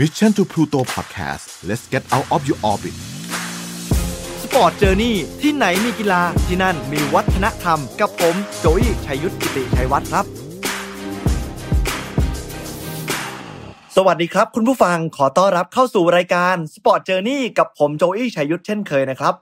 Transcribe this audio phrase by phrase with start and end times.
[0.00, 2.94] Mission to Pluto Podcast let's get out of your orbit
[4.42, 10.24] Sport Journey ที่ไหนมีกีฬาที่นั่นมีวัฒนธรรม กับผมโจอี้ชัยยุทธกิติชัยวัฒน์ครับ
[13.96, 19.34] สวัสดีครับ คุณผู้ฟังขอต้อนรับเข้าสู่รายการ Sport Journey กับผมโจอี้ชัยยุทธเช่นเคยนะครับ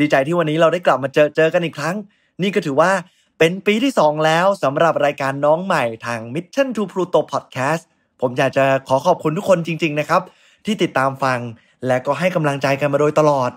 [0.00, 1.96] ดีใจที่วันนี้เราได้กลับมาเจอเจอกันอีกครั้ง
[2.42, 2.90] นี่ก็ถือว่า
[3.38, 7.84] เป็นปีที่ 2 แล้วสำหรับรายการน้องใหม่ทาง Mission to Pluto Podcast
[8.20, 10.22] ผมอยากจะขอขอบคุณทุกคนจริง ๆ นะครับ
[10.64, 11.38] ที่ติดตามฟัง
[11.86, 13.50] และก็ให้กำลังใจกันมาโดยตลอด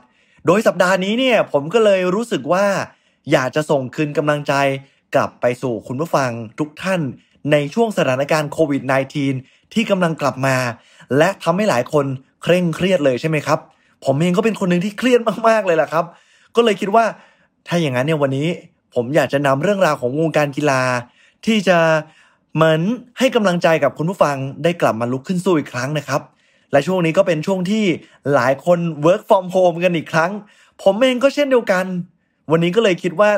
[0.48, 2.66] โดยสัปดาห์นี้เนี่ยผมก็เลยรู้สึกว่า
[3.32, 4.54] อยากจะส่งคืนกำลังใจ
[5.16, 7.02] กลับไปสู่คุณผู้ฟังทุกท่าน
[7.52, 8.82] ในช่วงสถานการณ์โควิด
[9.28, 10.58] -19 ที่กำลังกลับมา
[11.18, 12.06] และทำให้หลายคน
[12.44, 13.60] เคร่งเครียดเลยใช่ไหมครับ
[14.06, 16.06] ผมเองก็เป็นคนหนึ่งที่เครียดมากๆเลยล่ะครับ
[16.56, 17.06] ก็เลยคิดว่า
[17.68, 18.48] ถ้าอย่างนั้นเนี่ยวันนี้
[18.96, 20.82] ผมอยากจะนำเรื่องราวของวงการกีฬา
[21.46, 21.78] ที่จะ
[22.60, 22.82] เหมือน
[23.20, 26.22] ให้กำลังใจกับคุณผู้ฟังได้กลับมาลุกขึ้นสู้อีกครั้งนะครับ
[26.72, 27.84] และช่วงนี้ก็เป็นช่วงที่
[28.34, 30.32] หลายคน work from home กันอีกครั้ง
[30.84, 31.86] ผมเองก็เช่นเดียวกัน
[32.52, 33.32] วันนี้ก็เลยคิดว่า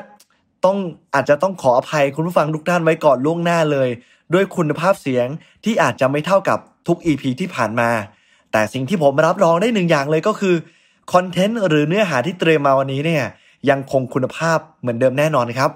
[0.66, 0.78] ต้อง
[1.14, 3.90] อาจจะต้องขออภัยคุณผู้ฟังทุกท่านไว้ก่อนล่วงหน้าเลย
[4.34, 5.28] ด้วยคุณภาพเสียง
[5.64, 7.90] ที่อาจจะไม่เท่ากับทุก EP ที่ผ่านมา
[8.52, 10.56] แต่สิ่งที่ผมรับรองได้หนึ่งอย่างเลยก็คือ
[11.14, 13.24] คอนเทนต์หรือเนื้อหาที่เตรียมมาวันนี้เนี่ย
[13.70, 15.72] ยังคงคุณภาพเหมือนเดิมแน่นอนครับ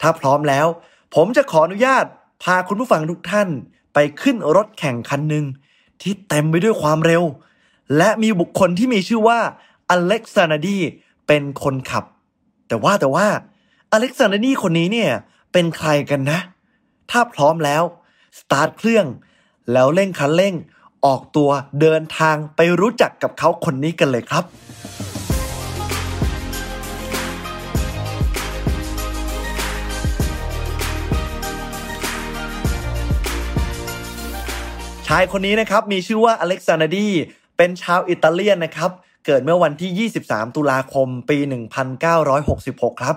[0.00, 0.66] ถ้าพร้อมแล้ว
[1.14, 2.04] ผมจะขออนุญาต
[2.42, 3.48] พาคุณผู้ฟังทุกท่าน
[3.94, 5.44] ไปขึ้นรถแข่งคันหนึ่ง
[6.02, 7.22] ที่เต็มไปด้วยความเร็ว
[7.96, 9.40] และมีบุคคลที่มีชื่อว่า
[9.90, 10.78] อเล็กซานดี
[11.26, 12.04] เป็นคนขับ
[12.68, 13.26] แต่ว่าแต่ว่า
[13.92, 15.10] อเล็กซานดีคนนี้เนี่ย
[15.52, 16.38] เป็นใครกันนะ
[17.10, 17.82] ถ้าพร้อมแล้ว
[18.38, 19.06] สตาร์ทเครื่อง
[19.72, 20.54] แล้วเร่งคันเร่ง
[21.06, 24.44] ออกตัวเดินทางไปรู้จักกับเขาคนนี้กันเลยครับ
[35.12, 37.08] ชายคนนี้นะครับมีชื่อว่าอเล็กซานดี
[37.56, 38.90] เป็นชาวอิตาเลียนนะครับ
[39.26, 41.38] เกิดเมื่อวันที่ 23 ตุลาคม ปี
[42.20, 43.16] 1966 ครับ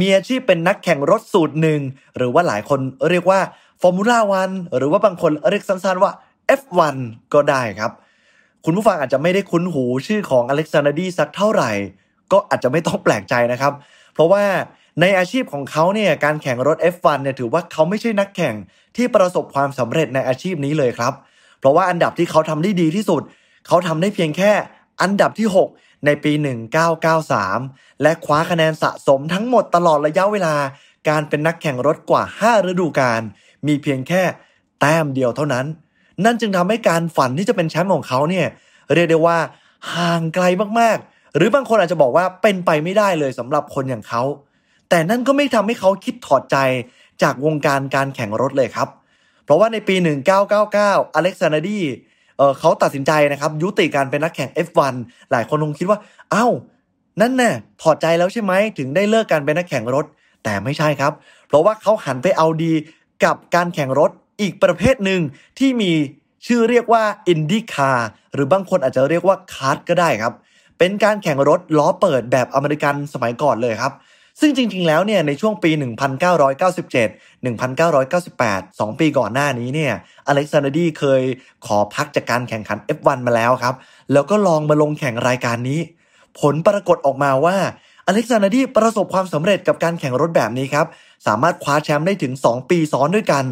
[0.00, 1.80] มีอาชีพเป็นนักแข่งรถสูตรหนึ่ง
[2.16, 2.80] หรือว่าหลายคน
[3.10, 3.40] เรียกว่า
[3.80, 6.12] ฟอร์มูล่าวันหรือว่าบางคนเรียกสั้นๆว่า
[6.60, 6.96] F1
[7.34, 7.92] ก็ได้ครับ
[8.64, 11.70] คุณผู้ฟังอาจจะไม่ได้คุ้นหูชื่อของอเล็กซานดีสักเท่าไหร่
[12.32, 13.72] ก็อาจจะไม่ต้องแปลกใจนะครับ
[14.14, 14.44] เพราะว่า
[15.00, 18.54] ในอาชีพของเขาเนี่ยการแข่งรถ F1 เนี่ยถือว่าเขาไม่ใช่นักแข่ง
[18.96, 23.22] ที่ประสบความสำเร็จในอาชีพนี้เลยครับเพราะว่าอันดับที่เขาทำได้ดีที่สุด
[23.66, 24.52] เขาทำได้เพียงแค่
[25.02, 26.32] อันดับที่ 6 ในปี
[27.16, 30.54] 1993 และคว้าคะแนนสะสมทั้งหมดตลอดระยะเวลา
[31.08, 33.22] การเป็นนักแข่งรถกว่า 5 ฤดูกาล
[33.66, 34.22] มีเพียงแค่
[34.80, 35.66] แต้มเดียวเท่านั้น
[36.24, 38.46] นั่นจึงทำให้การฝันที่จะเป็นแชมป์ของเขาเนี่ย
[38.94, 39.38] เรียกได้ว่า
[39.94, 40.44] ห่างไกล
[40.80, 44.22] มากๆ หรือบางคนอาจจะบอกว่าเป็นไปไม่ได้เลยสำหรับคนอย่างเขา
[44.88, 46.56] แต่นั่นก็ไม่ทำให้เขาคิดถอดใจ
[47.22, 48.88] จากวงการการแข่งรถเลยครับ
[49.50, 49.96] เพราะว่าในปี
[50.54, 51.80] 1999 อเล็กซ์ ซานาร์ดี
[52.38, 54.94] เขาตัดสินใจนะครับยุติการเป็นนักแข่ง F1
[55.30, 55.98] หลายคนคงคิดว่า
[56.34, 56.52] อ้าว
[57.20, 57.50] นั่นแน่
[57.82, 60.04] ถอดใจแล้วใช่ไหมถึงได้เลิกการเป็นนักแข่งรถ
[60.44, 61.12] แต่ไม่ใช่ครับ
[61.48, 62.72] เพราะว่าเขาหันไปเอาดี
[63.24, 65.20] กับการแข่งรถอีกประเภทหนึ่ง
[65.58, 65.92] ที่มี
[66.46, 70.32] ชื่อเรียกว่า IndyCar หรือบางคนอาจจะเรียกว่า CART ก็ได้ครับ
[70.78, 73.92] เป็นการแข่งรถล้อเปิดแบบอเมริกันสมัยก่อนเลยครับ
[74.40, 75.70] ซึ่งจริง ๆ แล้วเนี่ยในช่วงปี
[76.38, 79.92] 1997 1998 2 ปีก่อนหน้านี้เนี่ย
[80.26, 81.22] อเล็กซานดีเคย
[81.66, 83.74] ขอพักจากการแข่งขัน F1 มาแล้วครับ
[84.12, 85.80] แล้วก็ลองมาลงแข่งรายการนี้
[86.40, 87.56] ผลปรากฏออกมาว่า
[88.06, 90.86] อเล็กซานดีประสบความสำเร็จกับการแข่งรถแบบนี้ครับ
[91.26, 93.44] สามารถคว้าแชมป์ได้ถึง 2 ปีซ้อนด้วยกัน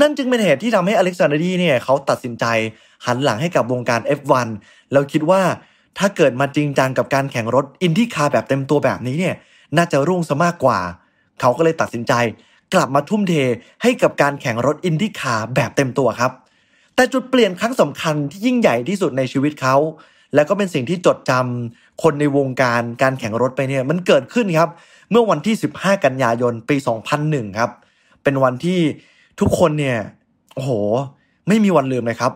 [0.00, 2.44] นั่นจึงเป็นเหตุที่ทำให้อเล็กซานดีเนี่ยเขาตัดสินใจ
[3.06, 4.48] หันหลังให้กับวงการ F1
[4.92, 5.42] แล้วคิดว่า
[5.98, 9.34] ถ้าเกิดมาจริงจังกับการแข่งรถ IndyCar แบบเต็มตัวแบบนี้เนี่ย
[9.76, 10.78] น่าจะรุ่งซะมากกว่า
[11.40, 12.12] เขาก็เลยตัดสินใจ
[12.74, 13.34] กลับมาทุ่มเท
[13.82, 16.32] ให้กับการแข่งรถ IndyCar แบบเต็มตัวครับ
[16.94, 19.76] แต่จุดเปลี่ยนครั้งสำคัญที่ยิ่งใหญ่ที่สุดในชีวิตเขา
[20.34, 24.68] และก็เป็นสิ่งที่จดจำคนในวงการการแข่งรถไปเนี่ยมันเกิดขึ้นครับ
[25.10, 26.76] เมื่อวันที่ 15 กันยายนปี
[27.16, 27.70] 2001 ครับ
[28.22, 28.80] เป็นวันที่
[29.40, 29.98] ทุกคนเนี่ย
[30.54, 30.70] โอ้โห
[31.48, 32.32] ไม่มีวันลืมเลยครับ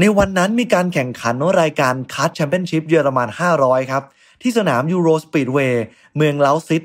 [0.00, 3.28] ในวันนั้นมีการแข่งขันรายการ CART Championship เยอรมัน
[3.60, 4.02] 500 ครับ
[4.44, 5.84] ที่สนาม EuroSpeedway
[6.16, 6.82] เมืองเลาซิต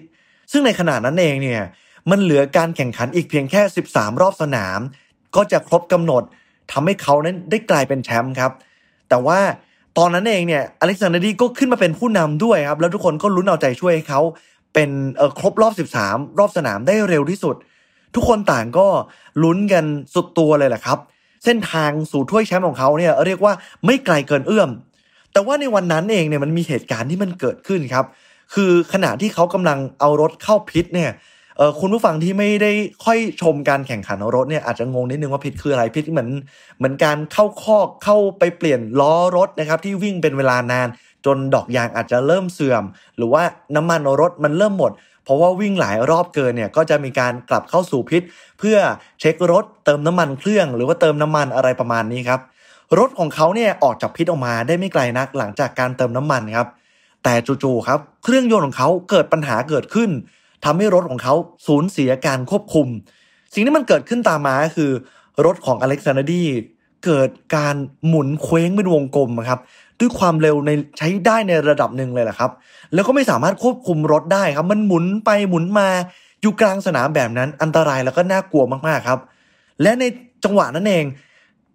[0.51, 1.61] ซึ่งในขณะนั้นเองเนี่ย
[2.09, 4.79] มันเหลือการแข่งขันอีกเพียงแค่ 13 รอบสนาม
[5.35, 6.23] ก็จะครบกำหนด
[6.71, 8.51] ทำให้เขานั้นได้กลายเป็นแชมป์ครับ
[9.09, 9.39] แต่ว่า
[9.97, 14.21] ตอนนั้นเองเนี่ยอเล็กซานดีก็ขึ้นมาเป็นผู้นำด้วยครับ แล้วทุกคนก็ลุ้นเอาใจช่วยให้เขา
[14.73, 17.55] เป็นเออครบรอบ 13 รอบสนามได้เร็วที่สุด
[18.15, 18.87] ทุกคนต่างก็
[19.43, 20.97] ลุ้นกันสุดตัวเลยแหละครับ
[21.45, 23.53] เส้นทางสู่ถ้วยแชมป์ของเขาเนี่ยเรียกว่า
[23.85, 24.69] ไม่ไกลเกินเอื้อม
[25.33, 28.05] แต่ว่าในวันนั้นเองเนี่ยมันมีเหตุการณ์ที่มันเกิดขึ้นครับ
[28.53, 31.11] คือขณะที่เขากำลังเอารถเข้าพิษเนี่ย
[31.57, 32.71] เออคุณผู้ฟังที่ไม่ได้
[33.05, 36.29] ค่อยชมการแข่งขันรถเนี่ยอาจจะงงนิดนึงว่าพิษคืออะไรพิษเหมือน
[36.77, 40.87] เหมือนการเข้าคอกเข้าไปเปลี่ยนล้อรถนะครับที่วิ่งเป็นเวลานาน
[41.25, 42.83] จนดอกยางอาจจะเริ่มเสื่อม
[43.17, 43.43] หรือว่า
[43.75, 44.91] น้ำมันรถมันเริ่มหมด
[45.23, 48.21] เพราะว่าวิ่งหลายรอบเกินเนี่ยก็จะมีการกลับเข้าสู่พิษ
[48.59, 48.77] เพื่อ
[49.19, 52.41] เช็ครถเติมน้ำมันเครื่อง หรือว่าเติมน้ำมันอะไรประมาณนี้ครับ
[52.97, 56.67] รถของเขาเนี่ยออกจากพิษออกมาได้ไม่ไกลนักหลังจากการเติมน้ำมันครับ
[57.23, 57.33] แต่
[57.63, 60.09] จู่ๆครับเครื่องยนต์ของเขาเกิดปัญหาเกิดขึ้น
[60.65, 61.33] ทำให้รถของเขา
[61.67, 62.87] สูญเสียการควบคุม
[63.53, 64.91] สิ่งที่มันเกิดขึ้นตามมาคือ
[65.45, 66.43] รถของอเล็กซานดี
[67.05, 67.75] เกิดการ
[68.07, 69.59] หมุนเคว้งเป็นวงกลมครับ
[69.99, 72.51] ด้วยความเร็วในใช้ได้ในระดับหนึ่งเลยแหละครับ
[72.93, 75.89] แล้วก็ไม่สามารถควบคุมรถได้ครับ มันหมุนไปหมุนมา
[76.41, 79.19] อยู่กลางสนามแบบนั้นอันตรายแล้วก็น่ากลัวมากๆครับ
[79.81, 80.03] และใน
[80.43, 81.05] จังหวะนั้นเอง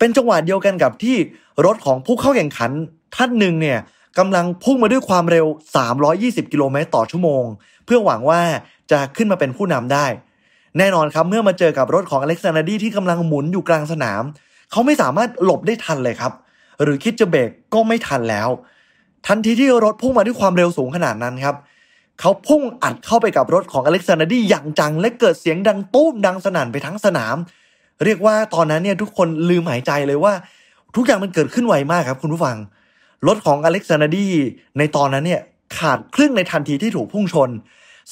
[0.04, 1.16] เป็นจังหวะเดียวกันกับที่
[1.66, 2.70] รถของผู้เข้าแข่งขัน
[3.16, 3.78] ท่านหนึ่งเนี่ย
[4.18, 5.46] กำลังพุ่งมาด้วยความเร็ว
[5.98, 7.44] 320 กิโลเมตรต่อชั่วโมง
[7.84, 8.40] เพื่อหวังว่า
[8.90, 10.06] จะขึ้นมาเป็นผู้นำได้
[10.78, 14.22] แน่นอนครับเมื่อมาเจอกับรถของอเล็กซานดีที่กำลังหมุนอยู่กลางสนาม
[14.70, 16.32] เขาไม่สามารถหลบได้ทันเลยครับ
[16.82, 18.48] หรือคิดจะเบรกก็ไม่ทันแล้ว
[19.26, 21.56] ทันทีที่รถพุ่งมาด้วยความเร็วสูงขนาดนั้นครับ
[22.20, 27.36] เขาพุ่งอัดเข้าไปกับรถของอเล็กซานดีอย่างจังและเกิดเสียงดังตุ้มดังสนั่นไปทั้งสนาม
[28.04, 30.34] เรียกว่าตอนนั้นเนี่ยทุกคนลืมหายใจเลยว่า
[30.96, 32.56] ทุกอย่างมันเกิดขึ้นไวมากครับ คุณผู้ฟัง
[33.26, 34.28] รถของอเล็กซานดี
[34.78, 35.40] ในตอนนั้นเนี่ย
[35.78, 37.50] ขาดครึ่งในทันทีที่ถูกพุ่งชน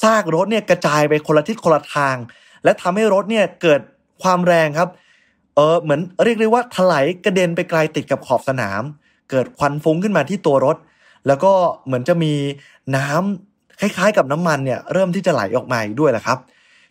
[0.03, 2.17] ซากรถเนี่ยกระจายไปคนละทิศคนละทาง
[2.65, 3.81] และทำให้รถเนี่ยเกิด
[4.23, 4.89] ความแรงครับ
[5.55, 8.83] เออเหมือนเรียกได้ว่าถลายกระเด็นไปไกลติดกับขอบสนาม
[9.31, 10.77] เกิดควันฟุ้งขึ้นมาที่ตัวรถ
[11.27, 11.53] แล้วก็
[11.87, 12.33] เหมือนจะมี
[12.97, 16.39] น้ำคล้ายๆ กับน้ำมันเนี่ยเริ่มที่จะไหลออกมาด้วยแหละครับ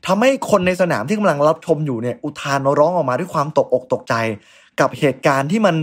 [0.06, 4.14] ทำให้คนในสนามที่กำลังรับชมอยู่เนี่ยอุทานร้องออกมาด้วยความตกอกตกใจ
[4.80, 5.76] กับเหตุการณ์ที่มัน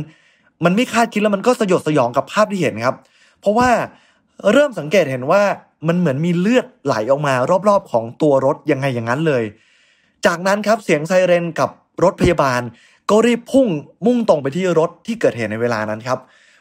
[0.65, 2.97] มันไม่คาดคิดแล้วมันก็สยดสยองกับภาพที่เห็นครับ
[3.41, 3.69] เพราะว่า
[4.53, 5.43] เริ่มสังเกตเห็นว่า
[5.89, 7.35] มันเหมือนมีเลือดไหลออกมา
[7.69, 9.45] รอบๆของตัวรถยังไงอย่างนั้นเลย
[10.27, 11.71] จากนั้นครับเสียงไซเรนกับ
[12.05, 12.61] รถพยาบาล
[13.11, 13.67] ก็รีบพุ่ง
[14.07, 16.19] มุ่งตรงไปที่รถที่เกิดเหตุในเวลานั้นครับ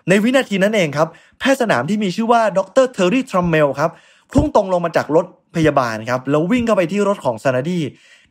[0.09, 1.07] ในวินาทีนั้นเองครับ
[1.39, 3.91] แพทย์สนามที่มีชื่อว่าดรเทอร์รี่ทรัมเมลครับ
[4.33, 5.25] พุ่งตรงลงมาจากรถ
[5.57, 7.79] พยาบาลครับแล้ววิ่งเข้าไปที่รถของซานาดี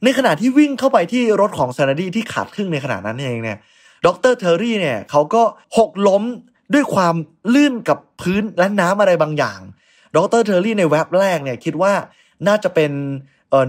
[0.05, 3.58] ในขณะที่วิ่งเข้าไปที่รถของซานาดีที่ขาดครึ่งในขณะนั้นเองเนี่ย
[4.06, 5.43] ดรเทอร์รี่เนี่ยเขาก็
[5.78, 6.23] หกล้ม
[6.75, 7.14] ด้วยความ
[7.55, 9.61] ลื่นกับพื้นและน้ำอะไรบางอย่าง
[10.17, 11.93] ดรเทอร์รี่ในแว็บแรกเนี่ยคิดว่า
[12.49, 12.93] น่าจะเป็น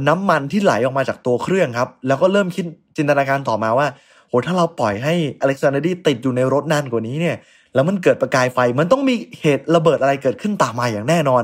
[0.07, 2.65] น้ำมันที่ไหลออกมาจากตัวเครื่องครับ แล้วก็เริ่มคิด
[2.97, 3.87] จินตนาการต่อมาว่า
[4.27, 7.35] โหถ้าเราปล่อยให้อเล็กซ์ ซานาดีติดอยู่ในรถนานกว่านี้เนี่ย
[7.73, 11.43] แล้วมันเกิดประกายไฟ มันต้องมีเหตุระเบิดอะไรเกิดขึ้นตามมาอย่างแน่นอน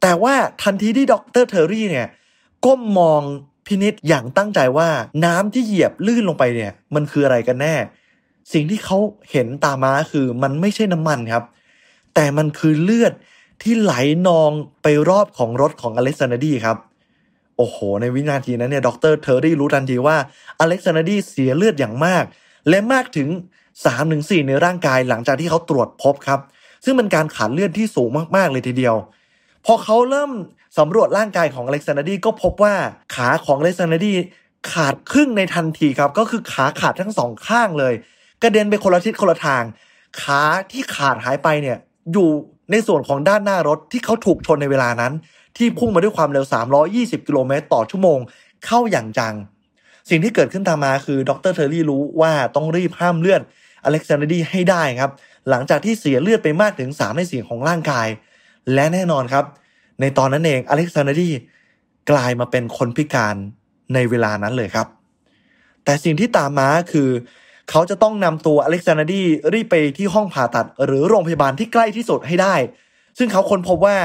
[0.00, 2.06] แต่ว่าทันทีที่ดรเทอร์รี่เนี่ย
[2.66, 3.22] ก้มมอง
[3.66, 4.88] พินิษอย่างตั้งใจว่า
[5.24, 7.74] น้ำที่เหยียบลื่นลงไปเนี่ย มันคืออะไรกันแน่
[8.52, 8.98] สิ่งที่เขา
[9.30, 11.44] เห็นตามาคือมันไม่ใช่น้ำมันครับ
[12.14, 13.12] แต่มันคือเลือด
[13.62, 13.94] ที่ไหล
[14.26, 14.50] นอง
[14.82, 16.76] ไปรอบของรถของอเล็กซานดีครับ
[17.56, 20.16] โอ้โห ในวินาทีนั้นเนี่ยดรเทอร์รี่รู้ทันทีว่า
[20.60, 22.24] อเล็กซานดีเสียเลือดอย่างมาก
[22.68, 23.28] และมากถึง
[23.88, 26.40] 3-4 ในร่างกายหลังจากที่เขาตรวจพบครับ
[26.84, 28.96] ซึ่งเป็นการขาดเลือดที่สูงมากๆเลยทีเดียว
[29.66, 30.30] พอเขาเริ่ม
[30.78, 32.74] สำรวจร่างกายของอเล็กซ์ ซานาดีก็พบว่า
[33.14, 34.14] ขาของอเล็กซ์ ซานาดี
[34.72, 37.94] ขาดครึ่งในทันทีครับ ก็คือขาขาดทั้งสองข้างเลย
[38.42, 39.62] กระเด็นไปคนละทิศคนละทาง
[40.20, 41.78] ขาที่ขาดหายไปเนี่ย
[42.12, 42.28] อยู่
[42.70, 45.12] ในส่วนของด้านหน้ารถที่เขาถูกชนในเวลานั้น
[45.56, 46.44] ที่พุ่งมาด้วยความเร็ว
[46.86, 48.18] 320 กิโลเมตรต่อชั่วโมง
[48.66, 49.34] เข้าอย่างจัง
[50.10, 53.42] สิ่งที่เกิดขึ้นตามมาคือดรเทอร์รี่รู้ว่าต้องรีบห้ามเลือด
[53.84, 55.10] อเล็กซ์ ซานาดีให้ได้ครับ
[55.50, 58.08] หลังจากที่เสียเลือดไปมากถึง 3 ในสี่ของร่างกาย
[58.74, 59.44] และแน่นอนครับ
[60.00, 61.30] ในตอนนั้นเองอเล็กซานดี
[62.10, 63.36] กลายมาเป็นคนพิการ
[63.94, 64.86] ในเวลานั้นเลยครับ
[65.84, 67.08] แต่สิ่งที่ตามมาคือ
[67.70, 72.54] เขาจะต้องนำตัวอเล็กซานดีรีบไปที่ห้องผ่าตัด หรือโรงพยาบาลที่ใกล้ที่สุดให้ได้
[73.18, 73.98] ซึ่งเขาค้นพบว่า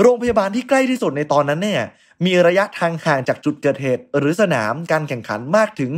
[0.00, 1.82] โรงพยาบาลที่ใกล้ที่สุดในตอนนั้นเนี่ย
[2.26, 5.92] มีระยะทางห่างจากจุดเกิดเหตุ หรือสนามการแข่งขันมากถึง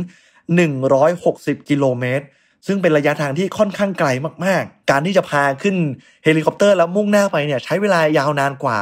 [0.81, 2.25] 160 กิโลเมตร
[2.67, 4.09] ซึ่งเป็นระยะทางที่ค่อนข้างไกล
[4.45, 5.75] มากๆ การที่จะพาขึ้น
[6.23, 8.77] เฮลิคอปเตอร์แล้วมุ่งหน้าไปเนี่ยใช้เวลายาวนานกว่า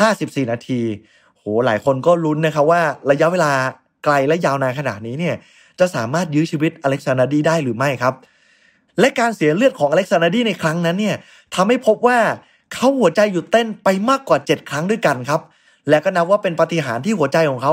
[0.00, 0.80] 54 นาที
[1.38, 3.52] โหหลายคนก็ลุ้นนะครับว่าระยะเวลา
[4.04, 5.36] ไกลและยาวนานขนาดนี้เนี่ย
[5.80, 8.14] จะสามารถยื้อชีวิตอเล็กซานดีได้หรือไม่ครับ
[9.00, 11.16] และการเสียเลือดของอเล็กซานดีในครั้งนั้นเนี่ย
[11.54, 12.18] ทำให้พบว่า
[12.74, 15.40] เขาหัวใจหยุดเต้นไปมากกว่า 7 ครั้งด้วยกันครับ
[15.88, 17.72] และก็นับว่าเป็นปฏิหารที่หัวใจของเขา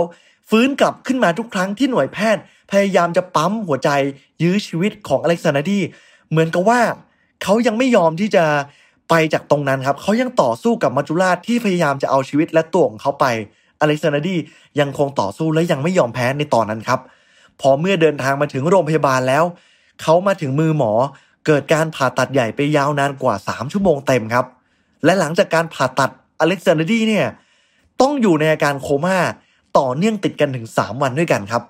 [0.50, 3.90] ฟื้นกลับขึ้นมาทุกครั้งที่หน่วยแพทย์ พยายามจะปั๊มหัวใจ
[4.44, 5.80] ยื้อชีวิตของอเล็กซานดี
[6.30, 6.82] เหมือนกับว่า
[7.44, 8.46] เขายังไม่ยอมที่จะ
[9.10, 13.26] ไปจากตรงนั้นครับเขายังต่อสู้กับมัจจุราชที่พยายามจะเอาชีวิตและตัวของเขาไป
[13.80, 14.36] อเล็กซานดี
[14.80, 17.00] ยังคงต่อสู้และยังไม่ยอมแพ้ในตอนนั้นครับ
[17.62, 19.44] พอเมื่อเดินทางมาถึงโรงพยาบาลแล้ว
[20.02, 20.92] เขามาถึงมือหมอ
[21.46, 24.46] เกิดการผ่าตัดใหญ่ไปยาวนานกว่า 3 ชั่วโมงเต็มครับ
[25.06, 27.28] และหลังจากการผ่าตัดอเล็กซานดีเนี่ย
[28.02, 29.18] ต้องอยู่ในอาการโคม่า
[29.78, 31.64] ต่อเนื่องติดกันถึง 3 วันด้วยกันครับ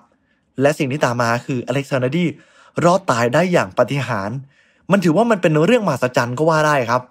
[0.60, 2.24] และสิ่งที่ตามมาคืออเล็กซานดี
[2.84, 4.36] รอดตายได้อย่างปาฏิหาริย์
[4.90, 7.02] มันถือว่ามันเป็นเรื่องมหัศจรรย์ก็ว่าได้ครับ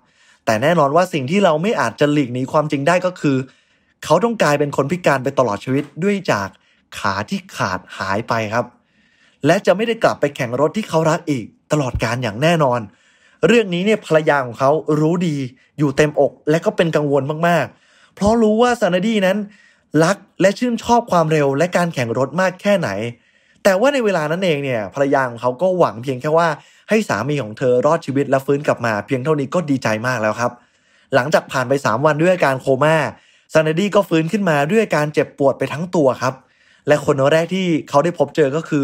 [0.49, 3.37] แต่แน่นอนว่าสิ่งที่เราไม่อาจจะหลีกหนีความจริงได้ก็คือ
[4.03, 6.47] เขาต้องกลายเป็นคนพิการไปตลอดชีวิตด้วยจาก
[6.97, 8.65] ขาที่ขาดหายไปครับ
[9.45, 12.79] และจะไม่ได้กลับไปแข่งรถที่เขารักอีกตลอดการอย่างแน่นอน
[13.47, 15.35] เรื่องนี้เนี่ยภรรยาของเขารู้ดี
[15.77, 19.37] อยู่เต็มอก และก็เป็นกังวลมากๆ เพราะรู้ว่าซานาดีนั้น
[20.03, 22.89] รักและชื่นชอบความเร็วและการแข่งรถมากแค่ไหน
[23.63, 26.47] แต่ว่าในเวลานั้นเองเนี่ยภรรยาของเขาก็หวังเพียงแค่ว่า
[26.89, 30.51] ให้สามีของเธอรอดชีวิตและฟื้นกลับมา เพียงเท่านี้ก็ดีใจมากแล้วครับ
[31.15, 32.95] หลังจากผ่านไป 3 วันด้วยอาการโคม่า
[33.53, 36.33] ซานาดีก็ฟื้นขึ้นมาด้วยอาการเจ็บปวดไปทั้งตัวครับ
[36.87, 38.83] และคนแรกที่เขาได้พบเจอก็คือ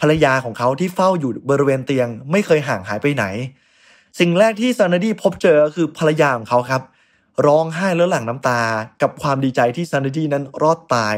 [0.00, 3.24] ภรรยาของเขาที่เฝ้าอยู่บริเวณเตียง ไม่เคยห่างหายไปไหน
[4.18, 6.82] สิ่งแรกที่ซานาดีพบเจอก็คือภรรยาของเขาครับ
[7.46, 8.60] ร้องไห้แล้วหลั่งน้ำตา
[9.02, 11.16] กับความดีใจที่ซานาดีนั้นรอดตาย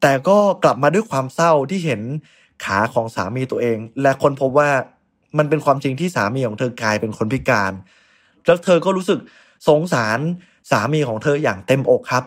[0.00, 2.00] แต่ก็กลับมาด้วยความเศร้าที่เห็น
[2.64, 4.70] ขาของสามีตัวเอง และคนพบว่า
[5.38, 7.72] มันเป็นความจริงที่สามีของเธอกลายเป็นคนพิการ
[8.46, 9.20] แล้วเธอก็รู้สึก
[9.68, 10.18] สงสาร
[10.70, 12.24] สามีของเธออย่างเต็มอกครับ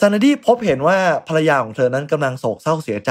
[0.00, 3.10] ซานาดีพบเห็นว่าภรรยาของเธอนั้นกำลังโศกเศร้าเสียใจ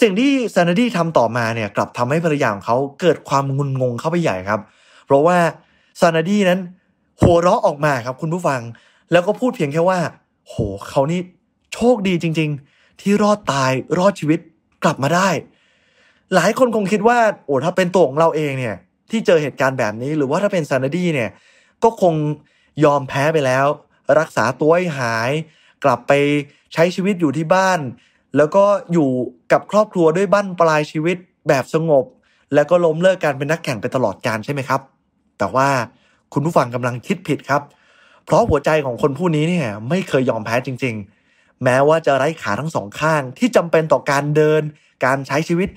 [0.00, 4.60] สิ่งที่ซานาดีทำต่อมาเนี่ยกลับทำให้ภรรยาของเขาเกิดความงุนงงเข้าไปใหญ่ครับ
[5.06, 5.38] เพราะว่า
[6.00, 6.60] ซานาดีนั้น
[7.20, 8.60] หัวเราะออกมาครับคุณผู้ฟัง
[9.12, 9.98] แล้วก็พูดเพียงแค่ว่า
[10.48, 10.54] โห
[10.88, 11.20] เขานี่
[11.74, 14.40] โชคดีจริง ๆ ที่รอดตายรอดชีวิต
[14.84, 15.28] กลับมาได้
[16.34, 18.76] หลายคนคงคิดว่าโอ้ถ้าเป็นตัวของเราเองเนี่ย
[19.10, 21.30] ที่เจอเหตุการณ์แบบนี้หรือว่าถ้าเป็นซานาดี้เนี่ย
[21.82, 22.14] ก็คง
[22.84, 23.66] ยอมแพ้ไปแล้ว
[24.18, 25.30] รักษาตัวให้หาย
[25.84, 26.12] กลับไป
[26.74, 27.80] ใช้ชีวิตอยู่ที่บ้าน
[28.36, 29.10] แล้วก็อยู่
[29.52, 31.16] กับครอบครัวด้วยบ้านปลายชีวิต
[31.48, 32.04] แบบสงบ
[32.54, 34.80] แล้วก็ล้มเลิกการเป็นนักแข่งไปตลอดการใช่ไหมครับ
[35.38, 35.68] แต่ว่า
[36.32, 37.62] คุณผู้ฟังกำลังคิดผิดครับ
[38.24, 41.19] เพราะหัวใจของคนผู้นี้เนี่ยไม่เคยยอมแพ้จริง ๆ
[41.64, 44.62] แม้ว่าจะไร้ขาทั้งสองข้างที่จำเป็นต่อการเดิน
[45.04, 45.68] การใช้ชีวิต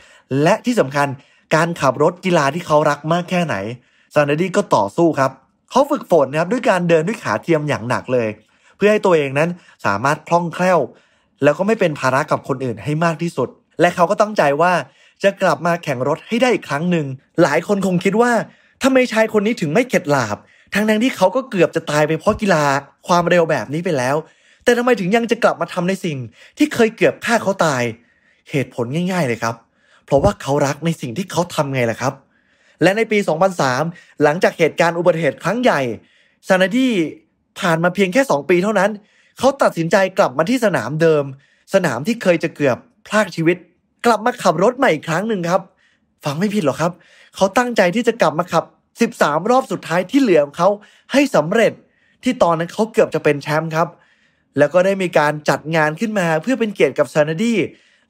[0.44, 1.08] และที่สำคัญ
[1.56, 3.56] การขับรถกีฬาที่เขารักมากแค่ไหน
[4.13, 5.32] ซานดี้ก็ต่อสู้ครับ
[5.72, 8.28] เขาฝึกฝนนะครับด้วยการเดินด้วยขาเทียมอย่างหนักเลย
[8.75, 9.50] เพื่อให้ตัวเองนั้น
[9.86, 10.80] สามารถคล่องแคล่ว
[11.44, 13.50] แล้วก็ไม่เป็นภาระกับคนอื่นให้มากที่สุด
[13.80, 14.74] และเขาก็ตั้งใจว่า
[15.24, 17.06] จะกลับมาแข่งรถให้ได้อีกครั้งหนึ่ง
[17.42, 18.32] หลายคนคงคิดว่า
[18.84, 20.38] ทำไมชายคนนี้ถึงไม่เข็ดหลาบ
[20.74, 22.63] ทั้งทั้งที่เขาก็เกือบจะตายไปเพราะกีฬา
[23.08, 24.16] ความเร็วแบบนี้ไปแล้ว
[24.63, 26.17] แต่ทำไมถึงยังจะกลับมาทำในสิ่ง
[26.58, 27.84] ที่เคยเกือบฆ่าเขาตาย
[28.50, 29.55] เหตุผลง่าย ๆ เลยครับ
[30.05, 32.13] เพราะว่าเขารักในสิ่งที่เขาทำไงล่ะครับ
[32.82, 33.17] และในปี
[33.70, 35.82] 2003 หลังจากเหตุการณ์อุบัติเหตุครั้งใหญ่
[36.48, 36.88] ซานาดี
[37.60, 38.91] ผ่านมาเพียงแค่ 2 ปีเท่านั้น
[39.39, 41.24] เขาตัดสินใจกลับมาที่สนามเดิม
[41.74, 42.77] สนามที่เคยจะเกือบ
[43.08, 43.58] พลากชีวิต
[44.05, 45.62] กลับมาขับรถใหม่อีกครั้งหนึ่งครับ
[46.25, 46.91] ฟังไม่ผิดหรอกครับ
[47.36, 48.63] เขาตั้งใจที่จะกลับมาขับ
[49.15, 50.70] 13 รอบสุดท้ายที่เหลือของเขา
[51.12, 51.74] ให้สำเร็จ
[52.24, 53.88] ที่ตอนนั้นเขาเกือบจะเป็นแชมป์ครับ
[54.58, 57.54] แล้วก็ได้มีการจัดงานขึ้นมาเพื่อเป็นเกียรติกับซานาดี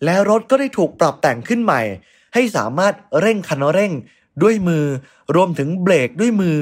[0.04, 1.82] และรถก็ได้ถูกปรับแต่งขึ้นใหม่
[2.34, 3.92] ให้สามารถเร่งคันเร่ง
[4.44, 4.86] ด้วยมือ
[5.36, 6.58] รวมถึงเบรกด้วยมือ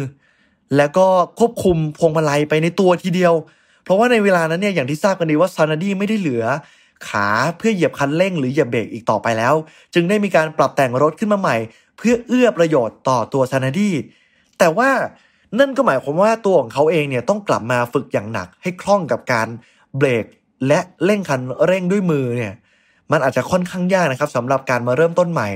[0.78, 1.06] แล้วก็
[1.40, 3.34] ควบคุมพวงมาลัยไปในตัวทีเดียว
[3.84, 6.46] เพราะว่าในเวลานั้นเนี่ยอย่างที่ทราบกันดีว่าซานาดีไม่ได้เหลือ
[7.08, 9.54] ขาเพื่อเหยียบคันเร่ง หรือเหยียบเบรกอีกต่อไปแล้ว
[9.94, 11.58] จึงได้มีการปรับแต่งรถขึ้นมาใหม่
[11.98, 13.90] เพื่อเอื้อประโยชน์ต่อตัวซานาดี
[14.60, 14.90] แต่ว่า
[15.60, 19.48] นั่นก็หมายความว่าตัวของเขาเองเนี่ยต้องกลับมาฝึกอย่างหนักให้คล่องกับการ
[19.98, 20.26] เบรก
[20.68, 22.54] และเร่งคันเร่งด้วยมือเนี่ย
[23.12, 25.50] มันอาจจะค่อนข้างยากนะครับสำหรับการมาเริ่มต้นใหม่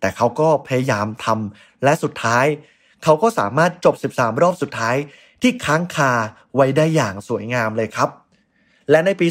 [0.00, 2.46] แต่เขาก็พยายามทำและสุดท้าย
[3.04, 4.96] เขาก็สามารถจบ 13 รอบสุดท้าย
[5.42, 6.12] ที่ค้างคา
[6.54, 8.08] ไว้ได้อย่างสวยงามเลยครับ
[8.90, 9.26] และในปี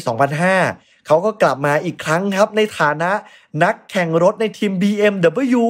[0.52, 3.10] 2005 เขาก็กลับมาอีกครั้งครับในฐานะ
[3.64, 5.64] นักแข่งรถในทีม BMW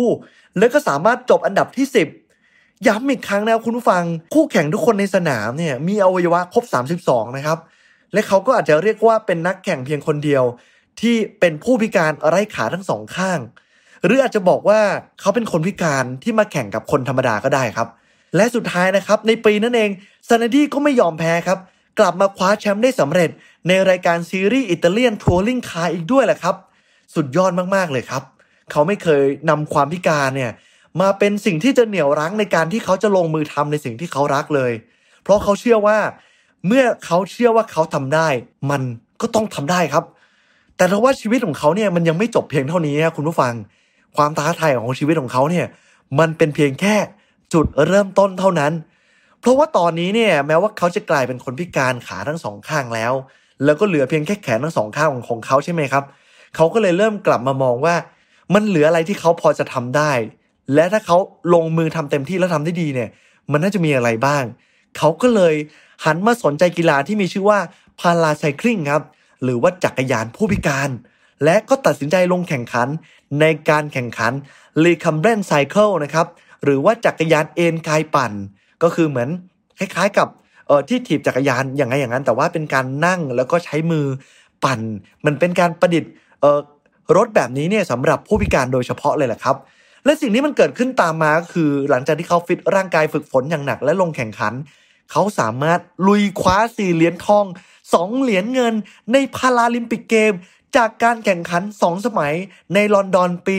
[0.58, 1.86] แล้วก็สามารถจบอันดับที่
[2.32, 4.04] 10 ย้ำอีกครั้งนะคุณผู้ฟัง
[4.34, 6.64] คู่แข่งทุกคนในสนามเนี่ยมีอวัยวะครบ
[7.00, 7.58] 32 นะครับ
[8.12, 10.44] และเขาก็อาจจะเรียกว่าเป็นนักแข่งเพียงคนเดียว
[11.00, 13.38] ที่เป็นผู้พิการไร้ขาทั้งสองข้าง
[14.04, 14.80] หรืออาจจะบอกว่า
[15.20, 17.88] เขาเป็นคนพิการที่มาแข่งกับคนธรรมดาก็ได้ครับ
[18.36, 19.90] และสุดท้ายนะครับในปีนั้นเอง
[20.28, 21.58] ซานาดีก็ไม่ยอมแพ้ครับ
[21.98, 23.30] กลับมาคว้าแชมป์ได้สำเร็จ
[23.68, 26.56] ในรายการซีรีส์อิตาเลียนทัวริงคาร์อีกด้วยแหละครับ
[27.14, 28.22] สุดยอดมากๆเลยครับ
[28.70, 30.52] เขาไม่เคยนำความพิการเนี่ย
[31.00, 34.72] มาเป็นสิ่งที่จะเหนี่ยวรั้งในการที่เขาจะลงมือทำในสิ่งที่เขารักเลย
[35.22, 35.98] เพราะเขาเชื่อว่า
[36.66, 38.28] เมื่อเขาเชื่อว่าเขาทำได้
[38.70, 38.82] มัน
[39.20, 40.04] ก็ต้องทำได้ครับ
[40.76, 43.54] แต่ถ้าว่าชีวิตของเขาเนี่ยมันยังไม่จบเพียงเท่านี้นะคุณผู้ฟัง
[44.16, 45.66] ความท้าทายของชีวิตของเขาเนี่ย
[46.18, 46.96] มันเป็นเพียงแค่
[47.52, 48.72] จุดเริ่มต้นเท่านั้น
[49.40, 53.12] เพราะว่าตอนนี้เนี่ยแม้ว่าเขาจะกลายเป็นคนพิการขาทั้งสองข้างแล้ว
[53.64, 56.04] แล้วก็เหลือเพียงแค่แขนทั้งสองข้างของของเขาใช่ไหมครับ
[56.56, 57.94] เขาก็เลยเริ่มกลับมามองว่า
[58.54, 60.12] มันเหลืออะไรที่เขาพอจะทำได้
[60.74, 61.16] และถ้าเขา
[61.54, 63.08] ลงมือทำเต็มที่แล้วทำได้ดีเนี่ย
[63.52, 64.44] มันน่าจะมีอะไรบ้าง
[64.96, 65.54] เขาก็เลย
[66.04, 67.58] หันมาสนใจกีฬาที่มีชื่อว่า
[68.00, 69.02] พาราไซคลิงครับ
[69.42, 70.90] หรือว่าจักรยานผู้พิการ
[71.44, 72.88] และก็ตัดสินใจลงแข่งขัน
[73.40, 74.32] ในการแข่งขัน
[74.84, 76.26] r e c u m b r a n t Cycle นะครับ
[76.64, 78.32] หรือว่าจักรยานเอ็นกายปั่น
[78.82, 79.28] ก็คือเหมือน
[79.78, 80.28] คล้ายๆกับ
[80.66, 84.06] เออที่ถีบจักรยานอย่างไงอย่างนั้น แต่ว่าเป็นการนั่งแล้วก็ใช้มือ
[84.64, 84.80] ปั่น
[85.26, 86.60] มันเป็นการประดิษฐ์เออ
[87.16, 89.56] รถแบบนี้เนี่ยสำหรับผู้พิการโดยเฉพาะเลยแหละครับ
[90.04, 94.54] และสิ่งที่มันเกิดขึ้นตามมาก็คือหลังจากที่เขาฟิตร่างกายฝึกฝนอย่างหนักและลงแข่งขัน
[95.12, 97.44] เขาสามารถลุยคว้าสี่เหรียญทอง
[97.94, 98.74] สองเหรียญเงิน
[99.12, 100.32] ในพาราลิมปิกเกม
[100.76, 102.34] จากการแข่งขัน2สมัย
[102.74, 103.56] ในลอนดอนปี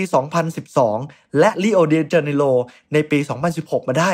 [0.68, 2.44] 2012 และลิโอเดจาเนโร
[2.94, 3.20] ในปี
[3.54, 4.12] 2016 มาได้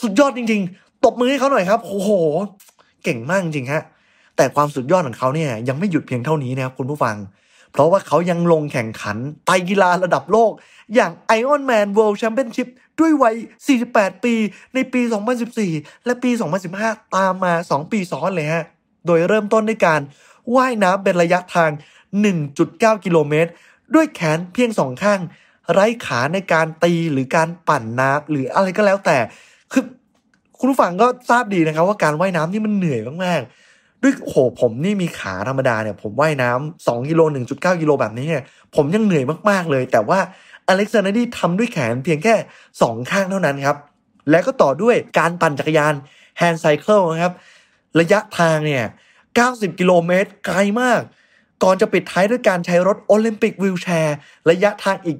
[0.00, 2.10] สุดยอดจริงๆ ตบมือให้เขาหน่อยครับ โอ้โห
[3.04, 3.82] เก่งมากจริงฮะ
[4.36, 7.16] แต่ความสุดยอดของเขาเนี่ยยังไม่หยุดเพียงเท่านี้นะครับคุณผู้ฟัง
[7.72, 9.16] เพราะว่าเขายังลงแข่งขัน
[9.46, 10.50] ไตกีฬาระดับโลก
[10.94, 12.68] อย่าง Iron Man World Championship
[13.00, 13.34] ด้วยวัย
[13.78, 14.34] 48 ปี
[14.74, 15.00] ในปี
[15.54, 16.30] 2014 และปี
[16.72, 18.64] 2015 ตามมา 2 ปีซ้อนเลยฮะ
[19.06, 20.00] โดยเริ่มต้นด้วยการ
[20.56, 21.70] ว่ายน้ำเป็นระยะทาง
[22.38, 23.50] 1.9 กิโลเมตร
[23.94, 25.20] ด้วยแขนเพียงสองข้าง
[25.72, 29.18] ไร้ขาในการตีหรือการปั่นน้ำหรืออะไรก็แล้วแต่
[29.72, 29.84] คือ
[30.58, 37.20] คุณผู้ฟังก็ทราบดีนะครับ ว่าการว่ายน้ำนี่มันเหนื่อยมากๆ ด้วยโหผมนี่มีขาธรรมดาเนี่ย ผมว่ายน้ำสองกิโล
[37.52, 38.42] 1.9 กิโลแบบนี้เนี่ย
[38.76, 40.18] ผมยังเหนื่อยมากๆเลย แต่ว่า
[40.68, 42.34] อเล็กซ์ ซานาดีทำด้วยแขนเพียงแค่
[42.72, 43.76] 2 ข้างเท่านั้นครับ
[44.30, 45.94] และก็ต่อด้วยการปั่นจักรยาน
[46.38, 47.32] handcycle นะครับ
[48.00, 48.84] ระยะทางเนี่ย
[49.32, 51.00] 90 กิโลเมตร ไกลมาก
[51.62, 54.16] ก่อนจะปิดท้ายด้วยการใช้รถโอลิมปิก wheelchair
[54.50, 55.18] ระยะทางอีก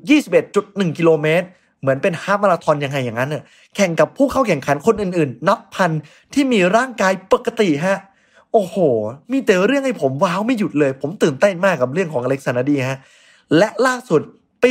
[0.49, 1.47] 21.1 กิโลเมตร
[1.81, 3.43] เหมือนเป็นฮาล์ฟมาราธอนยังไงอย่างนั้นน่ะ
[3.76, 5.90] แข่งกับผู้เข้าแข่งขันคนอื่นๆ นับพัน
[6.35, 7.99] ที่มีร่างกายปกติฮะ
[8.52, 8.76] โอ้โห
[9.33, 12.99] มีแต่เรื่องให้ผมว้าวไม่หยุดเลย ผมตื่นเต้นมากกับเรื่องของอเล็กซานดีฮะ
[13.59, 14.23] และล่าสุด
[14.62, 14.71] ปี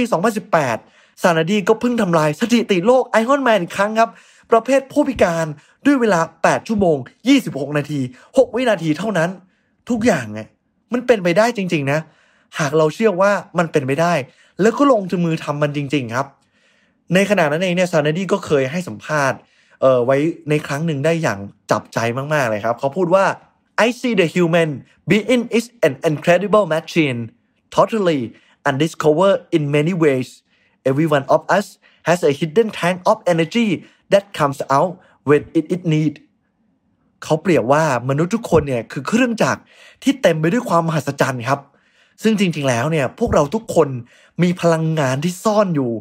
[0.62, 4.10] 2018ซานาดีก็เพิ่งทำลายสถิติโลกไอคอนแมนอีกครั้งครับ
[4.52, 5.46] ประเภทผู้พิการ
[5.86, 6.98] ด้วยเวลา 8 ชั่วโมง
[7.38, 9.30] 26 นาที 6 วินาทีเท่านั้น
[9.90, 10.42] ทุกอย่างไง
[10.94, 12.00] มันเป็นไปได้จริง ๆ นะ
[12.60, 14.14] หากเราเชื่อว่ามันเป็นไปได้
[14.62, 16.28] แล้วก็ลงมือทำมันจริง ๆ ครับ
[17.14, 19.38] ในขณะนั้นเองเนี่ยซานาดีก็เคยให้สัมภาษณ์
[19.82, 20.18] เอ่อไว้
[20.50, 21.40] ในครั้งหนึ่งได้อย่าง
[21.72, 22.00] จับใจ
[22.34, 23.26] มาก ๆ เลยครับ เขาพูดว่า
[23.86, 24.70] I see the human
[25.10, 27.20] being is an incredible machine
[27.76, 28.22] totally
[28.70, 30.30] undiscovered in many ways
[30.90, 31.66] every one of us
[32.08, 33.68] has a hidden tank of energy
[34.12, 34.92] that comes out
[35.30, 36.14] when it is need
[37.24, 39.62] เขาเปรียบว่ามนุษย์ทุกคนเนี่ยคือเครื่องจักร
[40.04, 41.60] ที่เต็มไปด้วยความมหัศจรรย์ครับ
[42.24, 43.90] ซึ่งจริงๆแล้วเนี่ยพวกเราทุกคน
[44.44, 45.92] มีพลังงานที่ซ่อนอยู่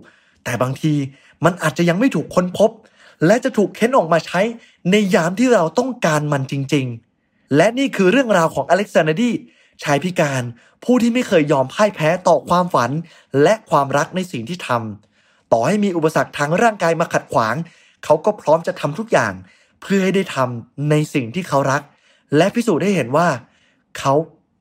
[0.44, 0.92] แต่บางที
[1.44, 2.70] มันอาจจะยังไม่ถูกค้นพบ
[3.26, 4.40] และจะถูกเค้นออกมาใช้
[4.90, 6.86] ในยามที่เราต้องการมันจริง
[7.20, 9.30] ๆ และนี่คือเรื่องราวของอเล็กซานดี
[9.82, 10.42] ชายพิการ
[10.84, 12.90] ผู้ที่ไม่เคยยอมพ่ายแพ้ต่อความฝัน
[13.42, 17.54] และความรักในสิ่งที่ทำต่อให้มีอุปสรรคทางร่างกายมาขัดขวาง
[18.04, 19.32] เขาก็พร้อมจะทำทุกอย่าง
[19.82, 21.82] เพื่อให้ได้ทำในสิ่งที่เขารัก
[22.36, 23.28] และพิสูจน์ให้เห็นว่า
[23.98, 24.14] เขา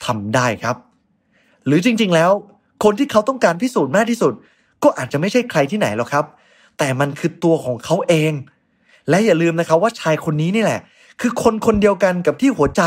[0.06, 0.76] ทำได้ครับ
[1.66, 2.32] หรือจริงๆแล้ว
[2.84, 4.34] คนที่เขาต้องการพิสูจน์มากที่สุด
[4.84, 6.26] ก็อาจจะไม่ใช่ใครที่ไหนหรอกครับ
[6.78, 8.34] แต่มันคือตัวของเขาเอง
[9.10, 10.82] และอย่าลืมนะครับว่าชายคนนี้นี่แหละ
[11.22, 12.82] คือคนคนเดียวกันกับที่หัวใจ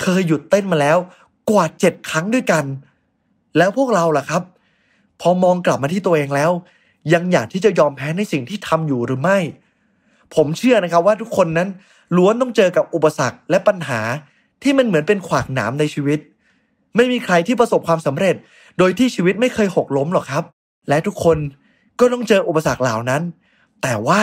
[0.00, 0.98] เคยหยุดเต้นมาแล้ว
[1.50, 2.64] กว่าเจ็ดครั้งด้วยกัน
[3.58, 4.42] แล้วพวกเราล่ะครับ
[5.20, 6.50] พอมองกลับมาที่ตัวเองแล้ว
[7.12, 9.38] ยังอยากที่จะยอมแพ้ในสิ่งที่ทำอยู่หรือไม่
[10.34, 11.68] ผมเชื่อนะครับว่าทุกคนนั้น
[12.16, 14.00] ล้วนต้องเจอกับอุปสรรคและปัญหา
[14.62, 16.18] ที่มันเหมือนเป็นขวากหนามในชีวิต
[16.96, 18.34] ไม่มีใครที่ประสบความสำเร็จ
[18.78, 20.44] โดยที่ชีวิตไม่เคยหกล้มหรอกครับ
[20.88, 21.38] และทุกคน
[21.98, 23.22] ก็ต้องเจออุปสรรคเหล่านั้น
[23.82, 24.22] แต่ว่า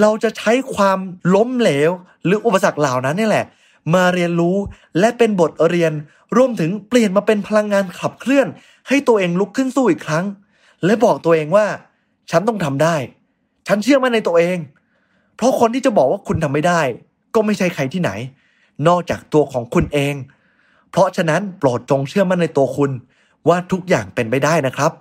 [0.00, 0.98] เราจะใช้ความ
[1.34, 1.90] ล้มเหลว
[2.24, 3.46] หรืออุปสรรคเหล่านั้นนี่แหละ
[3.94, 4.56] มาเรียนรู้
[4.98, 5.92] และเป็นบทเรียน
[6.36, 8.46] รวมถึงเปลี่ยนมาเป็นพลังงานขับเคลื่อน
[8.88, 10.24] ให้ตัวเองลุกขึ้นสู้อีกครั้ง
[10.84, 11.66] และบอกตัวเองว่า
[12.30, 12.96] ฉันต้องทำได้
[13.68, 14.58] ฉันเชื่อมั่นในตัวเอง
[15.36, 16.80] เพราะคนที่จะบอกว่าคุณทำไม่ได้
[17.34, 18.10] ก็ไม่ใช่ใครที่ไหน
[18.88, 20.14] นอกจากตัวของคุณเอง
[20.90, 22.90] เพราะฉะนั้นโปรดจงเชื่อมั่นในตัวคุณ
[23.48, 24.92] ว่าทุกอย่างเป็นไปได้นะครับ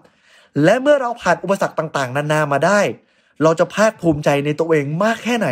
[0.63, 2.79] และเมื่อเราผ่านอุปสรรคต่าง ๆ นานามาได้
[3.43, 5.49] เราจะภาคภูมิใจในตัวเองมากแค่ไหน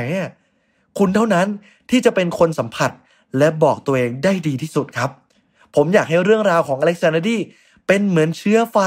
[1.00, 1.48] คุณเท่านั้น
[1.89, 2.91] ที่จะเป็นคนสัมผัส
[3.38, 5.10] และบอกตัวเองได้ดีที่สุดครับ
[5.76, 7.38] ผมอยากให้เรื่องราวของอเล็กซานดี
[7.88, 8.78] เป็นเหมือนเชื้อไฟ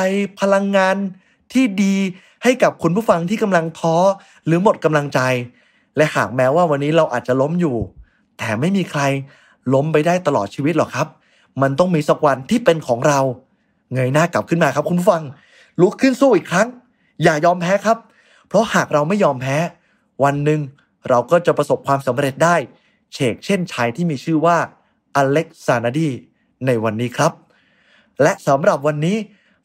[0.41, 0.97] พลังงาน
[1.53, 1.97] ที่ดี
[2.43, 3.97] ให้กับคุณผู้ฟังที่กำลังท้อ
[4.47, 5.21] หรือหมดกำลังใจ
[5.97, 7.77] และหากแม้ว่าวันนี้เราอาจจะล้มอยู่
[8.39, 9.03] แต่ไม่มีใคร
[9.75, 11.09] ล้มไปได้ตลอดชีวิตหรอกครับ
[11.63, 13.21] มันต้องมีสักวันที่เป็นของเรา
[13.93, 15.23] เงยหน้ากลับขึ้นมาครับคุณผู้ฟัง
[15.81, 16.69] ลุกขึ้นสู้อีกครั้ง
[17.23, 17.99] อย่ายอมแพ้ครับ
[18.49, 19.57] เพราะหากเราไม่ยอมแพ้
[20.25, 20.61] วันหนึ่ง
[21.09, 22.57] เราก็จะประสบความสำเร็จได้
[23.15, 24.57] เฉกเช่นชายที่มีชื่อว่า
[25.17, 26.11] อเล็กซ์ ซานาดี
[26.67, 27.33] ในวันนี้ครับ
[28.23, 29.17] และสำหรับวันนี้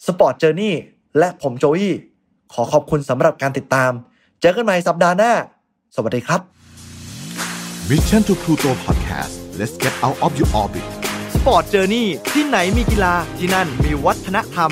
[0.06, 0.76] Sport Journey
[1.20, 1.96] และผมโจอี้
[2.54, 3.92] ขอขอบคุณสำหรับการติดตาม
[4.42, 5.34] เจอกันใหม่สัปดาห์หน้า
[5.96, 6.42] สวัสดีครับ
[7.90, 10.86] Mission to Pluto Podcast let's get out of your orbit
[11.34, 14.72] Sport Journey ที่ไหนมีกีฬาที่นั่นมีวัฒนธรรม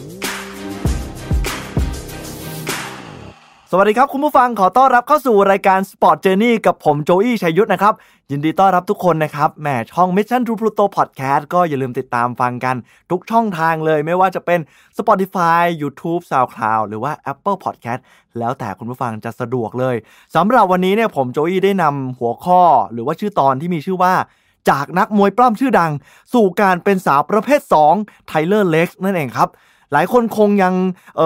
[3.73, 7.93] สวัสดีครับ คุณผู้ฟังขอต้อนรับเข้าสู่รายการ Sport Journey กับผมโจอี้ชัยยุทธนะครับ
[8.31, 12.75] ยินดีต้อนรับทุกคนนะครับแหมช่อง Mission to Pluto Podcast ก็อย่าลืมติดตามฟังกัน
[13.11, 14.59] ทุกช่องทางเลยไม่ว่าจะเป็น
[14.97, 18.01] Spotify YouTube SoundCloud หรือว่า Apple Podcast
[18.39, 19.95] แล้วแต่คุณผู้ฟังจะสะดวกเลย
[20.35, 22.61] สำหรับวันนี้เนี่ยผมโจอี้ได้นำหัวข้อ
[22.93, 24.13] หรือว่าชื่อตอนที่มีชื่อว่า
[24.69, 25.91] จากนักมวยปล้ำชื่อดัง
[26.33, 27.61] สู่การเป็นสาวประเภท
[27.93, 29.49] 2 ไทเลอร์เร็กส์นั่นเองครับ
[29.93, 30.73] หลายคนคงยัง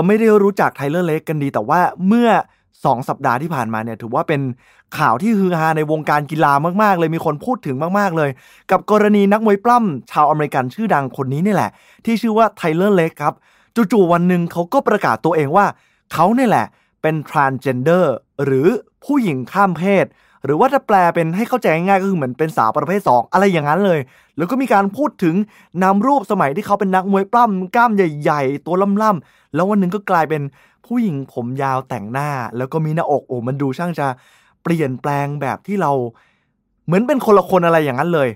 [0.07, 2.29] ไม่ได้รู้จักไทเลอร์เร็กส์กันดี แต่ว่าเมื่อ
[2.69, 4.41] 2 สัปดาห์ที่ผ่านมาเนี่ยถือว่าเป็น
[4.97, 8.29] ข่าวที่ฮือฮาในวงการกีฬามากๆ เลยมีคนพูดถึงมากๆเลย
[8.71, 11.71] กับกรณีนักมวยปล้ำชาวอเมริกันชื่อดังคนนี้นี่แหละ
[12.05, 13.33] ที่ชื่อว่าไทเลอร์เล็กครับ
[13.91, 15.65] จู่ๆวันหนึ่งเขาก็ประกาศตัวเองว่า
[16.13, 16.65] เขาเนี่ยแหละ
[17.01, 18.05] เป็น transgender
[18.43, 18.67] หรือ
[19.05, 20.05] ผู้หญิงข้ามเพศ
[20.45, 23.99] หรือว่าถ้าแปลเป็นให้เข้าใจง่ายก็คือเหมือนเป็นสาวประเภท 2 อะไรอย่างนั้นเลย
[24.37, 25.35] แล้วก็มีการพูดถึง
[25.83, 30.41] นำรูปสมัยที่เขาเป็นนักมวยปล้ำกล้ามใหญ่ๆ ตัวล่ำๆแล้ววันหนึ่งก็กลายเป็น
[30.85, 34.07] ผู้หญิงผมยาวแต่งหน้า แล้วก็มีหน้าอกโอ้มันดูช่างจะ
[34.63, 35.91] เปลี่ยนแปลงแบบที่เรา
[36.85, 38.29] เหมือนเป็นคนละคนอะไรอย่างนั้นเลย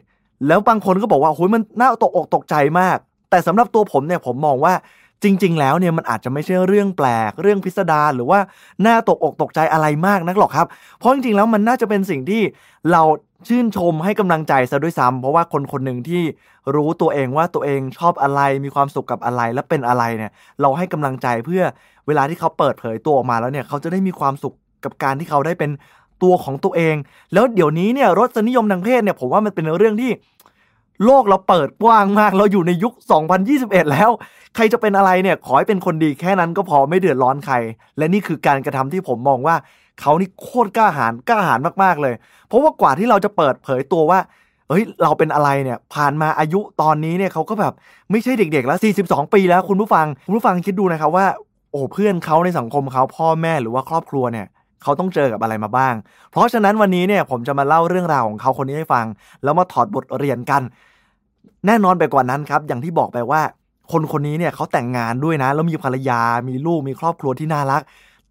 [0.48, 2.98] แล้วบางคนก็บอกว่าโอ้ยมันน่าตกอกตกใจมาก
[3.30, 4.74] แต่สำหรับตัวผมเนี่ยผมมองว่า
[5.24, 8.40] จริง ๆ แล้วเนี่ยมันอาจจะไม่ใช่เรื่องแปลกเรื่องพิสดารหรือว่า
[8.86, 10.68] น่าตกอกตกใจอะไรมากนักหรอกครับ
[11.00, 12.42] เพราะจริง ๆ แล้วมันน่าจะเป็นสิ่งที่
[12.92, 13.02] เรา
[13.48, 16.22] ชื่นชมให้กำลังใจซะด้วยซ้ำเพราะว่าคนคนหนึ่งที่
[16.76, 21.64] รู้ตัวเองว่าตัวเองชอบอะไรมีความสุขกับอะไรและเป็นอะไรเนี่ย เราให้กำลังใจเพื่อ
[22.08, 25.72] เวลาที่เขาเปิดเผยตัวออกมาแล้วเนี่ยเขาจะได้มีความสุขกับการที่เขาได้เป็น
[26.24, 26.96] ตัวของตัวเอง
[27.34, 30.12] แล้วเดี๋ยวนี้เนี่ยรสนิยมทางเพศเนี่ยผมว่ามันเป็นเรื่องที่
[31.06, 32.94] โลกเราเปิดกว้างมาก เราอยู่ในยุค
[33.42, 34.10] 2021 แล้ว
[34.56, 37.56] ใครจะเป็นอะไรเนี่ย ขอให้เป็นคนดีแค่นั้นก็พอไม่เดือดร้อนใคร
[37.98, 39.56] และนี่คือการกระทำที่ผมมองว่า
[40.02, 42.14] เขานี่โคตรกล้าหาญกล้าหาญมากๆเลย
[42.48, 44.20] เพราะว่ากว่าที่เราจะเปิดเผยตัวว่า
[44.70, 47.74] เอ้ยเราเป็นอะไรเนี่ยผ่านมาอายุตอนนี้เนี่ยเขาก็แบบ
[48.12, 51.26] ไม่ใช่เด็กๆแล้ว 42 ปีแล้วคุณผู้ฟังคุณผู้ฟังคิดดูนะครับว่า
[51.72, 54.48] โอ้เพื่อนเขาในสังคมเขาพ่อแม่หรือว่าครอบครัวเนี่ย
[54.84, 55.96] เขาต้องเจอกับอะไรมาบ้าง
[56.32, 59.06] เพราะฉะนั้นวันนี้เนี่ยผมจะมาเล่าเรื่องราวของเขาคนนี้ให้ฟัง
[59.44, 60.62] แล้วมาถอดบทเรียนกัน
[61.66, 63.42] แน่นอนไปกว่านั้นครับ อย่างที่บอกไปว่า
[63.92, 67.82] คนคนนี้เนี่ยเขาแต่งงานด้วยนะ แล้วมีภรรยา มีลูก มีครอบครัวที่น่ารัก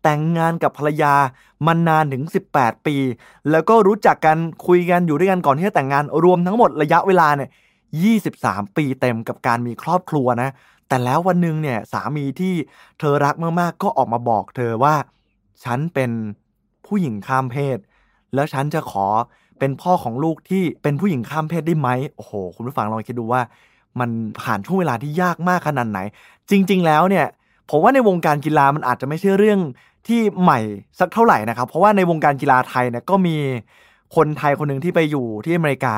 [0.02, 1.14] แต่งงานกับภรรยา
[1.66, 2.22] มานานถึง
[2.54, 2.96] 18 ปี
[3.50, 4.36] แล้วก็รู้จักกัน
[4.66, 7.50] คุยกันอยู่ด้วยกันก่อนที่จะแต่งงาน รวมทั้งหมดระยะเวลาเนี่ย
[8.28, 10.50] 23 ปีเต็มกับการมีครอบครัวนะ
[10.88, 12.54] แต่แล้ววันหนึ่งเนี่ยสามีที่
[12.98, 14.94] เธอรักมากๆ ก็ออกมาบอกเธอว่า
[15.64, 16.10] ฉันเป็น
[16.86, 17.78] ผู้หญิงข้ามเพศ
[18.34, 19.06] แล้วฉันจะขอ
[19.58, 23.42] เป็นพ่อของลูกที่เป็นผู้หญิงข้ามเพศได้ไหมโอ้โห คุณผู้ฟังลองคิดดูว่า
[24.00, 24.10] มัน
[24.42, 25.98] ผ่านช่วงเวลาที่ยากมากขนาดไหน
[26.50, 27.26] จริง ๆ แล้วเนี่ย
[27.70, 29.60] ผมว่าในวงการกีฬามันอาจจะไม่ใช่เรื่อง
[30.06, 30.60] ที่ใหม่
[30.98, 33.36] สักเท่าไหร่นะครับ เพราะว่าในวงการกีฬาไทยเนี่ยก็มี
[34.16, 35.96] คนไทยคนหนึ่งที่ไปอยู่ที่อเมริกา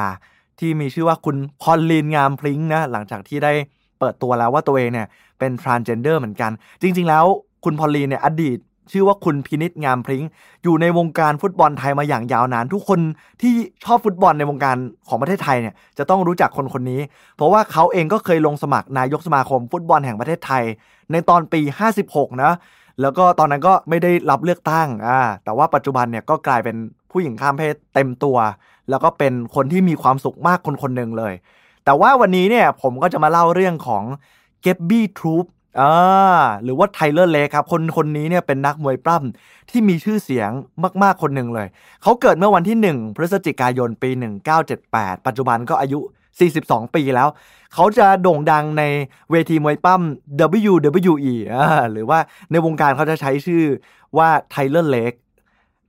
[0.58, 3.52] ที่มีชื่อว่าคุณพอลลีนงามพลิงนะหลังจากที่ได้
[3.98, 5.06] เปิดตัวแล้วว่าตัวเองเนี่ย
[5.38, 6.50] เป็น transgender เหมือนกัน
[6.82, 7.24] จริง ๆ แล้ว
[7.64, 8.58] คุณพอลลีนเนี่ยอดีต
[8.92, 10.24] ชื่อว่าคุณพินิษงามพริ้ง
[10.62, 13.00] อยู่ในวงการฟุตบอลไทยมาอย่างยาวนาน ทุกคน
[13.42, 13.52] ที่
[13.84, 14.76] ชอบฟุตบอลในวงการ
[15.08, 17.00] ของประเทศไทยเนี่ยจะต้องรู้จักคนคนนี้
[17.36, 20.64] เพราะว่าเขาเองก็เคยลงสมัครนายกสมาคมฟุตบอลแห่งประเทศไทย
[21.12, 21.60] ในตอนปี
[22.00, 22.52] 56 นะ
[23.00, 26.76] แล้วก็ตอนนั้นก็ไม่ได้รับเลือกตั้งอ่าแต่ว่าปัจจุบันเนี่ยก็กลายเป็น
[27.10, 28.36] ผู้หญิงข้ามเพศเต็มตัว
[28.90, 31.34] แล้วก็เป็นคนที่มีความสุขมากคนคนหนึ่งเลย
[31.84, 34.04] แต่ว่าวันนี้เนี่ยผมก็จะมาเล่าเรื่องของ
[34.62, 35.44] เก็บบี้ทรูป
[35.78, 35.92] อ่า
[36.62, 40.50] หรือว่าไทเลอร์เลครับคนคนนี้เนี่ยเป็นนักมวยปล้ำที่มีชื่อเสียง
[41.02, 41.68] มาก ๆ คนหนึ่งเลย
[42.02, 44.10] เขาเกิดเมื่อวันที่ 1 พฤศจิกายนปี
[44.68, 45.98] 1978 ปัจจุบันก็อายุ
[46.46, 47.28] 42 ปีแล้ว
[47.74, 48.82] เขาจะโด่งดังใน
[49.30, 50.02] เวทีมวยปั้ม
[50.70, 52.18] WWE อ่าหรือว่า
[52.50, 53.62] ในวงการเขาจะใช้ชื่อ
[54.18, 55.12] ว่าไทเลอร์เร็กส์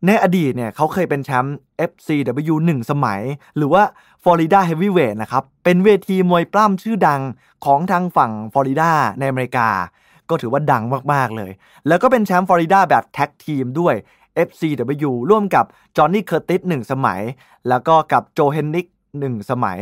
[0.06, 1.58] ในอดีตเนี่ยเขาเคยเป็นแชมป์
[1.90, 3.22] FCW 1 สมัย
[3.58, 3.84] หรือว่า
[4.24, 7.22] Florida Heavyweight นะครับ เป็นเวทีมวยปล้ำชื่อดัง
[7.66, 9.70] ของทางฝั่งฟลอริดาในอเมริกา
[10.30, 11.52] ก็ถือว่าดังมาก ๆ เลย
[11.88, 13.96] แล้วก็เป็นแชมป์ฟลอริดาแบบ tag team ด้วย
[14.48, 15.66] FCW ร่วมกับ
[15.98, 17.22] จอห์นนี่เคอร์ติส1สมัย
[17.70, 18.86] แล้วก็กับโจเฮนนิก
[19.20, 19.80] 1สมัย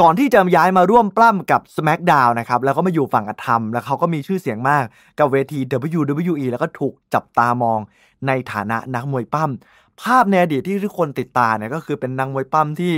[0.00, 4.84] ก่อนที่จะย้ายมาร่วมปล้ำกับ SmackDown นะครับ แล้วก็มาอยู่ฝั่งอธรรม แล้วเขาก็มีชื่อเสียงมาก
[5.18, 7.78] กับเวที WWE แล้วก็ถูกจับตามอง
[8.26, 9.50] ในฐานะนักมวยปล้ำ
[10.00, 12.94] ภาพในอดีตที่ทุกคนติดตาเนี่ยก็คือเป็นนักมวยปล้ำที่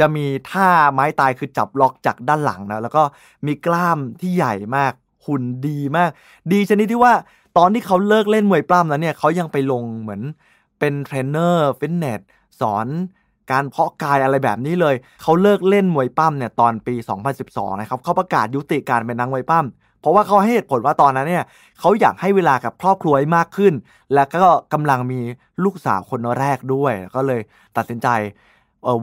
[0.00, 3.02] จะมีท่าไม้ตายคือจับล็อกจากด้านหลังนะแล้วก็
[3.46, 4.92] มีกล้ามที่ใหญ่มาก
[5.26, 6.10] หุ่นดีมาก
[6.52, 7.14] ดีชนิดที่ว่า
[7.58, 10.22] ตอนที่เขาเลิกเล่นมวยปล้ำแล้วเนี่ยเขายังไปลงเหมือน
[10.78, 12.20] เป็นเทรนเนอร์ฟิตเนส
[12.60, 12.86] สอน
[13.50, 16.94] การเพาะกายอะไรแบบนี้เลย เขาเลิกเล่นมวยปั้ำเนี่ยตอนปี
[17.38, 19.66] 2012 นะครับเขาประกาศยุติการเป็นนักมวยปั้ม
[20.00, 21.44] เพราะว่าเขาให้เหตุผลว่าตอนนั้นเนี่ย
[21.80, 23.74] เขาอยากให้เวลากับครอบครัวมากขึ้น
[24.14, 25.20] และก็กำลังมี
[25.64, 27.40] ลูกสาวคนแรกด้วย ก็เลย
[27.76, 28.08] ตัดสินใจ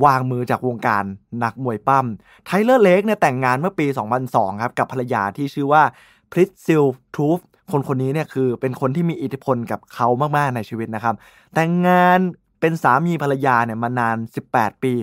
[0.05, 1.03] วางมือจากวงการ
[1.43, 2.05] นักมวยปั้ม
[2.45, 3.85] ไทเลอร์เล็กเนี่ยแต่งงานเมื่อปี
[4.25, 5.83] 2002 ครับ กับภรรยาที่ชื่อว่า
[6.31, 6.83] พริตซิล
[7.15, 7.38] ทูฟ
[7.71, 10.07] คนคนนี้เนี่ยคือเป็นคนที่มีอิทธิพลกับเขา
[10.38, 11.15] มาก ๆ ในชีวิตนะครับ
[11.53, 12.19] แต่งงาน
[12.59, 14.17] เป็นสามีภรรยาเนี่ยมานาน
[14.49, 14.93] 18 ปี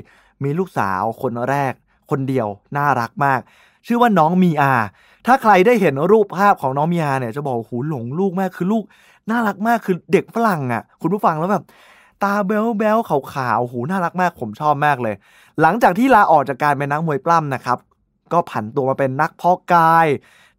[0.42, 1.72] มีลูกสาวคนแรก
[2.11, 3.40] คนเดียว น่ารักมาก
[3.87, 4.74] ชื่อว่าน้องมีอา
[5.26, 8.85] ถ้าใครได้เห็นรูปภาพของน้องมีอาเนี่ยจะบอกหูหลงลูกมากคือลูก
[9.30, 11.64] น่ารักมากคือเด็กฝรั่งอ่ะ คุณผู้ฟังแล้วแบบ
[12.22, 15.14] ตาแบ๊วแบ๊วขาวๆหูน่ารักมากผมชอบมากเลย
[15.61, 17.78] หลังจากที่ลาออกจากการเป็นนักมวยปล้ำนะครับ
[18.32, 20.06] ก็ผันตัวมาเป็นนักเพาะกาย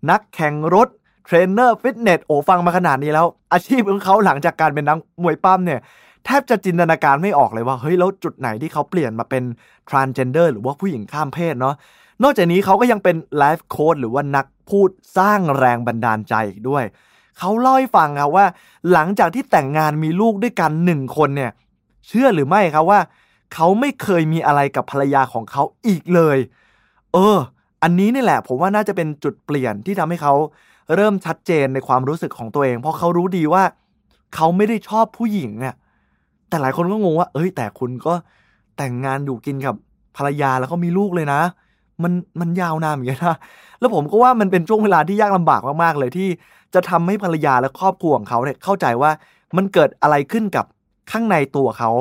[0.10, 0.88] นักแข่งรถ
[1.26, 5.80] เทรนเนอร์ฟิตเนสโอ้ฟังมาขนาดนี้แล้ว อาชีพของเขาหลังจากการเป็นนักมวยปั้มเนี่ย
[6.26, 9.44] แทบจะจินตนาการไม่ออกเลยว่าเฮ้ยแล้วจุดไหนที่เขาเปลี่ยนมาเป็น
[9.90, 11.76] transgender หรือว่าผู้หญิงข้ามเพศเนาะ
[12.24, 16.84] นอกจากนี้เขาก็ยังเป็นไลฟ์โค้ดหรือว่านักพูดสร้างแรงบันดาลใจอีกด้วย
[17.38, 18.46] เขาเล่าให้ฟังครับว่า
[18.92, 21.52] หลังจากที่แต่งงานมีลูกด้วยกันหนึ่งคนเนี่ย
[22.08, 23.00] เชื่อหรือไม่ครับว่า
[23.54, 26.38] เขาไม่เคยมีอะไรกับภรรยาของเขาอีกเลย
[27.14, 27.38] เออ
[27.84, 30.34] อันนี้นี่แหละ ผมว่าน่าจะเป็นจุดเปลี่ยนที่ทำให้เขา
[30.96, 33.64] เริ่มชัดเจนในความรู้สึกของตัวเอง เพราะเขารู้ดีว่า
[34.36, 35.76] เขาไม่ได้ชอบผู้หญิงอะ
[36.50, 38.14] แต่หลายคนก็งงว่า เอ้ย แต่คุณก็
[38.78, 39.76] แต่งงานอยู่กินกับ
[40.18, 41.42] ภรรยาแล้วก็มีลูกเลยนะ
[42.04, 43.38] มันมันยาวนานเหมือนกันนะ
[43.80, 46.30] แล้วผมก็ว่ามันเป็นช่วงเวลาที่ยากลำบากมากๆเลยที่
[46.76, 49.12] จะทำให้ภรรยาและครอบครัวของเขาเนี่ยเข้าใจว่า
[49.58, 50.66] มันเกิดอะไรขึ้นกับ
[51.12, 51.92] ข้างในตัวเขา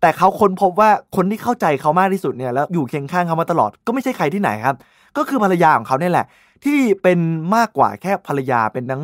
[0.00, 4.76] แต่เขาค้นพบว่าคนที่เข้าใจเขามากที่สุดเนี่ยแล้วอยู่เคียงข้างเขามาตลอดก็ไม่ใช่ใครที่ไหนครับ
[5.16, 6.26] ก็คือภรรยาของเขาเนี่ยแหละ
[6.64, 7.18] ที่เป็น
[7.56, 9.02] มากกว่าแค่ภรรยาเป็นทั้ง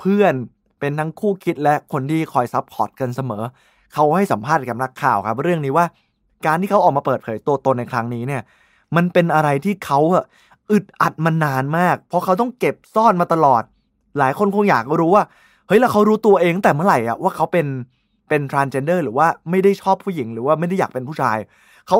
[0.00, 0.34] เพื่อน
[0.80, 3.42] เป็นทั้งคู่คิดและคนที่คอยซับพอร์ตกันเสมอ
[3.94, 5.86] เขาให้สัมภาษณ์กับนักข่าวครับ เรื่องนี้ว่า
[6.46, 8.42] การที่เขาออกมาเปิดเผยตัวตนในครั้งนี้เนี่ย
[8.96, 10.00] มันเป็นอะไรที่เขา
[10.70, 13.62] อึดอัดมานานมาก เพราะเขาต้องเก็บซ่อนมาตลอด
[14.18, 15.24] หลายคนคงอยากรู้ว่า
[15.66, 17.66] เฮ้ยแล้วเขารู้ตัวเองแต่เมื่อไหร่อะว่าเขาเป็น
[18.28, 21.38] เป็น transgender หรือว่าไม่ได้ชอบผู้หญิงหรือว่าไม่ได้อยากเป็นผู้ชาย
[21.86, 21.98] เขา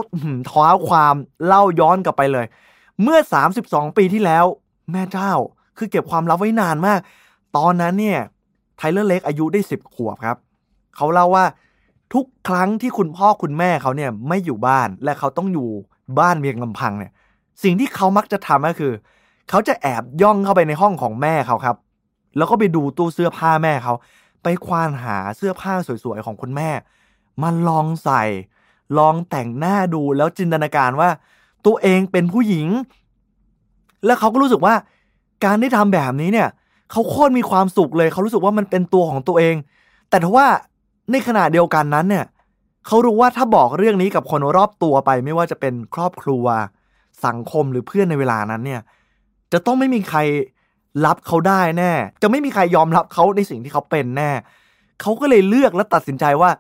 [0.51, 1.15] ท้าความ
[1.47, 2.47] เล่าย้อนกลับไปเลย
[3.03, 3.19] เมื่อ
[3.59, 4.45] 32 ปีที่แล้ว
[4.93, 5.33] แม่เจ้า
[5.79, 7.01] คือเก็บความลับไว้นานมาก
[7.57, 8.21] ตอนนั้นเนี่ย
[8.77, 10.37] ไทเลอร์เล็กอายุได้ 10 ขวบครับ
[10.97, 11.45] เขาเล่าว่า
[12.15, 15.69] ทุกครั้งที่คุณพ่อคุณแม่เขาเนี่ยไม่อยู่บ้านและเขาต้องอยู่
[16.19, 17.13] บ้านเพียงลำพังเนี่ย
[17.63, 18.93] สิ่งที่เขามักจะทำก็คือ
[19.51, 21.77] เขาจะแอบย่องเข้าไปในห้องของแม่เขาครับ
[22.37, 23.95] แล้วก็ไปดูตู้เสื้อผ้าแม่เขา
[24.43, 25.73] ไปควานหาเสื้อผ้า
[26.05, 26.71] สวยๆของคุณแม่
[27.43, 28.23] มาลองใส่
[28.99, 31.11] ลองแต่งหน้าดูแล้วจินตนาการว่า
[31.67, 32.69] ตัวเองเป็นผู้หญิง
[34.07, 34.75] แล้วเขาก็รู้สึกว่า
[35.45, 36.49] การได้ทำแบบนี้เนี่ย
[36.91, 39.55] เขาโคตรมีความสุขเลย เขารู้สึกว่ามันเป็นตัวของตัวเอง
[40.09, 40.47] แต่ถ้าว่า
[41.11, 42.25] ในขณะเดียวกันนั้นเนี่ย
[42.87, 46.45] เขารู้ว่าถ้าบอกเรื่องนี้กับคนรอบตัวไป ไม่ว่าจะเป็นครอบครัว
[47.27, 48.81] สังคมหรือเพื่อนในเวลานั้นเนี่ย
[49.53, 50.19] จะต้องไม่มีใคร
[51.07, 54.31] รับเขาได้แน่ จะไม่มีใครยอมรับเขาในสิ่งที่เขาเป็นแน่
[55.01, 56.51] เขาก็เลยเลือกและตัดสินใจว่า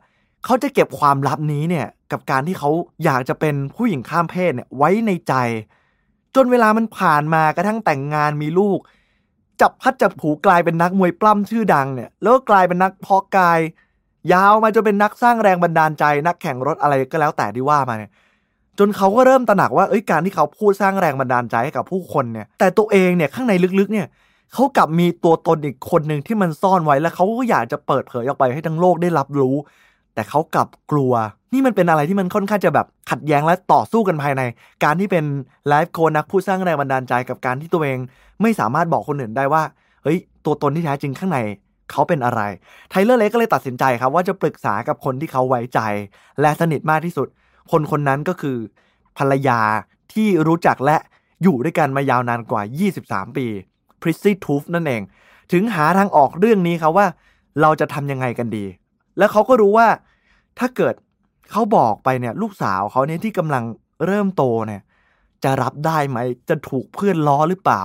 [0.44, 2.70] เขาจะเก็บความลับนี้เนี่ยกับการที่เขา
[3.04, 5.34] อยากจะเป็นผู้หญิงข้ามเพศเนี่ยไว้ในใจ
[6.34, 8.78] จนเวลามันผ่านมากระทั่งแต่งงานมีลูก
[9.60, 13.60] จับพัดจับผูกลายเป็นนักมวยปล้ำชื่อดังเนี่ยแล้วก็กลายเป็นนักเพาะกาย
[14.32, 18.10] ยาวมาจนเป็นนักสร้างแรงบันดาลใจ นักแข่งรถอะไรก็แล้วแต่ที่ว่ามาเนี่ย
[18.78, 24.06] จนเขาก็เริ่มตระหนักว่าเอ้ยการที่เขาพูดสร้างแรงบันดาลใจให้กับผู้คนเนี่ยแต่ตัวเองเนี่ยข้างในลึกๆเนี่ย
[24.54, 29.54] เขากลับมีตัวตนอีกคนหนึ่งที่มันซ่อนไว้แล้วเขาก็อยากจะเปิดเผยออกไปให้ทั้งโลกได้รับรู้
[30.14, 31.12] แต่เขากลับกลัว
[31.52, 34.42] นี่มันเป็นอะไรที่มันค่อนข้างจะแบบขัดแย้งและต่อสู้กันภายใน
[34.84, 35.24] การที่เป็น
[35.68, 37.98] ไลฟ์โค้นักผู้สร้างแรงบันดาลใจกับการที่ตัวเอง
[38.42, 39.62] ไม่สามารถบอกคนอื่นได้ว่า
[40.02, 41.38] เฮ้ยตัวตนที่แท้จริงข้างใน
[41.90, 42.40] เขาเป็นอะไร
[42.90, 45.80] ไทเลอร์เล็กก็เลยตัดสินใจครับว่าจะปรึกษากับคนที่เขาไว้ใจ
[46.40, 47.28] และสนิทมากที่สุด
[47.70, 48.56] คนคนนั้นก็คือ
[49.18, 49.60] ภรรยา
[50.12, 50.96] ที่รู้จักและ
[51.42, 52.62] อยู่ด้วยกันมายาวนานกว่า
[52.98, 53.46] 23 ปี
[54.02, 55.02] พริซซี่ทูฟนั่นเอง
[55.52, 57.06] ถึงหาทางออกเรื่องนี้ครับว่า
[57.60, 58.64] เราจะทำยังไงกันดี
[59.18, 59.88] แล้วเขาก็รู้ว่า
[60.58, 60.94] ถ้าเกิด
[61.50, 63.64] เขาบอกไปเนี่ยลูกสาวเขาเนี่ยที่กำลัง
[64.06, 64.82] เริ่มโตเนี่ย
[65.44, 67.82] จะรับได้ไหม จะถูกเพื่อนล้อหรือเปล่า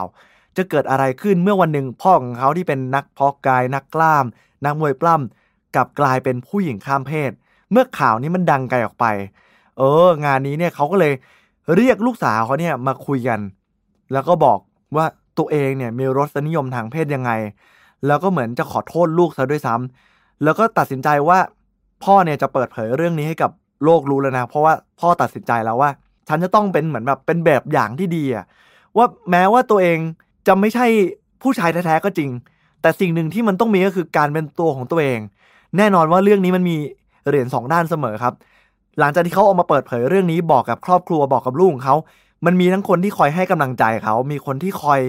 [0.58, 4.26] จะเกิดอะไรขึ้นเมื่อวันหนึ่งพ่อของเขาที่เป็นนักพอกาย นักกล้าม
[4.66, 7.32] นักมวยปล้ำกับกลายเป็นผู้หญิงข้ามเพศ
[7.72, 9.06] เมื่อข่าวนี้มันดังไกลออกไป
[9.78, 11.14] เออ งานนี้เนี่ยเขาก็เลย
[11.76, 13.40] เรียกลูกสาวเขาเนี่ยมาคุยกัน
[14.14, 14.60] แล้วก็บอก
[14.96, 15.06] ว่า
[15.40, 17.32] ตัวเองเนี่ยมีรสนิยมทางเพศยังไง
[18.08, 21.40] แล้วก็เหมือนจะขอโทษลูกซะด้วยซ้ำแล้วก็ตัดสินใจว่า
[22.04, 23.52] พ่อเนี่ยจะเปิดเผยเรื่องนี้ให้กับ
[23.84, 25.90] โลกรู้แล้วนะ เพราะว่าพ่อตัดสินใจแล้วว่า
[26.28, 28.46] ฉันจะต้องเป็นเหมือนแบบเป็นแบบอย่างที่ดีอะ
[28.98, 30.00] ว่าแม้ว่าตัวเอง
[30.48, 30.86] จะไม่ใช่
[31.42, 32.30] ผู้ชายแท้ๆก็จริง
[32.82, 35.20] แต่สิ่งหนึ่งที่มันต้องมีก็คือการเป็นตัวของตัวเอง
[35.78, 36.78] แน่นอนว่าเรื่องนี้มันมี
[37.28, 38.34] เหรียญสองด้านเสมอครับ
[39.00, 41.96] หลังจากที่เขาออกมาเปิดเผยเรื่องนี้บอกกับครอบครัวบอกกับลูกของเขา
[42.46, 45.02] มันมีทั้งคนที่คอยให้กำลังใจเขา มีคนที่คอย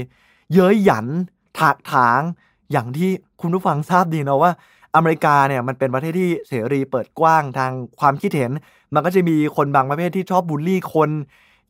[0.52, 1.06] เย้ยหยัน
[1.58, 2.20] ถากถาง
[2.72, 3.10] อย่างที่
[3.40, 4.52] คุณผู้ฟังทราบดีนะว่า
[4.94, 8.50] อเมริกาเนี่ยมันเป็นประเทศที่เสรีเปิดกว้างทางความคิดเห็น
[8.94, 11.10] มันก็จะมีคนบางประเภทที่ชอบบูลลี่คน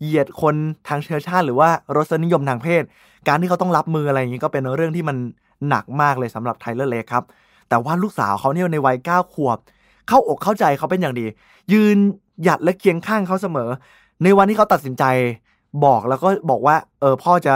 [0.00, 0.54] เหยียดคน
[0.88, 2.82] ทางเชื้อชาติ หรือว่ารสนิยมทางเพศ
[3.28, 5.16] การที่เขาต้องรับมืออะไรอย่างนี้ก็เป็นเรื่องที่มัน
[5.68, 7.24] หนักมากเลยสำหรับไทเลอร์เล็กครับ
[7.68, 9.58] แต่ว่าลูกสาวเขาเนี่ยในวัยเก้าขวบ
[10.08, 11.26] เข้าอกเข้าใจเขาเป็นอย่างดี
[11.72, 11.96] ยืน
[12.42, 13.68] หยัดและเคียงข้างเขาเสมอ
[14.22, 15.04] ในวันที่เขาตัดสินใจ
[15.86, 17.54] บอกแล้วก็บอกว่า เออพ่อจะ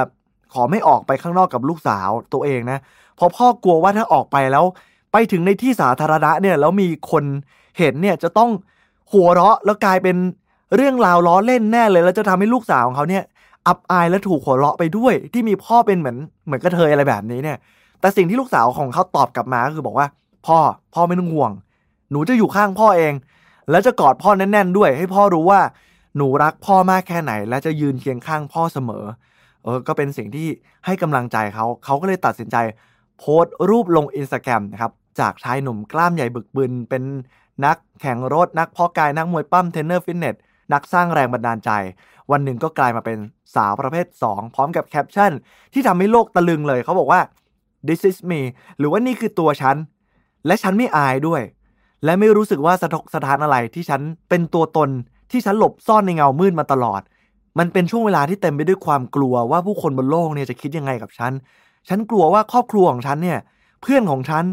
[0.53, 2.79] ขอไม่ออกไปข้างนอกกับลูกสาวตัวเองนะ
[3.17, 4.65] เพราะพ่อกลัวว่าถ้าออกไปแล้ว
[5.13, 7.25] ไปถึงในที่สาธารณะเนี่ยแล้วมีคน
[7.79, 8.51] เห็นเนี่ยจะต้อง
[9.13, 10.17] หัวเราะแล้วกลายเป็น
[10.77, 13.25] เรื่องราวล้อเล่นแน่เลยแล้วจะทำให้ลูกสาวของเขาเนี่ย
[13.67, 17.59] อับอายและถูกหัวเราะไปด้วย ที่มีพ่อเป็นเหมือนเหมือนกระเทยอะไรแบบนี้เนี่ย
[18.01, 20.07] แต่สิ่งที่ลูกสาวของเขาตอบกลับมาก็คือบอกว่า
[20.47, 20.59] พ่อ
[20.95, 21.53] พ่อไม่ต้องห่วง
[22.11, 23.13] หนูจะอยู่ข้างพ่อเอง
[23.71, 25.61] แล้วจะกอดพ่อแน่นๆด้วย ให้พ่อรู้ว่า
[26.17, 29.05] หนูรักพ่อมากแค่ไหน และจะยืนเคียงข้างพ่อเสมอ
[29.63, 30.49] เออ ก็เป็นสิ่งที่
[30.87, 32.57] ให้กำลังใจเขา เขาก็เลยตัดสินใจ
[33.19, 37.03] โพสต์รูปลงอินสตาแกรมนะครับ จากชายหนุ่มกล้ามใหญ่บึกบึน เป็น
[37.65, 40.37] นักแข่งรถ นักเพาะกาย นักมวยปล้ำ เทรนเนอร์ฟิตเนส
[40.73, 41.71] นักสร้างแรงบันดาลใจ
[42.31, 43.19] วันหนึ่งก็กลายมาเป็น
[43.55, 45.33] สาวประเภท 2 พร้อมกับแคปชั่น
[45.73, 47.21] ที่ทำให้โลกตะลึงเลย เขาบอกว่า
[47.89, 48.41] this is me
[48.79, 49.77] หรือว่านี่คือตัวฉัน
[50.47, 51.43] และฉันไม่อายด้วย
[52.05, 54.91] และไม่รู้สึกว่าสะทกสะท้านอะไรที่ฉันเป็นตัวตน
[55.33, 57.03] ที่ฉันหลบซ่อนในเงามืดมาตลอด
[57.59, 61.33] มันเป็นช่วงเวลาที่เต็มไปด้วยความกลัวว่าผู้คนบนโลกเนี่ยจะคิดยังไงกับฉัน
[61.89, 63.39] ฉันกลัวว่าครอบครัวของฉันเนี่ย
[63.83, 64.45] เพื่อนของฉัน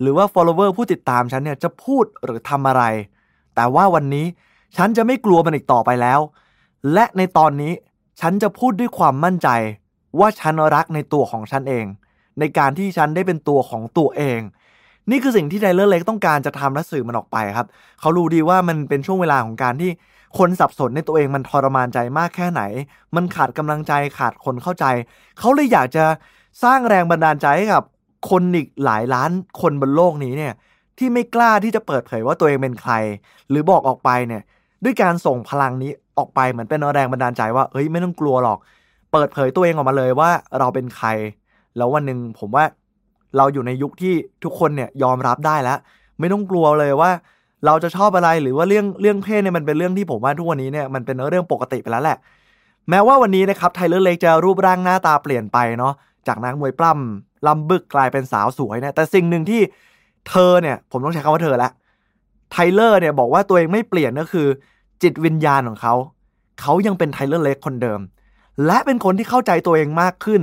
[0.00, 2.82] หรือว่า follower ผู้ติดตามฉันเนี่ยจะพูดหรือทำอะไร
[3.54, 4.26] แต่ว่าวันนี้
[4.76, 6.20] ฉันจะไม่กลัวมันอีกต่อไปแล้ว
[6.92, 7.72] และในตอนนี้
[8.20, 9.48] ฉันจะพูดด้วยความมั่นใจ
[10.18, 11.86] ว่าฉันรักในตัวของฉันเอง
[12.38, 14.40] ในการที่ฉันได้เป็นตัวของตัวเอง
[15.10, 17.66] นี่คือสิ่งที่ไดเลอร์เล็กต้องการจะทำและสื่อมันออกไปครับ
[18.00, 19.90] เขารู้ดีว่ามันเป็นช่วงเวลาของการที่
[20.38, 22.62] คนสับสนในตัวเองมันทรมานใจมากแค่ไหน
[23.16, 24.84] มันขาดกำลังใจขาดคนเข้าใจ
[25.38, 26.04] เขาเลยอยากจะ
[26.62, 27.84] สร้างแรงบันดาลใจให้กับ
[28.30, 30.54] คนอีกหลายล้านคนบนโลกนี้เนี่ย
[30.98, 32.92] ที่ไม่กล้าที่จะเปิดเผยว่าตัวเองเป็นใคร
[33.50, 34.42] หรือบอกออกไปเนี่ย
[34.84, 38.58] ด้วยการส่งพลังนี้ออกไปเหมือนเป็นแรงบันดาลใจว่าเฮ้ยไม่ต้องกลัวหรอก
[39.12, 41.08] เปิดเผยตัวเองออกมาเลยว่าเราเป็นใคร
[41.76, 42.64] แล้ววันหนึ่งผมว่า
[43.36, 44.14] เราอยู่ในยุคที่
[44.44, 45.78] ทุกคนเนี่ยยอมรับได้แล้ว
[46.18, 47.10] ไม่ต้องกลัวเลยว่า
[47.66, 52.18] เราจะชอบอะไรหรือว่าเรื่องเรื่องเพศเนี่ยมันเป็นเรื่องที่ผมว่าทุกวันนี้เนี่ยมันเป็นเรื่องปกติไปแล้วแหละ
[52.90, 55.94] แม้ว่าวันนี้นะครับไทเลอร์เร็กส์จะรูปร่างหน้าตาเปลี่ยนไปเนาะ
[56.26, 59.60] จากนักมวยปล้ำล่ำบึ้กกลายเป็นสาวสวยเนี่ยแต่สิ่งหนึ่งที่
[60.28, 61.70] เธอเนี่ย ผมต้องใช้คำว่าเธอละ
[62.52, 64.46] ไทเลอร์เนี่ยบอกว่าตัวเองไม่เปลี่ยนก็คือ
[65.02, 65.94] จิตวิญญาณของเขา
[66.60, 68.00] เขายังเป็นไทเลอร์เร็กส์คนเดิม
[68.66, 70.42] และเป็นคนที่เข้าใจตัวเองมากขึ้น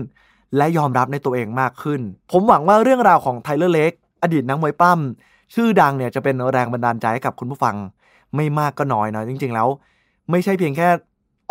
[0.58, 2.02] และยอมรับในตัวเองมากขึ้น
[2.32, 3.92] ผมหวังว่าเรื่องราวของไทเลอร์เร็กส์
[4.24, 7.76] อดีตนักมวยปล้ำ ชื่อดังเนี่ยจะเป็นแรงบันดาลใจให้กับคุณผู้ฟัง
[8.36, 9.68] ไม่มากก็น้อยนะจริง ๆ แล้ว
[10.32, 10.88] ไม่ใช่เพียงแค่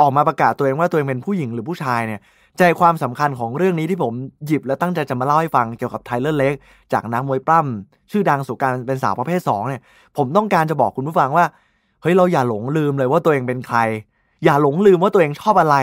[0.01, 2.21] ออกมาประกาศตัวเองว่าตัวเองเป็นผู้หญิงหรือผู้ชายเนี่ย
[2.59, 4.13] ใจความสำคัญของเรื่องนี้ที่ผม
[4.47, 6.55] หยิบและตั้งใจจะมาเล่าให้ฟังเกี่ยวกับไทเลอร์เล็ก
[6.93, 9.83] จากนักมวยปล้ำชื่อดังสู่การเป็นสาวประเภท2เนี่ย
[10.17, 11.45] ผมต้องการจะบอกคุณผู้ฟังว่า
[12.03, 13.79] เฮ้ยเราอย่าหลงลืมเลยว่าตัวเองเป็นใคร
[14.45, 15.77] อย่าหลงลืมว่าตัวเองชอบอะไร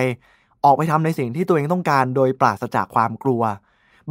[0.66, 3.42] ออกไปทำในสิ่งที่ตัวเองต้องการโดยปราศจากความกลัว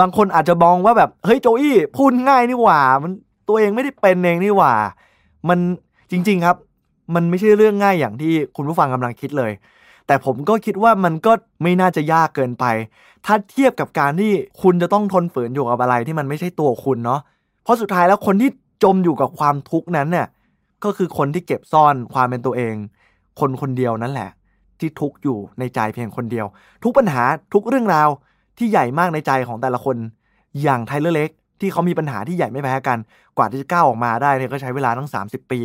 [0.00, 3.12] บางคนอาจจะมองว่าแบบเฮ้ยโจอี้พูดง่ายนี่หว่ามัน
[3.50, 4.74] ตัวเองไม่ได้เป็นเองนี่หว่า
[5.48, 5.58] มัน
[6.10, 6.56] จริง ๆครับ
[7.14, 9.52] มันไม่ใช่เรื่องง่ายอย่างที่คุณผู้ฟังกำลังคิดเลย
[10.06, 11.32] แต่ผมก็คิดว่ามันก็
[11.62, 12.64] ไม่น่าจะยากเกินไป
[13.26, 14.32] ถ้าเทียบกับการที่
[14.62, 17.20] คุณจะต้องทนฝืนอยู่กับอะไรที่มันไม่ใช่ตัวคุณเนาะ
[17.64, 18.50] เพราะสุดท้ายแล้วคนที่
[18.82, 20.26] จมอยู่กับความทุกข์นั้นเนี่ย
[20.84, 22.74] ก็คือคนที่เก็บซ่อนความเป็นตัวเอง
[23.40, 24.30] คนคนเดียวนั่นแหละ
[24.78, 26.46] ที่ทุกอยู่ในใจเพียงคนเดียว
[26.84, 27.22] ทุกปัญหา
[27.54, 28.08] ทุกเรื่องราว
[28.58, 29.96] ที่ใหญ่มากในใจของแต่ละคน
[30.62, 31.30] อย่าง Tyler Reks
[31.60, 32.98] ที่เขามีปัญหาที่ใหญ่ไม่แพ้กัน
[33.36, 35.60] กว่าที่จะก้าวออกมาได้เนี่ยก็ใช้เวลาตั้ง 30 ปี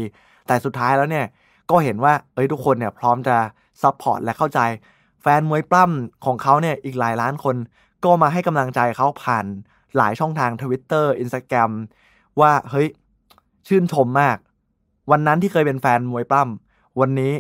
[0.47, 1.25] แต่สุดท้ายแล้วเนี่ย
[1.71, 3.37] ก็เห็นว่าเอ้ยทุกคนเนี่ยพร้อมจะ
[3.81, 4.59] support และเข้าใจ
[5.21, 7.55] แฟนมวยปล้ำของเขาเนี่ยอีกหลายล้านคน
[8.03, 9.45] ก็มาให้กำลังใจเขาผ่าน
[9.97, 11.71] หลายช่องทาง Twitter Instagram
[12.39, 12.87] ว่าเฮ้ย
[13.67, 14.37] ชื่นชมมาก
[15.11, 17.33] วันนั้นที่เคยเป็นแฟนมวยปล้ำวันนี้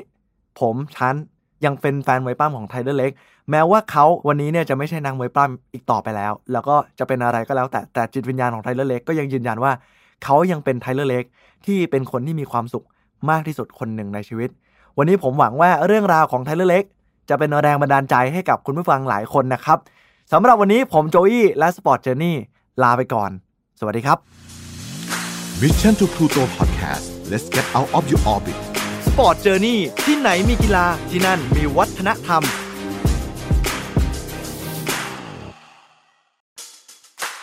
[0.59, 1.15] ผมฉัน
[1.65, 3.11] ยังเป็นแฟนมวยปล้ำของ Tyler Reks
[3.51, 9.71] แม้ว่าเขาวันนี้เนี่ยจะไม่ใช่นักมวยปล้ำอีกต่อไปแล้ว แล้วก็จะเป็นอะไรก็แล้วแต่แต่จิตวิญญาณของ Tyler Reks ก็ยังยืนยันว่า
[10.23, 11.23] เขายังเป็น Tyler Reks
[11.65, 12.85] ที่เป็นคนที่มีความสุข
[13.29, 14.49] มากที่สุดคนหนึ่งในชีวิต
[14.97, 16.83] วันนี้ผมหวังว่าเรื่องราวของ Tyler Reks
[17.29, 19.77] จะเป็นแรงบันดาลใจให้กับคุณผู้ฟังหลายคนนะครับ
[20.31, 22.37] สำหรับวันนี้ผมโจอี้และ Sport Journey
[22.83, 23.31] ลาไปก่อน
[23.79, 24.17] สวัสดีครับ
[25.61, 28.57] Mission to Pluto Podcast let's get out of your orbit
[29.07, 32.43] Sport Journey ที่ไหนมีกีฬาที่นั่นมีวัฒนธรรม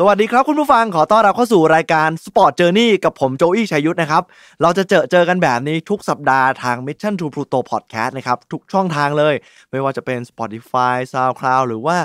[0.00, 4.22] สวัสดีครับคุณผู้ฟังขอต้อนรับเข้าสู่รายการ Sport Journey กับผมโจอี้ชัยยุทธนะครับ
[4.62, 9.34] เราจะเจอเจอกันแบบนี้ทุกสัปดาห์ทาง Mission to Pluto Podcast นะครับ ทุกช่องทางเลย
[9.70, 11.96] ไม่ว่าจะเป็น Spotify SoundCloud หรือว่า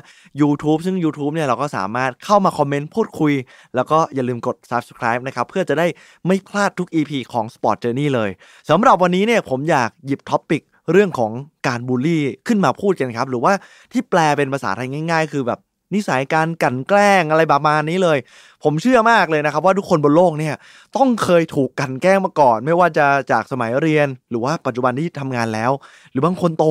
[0.42, 3.34] YouTube ซึ่ง YouTube เนี่ยเราก็สามารถเข้ามา comment พูดคุย
[3.76, 5.88] แล้วก็อย่าลืมกด Subscribe นะครับ เพื่อจะได้
[6.28, 8.30] ไม่พลาดทุก EP ของ Sport Journey เลย
[8.70, 10.62] สำหรับวันนี้เนี่ยผมอยากหยิบ topic
[10.92, 11.32] เรื่องของ
[11.68, 13.54] การบูลลี่ขึ้นมาพูดกันครับหรือว่า
[13.92, 15.60] ที่แปลเป็นภาษาไทยง่าย ๆ คือแบบ
[15.96, 18.18] นิสัยการกั่นแกล้งอะไรประมาณนี้เลย
[18.64, 20.56] ผมเชื่อมากเลยนะครับว่าทุกคนบนโลกเนี่ย
[20.98, 25.72] ต้องเคยถูกกั่นแกล้งมาก่อน ไม่ว่าจะจากสมัยเรียน หรือว่าปัจจุบันที่ทำงานแล้ว
[26.12, 26.66] หรือบางคนโต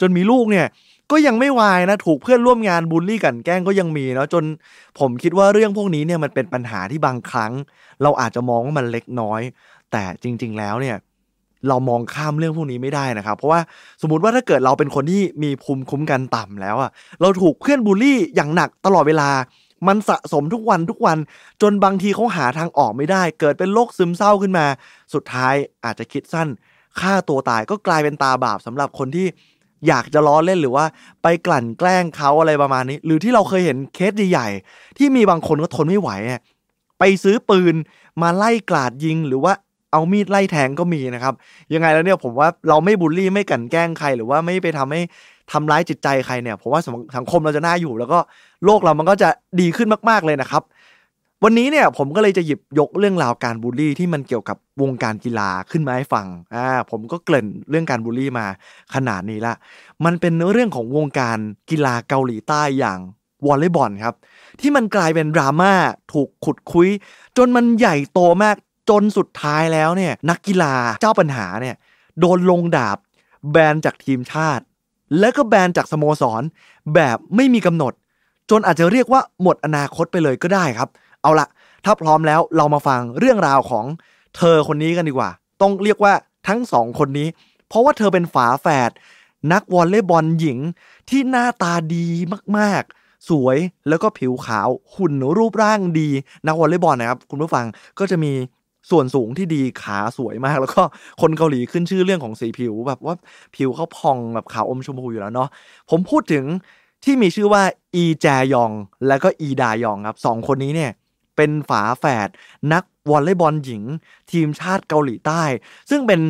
[0.00, 0.66] จนมีลูกเนี่ย
[1.12, 4.44] ก็ยังไม่วายนะถูกเพื่อนร่วมงานบูลลี่กั่นแกล้งก็ยังมีเนาะจน
[4.98, 7.52] ผมคิดว่าเรื่องพวกนี้เนี่ยมันเป็นปัญหาที่บางครั้ง
[8.02, 9.40] เราอาจจะมองว่ามันเล็กน้อย
[9.92, 10.96] แต่จริง ๆ แล้วเนี่ย
[11.68, 13.60] เรามองข้ามเรื่องพวกนี้ไม่ได้นะครับ เพราะว่า
[14.02, 16.90] สมมติว่าถ้าเกิดเราเป็นคนที่มีภูมิคุ้มกันต่ำแล้วอะ
[17.20, 19.30] เราถูกเพื่อนบูลลี่อย่างหนักตลอดเวลา
[19.88, 21.18] มันสะสมทุกวันทุกวัน
[21.62, 24.66] จนบางทีเขาหาทางออกไม่ได้ เกิดเป็นโรคซึมเศร้าขึ้นมา
[25.14, 25.54] สุดท้าย
[25.84, 26.48] อาจจะคิดสั้น
[27.00, 29.26] ฆ่าตัวตายก็กลายเป็นตาบาปสำหรับคนที่
[29.88, 30.84] อยากจะล้อเล่นหรือว่า
[31.22, 36.10] ไปกลั่นแกล้งเขาอะไรประมาณนี้ หรือที่เราเคยเห็นเคสใหญ่ๆที่มีบางคนก็ทนไม่ไหว
[36.98, 37.74] ไปซื้อปืน
[38.22, 39.52] มาไล่กราดยิงหรือว่า
[39.94, 41.34] เอามีดไล่แทงก็มีนะครับ
[41.74, 45.00] ยังไงแล้วเนี่ยผมว่าเราไม่บูลลี่ไม่กันแกล้งใคร หรือว่าไม่ไปทำให้
[45.52, 46.82] ทำร้ายจิตใจใครเนี่ยผมว่า
[47.16, 48.18] สังคมเราจะน่าอยู่ แล้วก็
[48.64, 49.28] โลกเรามันก็จะ
[49.60, 50.62] ดีขึ้นมาก ๆเลยนะครับ
[51.44, 58.46] วันนี้เนี่ยผมก็เลยจะหยิบยกเรื่องราวการบูลลี่ที่มันเกี่ยวกับวงการกีฬาขึ้นมาให้ฟังอ่าผมก็เกริ่นเรื่องการบูลลี่มา
[58.94, 59.54] ขนาดนี้ละ
[60.04, 61.38] มันเป็นเรื่องของวงการ
[61.70, 62.98] กีฬาเกาหลีใต้อย่าง
[63.46, 64.14] วอลเลย์บอลครับ
[64.60, 65.72] ที่มันกลายเป็นดราม่า
[66.12, 66.88] ถูกขุดคุย
[67.36, 68.56] จนมันใหญ่โตมาก
[68.88, 71.76] จนสุดท้ายแล้วเนี่ยนักกีฬาเจ้าปัญหาเนี่ย
[72.20, 72.98] โดนลงดาบ
[73.50, 74.64] แบนจากทีมชาติ
[75.20, 76.42] แล้วก็แบนจากสโมสร
[76.94, 77.92] แบบไม่มีกำหนด
[78.50, 80.88] จนอาจจะเรียกว่าหมดอนาคตไปเลยก็ได้ครับ
[81.22, 81.46] เอาละ
[81.84, 83.84] ถ้าพร้อมแล้วเรามาฟังเรื่องราวของ
[84.36, 85.30] เธอคนนี้กันดีกว่า
[85.62, 86.12] ต้องเรียกว่า
[86.48, 87.28] ทั้งสองคนนี้
[87.68, 88.90] เพราะว่าเธอเป็นฝาแฝด
[89.52, 90.58] นักวอลเลย์บอลหญิง
[91.08, 92.06] ที่หน้าตาดี
[92.58, 93.58] มากๆ สวย
[93.88, 96.08] แล้วก็ผิวขาวหุ่นรูปร่างดี
[96.46, 97.64] นักวอลเลย์บอลนะครับ คุณผู้ฟัง
[97.98, 98.32] ก็จะมี
[98.90, 100.82] ส่วนสูงที่ดีขาสวยมาก แล้วก็
[101.20, 103.14] คนเกาหลีขึ้นชื่อเรื่องของสีผิวแบบว่า
[103.54, 105.48] ผิวเขาพองแบบขาวอมชมพูอยู่แล้วเนาะ
[105.90, 106.44] ผมพูดถึง
[107.04, 107.62] ที่มีชื่อว่า
[107.94, 108.72] อีแจยอง
[109.06, 110.92] และก็อีดายองครับสองคนนี้เนี่ย
[111.36, 112.28] เป็นฝาแฝด
[112.72, 113.82] นักวอลเลย์บอลหญิง
[114.32, 115.42] ทีมชาติเกาหลีใต้
[115.90, 116.20] ซึ่งเป็น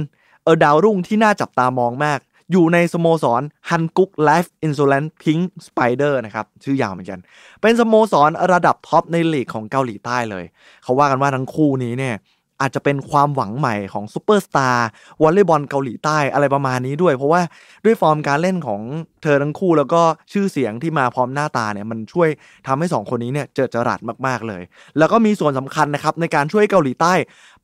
[0.43, 2.21] เออดาวรุ่งที่น่าจับตามองมาก
[2.53, 7.21] อยู่ในสโมสร Heungkuk Life Insurance Pink Spiders นะครับ ชื่อยาวเหมือนกัน
[7.63, 10.45] เป็นสโมสรระดับ top ในลีกของเกาหลีใต้เลย
[10.83, 12.15] เขาว่ากันว่าทั้งคู่นี้เนี่ย
[12.61, 14.89] อาจจะเป็นความหวังใหม่ของซูเปอร์สตาร์
[15.23, 17.43] วอลเลย์บอลเกาหลีใต้อะไรประมาณนี้ด้วย เพราะว่า
[17.85, 18.81] ด้วยฟอร์มการเล่นของ
[19.23, 20.03] เธอทั้งคู่แล้วก็
[20.33, 22.29] ชื่อเสียงที่มาพร้อมหน้าตาเนี่ยมันช่วย
[22.67, 24.63] ทำให้ 2 คนนี้เนี่ยเจิดจรัสมากๆเลย
[24.99, 27.15] แล้วก็มีส่วนสำคัญนะครับในการช่วยเกาหลีใต้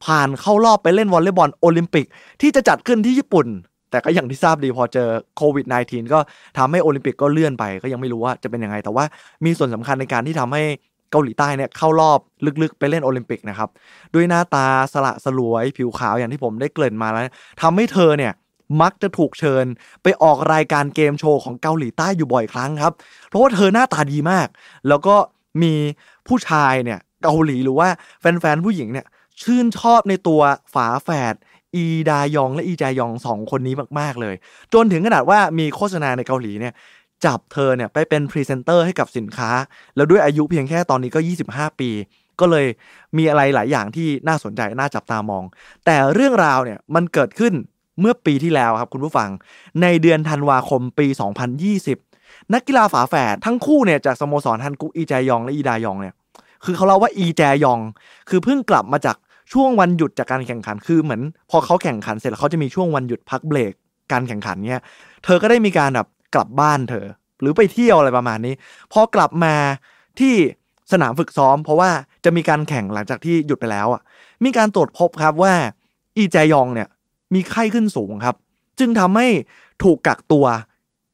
[0.05, 2.07] ผ่านเข้ารอบไปเล่นวอลเลย์บอลโอลิมปิก
[2.41, 3.49] ที่จะจัดขึ้นที่ญี่ปุ่น
[3.91, 6.18] แต่ก็อย่างที่ทราบดีพอเจอโควิด -19 ก็
[6.59, 9.05] ทำให้โอลิมปิกก็เลื่อนไปก็ยังไม่รู้ว่าจะเป็นยังไง แต่ว่า
[9.45, 10.62] มีส่วนสำคัญในการที่ทำให้
[11.11, 12.19] เกาหลีใต้เนี่ยเข้ารอบ
[12.63, 13.69] ลึกๆ ไปเล่นโอลิมปิกนะครับ
[14.15, 17.23] ด้วยหน้าตาสละสลวยผิวขาวอย่างที่ผมได้เกริ่นมาแล้ว
[17.63, 18.33] ทำให้เธอเนี่ย
[18.83, 19.65] มักจะถูกเชิญ
[20.03, 22.93] ไปออกรายการเกมโชว์ของเกาหลีใต้อยู่บ่อยครั้งครับ
[23.29, 24.49] เพราะว่าเธอหน้าตาดีมาก
[24.89, 25.17] แล้วก็
[25.63, 25.75] มี
[26.29, 27.89] ผู้ชายเนี่ยเกาหลีหรือว่า
[28.21, 29.07] แฟนๆผู้หญิงเนี่ย
[29.43, 30.41] ชื่นชอบในตัว
[30.75, 31.35] ฝาแฝด
[31.77, 34.35] อีดายองและอีจายองสองคนนี้มากๆเลย
[34.75, 36.75] จนถึงขนาดว่ามีโฆษณาในเกาหลีเนี่ย
[37.25, 39.51] จับเธอเนี่ยไปเป็นพรีเซนเตอร์ให้กับสินค้า
[39.97, 41.91] แล้วด้วยอายุเพียงแค่ตอนนี้ก็ 25 ปี
[42.41, 42.66] ก็เลย
[43.16, 45.45] มีอะไรหลายอย่างที่น่าสนใจน่าจับตามอง
[45.85, 47.55] แต่เรื่องราวเนี่ยมันเกิดขึ้น
[48.01, 49.31] เมื่อปีที่แล้วครับคุณผู้ฟัง
[49.83, 51.07] ในเดือนธันวาคมปี
[51.81, 56.14] 2020 นักกีฬาฝาแฝดทั้งคู่เนี่ยจากสโมสรฮันกุกอีแจยองและอีดายองเนี่ย
[56.64, 57.81] คือเขาเล่าว่าอีแจยอง
[58.29, 59.16] คือเพิ่งกลับมาจาก
[59.53, 63.73] ช่วงวันหยุดจากการแข่งขันคือเหมือน พอเขาแข่งขันเสร็จแล้วเขาจะมีช่วงวันหยุดพักเบรก
[64.12, 64.83] การแข่งขันเนี่ย
[65.25, 67.07] เธอก็ได้มีการแบบ กลับบ้านเธอ
[67.41, 68.55] หรือไปเที่ยวอะไรประมาณนี้
[68.93, 69.55] พอกลับมา
[70.18, 70.35] ที่
[70.93, 71.91] สนามฝึกซ้อม เพราะว่า
[72.24, 74.03] จะมีการแข่งหลังจากที่หยุดไปแล้วอะ
[74.45, 75.55] มีการตรวจพบครับว่า
[76.16, 76.89] อีแจยองเนี่ย
[77.35, 78.37] มีไข้ขึ้นสูงครับ
[78.78, 79.28] จึงทำให้
[79.83, 80.47] ถูกกักตัว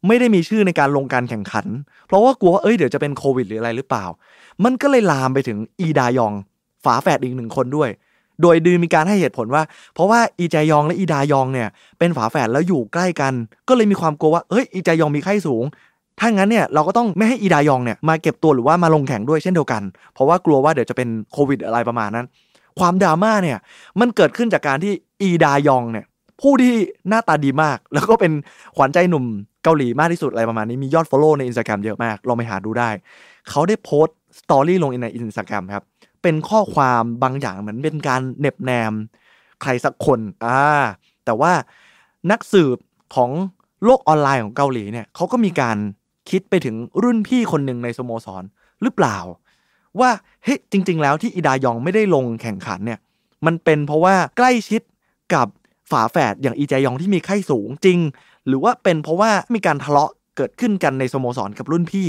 [0.06, 1.66] ไม่ได้มีชื่อในการลงการแข่งขัน
[2.06, 4.04] เพราะว่ากลัวว่าเอ้ยเดี๋ยวจะเป็นโควิดหรืออะไรหรือเปล่า
[4.64, 6.32] มันก็เลยลามไปถึงอีดายอง
[6.84, 7.90] ฝาแฝดอีกหนึ่งคนด้วย
[8.42, 9.62] โดยดือมีการให้เหตุผลว่า
[9.94, 11.68] เพราะว่าอีจายองและอีดายองเนี่ย
[11.98, 13.32] เป็นฝาแฝดแล้วอยู่ใกล้กัน
[13.68, 15.64] ก็เลยมีความกลัวว่าเฮ้ยอีจายองมีไข้สูง
[16.20, 19.82] ถ้างั้นเนี่ยเราก็ต้องไม่ให้อีดายองเนี่ยมาเก็บตัวหรือว่ามาลงแข่งด้วยเช่นเดียวกัน
[20.14, 22.26] เพราะว่ากลัวว่าเดี๋ยวจะเป็นโควิดอะไรประมาณนั้น
[22.78, 23.58] ความดราม่าเนี่ย
[24.00, 26.06] มันเกิดขึ้นจากการที่อีดายองเนี่ย
[26.42, 26.74] ผู้ที่
[27.08, 28.32] หน้าตาดีมาก แล้วก็เป็น
[28.76, 29.24] ขวัญใจหนุ่ม
[29.64, 32.90] เกาหลีมากที่สุดอะไรประมาณนี้มียอด follow ในอินสตาแกรมเยอะมากลองไปหาดูได้
[33.50, 35.84] เขาได้โพสต์ story ลงในอินสตาแกรมครับ
[36.26, 38.92] เป็นข้อความบางอย่างเหมือนเป็นการเน็บแนม
[39.62, 40.60] ใครสักคนอ่า
[41.24, 41.52] แต่ว่า
[42.30, 42.78] นักสืบ
[43.14, 43.30] ของ
[43.84, 45.76] โลกออนไลน์ของเกาหลีเนี่ยเขาก็มีการ
[46.30, 48.42] คิดไปถึงรุ่นพี่คนหนึ่งในสโมสร
[48.82, 49.18] หรือเปล่า
[50.00, 50.10] ว่า
[50.44, 53.00] เฮ้ยจริง ๆ แล้วที่อีดายองไม่ได้ลงแข่งขันเนี่ย
[53.46, 54.82] มันเป็นเพราะว่าใกล้ชิด
[55.34, 55.46] กับ
[55.90, 57.98] ฝาแฝดอย่างอีแจยองที่มีไข้สูงจริง
[58.46, 62.06] หรือว่าเป็นเพราะว่ามีการทะเลาะเกิดขึ้นกันในสโมสรกับรุ่นพี่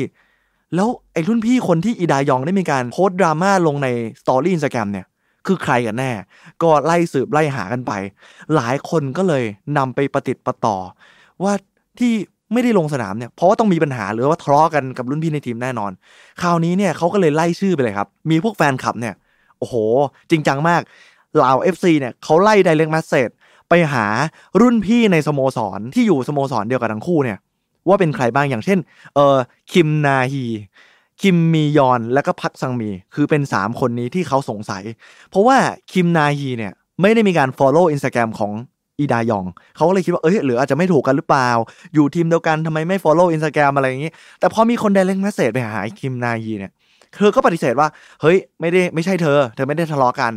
[0.75, 3.87] แล้วไอ้รุ่นพี่คนที่อีดายองได้มีการโพสต์ดราม่าลงใน
[4.21, 5.05] สตอรี่อินสตาแกรมเนี่ย
[5.45, 6.11] คือใครกันแน่
[6.63, 7.91] ก็ไล่สืบไล่หากันไป
[8.55, 9.43] หลายคนก็เลย
[9.77, 10.77] นำไปประติดประต่อ
[11.43, 11.53] ว่า
[11.99, 12.13] ที่
[12.53, 15.91] ไม่ได้ลงสนามเนี่ยเพราะว่าต้องมีปัญหาหรือว่าทะเลาะกันกับรุ่นพี่ในทีมแน่นอน
[16.41, 19.15] คราวนี้เนี่ยเขาก็เลยไล่ชื่อไปเลยครับ มีพวกแฟนคลับเนี่ย
[19.59, 19.75] โอ้โห
[20.29, 20.81] จริงจังมาก
[21.35, 23.29] เหล่า FC เนี่ยเขาไล่ไดเรกมาสเซจ
[23.69, 24.05] ไปหา
[24.61, 27.37] รุ่นพี่ในสโมสรที่อยู่สโมสรเดียวกับทั้งคู่เนี่ย
[27.89, 28.79] ว่าเป็นใครบ้างอย่างเช่น
[29.15, 29.37] เออ
[29.71, 30.45] คิมนาฮี
[31.21, 34.83] คิมมียอนและก็พักซังมี คือเป็น 3 คนนี้ที่เขาสงสัย
[35.29, 35.57] เพราะว่า
[35.91, 38.51] คิมนาฮีเนี่ยไม่ได้มีการ follow Instagram ของ
[38.99, 41.49] อีดายอง เขาก็เลยคิดว่า เอ้ยหรืออาจจะไม่ถูกกันหรือเปล่า
[41.93, 46.71] อยู่ทีมเดียวกันทำไมไม่ follow Instagram อะไรอย่างนี้ แต่พอมีคน direct message ไปหาคิมนาฮีเนี่ย
[47.15, 47.87] เธอก็ปฏิเสธว่า
[48.21, 50.33] เฮ้ย ไม่ได้ไม่ใช่เธอ เธอไม่ได้ทะเลาะกัน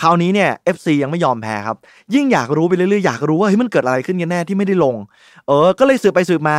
[0.00, 1.76] คราวนี้เนี่ย FC ยังไม่ยอมแพ้ครับ
[2.14, 4.94] ยิ่งอยากรู้ไปเรื่อยๆ อยากรู้ว่าเฮ้ยมันเกิดอะไรขึ้นกันแน่ที่ไม่ได้ลง
[5.46, 6.56] เออ ก็เลยสืบไปสืบมา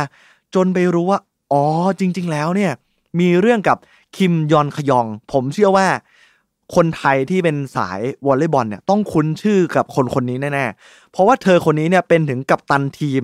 [0.54, 1.18] จนไปรู้ว่า
[1.52, 1.62] อ๋อ
[2.00, 2.72] จริง ๆ แล้วเนี่ย
[3.20, 3.78] มีเรื่องกับ
[4.16, 5.86] คิมยอนขยอง ผมเชื่อว่า
[6.74, 13.22] คนไทยที่เป็นสายวอลเลย์บอลเนี่ยต้องคุ้นชื่อกับคนคนนี้แน่ๆ เพราะว่าเธอคนนี้เนี่ยเป็นถึงกัปตันทีม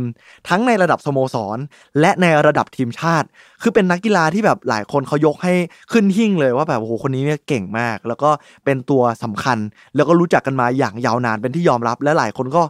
[0.48, 1.58] ทั้งในระดับสโมสร
[2.00, 3.26] และในระดับทีมชาติ
[3.62, 5.54] คือเป็นนักกีฬาที่แบบหลายคนเขายกให้
[5.92, 8.30] ขึ้นหิ่งเลยว่าแบบโอ้โหคนนี้เนี่ยเก่งมาก แล้วก็
[8.64, 9.58] เป็นตัวสำคัญ
[9.96, 12.62] แล้วก็รู้จักกันมาอย่างยาวนานเป็นที่ยอมรับ และหลายคนก็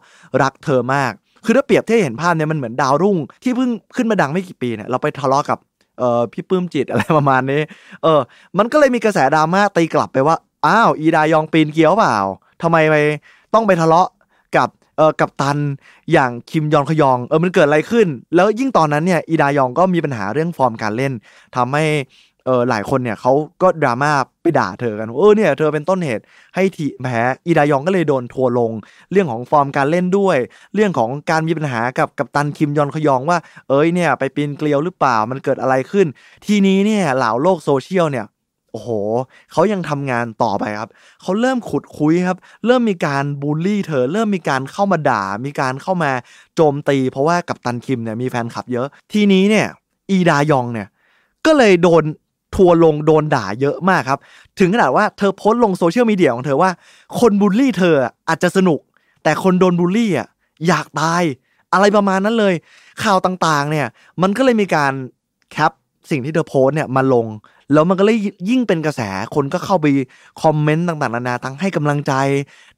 [0.43, 1.13] รักเธอมาก
[1.45, 5.59] คือถ้าเปรียบเทียบเห็นภาพเนี่ยมันเหมือนดาวรุ่ง ที่เพิ่งขึ้นมาดังไม่กี่ปีเนี่ยเราไปทะเลาะกับ
[5.99, 7.61] เออพี่ปื้มจิตอะไรประมาณนี้
[8.03, 8.21] เออ
[8.59, 12.17] มันก็เลยมีกระแสดราม่าตีกลับไปว่า อ้าวอีดายองปีนเกียวเปล่า
[12.63, 12.95] ทำไมไป
[13.55, 14.09] ต้องไปทะเลาะ
[14.57, 15.59] กับเออกับตัน
[16.13, 21.13] อย่างคิมยอนขยองเออมันเกิดอะไรขึ้น แล้วยิ่งตอนนั้นเนี่ยอีดายองก็มีปัญหาเรื่องฟอร์มการเล่น
[21.57, 21.85] ทำให้
[22.47, 23.33] เออหลายคนเนี่ยเขา
[23.63, 26.23] ก็ดราม่าไปด่าเธอกันเออเนี่ยเธอเป็นต้นเหตุ
[26.55, 28.73] ให้ทีแพ้อีดายองก็เลยโดนทัวลง
[29.13, 30.37] เรื่องของฟอร์มการเล่นด้วย
[30.75, 33.39] เรื่องของการมีปัญหากับกับตันคิมยอนขยองว่า
[33.69, 36.07] เอ้ยเนี่ยไปปีนเกลียวหรือเปล่ามันเกิดอะไรขึ้น
[36.47, 38.27] ทีนี้เนี่ยเหล่าโลกโซเชียลเนี่ย
[38.73, 38.89] โอ้โห
[39.53, 40.91] เขายังทำงานต่อไปครับ
[41.23, 46.11] เขาเริ่มขุดคุ้ยครับ เริ่มมีการบูลลี่เธอ เริ่มมีการเข้ามาด่า มีการเข้ามา
[46.55, 49.67] โจมตี เพราะว่ากัปตันคิมเนี่ยมีแฟนคลับเยอะ ทีนี้เนี่ย
[50.11, 50.89] อีดายองเนี่ย
[51.47, 52.05] ก็เลยโดน
[52.55, 54.21] ทัวร์ลงโดนด่าเยอะมากครับ
[54.59, 56.71] ถึงขนาดว่าเธอโพสต์ลง social media ของเธอว่า
[57.21, 57.95] คนบูลลี่เธอ
[58.29, 58.81] อาจจะสนุก
[59.23, 60.29] แต่คนโดนบูลลี่อะ
[60.67, 61.23] อยากตาย
[61.73, 62.55] อะไรประมาณนั้นเลย
[63.03, 63.87] ข่าวต่างๆ เนี่ย
[64.23, 64.93] มันก็เลยมีการ
[65.53, 65.73] แคป
[66.11, 67.27] สิ่งที่เธอโพสเนี่ยมาลง
[67.73, 68.19] แล้วมันก็เลย
[68.51, 69.01] ยิ่งเป็นกระแส
[69.35, 69.87] คนก็เข้าไป
[70.43, 72.13] คอมเมนต์ต่างๆนานาทั้งให้กำลังใจ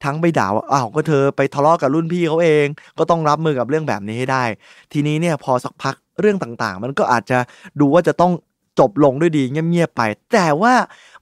[0.03, 2.65] ทั้งไปด่าว่าอ้าวก็เธอไปทะเลาะกับรุ่นพี่เขาเอง
[2.97, 4.43] ก็ต้องรับมือกับเรื่องแบบนี้ให้ได้
[4.91, 7.37] ทีนี้เนี่ยพอสักพักเรื่องต่างๆ มันก็อาจจะ
[7.79, 8.31] ดูว่าจะต้อง
[8.79, 10.01] จบลงด้วยดีเงียบๆไป
[10.33, 10.73] แต่ว่า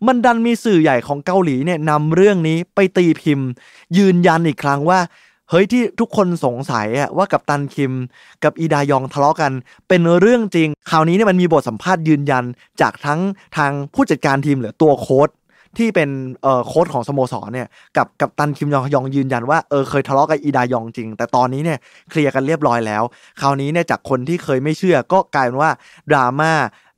[0.08, 3.47] มันดันมีสื่อใหญ่ของเกาหลีเนี่ยนำเรื่องนี้ไปตีพิมพ์
[3.97, 4.99] ยืนยันอีกครั้งว่า
[5.54, 7.93] เฮ้ยที่ทุกคนสงสัยอะว่ากับตันคิม
[8.43, 9.51] กับอีดายองทะเลาะกัน
[9.88, 12.43] เป็นเรื่องจริง คราวนี้เนี่ยมันมีบทสัมภาษณ์ยืนยัน
[12.82, 13.20] จากทั้ง
[13.58, 15.30] ทางผู้จัดการทีมหรือตัวโค้ด
[15.78, 16.10] ที่เป็น
[16.41, 21.80] เอ่อโค้ดของสโมสรเนี่ยกับกับตันคิมยองยองยืนยันว่าเออเคยทะเลาะกับอีดายองจริง แต่ตอนนี้เนี่ย
[22.10, 23.04] เคลียร์กันเรียบร้อยแล้ว
[23.41, 25.72] คราวนี้เนี่ยจากคนที่เคยไม่เชื่อก็กลายเป็นว่า
[26.12, 26.51] ดราม่า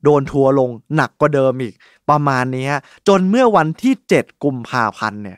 [0.03, 1.73] โดนทัวลงหนักกว่าเดิมอีก
[2.09, 2.69] ประมาณนี้
[3.07, 5.37] จนเมื่อวันที่ 7 กุมภาพันธ์เนี่ย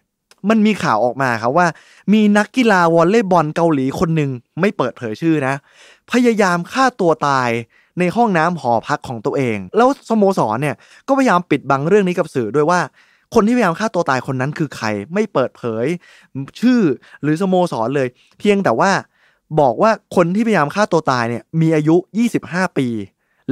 [0.50, 1.68] มันมีข่าวออกมาครับว่า
[2.14, 5.54] มีนักกีฬาวอลเลย์บอลเกาหลีคนหนึ่งไม่เปิดเผยชื่อนะ
[6.12, 7.50] พยายามฆ่าตัวตาย
[8.00, 10.76] ในห้องน้ำหอพักของตัวเอง แล้วสโมสรเนี่ย
[11.08, 12.80] ก็พยายามปิดบังเรื่องนี้กับสื่อด้วยว่า
[13.34, 15.86] คนที่พยายามฆ่าตัวตายคนนั้นคือใคร ไม่เปิดเผย
[16.60, 16.82] ชื่อ
[17.22, 18.08] หรือสโมสรเลย
[18.40, 18.92] เพียงแต่ว่า
[19.60, 21.96] บอกว่าคนที่พยายามฆ่าตัวตายเนี่ยมีอายุ
[22.38, 22.88] 25 ปี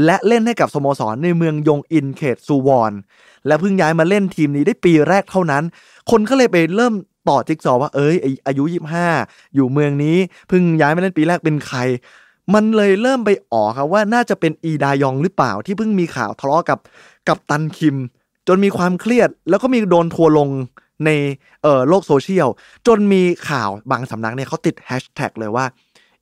[0.05, 2.91] และเล่นให้กับสโมสรในเมืองยงอินเขตซูวอน
[3.47, 5.63] และเพิ่งย้ายมาเล่นทีมนี้ได้ปีแรกเท่านั้น
[6.11, 6.93] คนก็เลยไปเริ่ม
[7.29, 8.15] ต่อจิ๊กซอว่าเอ้ย
[8.47, 9.07] อายุยี่ห้า
[9.55, 10.17] อยู่เมืองนี้
[10.49, 11.79] เพิ่งย้ายมาเล่นปีแรกเป็นใคร
[12.53, 16.79] มันเลยเริ่มไปอ๋อครับว่าน่าจะเป็นอีดายองหรือเปล่าที่เพิ่งมีข่าวทะเลาะกับ
[17.27, 17.95] กับตันคิม
[18.47, 20.49] จนมีความเครียด แล้วก็มีโดนทัวลง
[21.05, 21.09] ใน
[21.63, 22.47] เอ่อโลกโซเชียล
[22.87, 25.65] จนมีข่าวบางสำนักเนี่ยเขาติดแฮชแท็กเลยว่า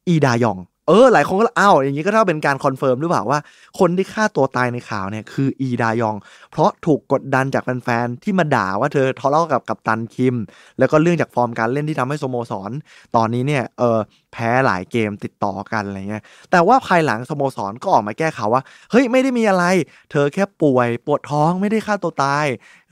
[0.07, 0.57] อีดายอง
[0.87, 3.39] เออหลายคนก็อ้าวอย่างนี้ก็เท่าเป็นการ confirm หรือเปล่าว่า
[3.79, 6.15] คนที่ฆ่าตัวตายในข่าวเนี่ยคืออีดายอง
[6.51, 10.35] เพราะถูกกดดันจากแฟนๆที่มาด่าว่าเธอทะเลาะกับกัปตันคิม
[10.79, 12.71] แล้วก็เรื่องจากฟอร์มการเล่นที่ทำให้สโมสร
[13.15, 13.99] ตอนนี้เนี่ยเออ
[14.33, 18.61] แพ้หลายเกมติดต่อกันอะไรเงี้ยแต่ว่าภายหลังสโมสรก็ออกมาแก้ข่าวว่า
[18.91, 19.65] เฮ้ยไม่ได้มีอะไร
[20.11, 22.45] เธอแค่ป่วยปวดท้องไม่ได้ฆ่าตัวตาย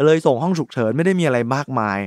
[0.06, 2.00] เลยส่งห้องฉุกเฉินไม่ได้มีอะไรมากมาย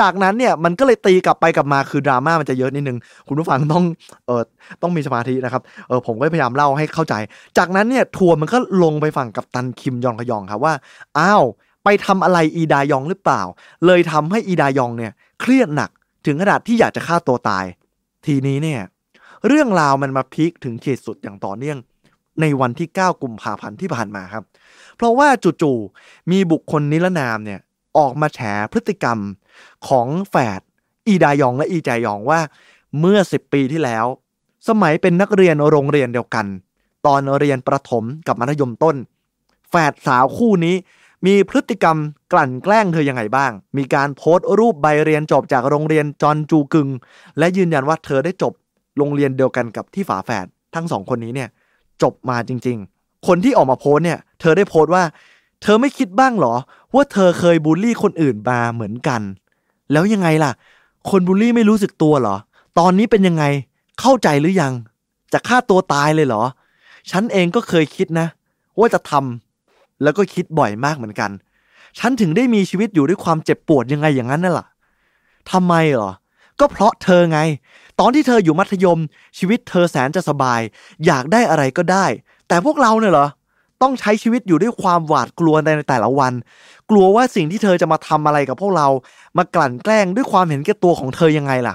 [0.00, 3.84] จากนั้นเนี่ยมันก็เลยตีกลับไปกลับมาคือดราม่ามันจะเยอะนิดนึง คุณผู้ฟังต้อง
[4.26, 4.42] เออ
[4.82, 7.14] ต้องมีสมาธินะครับเออผมก็พยายามเล่าให้เข้าใจ
[7.58, 10.74] จากนั้นเนี่ยทัวร์มันก็ลงไปฝั่งกับตันคิมยองขยองครับว่า
[11.18, 11.42] อ้าว
[11.84, 13.42] ไปทำอะไรอีดายองหรือเปล่า
[13.86, 15.90] เลยทำให้อีดายองเนี่ยเครียดหนัก
[16.26, 17.64] ถึงขนาดที่อยากจะฆ่าตัวตาย
[18.26, 18.80] ทีนี้เนี่ย
[19.46, 21.78] เรื่องราวมันมาพีคถึงขีดสุดอย่างต่อเนื่อง
[22.40, 24.44] ในวันที่ 9 กุมภาพันธ์ที่ผ่านมาครับ
[24.96, 25.28] เพราะว่า
[25.62, 27.60] จู่ๆมีบุคคลนิรนามเนี่ย
[27.98, 28.40] ออกมาแฉ
[28.72, 29.18] พฤติกรรม
[29.88, 30.60] ของแฝด
[31.08, 32.40] อีดายองและอีจายองว่า
[33.00, 34.06] เมื่อ 10 ปีที่แล้ว
[34.68, 36.46] สมัยเป็นนักเรียนโรงเรียนเดียวกัน
[37.06, 38.96] ตอนเรียนประถมกับมัธยมต้น
[39.70, 40.76] แฝดสาวคู่นี้
[41.26, 41.96] มีพฤติกรรม
[42.32, 46.88] กลั่นแกล้งเธอยังไงบ้าง มีการโพสต์รูปใบเรียนจบจากโรงเรียนจอนจูกึง
[47.38, 48.52] และยืนยันว่าเธอได้จบ
[48.98, 51.48] โรงเรียนเดียวกันกับที่ฝาแฝดทั้งสองคนนี้เนี่ย
[52.02, 55.04] จบมาจริง ๆ คนที่ออกมาโพสต์เนี่ย เธอได้โพสต์ว่า
[55.62, 56.54] เธอไม่คิดบ้างหรอ
[56.94, 59.20] ว่าเธอเคยบูลลี่คนอื่นมาเหมือนกัน
[59.92, 60.52] แล้วยังไงล่ะ
[61.10, 62.36] คนบูลลี่ไม่รู้สึกตัวเหรอ
[62.78, 63.44] ตอนนี้เป็นยังไง
[64.00, 64.72] เข้าใจหรือยัง
[65.32, 66.42] จะฆ่าตัวตายเลยเหรอ
[67.10, 68.26] ฉันเองก็เคยคิดนะ
[68.78, 71.30] ว่าจะทำแล้วก็คิดบ่อยมากเหมือนกัน
[71.98, 74.66] ฉันถึงได้มีชีวิตอยู่ด้วยความเจ็บปวดยังไงอย่างนั้นน่ะล่ะ
[75.50, 76.10] ทำไมเหรอ
[76.60, 77.38] ก็เพราะเธอไง
[78.00, 78.98] ตอนที่เธออยู่มัธยม
[79.38, 80.60] ชีวิตเธอแสนจะสบาย
[81.06, 82.06] อยากได้อะไรก็ได้
[82.48, 83.28] แต่พวกเราเนี่ยเหรอ
[83.82, 86.32] ต้องใช้ชีวิตอยู่ด้วยความหวาดกลัวในแต่ละวัน
[86.90, 88.88] กลัวว่าสิ่งที่เธอจะมาทำอะไรกับพวกเรา
[89.36, 91.74] มากลั่นแกล้งด้วยความเห็นแก่ตัวของเธอยังไงล่ะ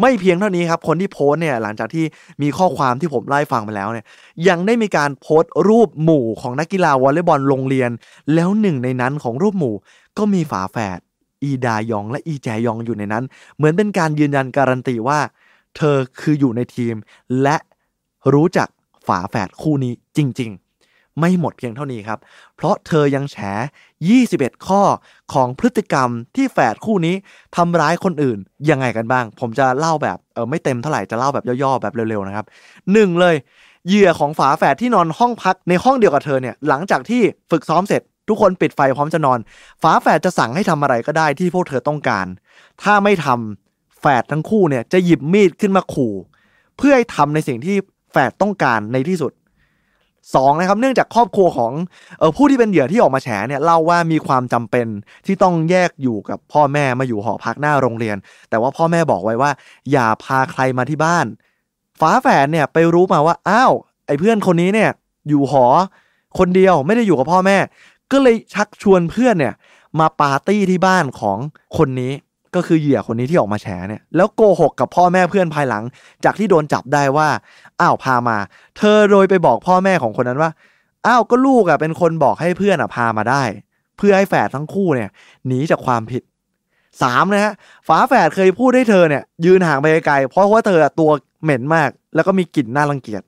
[0.00, 2.04] ไม่เพียงเท่านี้ครับ คนที่โพสเนี่ยหลังจากที่
[2.42, 4.06] มีข้อความที่ผมไล่ฟังไปแล้วเนี่ย
[4.48, 7.90] ยังได้มีการโพสต์รูปหมู่ของนักกีฬาวอลเลย์บอลโรงเรียน
[8.34, 9.74] แล้วหนึ่งในนั้นของรูปหมู่
[10.18, 10.98] ก็มีฝาแฝด
[11.42, 13.24] อีดายองและอีแจยองอยู่ในนั้น
[13.56, 15.18] เหมือนเป็นการยืนยันการันตีว่า
[15.76, 16.94] เธอคืออยู่ในทีม
[17.42, 17.56] และ
[18.32, 18.68] รู้จัก
[19.06, 20.65] ฝาแฝดคู่นี้จริง ๆ
[21.20, 22.18] ไม่หมดเพียงเท่านี้ครับ
[22.56, 23.36] เพราะเธอยังแฉ
[24.02, 24.82] 21 ข้อ
[25.32, 27.14] ของพฤติกรรมที่แฝดคู่นี้
[27.56, 28.38] ทำร้ายคนอื่น
[28.70, 32.46] ยังไงกันบ้าง ผมจะเล่าแบบเออไม่เต็มเท่าไหร่จะเล่าแบบย่อๆแบบเร็วๆนะครับ
[32.92, 33.36] หนึ่งเลย
[33.88, 39.38] เหยื่อของฝาแฝดที่นอนห้องพักในห้องเดียวกับเธอเนี่ยหลังจากที่ฝึกซ้อมเสร็จ ทุกคนปิดไฟพร้อมจะนอน
[39.82, 42.26] ฝาแฝดจะสั่งให้ทำอะไรก็ได้ที่พวกเธอต้องการ
[42.82, 46.14] ถ้าไม่ทำแฝดทั้งคู่เนี่ยจะหยิบมีดขึ้นมาขู่
[46.76, 47.76] เพื่อให้ทำในสิ่งที่
[48.12, 49.32] แฝดต้องการในที่สุด
[50.34, 51.72] สองนะครับเนื่องจากครอบครัวของ
[52.20, 54.86] ออผู้ที่เป็นเหยื่อที่ออกมาแฉเนี่ยเล่าว่ามีความจำเป็น
[55.26, 58.16] ที่ต้องแยกอยู่กับพ่อแม่มาอยู่หอพักหน้าโรงเรียน
[58.50, 59.50] แต่ว่าพ่อแม่บอกไว้ว่า
[59.92, 61.26] อย่าพาใครมาที่บ้าน
[62.00, 63.72] ฟ้าแฝดเนี่ยไปรู้มาว่าอ้าว
[64.06, 64.90] ไอ้เพื่อนคนนี้เนี่ย
[65.28, 65.66] อยู่หอ
[66.38, 67.58] คนเดียวไม่ได้อยู่กับพ่อแม่
[68.12, 69.54] ก็เลยชักชวนเพื่อนเนี่ย
[70.00, 71.38] มาปาร์ตี้ที่บ้านของ
[71.76, 72.12] คนนี้
[72.56, 75.82] ก็คือเหยื่อคนนี้ที่ออกมาแฉเนี่ยแล้วโกหกกับพ่อแม่เพื่อนภายหลัง
[76.24, 77.28] จากที่โดนจับได้ว่า
[77.80, 78.38] อ้าวพามา
[78.78, 80.50] เธอโดยไปบอกพ่อแม่ของคนนั้นว่า
[81.06, 83.42] อ้าวก็ลูกอะเป็นคนบอกให้เพื่อนอะพามาได้
[83.96, 85.10] เพื่อให้แฝดทั้งคู่เนี่ย
[85.46, 86.22] หนีจากความผิด
[87.02, 87.52] สามนะฮะ
[87.88, 91.10] ฝาแฝดเคยพูดให้เธอเนี่ย ยืนห่างไปไกลเพราะว่าเธอตัว
[91.42, 93.22] เหม็นมาก แล้วก็มีกลิ่นน่ารังเกียจ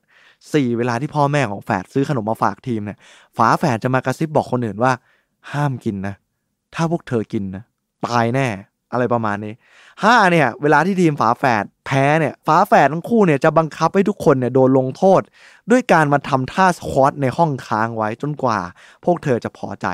[0.53, 2.97] สี่เวลาที่พ่อแม่ของแฝดซื้อขนมมาฝากทีมเนี่ย
[3.37, 4.91] ฝาแฝดจะมากระซิบบอกคนอื่นว่า
[5.51, 6.15] ห้ามกินนะ
[6.75, 7.63] ถ้าพวกเธอกินนะ
[8.05, 8.47] ตายแน่
[8.91, 9.53] อะไรประมาณนี้
[10.03, 15.21] ห้าเนี่ย เวลาที่ทีมฝาแฝดแพ้เนี่ยฝาแฝดทั้งคู่เนี่ยจะบังคับให้ทุกคนเนี่ยโดนลงโทษ
[15.71, 18.59] ด้วยการมาทำท่าสควอตในห้องค้างไว้จนกว่า
[19.05, 19.87] พวกเธอจะพอใจ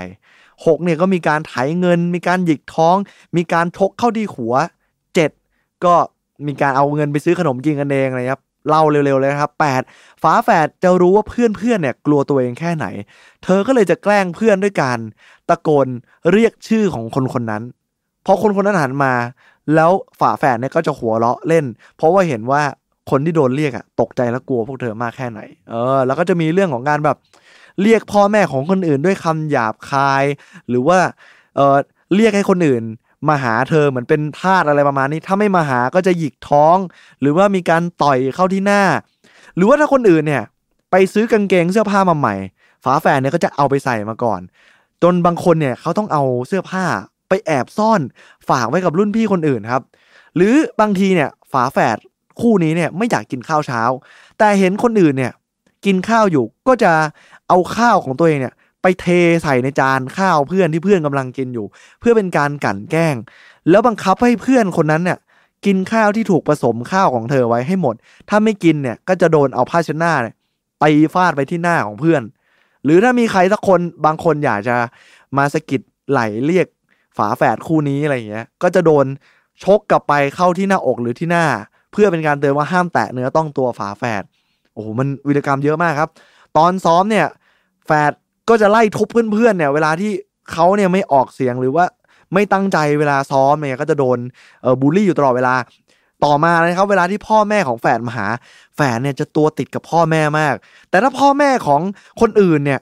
[0.66, 2.96] หกเนี่ยก็มีการไถเงิน มีการหยิกท้อง
[3.38, 4.54] มีการชกเข้าที่หัว
[5.16, 5.32] เจ็ด
[5.86, 5.96] ก็
[6.48, 9.82] มีการเอาเงินไปซื้อขนมกินกันเองเลยครับเล่าเร็วๆเลยครับแปด
[10.24, 12.86] ฝาแฝดจะรู้ว่าเพื่อนๆเนี่ยกลัวตัวเองแค่ไหน
[13.44, 15.00] เธอก็เลยจะแกล้งเพื่อนด้วยการ
[15.50, 15.88] ตะโกน
[16.32, 17.64] เรียกชื่อของคนคนนั้น
[18.26, 19.14] พอคนคนนั้นหันมา
[19.76, 21.66] แล้วฝาแฝดเนี่ยก็จะหัวเราะเล่น
[21.98, 22.62] เพราะว่าเห็นว่า
[23.10, 27.18] คนที่โดนเรียกอะตกใจและกลัวพวกเธอมากแค่ไหน เออ แล้วก็จะมีเรื่องของการแบบ
[27.82, 30.24] เรียกพ่อแม่ของคนอื่นด้วยคำหยาบคาย
[30.70, 30.98] หรือว่า
[31.56, 31.78] เออ
[32.16, 32.84] เรียกให้คนอื่น
[33.28, 36.78] มาหาเธอเหมือนเป็นทาสอะไรประมาณนี้ ถ้าไม่มาหาก็จะหยิกท้อง
[37.22, 38.82] หรือว่ามีการต่อยเข้าที่หน้า
[39.56, 40.44] หรือว่าถ้าคนอื่นเนี่ย
[40.92, 42.36] ไปซื้อกางเกงเสื้อผ้ามาใหม่
[42.84, 44.42] ฝาแฝดเนี่ยก็จะเอาไปใส่มาก่อน
[45.04, 46.86] จนบางคนเนี่ยเขาต้องเอาเสื้อผ้า
[47.30, 48.02] ไปแอบซ่อน
[48.50, 49.84] ฝากไว้กับรุ่นพี่คนอื่นครับ
[50.36, 51.98] หรือบางทีเนี่ยฝาแฝด
[52.42, 53.82] คู่นี้เนี่ยไม่อยากกินข้าวเช้า
[54.38, 55.34] แต่เห็นคนอื่นเนี่ย
[55.86, 56.92] กินข้าวอยู่ก็จะ
[57.48, 59.06] เอาข้าวของตัวเองเนี่ยไปเท
[59.44, 61.66] ใส่ในจานข้าวเพื่อนที่เพื่อนกำลังกินอยู่
[62.00, 63.16] เพื่อเป็นการกั่นแกล้ง
[63.70, 65.20] แล้วบังคับให้เพื่อนคนนั้นเนี่ย
[65.66, 67.96] กินข้าวที่ถูกผสมข้าวของเธอไว้ให้หมด
[68.30, 70.36] ถ้าไม่กินเนี่ยก็จะโดนเอาผ้าเช็ดหน้าเนี่ย
[70.82, 72.22] ตีฟาดไปที่หน้าของเพื่อน
[72.84, 74.78] หรือถ้ามีใครสักคนบางคนอยากจะ
[75.38, 76.68] มาสะกิดไหลเรียก
[77.18, 79.06] ฝาแฝดคู่นี้อะไรอย่างเงี้ย ก็จะโดน
[79.64, 81.46] ชกกลับไปเข้าที่หน้าอกหรือที่หน้า
[81.92, 84.24] เพื่อเป็นการเตือนว่าห้ามแตะเนื้อต้องตัวฝาแฝด
[84.74, 86.10] โอ้โหมันวิรกรรมเยอะมากครับ
[86.58, 87.28] ตอนซ้อมเนี่ย
[87.86, 88.12] แฝด
[88.50, 90.12] ก็จะไล่ทุบเพื่อนๆเนี่ย เวลาที่
[90.52, 91.86] เขาเนี่ยไม่ออกเสียงหรือว่า
[92.34, 94.18] ไม่ตั้งใจเวลาซ้อมเนี่ยก็จะโดน
[94.62, 95.56] เออบูลลี่อยู่ตลอดเวลา
[96.26, 98.28] ต่อมานะครับเวลาที่พ่อแม่ของแฝดมาหา
[98.76, 100.56] แฝดเนี่ยจะตัวติดกับพ่อแม่มาก
[100.90, 101.82] แต่ถ้าพ่อแม่ของ
[102.22, 102.80] คนอื่นเนี่ย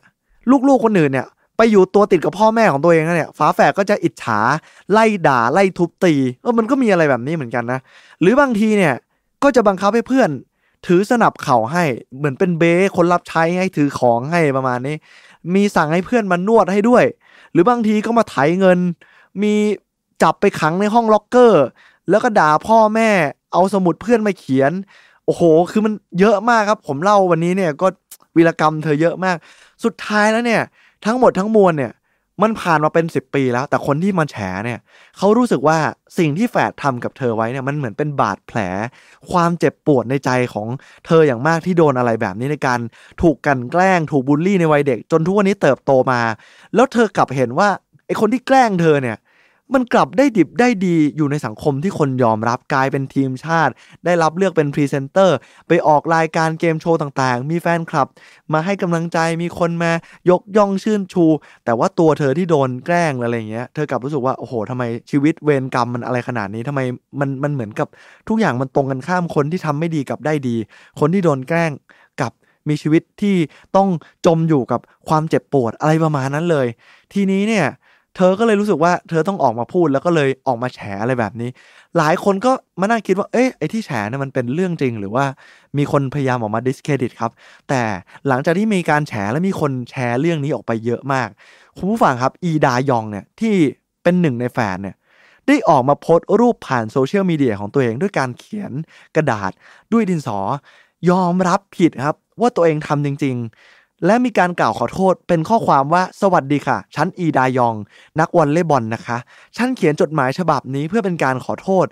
[0.68, 1.28] ลูกๆคนอื่นเนี่ย
[1.58, 4.40] ไปอยู่ตัวติดกับพ่อแม่ของตัวเองเนี่ยฝาแฝดก็จะอิจฉา
[4.92, 7.80] ไล่ด่าไล่ทุบตีเออมันก็มีอะไรแบบนี้เหมือนกันนะ
[8.22, 8.94] หรือบางทีเนี่ย
[9.44, 10.30] ก็จะบังคับให้เพื่อน
[10.88, 11.84] ถือสนับเข่าให้
[12.18, 14.96] เหมือนเป็นเบ้คนรับใช้ให้ถือของให้ประมาณนี้
[15.56, 17.04] มีสั่งให้เพื่อนมานวดให้ด้วย
[17.52, 18.80] หรือบางทีก็มาไถเงิน
[19.44, 19.54] มี
[20.24, 21.64] จับไปขังในห้องล็อกเกอร์
[22.10, 23.10] แล้วก็ด่าพ่อแม่
[23.54, 24.72] เอาสมุดเพื่อนมาเขียน
[25.26, 25.42] โอ้โห
[25.72, 27.88] คือมันเยอะมากครับ ผมเล่าวันนี้เนี่ยก็
[28.36, 29.38] วีรกรรมเธอเยอะมาก
[29.84, 30.62] สุดท้ายแล้วเนี่ย
[31.06, 31.94] ทั้งหมดทั้งมวลเนี่ย
[32.42, 34.36] มันผ่านมาเป็นสิบปีแล้ว แต่คนที่มาแฉ
[34.66, 34.80] เนี่ย
[35.18, 35.78] เขารู้สึกว่า
[36.18, 38.60] สิ่งที่แฝดทำกับเธอไว้เนี่ยมันเหมือนเป็นบาดแผล
[39.32, 40.68] ความเจ็บปวดในใจของ
[41.06, 42.80] เธออย่างมากที่โดนอะไรแบบนี้ในการ
[43.22, 46.22] ถูกกลั่นแกล้ง ถูกบูลลี่ในวัยเด็ก จนทุกวันนี้เติบโตมา
[46.76, 47.70] แล้วเธอกลับเห็นว่า
[48.08, 49.18] ไอคนที่แกล้งเธอเนี่ย
[49.74, 53.74] มันกลับได้ดิบได้ดีอยู่ในสังคมที่คนยอมรับกลายเป็นทีมชาติ
[54.06, 58.08] ได้รับเลือกเป็นพรีเซนเตอร์ ไปออกรายการเกมโชว์ต่างๆ มีแฟนคลับ
[58.54, 59.92] มาให้กำลังใจมีคนมา
[60.30, 61.26] ยกย่องชื่นชู
[61.66, 66.82] แต่ว่าตัวเธอที่โดนแกล้งอะไรเงี้ยเธอกลับรู้สึกว่าโอ้โหทำไมชีวิตเวรกรรมมันอะไรขนาดนี้ทำไม
[67.20, 67.88] มันมันเหมือนกับ
[68.28, 70.56] ทุกอย่างมันตรงกันข้ามคนที่ทำไม่ดีกับได้ดี
[71.00, 71.72] คนที่โดนแกล้ง
[72.22, 72.32] กับ
[72.70, 73.36] มีชีวิตที่
[73.76, 73.90] ต้อง
[74.26, 76.68] จมอยู่กับความเจ็บปวดอะไรประมาณนั้นเลย
[77.14, 77.66] ทีนี้เนี่ย
[78.16, 81.50] เธอก็เลยรู้สึกว่าเธอต้องออกมาพูดแล้วก็เลยออกมาแฉอะไรแบบนี้
[81.98, 85.26] หลายคนก็มานั่งคิดว่าเอ๊ะไอ้ที่แฉเนี่ยมันเป็นเรื่องจริง หรือว่า
[85.78, 87.32] มีคนพยายามออกมา discredit ครับ
[87.70, 87.82] แต่
[88.28, 91.30] หลังจากที่มีการแฉและมีคนแชร์เรื่องนี้ออกไปเยอะมาก
[91.78, 93.54] คุณผู้ฟังครับ อีดายองเนี่ยที่
[94.04, 94.96] เป็นหนึ่งในแฝดเนี่ย
[95.48, 98.72] ได้ออกมาโพสต์รูปผ่าน social media ของตัวเองด้วยการเขียน
[99.16, 99.52] กระดาษ
[99.94, 100.40] ด้วยดินสอ
[101.10, 103.36] ยอมรับผิดครับ ว่าตัวเองทำจริง
[103.70, 107.76] ๆ และมีการกล่าวขอโทษเป็นข้อความว่าสวัสดีค่ะ ฉันอีดายอง
[108.20, 109.18] นักวอลเลย์บอลนะคะ
[109.58, 111.86] ฉันเขียนจดหมายฉบับนี้เพื่อเป็นการขอโทษ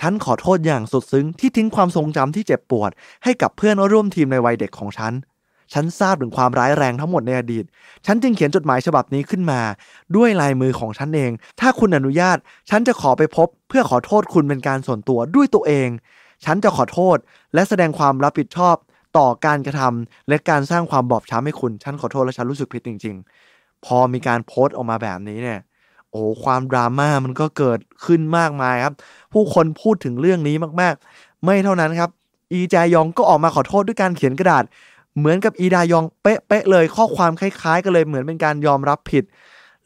[0.00, 2.90] ฉันขอโทษอย่างสุดซึ้งที่ทิ้งความทรงจำที่เจ็บปวด
[3.24, 5.12] ให้กับเพื่อนร่วมทีมในวัยเด็กของฉัน
[5.72, 7.64] ฉันทราบถึงความร้ายแรงทั้งหมดในอดีต
[8.06, 9.60] ฉันจึงเขียนจดหมายฉบับนี้ขึ้นมา
[10.16, 12.38] ด้วยลายมือของฉันเอง ถ้าคุณอนุญาต
[12.70, 15.88] ฉันจะขอไปพบ เพื่อขอโทษคุณเป็นการส่วนตัวด้วยตัวเอง
[16.44, 17.16] ฉันจะขอโทษ
[17.54, 18.76] และแสดงความรับผิดชอบ
[19.18, 23.16] ต่อการกระทำและการสร้างความบอบช้ำให้คุณ ฉันขอโทษและฉันรู้สึกผิดจริง
[23.50, 25.60] ๆ พอมีการโพสต์ออกมาแบบนี้เนี่ย
[26.10, 28.94] โอ้ความดราม่ามันก็เกิดขึ้นมากมายครับ
[29.32, 32.10] ผู้คนพูดถึงเรื่องนี้มากๆ ไม่เท่านั้นครับ
[32.52, 34.64] อีแจยองก็ออกมาขอโทษด้วยการเขียนกระดาษ
[35.18, 39.24] เหมือนกับอีดายองเป๊ะๆเลย ข้อความคล้ายๆ กันเลยเหมือนเป็นการยอมรับผิด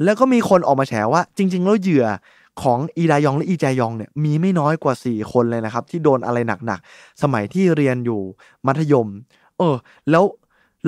[0.04, 2.06] แล้วก็มีคนออกมาแฉว่าจริง ๆ แล้วเหยื่อ
[2.62, 8.20] ของอีดายองและอีแจยองเนี่ยมีไม่น้อยกว่า 4 คนเลยนะครับ ที่โดนอะไรหนักๆ สมัยที่เรียนอยู่
[8.66, 9.08] มัธยม
[9.58, 9.76] เออ
[10.10, 10.24] แล้ว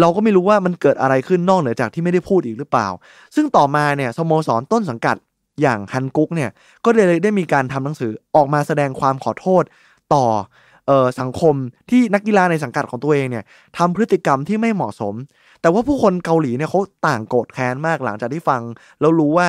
[0.01, 2.89] เราก็ไม่รู้ว่ามันเกิดอะไรขึ้นนอกเหนือจากที่ไม่ได้พูดอีกหรือเปล่า
[3.35, 5.17] ซึ่งต่อมาเนี่ยสโมสรต้นสังกัด
[5.63, 6.51] อย่างฮันกุ๊กเนี่ย
[6.85, 9.65] ก็เลยได้มีการทำหนังสือออกมาแสดงความขอโทษ
[10.15, 10.25] ต่อ
[10.91, 11.55] อสังคม
[11.91, 13.45] ที่นักกีฬาในสังกัดของตัวเองเนี่ย
[13.79, 15.15] ทำพฤติกรรมที่ไม่เหมาะสม
[15.61, 18.61] แต่ว่าผู้คนเกาหลีเนี่ยเขาต่างโกรธแค้นมากหลังจากที่ฟัง
[19.01, 19.47] แล้วรู้ว่า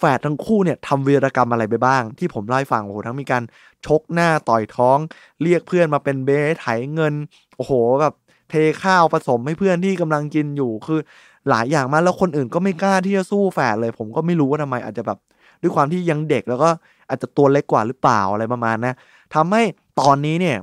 [0.00, 3.42] แฝดทั้งคู่เนี่ยทำวีรกรรมอะไรไปบ้าง ที่ผมเล่าให้ฟังโอ้โหทั้งมีการ
[3.86, 4.98] ชกหน้าต่อยท้อง
[5.42, 7.14] เรียกเพื่อนมาเป็นเบสไถเงิน
[7.56, 8.14] โอ้โหแบบ
[8.50, 11.00] เทข้าวผสมให้เพื่อนที่กำลังกินอยู่คือ
[11.48, 15.18] หลายอย่างมากแล้วคนอื่นก็ไม่กล้าที่จะสู้แฝดเลย ผมก็ไม่รู้ว่าทำไมอาจจะแบบ
[15.62, 16.70] ด้วยความที่ยังเด็กแล้วก็
[17.08, 18.94] อาจจะตัวเล็กกว่าหรือเปล่าอะไรประมาณนะ
[19.34, 19.62] ทำให้
[20.00, 20.56] ตอนนี้เนี่ย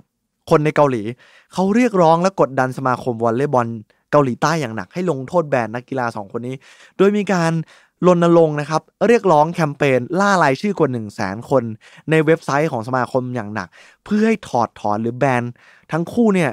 [0.49, 1.03] คนในเกาหลี
[1.53, 3.67] เขาเรียกร้องและกดดันสมาคมวอลเลย์บอล
[4.11, 6.55] เกาหลีใต้อย่างหนักให้ลงโทษแบนนักกีฬาสองคนนี้
[6.97, 7.51] โดยมีการ
[8.05, 11.63] รณรงค์นะครับเรียกร้องแคมเปญล่ารายชื่อกว่า 1 0 0 0 0แสนคน
[12.09, 13.67] ในเว็บไซต์ของสมาคมอย่างหนัก
[14.03, 15.43] เพื่อให้ถอดถอนหรือแบน
[15.91, 16.51] ทั้งคู่เนี่ย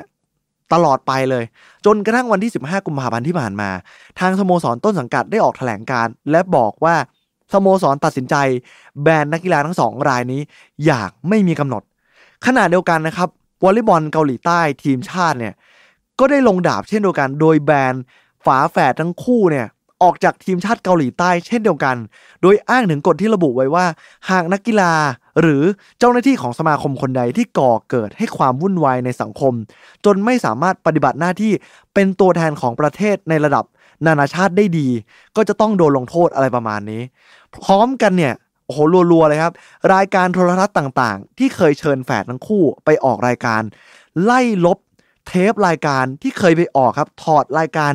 [0.73, 1.45] ตลอดไปเลย
[1.87, 3.71] จนกระทั่งวันที่ 15 กุมภาพันธ์ที่ผ่านมา
[4.21, 6.97] ทางสโมสรต้นสังกัดได้ออกแถลงการ์และบอกว่า
[7.53, 8.35] สโมสรตัดสินใจ
[9.03, 10.41] แบนนักกีฬาทั้งสองรายนี้
[10.85, 11.83] อย่างไม่มีกำหนด
[12.47, 13.29] ขณะเดียวกันนะครับ
[13.63, 15.55] วอลเลย์บอลเกาหลีใต้ทีมชาติเนี่ย
[16.19, 17.95] ก็ได้ลงดาบเช่นเดียวกัน โดยแบน
[18.45, 19.67] ฝาแฝดทั้งคู่เนี่ย
[20.03, 21.97] ออกจากทีมชาติเกาหลีใต้เช่นเดียวกัน
[22.43, 23.87] โดยอ้างถึงกฎที่ระบุไว้ว่า
[24.31, 24.93] หากนักกีฬา
[25.41, 25.63] หรือ
[25.99, 29.53] เจ้าหน้าที่ของสมาคมคนใดที่ก่อเกิดให้ความวุ่นวายในสังคม
[30.05, 31.53] จนไม่สามารถปฏิบัติหน้าที่
[31.95, 33.65] เป็นตัวแทนของประเทศในระดับ
[34.07, 34.89] นานาชาติได้ดี
[35.37, 37.03] ก็จะต้องโดนลงโทษอะไรประมาณนี้
[37.65, 38.35] พร้อมกันเนี่ย
[38.67, 38.79] โอ้โห
[39.13, 39.53] รัวๆเลยครับ
[39.95, 43.63] รายการโทรทัศน์ต่างๆ ที่เคยเชิญแฝดทั้งคู่ไปออกรายการ
[44.23, 44.79] ไล่ลบ
[45.27, 47.93] เทปรายการที่เคยไปออกครับ ถอดรายการ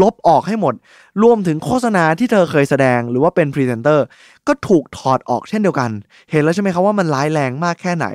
[0.00, 0.74] ลบออกให้หมด
[1.22, 4.04] รวมถึงโฆษณาที่เธอเคยแสดงหรือว่าเป็นพรีเซนเตอร์
[4.46, 5.90] ก็ถูกถอดออกเช่นเดียวกัน
[6.30, 8.06] เห็นแล้วใช่ไหมครับว่ามันร้ายแรงมากแค่ไหน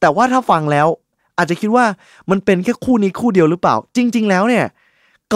[0.00, 0.86] แต่ว่าถ้าฟังแล้ว
[1.38, 1.84] อาจจะคิดว่า
[2.30, 4.66] มันเป็นแค่คู่นี้คู่เดียวหรือเปล่า จริง ๆ แล้วเนี่ย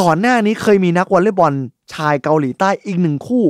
[0.01, 1.55] ก่อนหน้านี้เคยมีนักวอลเลย์บอล
[1.95, 3.45] ชายเกาหลีใต้อีกหนึ่งคู่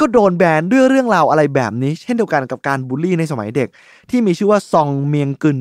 [0.00, 3.68] ก็โดนแบนด้วยเรื่องราวอะไรแบบนี้ เช่นเดียวกันกับการบูลลี่ในสมัยเด็ก
[4.10, 5.58] ที่มีชื่อว่าซองเมียงกึน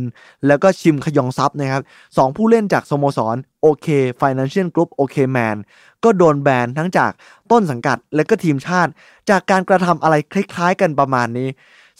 [0.47, 1.83] แล้วก็ชิมขยองซับนะครับ
[2.17, 3.87] สองผู้เล่นจากสโมสรโอเค
[4.21, 5.57] Financial Group โอเคแมน
[6.03, 7.11] ก็โดนแบนทั้งจาก
[7.51, 8.91] ต้นสังกัดและก็ทีมชาติ
[9.29, 11.49] จากการกระทำอะไรคล้ายๆ กันประมาณนี้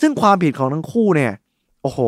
[0.02, 1.34] ซึ่งความผิดของทั้งคู่เนี่ย
[1.82, 2.00] โอ้โห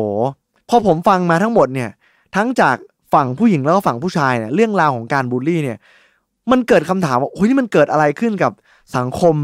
[0.68, 1.90] พอผมฟังมาทั้งหมดเนี่ย
[2.36, 2.76] ทั้งจาก
[3.14, 5.78] ฝั่งผู้หญิงแล้วก็ฝั่งผู้ชายเนี่ยเรื่องราวของการบูลลี่เนี่ย
[6.50, 8.52] มันเกิดคำถามว่าโอ้ยนี่มันเกิดอะไรขึ้นกับ
[8.96, 9.34] สังคม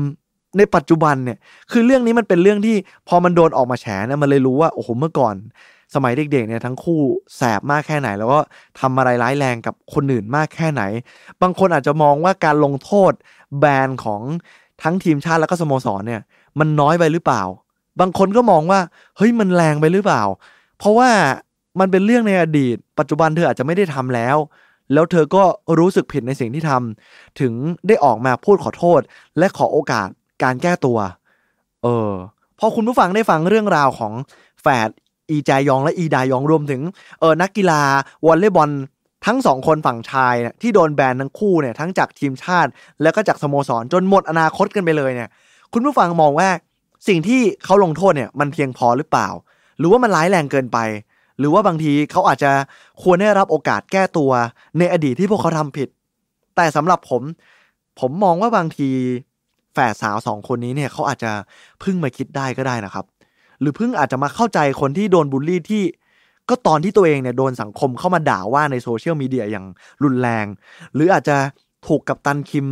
[0.58, 1.38] ในปัจจุบันเนี่ย
[1.70, 2.76] คือเรื่องนี้มันเป็นเรื่องที่
[3.08, 5.34] พอมันโดนออกมาแฉเนี่ยมันเลยรู้ว่าโอ้โหเมื่อก่อน
[5.94, 7.00] สมัยเด็กๆเนี่ยทั้งคู่
[7.36, 8.40] แสบมากแค่ไหน แล้วก็
[8.80, 10.82] ทำอะไรร้ายแรงกับคนอื่นมากแค่ไหน
[11.42, 13.12] บางคนอาจจะมองว่าการลงโทษ
[13.58, 14.20] แบนของ
[14.82, 16.22] ทั้งทีมชาติแล้วก็สโมสรเนี่ย
[16.58, 17.42] มันน้อยไปหรือเปล่า
[18.00, 18.80] บางคนก็มองว่า
[19.16, 20.22] เฮ้ยมันแรงไปหรือเปล่า
[20.78, 21.10] เพราะว่า
[21.80, 24.36] มันเป็นเรื่องในอดีต ปัจจุบันเธออาจจะไม่ได้ทำแล้ว
[24.92, 25.42] แล้วเธอก็
[25.78, 27.52] รู้สึกผิดในสิ่งที่ทำถึง
[27.86, 29.00] ได้ออกมาพูดขอโทษ
[29.38, 30.08] และขอโอกาส
[30.44, 30.98] การแก้ตัว
[31.82, 32.10] เออ
[32.58, 34.12] พอคุณผู้ฟังได้ฟังเรื่องราวของ
[34.62, 34.88] แฝด
[35.30, 36.82] อีจายองและอีดายองรวมถึง
[37.20, 37.82] เออนักกีฬา
[38.26, 38.70] วอลเลย์บอล
[39.26, 42.70] ทั้งสองคนฝั่งชายเนี่ยที่โดนแบนทั้งคู่เนี่ยทั้งจากทีมชาติ
[43.02, 45.28] แล้วก็จากสโมสรจนหมดอนาคตกันไปเลยเนี่ย
[45.72, 46.48] คุณผู้ฟังมองว่า
[47.08, 49.28] สิ่งที่เขาลงโทษเนี่ยมันเพียงพอหรือเปล่า
[49.78, 50.78] หรือว่ามันร้ายแรงเกินไป
[51.38, 52.52] หรือว่าบางทีเขาอาจจะ
[53.02, 54.30] ควรได้รับโอกาสแก้ตัว
[54.78, 55.88] ในอดีตที่พวกเขาทำผิด
[56.56, 57.22] แต่สำหรับผม
[58.00, 58.90] ผมมองว่าบางที
[59.72, 61.32] แฝดสาวสองคนนี้เนี่ยเขาอาจจะ
[61.80, 63.04] เพิ่งมาคิดได้ก็ได้นะครับ
[63.60, 65.84] หรือเพิ่งอาจจะมาเข้าใจคนที่โดนบูลลี่ที่
[66.48, 69.66] ก็ตอนที่ตัวเองเนี่ยโดนสังคมเข้ามาด่าว่าในโซเชียลมีเดียอย่าง
[70.02, 70.46] รุนแรง
[70.94, 71.36] หรืออาจจะ
[71.86, 72.66] ถูกกับตันคิม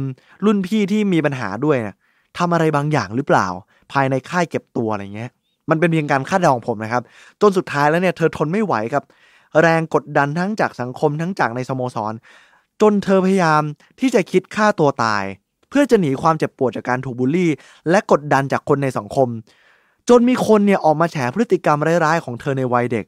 [0.45, 1.97] รุ่นพี่ที่มีปัญหาด้วยนะ
[2.39, 3.47] ทำอะไรบางอย่างหรือเปล่า
[3.93, 5.31] ภายในค่ายเก็บตัวอะไรเงี้ย
[5.71, 7.03] มันเป็นเพียงการคาดเดาของผมนะครับ
[7.41, 9.03] จนสุดท้ายแล้วเนี่ยเธอทนไม่ไหวกับ
[9.61, 12.13] แรงกดดันทั้งจากสังคมทั้งจากในสโมสร
[12.81, 13.63] จนเธอพยายาม
[14.01, 15.25] ที่จะคิดฆ่าตัวตาย
[15.69, 17.51] เพื่อจะหนีความเจ็บปวดจากการถูกบูลลี่
[17.91, 19.29] และกดดันจากคนในสังคม
[20.09, 23.05] จนมีคนเนี่ยออกมาแฉพฤติกรรมร้ายๆของเธอในวัยเด็ก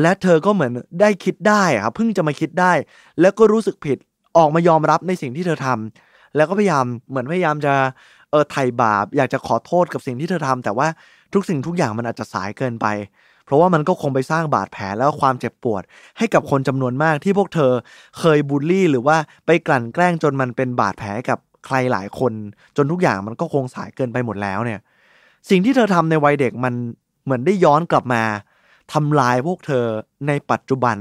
[0.00, 2.72] และเธอก็เหมือนได้คิดได้ครับเพิ่งจะมาคิดได้
[3.20, 3.98] แล้วก็รู้สึกผิด
[4.36, 7.74] ออกมายอมรับในสิ่งที่เธอทำแล้วก็พยายามเหมือนพยายามจะ
[8.30, 10.88] เออไถ่บาป อยากจะขอโทษกับสิ่งที่เธอทำแต่ว่า
[11.34, 12.86] ทุกสิ่งทุกอย่างมันอาจจะสายเกินไป
[13.44, 15.82] เพราะว่ามันก็คงไปสร้างบาดแผลแล้วความเจ็บปวด
[16.18, 17.72] ให้กับคนจำนวนมากที่พวกเธอ
[18.18, 22.32] เคยบูลลี่ หรือว่าไปกลั่นแกล้งจนมันเป็นบาดแผลกับ ใครหลายคน
[22.76, 24.80] จนทุกอย่างมันก็คงสายเกินไปหมดแล้วเนี่ย
[25.50, 26.74] สิ่งที่เธอทำในวัยเด็กมัน
[27.24, 28.22] เหมือนได้ย้อนกลับมา
[28.92, 29.84] ทำลายพวกเธอ
[30.28, 30.96] ในปัจจุบัน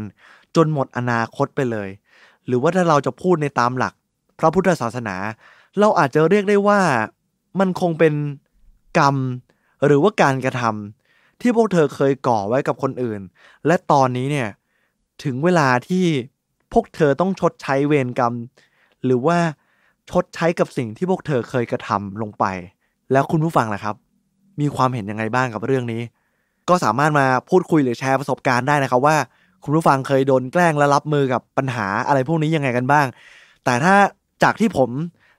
[0.56, 1.90] จนหมดอนาคตไปเลย
[2.48, 3.94] หรือว่าถ้าเราจะพูดในตามหลัก
[4.40, 5.16] พระพุทธศาสนา
[5.80, 6.80] เราอาจจะเรียกได้ว่า
[7.60, 8.14] มันคงเป็น
[9.00, 9.16] กรรม
[9.86, 13.22] หรือว่าการกระทำที่พวกเธอเคยก่อไว้กับคนอื่น
[13.66, 14.50] และตอนนี้เนี่ย
[15.24, 16.06] ถึงเวลาที่
[16.74, 18.34] พวกเธอต้องชดใช้เวรกรรม
[19.06, 19.40] หรือว่า
[20.10, 22.46] ชดใช้กับสิ่งที่พวกเธอเคยกระทำลงไป
[23.12, 23.96] แล้วคุณผู้ฟังล่ะครับ
[24.62, 26.02] มีความเห็นยังไงบ้างกับเรื่องนี้
[26.70, 29.16] ก็สามารถมาพูดคุยหรือแชร์ประสบการณ์ได้นะครับว่า
[29.64, 33.08] คุณผู้ฟังเคยโดนแกล้งและรับมือกับปัญหาอะไรพวกนี้ยังไงกันบ้าง
[33.66, 33.96] แต่ถ้า
[34.44, 34.90] จากที่ผม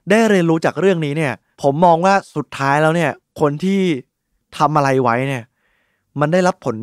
[0.09, 3.79] ได้เรียนรู้จากเรื่องนี้เนี่ย ผมมองว่าสุดท้ายแล้วเนี่ย คนที่
[4.57, 5.43] ทำอะไรไว้เนี่ย
[6.19, 6.75] มันได้รับผล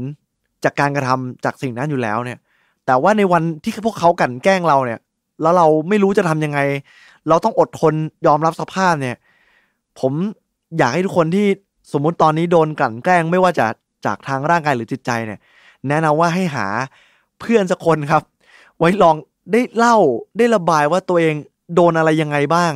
[0.65, 2.39] จากการกระทำจากสิ่งนั้นอยู่แล้วเนี่ย
[2.87, 5.01] แต่ว่าในวันที่พวกเขากันแกล้งเราเนี่ย
[5.43, 6.59] แล้วเราไม่รู้จะทำยังไง
[7.29, 7.95] เราต้องอดทน
[8.27, 9.17] ยอมรับสภาพเนี่ย
[10.01, 10.13] ผม
[10.79, 11.47] อยากให้ทุกคนที่
[11.93, 13.67] สมมุติตอนนี้โดนกลั่นแกล้ง ไม่ว่าจะ
[14.07, 15.41] จากทางร่างกายหรือจิตใจเนี่ย
[15.89, 16.67] แนะนำว่าให้หา
[17.41, 18.23] เพื่อนสักคนครับ
[18.79, 19.17] ไว้ลอง
[19.53, 19.97] ได้เล่า
[20.39, 21.35] ได้ระบายว่าตัวเอง
[21.75, 22.73] โดนอะไรยังไงบ้าง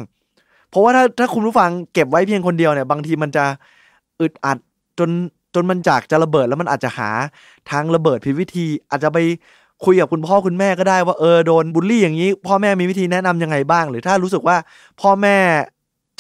[0.69, 3.45] เพราะว่าถ้าถ้าคุณผู้ฟังเก็บไว้เพียงคนเดียวเนี่ย บางทีมันจะ
[4.21, 4.59] อึดอัด
[4.99, 5.11] จน
[5.55, 7.11] จนมันจากจะระเบิดแล้วมันอาจจะหา
[7.71, 9.19] ทางระเบิดผิดวิธีอาจจะไป
[9.85, 14.57] คุยกับคุณพ่อคุณแม่ก็ได้ว่าเออโดนบูลลี่อย่างนี้ พ่อแม่มีวิธีแนะนำยังไงบ้าง หรือถ้ารู้สึกว่า
[15.01, 15.37] พ่อแม่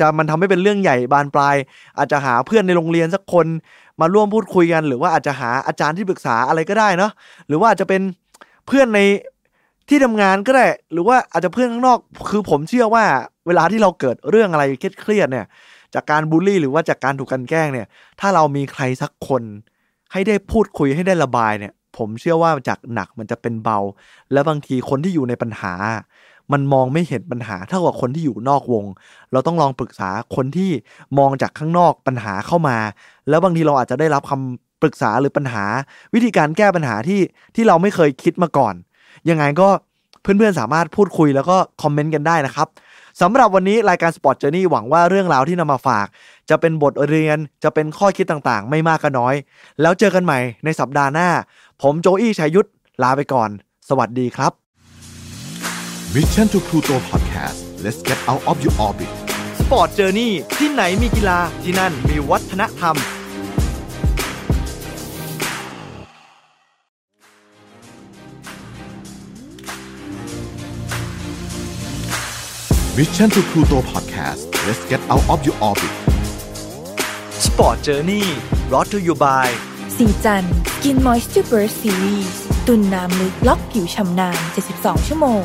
[0.01, 1.57] จะมันทำให้เป็นเรื่องใหญ่บานปลาย
[1.99, 3.47] อาจจะหาเพื่อนในโรงเรียนสักคน
[4.01, 7.13] มาร่วมพูดคุยกัน หรือว่าอาจจะหาอาจารย์ที่ปรึกษาอะไรก็ได้เนาะ
[7.49, 8.03] หรือว่าอาจจะเป็น
[8.67, 9.01] เพื่อนใน
[9.89, 11.99] ที่ทำงานก็ได้ หรือว่าอาจจะเพื่อนข้างนอก
[12.31, 13.05] คือผมเชื่อว่า
[13.47, 14.65] เวลาที่เราเกิดเรื่องอะไร
[15.01, 15.47] เครียดเนี่ย
[15.95, 17.87] จากการบูลลี่หรือว่าจากการถูกกันแกล้งเนี่ย
[18.21, 19.43] ถ้าเรามีใครสักคน
[20.13, 23.79] ให้ได้พูดคุยให้ได้ระบายเนี่ย ผมเชื่อว่าจากหนักมันจะเป็นเบา
[24.33, 25.75] และบางทีคนที่อยู่ในปัญหา
[26.53, 28.85] มันมองไม่เห็นปัญหาเท่ากับคนที่อยู่นอกวง
[29.33, 30.71] เราต้องลองปรึกษาคนที่
[31.19, 32.77] มองจากข้างนอกปัญหาเข้ามา
[33.29, 35.65] แล้วบางทีเราอาจจะได้รับคำปรึกษาหรือปัญหา
[36.15, 37.21] วิธีการแก้ปัญหาที่
[37.55, 38.75] ที่เราไม่เคยคิดมาก่อน
[39.31, 39.69] ยังไงก็
[40.23, 42.69] เพื่อนๆสามารถพูดคุยแล้วก็คอมเมนต์กันได้นะครับ
[43.21, 46.07] สำหรับวันนี้รายการ Sport Journey หวังว่าเรื่องราวที่นำมาฝาก
[46.51, 49.35] จะเป็นบทเรียนจะเป็นข้อคิดต่างๆ ไม่มากก็น้อย
[49.81, 51.29] แล้วเจอกันใหม่ในสัปดาห์หน้า
[51.83, 52.69] ผมโจอี้ชัยยุทธ
[53.03, 53.51] ลาไปก่อน
[53.89, 54.53] สวัสดีครับ
[56.15, 59.11] Mission to Pluto Podcast let's get out of your orbit
[59.61, 62.97] Sport Journey ที่ไหนมีกีฬาที่นั่นมีวัฒนธรรม
[72.99, 75.93] Mission to Pluto Podcast let's get out of your orbit
[77.47, 78.25] Sport Journey
[78.69, 79.47] brought to you by
[79.97, 80.45] สีจัน
[80.85, 82.37] กิน Moisture Burst Series
[82.67, 84.39] ตุนน้ำลึกล็อกผิวชำนาน
[84.75, 85.43] 72 ชั่วโมง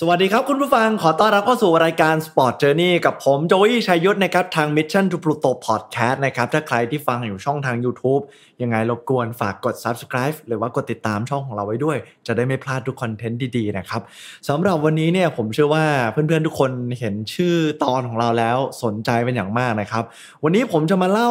[0.00, 8.22] สวัสดีครับคุณผู้ฟังขอต้อนรับเข้าสู่รายการ Sport Journey กับผมโจวี่ชัยยุทธนะครับ ทาง Mission to Pluto Podcast นะครับ ถ้าใครที่ฟังอยู่ช่องทาง YouTube
[8.62, 11.96] ยังไงรบกวนฝากกด Subscribe หรือว่ากดติดตามช่องของเราไว้ด้วย
[12.26, 14.02] จะได้ไม่พลาดทุกคอนเทนต์ดีๆนะครับ
[14.48, 17.54] สำหรับวันนี้เนี่ยผมเชื่อว่าเพื่อนๆทุกคนเห็นชื่อ
[17.84, 20.04] ตอนของเราแล้วสนใจเป็นอย่างมากนะครับ
[20.44, 21.30] วันนี้ผมจะมาเล่า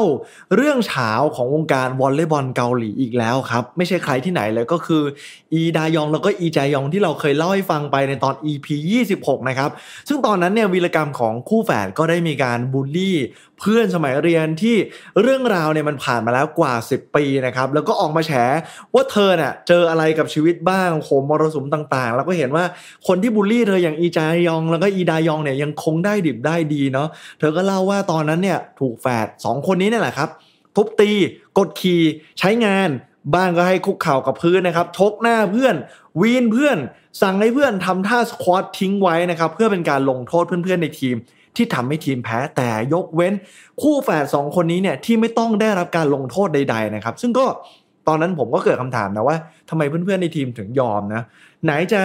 [0.55, 5.03] เรื่องเฉาของวงการวอลเลย์บอลเกาหลีอีกแล้วครับ ไม่ใช่ใครที่ไหนเลยก็คือ
[5.53, 8.67] อีดายองแล้วก็อีจายองที่เราเคยเล่าให้ฟังไปในตอน EP
[9.07, 9.69] 26 นะครับ
[10.07, 13.17] ซึ่งตอนนั้นเนี่ยวีรกรรมของคู่แฝดก็ได้มีการบูลลี่
[13.59, 14.75] เพื่อนสมัยเรียนที่
[15.21, 18.31] เรื่องราวเนี่ยมันผ่านมาแล้วกว่า 10 ปีนะครับแล้วก็ออกมาแฉ
[18.93, 22.65] ว่าเธอเนี่ยเจออะไรกับชีวิตบ้างโหมมรสุมต่างๆ แล้วก็เห็นว่า
[23.07, 27.07] คนที่บูลลี่เธออย่างอีจายอง แล้วก็อีดายองเนี่ยยังคงได้ดิบได้ดีเนาะ
[27.39, 30.29] เธอก็เล่าว่าตอนนั้นเนี่ยถูกแฝดสองคนนี้เนี่ยแหละครับ
[30.75, 31.11] ทุบตี
[31.57, 32.01] กดขี่
[32.39, 32.89] ใช้งาน
[33.35, 35.75] บ้างก็ให้คุกเข่ากับพื้นนะครับชกหน้าเพื่อน
[36.21, 36.77] วีนเพื่อน
[37.21, 41.15] สั่งให้เพื่อนทำท่าสควอตทิ้งไว้นะครับ เพื่อเป็นการลงโทษเพื่อนๆในทีม
[41.57, 43.33] ที่ทำให้ทีมแพ้แต่ยกเว้น
[43.81, 47.45] คู่แฝดสองคนนี้เนี่ยที่ไม่ต้องได้รับการลงโทษใด ๆนะครับ ซึ่งก็
[48.07, 49.37] ตอนนั้นผมก็เกิดคำถามนะว่า
[49.69, 51.23] ทำไมเพื่อนๆในทีมถึงยอมนะ
[51.63, 52.01] ไหนจะ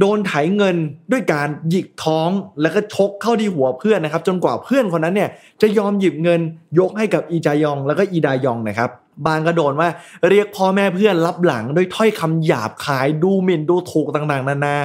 [0.00, 0.76] โดนไถเงิน
[1.12, 2.30] ด้วยการหยิกท้อง
[2.62, 5.30] แล้วก็ชกเข้าที่หัวเพื่อนนะครับ จนกว่าเพื่อนคนนั้นเนี่ย
[5.62, 6.40] จะยอมหยิบเงิน
[6.78, 8.90] ยกให้กับอีจายองแล้วก็อีดายองนะครับ
[9.26, 9.88] บางก็โดนว่า
[10.28, 14.76] เรียกพ่อแม่เพื่อนรับหลังด้วยถ้อยคำหยาบคายดูหมิ่นดูถูกต่างๆ นานา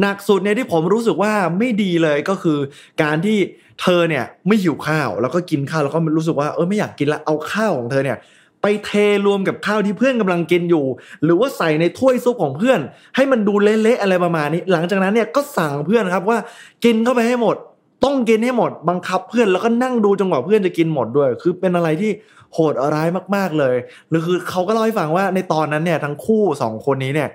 [0.00, 2.58] หนักสุดเนี่ยที่ผมรู้สึกว่าไม่ดีเลยก็คือ
[3.02, 3.38] การที่
[3.80, 8.18] เธอเนี่ยไม่หิวข้าว แล้วก็กินข้าวแล้วก็รู้สึกว่าเออไม่อยากกินละเอาข้าวของเธอเนี่ย
[8.66, 8.92] ไปเท
[9.26, 10.84] รวมกับข้าวที่เพื่อนกำลังกินอยู่
[11.24, 12.80] หรือว่าใส่ในถ้วยซุปของเพื่อน
[13.16, 16.38] ให้มันดูเละๆอะไรประมาณนี้ หลังจากนั้นเนี่ยก็สั่งเพื่อนครับว่า
[16.84, 17.56] กินเข้าไปให้หมด
[18.04, 22.10] ต้องกินให้หมด บังคับเพื่อนแล้วก็นั่งดูจนกว่าเพื่อนจะกินหมดด้วย คือเป็นอะไรที่
[22.54, 23.76] โหดร้ายมากๆเลย
[24.08, 27.28] หรือคือเขาก็เล่าให้ฟังว่าในตอนนั้นเนี่ยทั้งคู่สองคนนี้เนี่ย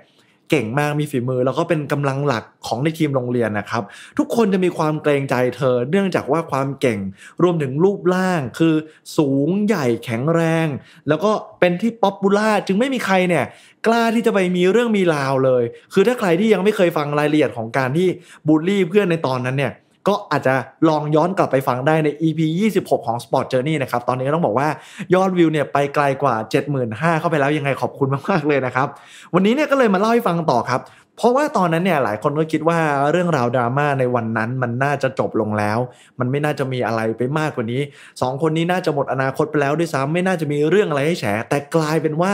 [0.50, 3.82] เก่งมากมีฝีมือ แล้วก็เป็นกำลังหลักของในทีมโรงเรียนนะครับ
[4.18, 6.98] ทุกคนจะมีความเกรงใจเธอ เนื่องจากว่าความเก่ง
[7.42, 8.74] รวมถึงรูปร่างคือ
[9.16, 10.66] สูงใหญ่แข็งแรง
[11.08, 13.44] แล้วก็เป็นที่ป๊อปปูล่าจึงไม่มีใครเนี่ย
[13.86, 18.08] กล้าที่จะไปมีเรื่องมีราวเลย คือถ้าใครที่ยังไม่เคยฟังรายละเอียดของการที่
[18.46, 19.72] บูลลี่เพื่อนในตอนนั้นเนี่ย
[20.08, 20.54] ก็อาจจะ
[20.88, 22.40] ลองย้อนกลับไปฟังได้ใน EP
[22.76, 24.68] 26 ของ Sport Journey นะครับ ตอนนี้ก็ต้องบอกว่า
[25.14, 26.34] ยอดวิวเนี่ยไปไกลกว่า
[26.76, 28.88] 75,000เข้าไปแล้วยังไงขอบคุณมากๆเลยนะครับ
[29.34, 30.82] วันนี้เนี่ยก็เลยมาเล่าให้ฟังต่อครับ
[31.16, 32.78] เพราะว่าตอนนั้นเนี่ยหลายคนก็คิดว่า
[33.10, 35.78] เรื่องราวดราม่าในวันนั้นมันน่าจะจบลงแล้ว
[36.18, 37.80] มันไม่น่าจะมีอะไรไปมากกว่านี้
[38.20, 42.32] สองคนนี้น่าจะหมดอนาคตไปแล้วด้วยซ้ำไม่น่าจะมีเรื่องอะไรให้แฉแต่กลายเป็นว่า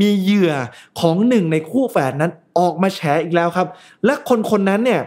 [0.00, 0.52] มีเหยื่อ
[1.00, 3.68] ของหนึ่งในคู่แฝดนั้นออกมาแฉอีกแล้วครับ
[4.04, 5.00] และคนคนนั้นเนี่ย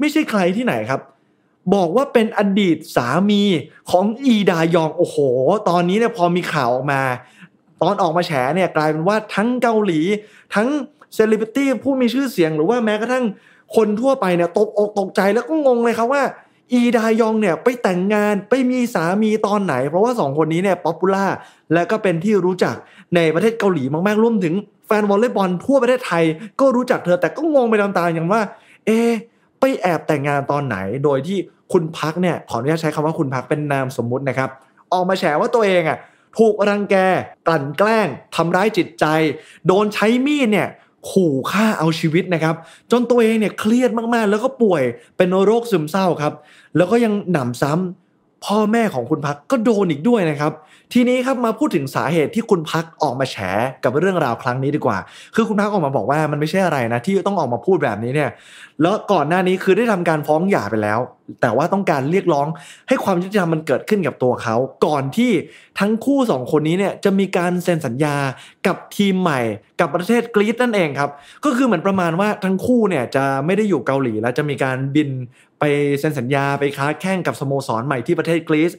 [0.00, 1.00] ไม่ใช่ใครที่ไหนครับ
[1.74, 3.42] บอกว่าเป็นอดีตสามี
[3.90, 5.16] ของอีดายองโอ้โห
[5.68, 7.02] ตอนนี้เนี่ยพอมีข่าวออกมา
[7.82, 10.00] ตอนออกมาแฉเนี่ยกลายเป็นว่าทั้งเกาหลี
[10.54, 10.68] ทั้ง
[11.14, 13.24] เซเลบริตี้ผู้มีชื่อเสียงหรือว่าแม้กระทั่ง
[13.76, 16.22] คนทั่วไปเนี่ยตกอกตกใจแล้วก็งงเลยครับว่า
[16.72, 21.26] อีดายองเนี่ยไปแต่งงานไปมีสามีตอนไหน เพราะว่าสองคนนี้เนี่ย popular
[21.74, 22.74] และก็เป็นที่รู้จัก
[23.16, 24.54] ในประเทศเกาหลีมากๆรวมถึง
[24.86, 26.24] แฟนวอลเลย์บอลทั่วประเทศไทย
[26.60, 28.40] ก็รู้จักเธอแต่ก็งงไปตามๆอย่างว่า
[28.86, 28.90] เอ
[29.60, 31.38] ไปแอบแต่งงานตอนไหน โดยที่
[31.72, 34.50] คุณพักเนี่ยขออนุญาตใช้คำว่าคุณพักเป็นนามสมมุตินะครับ
[34.92, 35.98] ออกมาแฉว่าตัวเองอะ
[36.38, 36.96] ถูกรังแก
[37.46, 39.04] กลั่นแกล้งทำร้ายจิตใจ
[39.66, 40.68] โดนใช้มีดเนี่ย
[41.10, 42.54] ขู่ฆ่าเอาชีวิตนะครับ
[42.90, 44.82] จนตัวเองเนี่ยเครียดมากๆ แล้วก็ป่วย
[45.16, 46.32] เป็นโรคซึมเศร้าครับ
[46.76, 47.99] แล้วก็ยังหนำซ้ำ
[48.44, 50.52] พ่อแม่ของคุณพักก็โดนอีกด้วยนะครับ
[50.92, 53.36] ทีนี้ครับมาพูดถึงสาเหตุที่คุณพักออกมาแฉ
[53.84, 54.98] กับเรื่องราวครั้งนี้ดีกว่า
[55.34, 58.30] คือคุณพักออกมาบอกว่ามันไม่ใช่อะไรนะที่ต้องออกมาพูดแบบนี้เนี่ย
[58.82, 60.98] แล้วก่อนหน้านี้คือได้ทำการฟ้องหย่าไปแล้ว
[61.40, 62.46] แต่ว่าต้องการเรียกร้อง
[62.88, 65.30] ให้ความยุติธรรมมันเกิดขึ้นกับตัวเขา ก่อนที่
[65.80, 68.16] ทั้งคู่สองคนนี้เนี่ยจะมีการเซ็นสัญญา
[68.66, 69.40] กับทีมใหม่
[69.80, 71.10] กับประเทศกรีซนั่นเองครับ
[71.44, 75.08] ก็คือเหมือนประมาณว่าทั้งคู่เนี่ยจะไม่ได้อยู่เกาหลีแล้วจะมีการบิน
[75.60, 75.64] ไป
[76.00, 78.72] เซ็นสัญญาไปค้าแข่งกับสโมสรใหม่ที่ประเทศกรีซ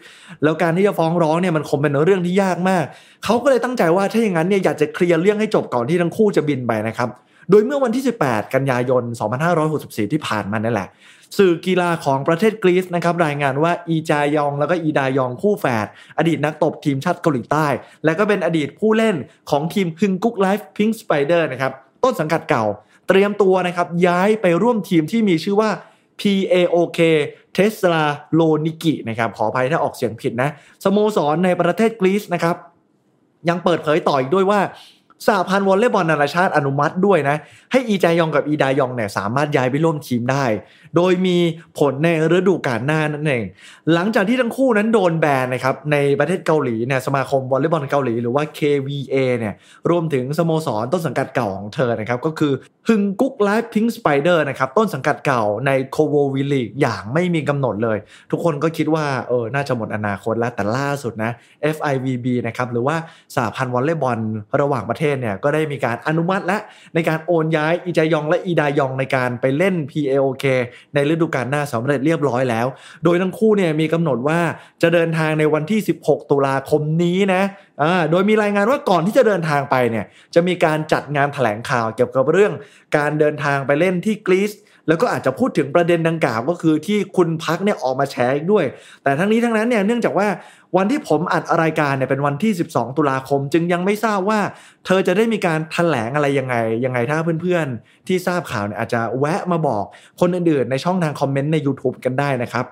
[0.43, 2.85] แล้วการที่จะฟ้องร้องเนี่ยมันคงเป็นเรื่องที่ยากมาก
[3.25, 7.09] เขาก็เลยตั้งใจว่าถ้าอย่างนั้นเนี่ยอยากจะเคลียร์เรื่องให้จบก่อนที่ทั้งคู่จะบินไปนะครับ
[7.49, 9.03] โดยเมื่อวันที่ 18 กันยายน
[9.57, 10.89] 2564 ที่ผ่านมานั่นแหละ
[11.37, 17.67] สื่อกีฬาของประเทศกรีซนะครับรายงานว่าอีจายองแล้วก็อีดายองคู่แฝดอดีตนักตบทีมชาติเกาหลีใต้
[18.05, 19.15] และก็เป็นอดีตผู้เล่น
[19.49, 21.71] ของทีมฮึงกุ๊ก Life Pink Spiders นะครับ
[22.03, 22.65] ต้นสังกัดเก่า
[23.07, 25.69] เตรียมตัวนะครับย้ายไปร่วมทีมที่มีชื่อว่า
[26.21, 26.99] PAOK
[27.53, 30.49] เทสซาโลนิกินะครับขออภัยถ้าออกเสียงผิดนะ
[30.83, 32.55] สโมสรในประเทศกรีซนะครับ
[33.49, 34.59] ยังเปิดเผยต่ออีกด้วยว่า
[35.27, 37.35] สหพันธ์วอลเลย์บอลนานาชาติอนุมัติด้วยนะ
[37.71, 40.45] ให้อีจายองกับอีดายองเนี่ยสามารถย้ายไปร่วมทีมได้
[40.95, 41.37] โดยมี
[41.79, 42.07] ผลใน
[42.37, 43.43] ฤดูกาลหน้านั่นเอง
[43.93, 49.53] หลังจากที่ทั้งคู่นั้นโดนแบนนะครับในประเทศเกาหลีเนี่ยสมาคมวอลเลย์บอลเกาหลีหรือว่า KVA เนี่ย
[49.89, 52.53] รวมถึงสโมสรต้นสังกัดเก่าของเธอนะครับก็คือ
[52.87, 57.97] ฮึงกุ๊ก Life Pink Spiders นะครับต้นสังกัดเก่าใน KOVO V-League อย่างไม่มีกำหนดเลย
[58.31, 61.31] ทุกคนก็คิดว่าเออน่าจะหมดอนาคตแล้วแต่ล่าสุดนะ
[61.75, 62.95] FIVB นะครับหรือว่า
[63.35, 64.19] สหพันธ์วอลเลย์บอล
[64.61, 66.57] ระหว่างประเทศเนี่ยก็ได้มีการอนุมัติและ
[66.95, 70.45] ในการโอนย้ายอีจายองและอีดายองในการไปเล่น PAOK
[70.93, 72.67] ในฤดูกาลหน้าสำเร็จเรียบร้อยแล้ว
[73.03, 74.39] โดยทั้งคู่เนี่ยมีกำหนดว่า
[74.81, 77.43] จะเดินทางในวันที่ 16 ตุลาคมนี้นะ
[78.11, 80.05] โดยมีรายงานว่าก่อนที่จะเดินทางไปเนี่ย
[80.35, 82.53] จะมีการจัดงานแถลงข่าวเกี่ยวกับเรื่อง
[82.97, 84.51] การเดินทางไปเล่นที่กรีซ
[84.91, 88.65] แล้วก็อาจจะพูดถึงประเด็นดังกล่าวก็คือที่คุณพักเนี่ยออกมาแชร์อีกด้วย
[89.03, 90.27] แต่ทั้งนี้ทั้งนั้นเนี่ยเนื่องจากว่า
[90.77, 94.39] วันที่ผมอัดรายการเนี่ยเป็นวันที่ 12 ตุลาคม จึงยังไม่ทราบว่า
[94.85, 99.85] เธอจะได้มีการแถลงอะไรยังไงยังไงถ้าเพื่อนๆ ที่ทราบข่าวเนี่ยอาจจะแวะมาบอก
[100.19, 102.65] คนอื่นๆ ในช่องทางคอมเมนต์ใน YouTube กันได้นะครับ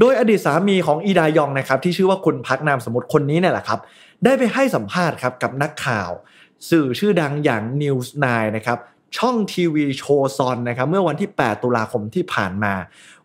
[0.00, 3.80] โดยอดีตสามีของอีดายองนะครับที่ชื่อว่าคุณพักนามสมมติคนนี้เนี่ยแหละครับ
[4.24, 6.10] ได้ไปให้สัมภาษณ์ครับกับนักข่าว
[6.70, 8.78] สื่อชื่อดังอย่าง News 9นะครับ
[9.18, 10.04] ช่องทีวีโช
[10.36, 12.74] ซอนนะครับเมื่อวันที่ 8 ตุลาคมที่ผ่านมา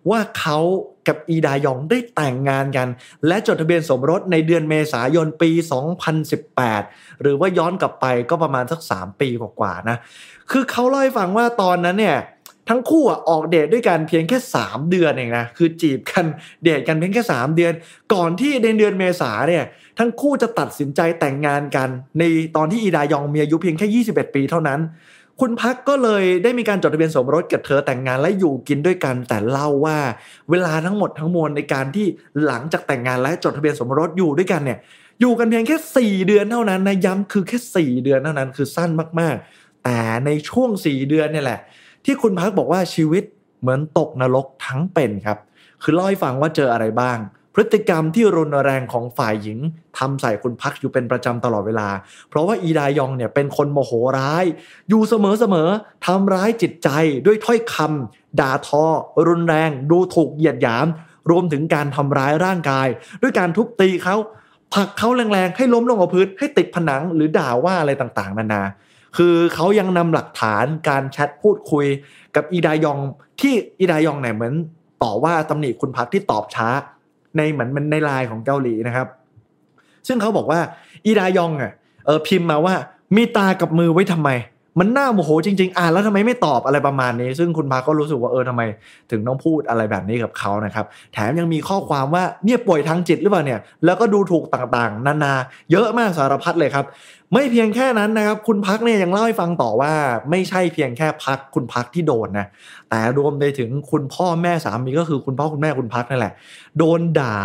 [0.09, 0.57] ว่าเขา
[1.07, 2.87] กับอีดายองได้แต่งงานกัน
[3.27, 5.51] และจดทะเบียนสมรสในเดือนเมษายนปี
[6.37, 9.97] 2018 หรือว่าย้อนกลับไปก็ประมาณสัก 3 ปีกว่าๆนะ
[10.51, 12.17] คือเขาเล่าให้ฟังว่าตอนนั้นเนี่ย
[12.69, 16.25] ทั้งคู่อออกเดทด้วยกันเพียงแค่ 3 เดือนเองนะคือจีบกัน
[16.63, 17.73] เดทกันเพียงแค่ 3 เดือน
[18.13, 19.63] ก่อนที่ในเดือนเมษาเนี่ย
[19.99, 22.23] ทั้งคู่จะตัดสินใจแต่งงานกัน ใน
[22.55, 24.79] ตอนที่อีดายองมีอายุเพียงแค่ 21 ปีเท่านั้น
[25.41, 29.97] คุณพักก็เลยได้มีการจดทะเบียนสมรสกับเธอแต่งงานและอยู่กินด้วยกัน แต่เล่าว่า
[30.49, 32.07] เวลาทั้งหมดทั้งมวลในการที่
[32.45, 34.79] หลังจากแต่งงานและจดทะเบียนสมรสอยู่ด้วยกันเนี่ย
[35.21, 35.77] อยู่กันเพียงแค่
[36.21, 41.59] 4 เดือนเท่านั้นนะย้ำคือแค่ 4 เดือนเท่านั้นคือสั้นมากๆ แต่ในช่วง 4 เดือนเนี่ยแหละ
[42.05, 43.23] ที่คุณพักบอกว่าชีวิต
[43.61, 45.37] เหมือนตกนรกทั้งเป็นครับ
[45.83, 47.17] คือเล่าให้ฟังว่าเจออะไรบ้าง
[47.59, 49.59] พฤติกรรมที่รุนแรงของฝ่ายหญิง
[49.97, 51.89] ทำใส่คุณพักอยู่เป็นประจำตลอดเวลา
[52.29, 54.45] เพราะว่าอีดายองเนี่ยเป็นคนโมโหร้าย
[54.89, 56.89] อยู่เสมอๆทำร้ายจิตใจ
[57.25, 58.83] ด้วยถ้อยคำด่าทอ
[59.27, 60.87] รุนแรง ดูถูกเหยียดหยาม
[61.29, 62.87] รวมถึงการทำร้ายร่างกาย
[63.21, 64.15] ด้วยการทุบตีเขา
[64.73, 68.63] ผลักเขาแรงๆ ให้ล้มลงกับพื้นให้ติดผนังหรือด่าว่าอะไรต่างๆ นานา
[69.17, 71.85] คือเขายังนำหลักฐานการแชทพูดคุย
[72.35, 72.99] กับอีดายอง
[73.39, 74.53] ที่อีดายองเนี่ยเหมือน
[75.03, 76.67] ต่อว่าตำหนิคุณพักที่ตอบช้า
[77.37, 79.07] ในเหมือนมันในไลน์ของเกาหลีนะครับ
[80.07, 80.59] ซึ่งเขาบอกว่า
[81.05, 81.73] อีดายองอะ
[82.05, 82.75] เออพิมพ์มาว่า
[83.15, 84.29] มีตากับมือไว้ทำไม
[84.79, 88.61] มันน่าโมโหจริง ๆ อ่านแล้วทำไมไม่ตอบอะไรประมาณนี้ ซึ่งคุณพักก็รู้สึกว่าเออทำไม
[89.11, 95.33] ถึงต้องพูดอะไรแบบนี้กับเขานะครับ แถมยังมีข้อความว่าเนี่ยป่วยทางจิตหรือเปล่าเนี่ย แล้วก็ดูถูกต่างๆ นานา
[95.71, 96.85] เยอะมากสารพัดเลยครับ
[97.33, 99.93] ไม่เพียงแค่นั้นนะครับ คุณพักเนี่ยยังเล่าให้ฟังต่อว่า
[100.29, 102.47] ไม่ใช่เพียงแค่พักคุณพักที่โดนนะ
[102.89, 106.33] แต่รวมไปถึงคุณพ่อแม่สามีก็คือคุณพ่อคุณแม่คุณพักนั่นแหละ
[106.77, 107.35] โดนด่า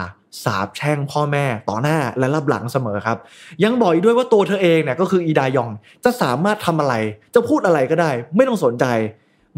[0.44, 3.18] สาบแช่งพ่อแม่ต่อหน้าและรับหลังเสมอครับ
[3.64, 5.70] ยังบอกอีกด้วยว่าตัวเธอเองเนี่ยก็คืออีดายอง
[6.04, 6.94] จะสามารถทำอะไร
[7.34, 8.84] จะพูดอะไรก็ได้ ไม่ต้องสนใจ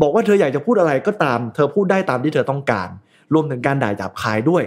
[0.00, 2.88] บอกว่าเธออยากจะพูดอะไรก็ตาม เธอพูดได้ตามที่เธอต้องการ
[3.34, 4.62] รวมถึงการด่าหยาบคายด้วย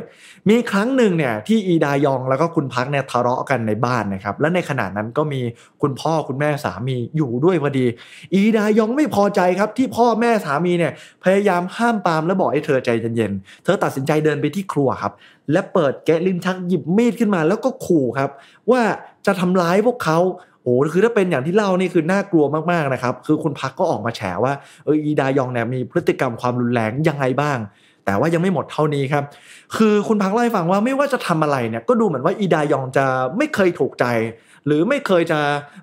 [0.50, 5.42] มีครั้งหนึ่งเนี่ยที่อีดายองแล้วก็คุณพักเนี่ยทะเลาะกันในบ้านนะครับ และในขณะนั้นก็มี
[5.82, 7.86] คุณพ่อคุณแม่สามีอยู่ด้วยพอดี
[8.34, 15.14] อีดายองไม่พอใจครับที่พ่อแม่สามีเนี่ยพยายามห้ามปามและบอกให้เธอใจเย็นๆเธอตัดสินใจเดินไปที่ครัวครับ
[15.52, 18.30] และเปิดแกะลิ้นชักหยิบมีดขึ้นมา แล้วก็ขู่ครับ
[18.72, 18.82] ว่า
[19.26, 20.20] จะทำร้ายพวกเขา
[20.64, 24.54] โอ้คือถ้าเป็นอย่างที่เล่านี่คือน่ากลัวมากๆนะครับ คือคุณพักก็ออกมาแฉว่า
[24.86, 27.58] เอออีดายองเนี่ยมีพฤติกรรมความรุนแรงยังไงบ้าง
[28.08, 29.24] แต่ว่ายังไม่หมดเท่านี้ครับ
[29.78, 33.06] คือคุณพักเล่าให้ฟังว่าไม่ว่าจะทำอะไรเนี่ยก็ดูเหมือนว่าอีดายองจะ
[33.38, 34.06] ไม่เคยถูกใจ
[34.66, 35.40] หรือไม่เคยจะ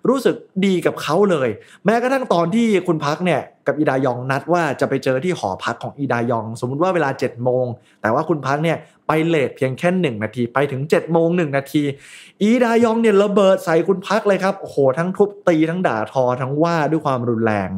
[0.08, 0.36] รู้สึก
[0.66, 1.48] ดีกับเขาเลย
[1.84, 7.66] แม้กระทั่งตอนที่คุณพักเนี่ยกับอีดายองนัดว่าจะไปเจอที่หอพักของอีดายอง สมมุติว่าเวลา7จ็ดโมง
[8.02, 8.76] แต่ว่าคุณพักเนี่ย
[9.06, 11.82] ไปเลทเพียงแค่หนึ่งนาทีไปถึง7จ็ดโมงหนึ่งนาที
[12.42, 17.70] อีดายองเนี่ยระเบิดใส่คุณพักเลยครับโอ้โหทั้งทุบตีทั้งด่าทอทั้งว่าด้วยความรุนแรง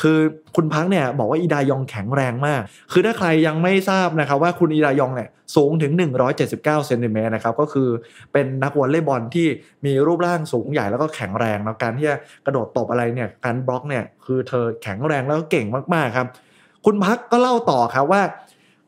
[0.00, 0.18] คือ
[0.56, 2.62] คุณพักเนี่ยบอกว่าอีดายองแข็งแรงมาก
[2.92, 5.92] คือถ้าใครยังไม่ทราบนะครับว่าคุณอีดายองเนี่ยสูงถึง
[6.38, 7.88] 179เซนติเมตรนะครับก็คือ
[8.32, 9.46] เป็นนักวอลเลย์บอลที่
[9.86, 12.16] มีรูปร่างสูงใหญ่แล้วก็แข็งแรงแล้วการที่จะ
[12.46, 16.28] กระโดดตบอะไรเนี่ยการบล็อกเนี่ยคือเธอแข็งแรงแล้วก็เก่งมากๆครับ
[16.86, 18.22] คุณพักก็เล่าต่อครับว่า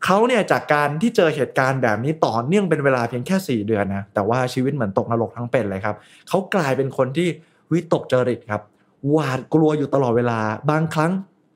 [0.04, 5.96] เขาเนี่ยจากการที่เจอเหตุการณ์แบบนี้ต่อเนื่องเป็นเวลาเพียงแค่ 4 เดือนนะแต่ว่าชีวิตเหมือนตกนรกทั้งเป็นเลยครับ
[6.28, 7.28] เขากลายเป็นคนที่
[7.72, 8.62] วิตกจริตครับ
[9.10, 10.38] หวาดกลัวอยู่ตลอดเวลา
[10.70, 11.10] บางครั้ง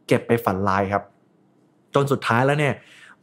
[0.07, 1.03] เก็บไปฝันลายครับ
[1.95, 2.75] จนสุดท้ายแล้วเนี่ย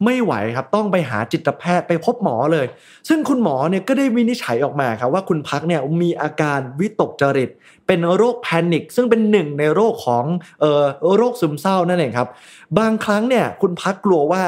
[0.04, 2.66] ไม่ไหวครับต้องไปหาจิตแพทย์ไปพบหมอเลย
[3.08, 7.50] ซึ่งคุณหมอเนี่ยก็ได้วินิจฉัยออกมาครับว่าคุณพักเนี่ยมีอาการวิตกจริต
[7.86, 10.24] เป็นโรคแพนิคซึ่งเป็นหนึ่งในโรคของ
[10.60, 10.82] เอ่อ
[11.16, 12.28] โรคซึมเศร้านั่นเองครับ
[12.78, 14.44] บางครั้งเนี่ยคุณพักกลัวว่า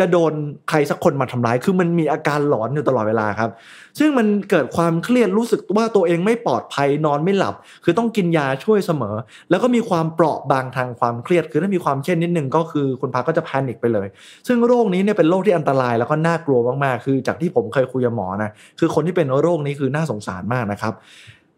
[0.00, 0.32] จะโดน
[0.68, 3.50] ใครสักคนมาทำร้าย คือมันมีอาการหลอนอยู่ตลอดเวลาครับ
[3.98, 7.54] ซึ่งมันเกิดความเครียดรู้สึกว่าตัวเองไม่ปลอดภัยนอนไม่หลับ
[7.84, 9.14] คือต้องกินยาช่วยเสมอ
[9.50, 14.06] แล้วก็มีความเปราะบางทางความเครียด คือถ้ามีความเครียดนิดนึงก็คือคุณพักก็จะแพนิคไปเลย
[14.46, 20.94] ซึ่งโรคนี้เนี่ยเป็นโรคที่อันตรายแล้วก็น่ากลัวมากๆ คือจากที่ผมเคยคุยกับหมอนะ คือคนที่เป็นโรคนี้คือน่าสงสารมากนะครับ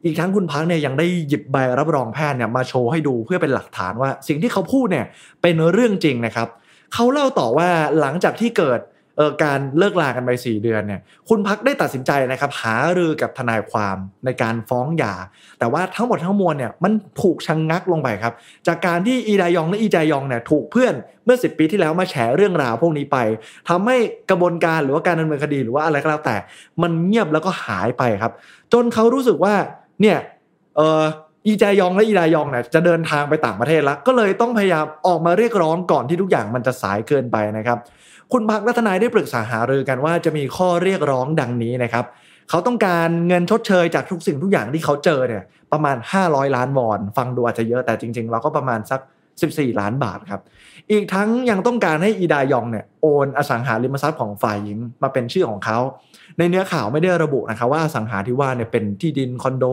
[0.04, 5.06] อีกทั้งคุณพักเนี่ยยังได้หยิบใบรับรองแพทย์เนี่ยมาโชว์ให้ดูเพื่อเป็นหลักฐานว่า สิ่งที่เขาพูดเนี่ย
[5.42, 6.48] เป็นเรื่องจริงนะครับ
[6.92, 7.68] เขาเล่าต่อว่า
[8.00, 8.80] หลังจากที่เกิด
[9.16, 15.14] เออการเลิกลากันไป 4 เดือนเนี่ยคุณพักได้ตัดสินใจนะครับหารือกับทนายความในการฟ้องหย่า
[15.58, 16.92] แต่ว่าทั้งหมดทั้งมวลเนี่ยมัน
[17.22, 18.34] ถูกชะงงักลงไปครับ
[18.66, 20.94] จากการที่อีดายองและอีจายองเนี่ยถูกเพื่อน
[21.24, 23.18] เมื่อ 10 ปีที่แล้วมาแฉเรื่องราวพวกนี้ไป
[23.68, 23.96] ทำให้
[24.30, 26.36] กระบวนการหรือว่าการดำเนินคดีหรือว่าอะไรก็แล้วแต่
[26.82, 28.32] มันเงียบแล้วก็หายไปครับ
[28.72, 29.54] จนเขารู้สึกว่า
[30.00, 30.18] เนี่ย
[30.76, 31.02] เออ
[31.46, 37.78] อีจายองและอีดายองเนี่ยจะเดินทางไปต่างประเทศแล้ว ก็เลยต้องพยายามออกมาเรียกร้องก่อนที่ทุกอย่างมันจะสายเกินไปนะครับ
[38.32, 42.04] คุณพักและทนายได้ปรึกษาหารือกันว่าจะมีข้อเรียกร้องดังนี้นะครับ
[42.50, 45.42] เขาต้องการเงินชดเชยจากทุกสิ่งทุกอย่างที่เขาเจอเนี่ย
[45.72, 45.96] ประมาณ
[46.26, 49.00] 500 ล้านวอน ฟังดูอาจจะเยอะแต่จริง ๆ เราก็ประมาณสัก
[49.40, 50.40] 14 ล้านบาทครับ
[50.90, 55.78] อีกทั้งยังต้องการให้อีดายองเนี่ยโอนอสังหาริมทรัพย์ของฝ่ายหญิงมาเป็นชื่อของเขา
[56.38, 59.64] ในเนื้อข่าวไม่ได้ระบุนะครับว่าอสังหาที่ว่าเนี่ยเป็นที่ดินคอนโด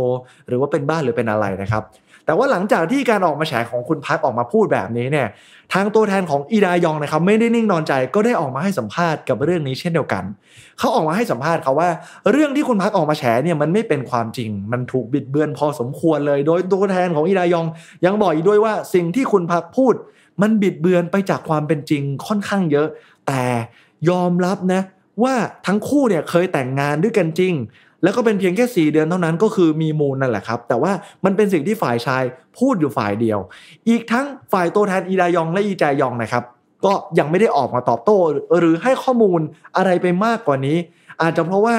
[0.47, 1.83] หรือว่าเป็นบ้านหรือเป็นอะไรนะครับ
[2.25, 5.27] แต่ว่าหลังจากที่การออกมาแฉของคุณพักออกมาพูดแบบนี้เนี่ย
[5.73, 10.23] ทางตัวแทนของอีดายองนะครับไม่ได้นิ่งนอนใจก็ได้ออกมาให้สัมภาษณ์กับเรื่องนี้เช่นเดียวกัน
[10.79, 11.89] เขาออกมาให้สัมภาษณ์เขาว่า
[12.31, 17.65] เรื่องที่คุณพักออกมาแฉเนี่ยมันไม่เป็นความจริง มันถูกบิดเบือนพอสมควรเลย โดยตัวแทนของอีดายอง
[18.05, 19.95] ยังบอกอีกด้วยว่าสิ่งที่คุณพักพูด
[20.41, 22.87] มันบิดเบือนไปจากความเป็นจริงค่อนข้างเยอะ
[23.27, 23.41] แต่
[24.09, 24.81] ยอมรับนะ
[25.23, 25.33] ว่า
[25.67, 27.53] ทั้งคู่เนี่ยเคยแต่งงานด้วยกันจริง
[28.03, 30.91] แล้วก็เป็นเพียงแค่ 4 เดือนเท่านั้นก็คือมีมูลนั่นแหละครับ แต่ว่า
[31.25, 32.23] มันเป็นสิ่งที่ฝ่ายชาย
[32.57, 33.39] พูดอยู่ฝ่ายเดียว
[33.89, 36.43] อีกทั้งฝ่ายตัวแทนอีดายองและอีจยองนะครับ
[36.85, 38.17] ก็ยังไม่ได้ออกมาตอบโต้
[38.59, 39.41] หรือให้ข้อมูล
[39.77, 40.77] อะไรไปมากกว่านี้
[41.21, 41.77] อาจจะเพราะว่า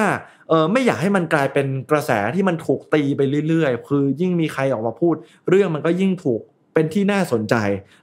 [0.49, 5.15] เออไม่อยากให้มันกลายเป็นกระแสที่มันถูกตีไปเรื่อยๆ คือยิ่งมีใครออกมาพูด
[5.49, 6.41] เรื่องมันก็ยิ่งถูก
[6.73, 7.55] เป็นที่น่าสนใจ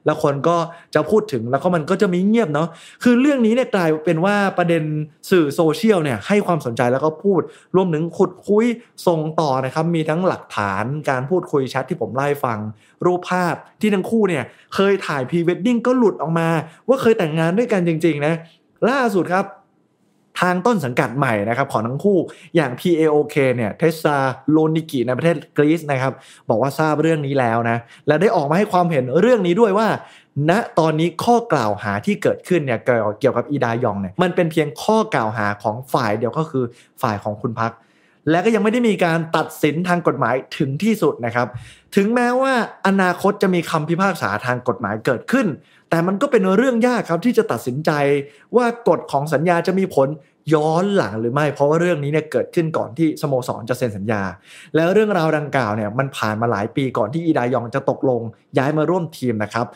[0.07, 0.57] แล้วคนก็
[0.95, 2.69] จะพูดถึงแล้วก็มันก็จะมีเงียบเนาะ
[3.03, 4.83] คือเรื่องนี้เนี่ยกลายเป็นว่าประเด็น
[5.31, 7.41] สื่อโซเชียลเนี่ยให้ความสนใจแล้วก็พูด
[7.77, 8.67] รวมถึงขุดคุย
[9.07, 12.59] ส่งต่อนะครับ มีทั้งหลักฐานการพูดคุยแชทที่ผมไล่ฟัง
[13.05, 16.49] รูปภาพที่ทั้งคู่เนี่ยเคยถ่ายพรีเวดดิ้งก็หลุดออกมา
[16.89, 18.35] ว่าเคยแต่งงานด้วยกันจริงๆนะ
[18.91, 19.45] ล่าสุดครับ
[20.41, 22.19] ทางต้นสังกัดใหม่นะครับของทั้งคู่
[22.57, 24.17] อย่าง PAOK เนี่ยเทสซา
[24.51, 26.13] โลนิกิในประเทศกรีซนะครับ
[26.51, 29.89] บอกว่าทราบเรื่องนี้แล้วนะและได้ออกมาให้ความเห็นเรื่องนี้ด้วยว่า
[30.51, 32.79] ณตอนนี้ข้อกล่าวหาที่เกิดขึ้นเนี่ย
[33.21, 36.65] เกี่ยวกับอีดายองเนี่ยมันเป็นเพียงข้อกล่าวหาของฝ่ายเดียวก็คือ
[37.03, 37.73] ฝ่ายของคุณพัก
[38.31, 41.49] และก็ยังไม่ได้มีการตัดสินทางกฎหมายถึงที่สุดนะครับ
[41.97, 42.53] ถึงแม้ว่า
[42.87, 45.47] อนาคตจะมีคำพิพากษาทางกฎหมายเกิดขึ้น
[45.91, 47.91] แต่มันก็เป็นเรื่องยากครับที่จะตัดสินใจ
[48.57, 50.09] ว่ากฎของสัญญาจะมีผล
[50.55, 54.23] ย้อนหลังหรือไม่ เพราะว่าเรื่องนี้เนี่ยเกิดขึ้นก่อนที่สโมสรจะเซ็นสัญญา
[54.77, 58.21] แล้วเรื่องราวดังกล่าวเนี่ยมันผ่านมาหลายปีก่อนที่อีดายองจะตกลง
[58.59, 59.67] ย้ายมาร่วมทีมนะครับ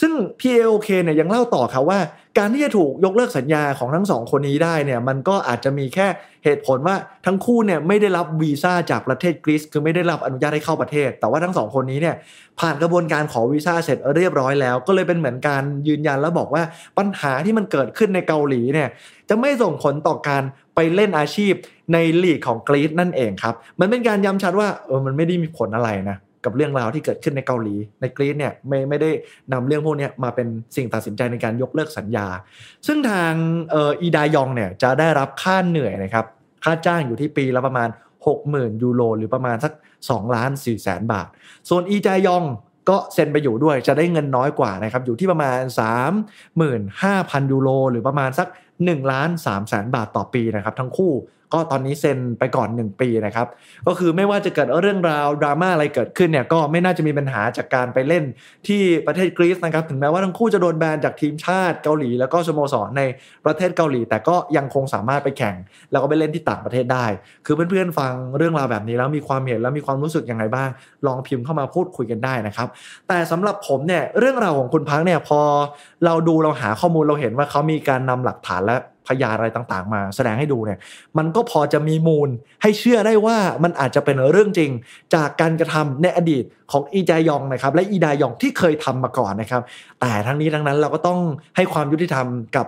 [0.00, 2.00] ซึ่ง PAOK เนี่ยยังเล่าต่อครับว่า
[2.38, 6.06] การที่จะถูกยกเลิกสัญญาของทั้งสองคนนี้ได้เนี่ยมันก็อาจจะมีแค่
[6.44, 6.96] เหตุผลว่า
[7.26, 12.16] ทั้งคู่เนี่ยไม่ได้รับวีซ่าจากประเทศกรีซคือไม่ได้รับอนุญาตให้เข้าประเทศ แต่ว่าทั้งสองคนนี้เนี่ย
[12.60, 16.62] ผ่านกระบวนการขอวีซ่าเสร็จเรียบร้อยแล้ว ก็เลยเป็นเหมือนการยืนยันแล้วบอกว่า
[16.98, 18.88] ปัญหาที่มันเกิดขึ้นในเกาหลีเนี่ย
[19.30, 20.42] จะไม่ส่งผลต่อการ
[20.74, 21.54] ไปเล่นอาชีพ
[21.92, 29.10] ในลีกของกรีซนั่นเองครับ มันเป็นการย้ำชัดว่าเออมันไม่ได้มีผลอะไรนะกับเรื่องราวที่เกิดขึ้นในเกาหลี ในกรีซเนี่ยไม่ไม่ได้
[29.52, 30.46] นำเรื่องพวกนี้มาเป็น
[30.76, 32.26] สิ่งตัดสินใจในการยกเลิกสัญญา
[32.86, 33.32] ซึ่งทาง
[33.70, 36.26] เอออีดายองเนี่ยจะได้รับค่าเหนื่อยนะครับ
[36.64, 37.88] ค่าจ้างอยู่ที่ปีละประมาณ
[38.34, 39.72] 60,000 ยูโรหรือประมาณสัก
[40.04, 41.26] 2ล้าน4แสนบาท
[41.68, 42.44] ส่วนอีจายอง
[42.90, 45.58] ก็เซ็นไปอยู่ด้วยจะได้เงินน้อยกว่านะครับอยู่ที่ประมาณ
[46.60, 48.48] 35,000 ยูโรหรือประมาณสัก
[48.84, 51.12] 1ล้าน3แสนบาทต่อปีนะครับทั้งคู่
[51.52, 53.46] ก็ตอนนี้เซ็นไปก่อน 1 ปีนะครับ
[53.86, 58.24] ก็คือไม่ว่าจะเกิดเรื่องราวดราม่าอะไรเกิดขึ้นเนี่ยก็ไม่น่าจะมีปัญหาจากการไปเล่น
[58.66, 63.02] ที่ประเทศกรีซนะครับ ถึงแม้ว่าทั้งคู่จะโดนแบนจากทีมชาติเกาหลี แล้วก็สโมสรใน
[63.44, 65.56] ประเทศเกาหลี แต่ก็ยังคงสามารถไปแข่ง
[65.90, 67.06] แล้วก็ไปเล่นที่ต่างประเทศได้
[67.46, 70.68] คือเพื่อนๆฟังเรื่องราวแบบนี้แล้วมีความเห็นแล้วมีความรู้สึกยังไงบ้าง
[71.06, 72.68] ลองพิมพ์เข้ามาพูดคุยกันได้นะครับ
[73.08, 75.40] แต่สำหรับผมเนี่ยเรื่องราวของคุณพักเนี่ยพอ
[76.04, 78.76] เราดูเราหาข้อมูลเราเห็นว่าเขามีการนำหลักฐานและ
[79.10, 80.78] พยานอะไรต่างๆ มาแสดงให้ดูเนี่ย
[81.18, 82.28] มันก็พอจะมีมูล
[82.62, 84.70] ให้เชื่อได้ว่ามันอาจจะเป็นเรื่องจริง
[85.14, 89.62] จากการกระทำในอดีตของอีจายองนะครับและอีดายองที่เคยทำมาก่อนนะครับ
[90.00, 91.18] แต่ทั้งนี้ทั้งนั้นเราก็ต้อง
[91.56, 92.66] ให้ความยุติธรรมกับ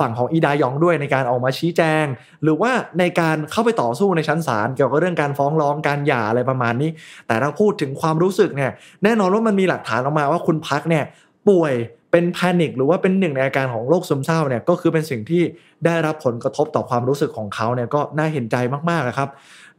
[0.00, 2.04] ฝั่งของอีดายองด้วยในการออกมาชี้แจง
[2.42, 6.90] หรือว่าในการเข้าไปต่อสู้ในชั้นศาลเกี่ยวกับเรื่องการฟ้องร้องการหย่าอะไรประมาณนี้
[7.26, 8.70] แต่ถ้าพูดถึงความรู้สึกเนี่ย
[9.04, 11.04] แน่นอนว่ามันมีหลักฐานออกมาว่าคุณพักเนี่ย
[11.48, 11.72] ป่วย
[12.10, 15.42] เป็นแพนิคหรือว่าเป็นหนึ่งในอาการของโรคซึมเศร้าเนี่ยก็คือเป็นสิ่งที่
[15.84, 18.56] ได้รับผลกระทบต่อความรู้สึกของเขาเนี่ยก็น่าเห็นใจ
[18.90, 19.28] มากๆนะครับ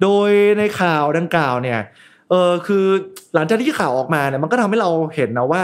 [0.02, 1.80] โดยในข่าวดังกล่าวเนี่ย
[2.30, 2.86] เออคือ
[3.36, 5.62] หลังจากที่ข่าวออกมาเนี่ยมันก็ทำให้เราเห็นนะว่า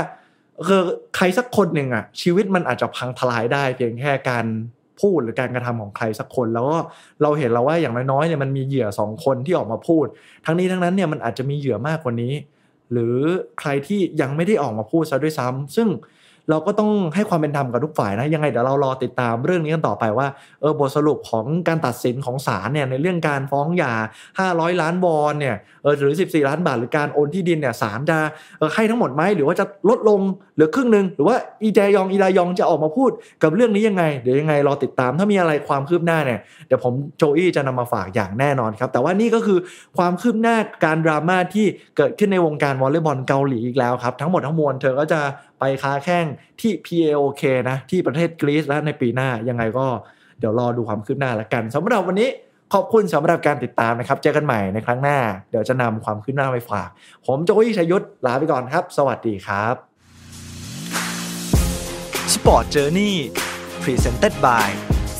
[0.67, 0.81] คือ
[1.15, 4.45] ใครสักคนหนึ่งอะชีวิตมันอาจจะพังทลายได้ เพียงแค่การ
[4.99, 6.77] พูดหรือการกระทำของใครสักคน แล้วก็
[7.21, 10.05] เราเห็นแล้วว่าอย่างน้อยๆเนี่ยมันมีเหยื่อสองคนที่ออกมาพูด
[10.45, 12.33] ทั้งนี้ทั้งนั้นเนี่ยมันอาจจะมีเหยื่อมากกว่านี้
[12.91, 13.15] หรือ
[13.59, 15.87] ใครที่ยังไม่ได้ออกมาพูดซะด้วยซ้ำซึ่ง
[16.49, 20.27] เราก็ต้องให้ความเป็นธรรมกับทุกฝ่ายนะยังไงเดี๋ยวเรารอติดตามเรื่องนี้กันต่อไปว่า
[20.61, 23.93] เออบทสรุปของการตัดสินของศาลเนี่ยในเรื่องการฟ้องหย่า
[24.37, 28.17] 500 ล้านวอนเนี่ยเออหรือ 14 ล้านบาทหรือการโอนที่ดินเนี่ยศาลจะ
[28.59, 30.21] เออให้ทั้งหมดไหมหรือว่าจะลดลง
[30.55, 33.11] เหลือครึ่งหนึ่งหรือว่าอีแจยองอีดายองจะออกมาพูด
[33.43, 39.59] กับเรื่องนี้ยังไงเดี๋ยวยังไงรอติดตามถ้ามีอะไรความคืบหน้าเนี่ยเดี๋ยวผมโจอี้จะนำมาฝากอย่างแน่นอนครับแต่ว่านี่ก็คือ
[39.97, 40.55] ความคืบหน้า
[40.85, 41.65] การดราม่าที่
[41.97, 45.19] เกิดขึ้นในวงการวอลเลย์บอลเกาหลีอีกแล้วครับทั้งหมดทั้งมวลเธอก็จะ
[45.59, 46.25] ไปค้าแข่ง
[46.61, 49.87] ที่ PAOK นะที่ประเทศกรีซและในปีหน้ายังไงก็
[50.39, 52.29] เดี๋ยวรอดูความคืบหน้าละกันสำหรับวันนี้
[52.73, 55.19] ขอบคุณสำหรับการติดตามนะครับ เจอกันใหม่ในครั้งหน้า
[55.49, 56.89] เดี๋ยวจะนำความคืบหน้าไปฝาก
[57.25, 59.75] ผมโจยี่ชัยยุทธลาไปก่อนครับ สวัสดีครับ
[62.33, 63.13] Sport Journey
[63.83, 64.69] Presented by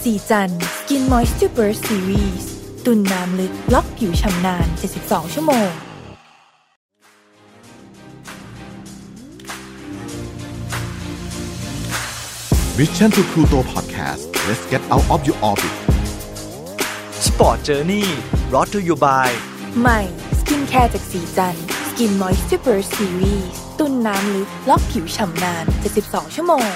[0.01, 0.51] สีจัน
[0.89, 2.51] กินมอยส์ t ู r เบ r ร์ซีรีส์
[2.85, 4.67] ตุนน้ำลึกล็อกผิวชำนาน
[5.01, 5.69] 72 ชั่วโมง
[12.77, 15.73] Mission to Pluto Podcast let's get out of your orbit
[17.27, 18.05] Sport Journey
[18.51, 19.29] brought to you by
[19.81, 19.99] ใหม่
[20.39, 21.55] สกินแคร์จากสีจัน
[21.87, 23.49] สกินมอยส์ t ู r เบ r ร์ซีรีส์
[23.79, 25.65] ตุนน้ำลึกล็อกผิวฉ่ำนาน
[25.99, 26.67] 72 ชั่วโมง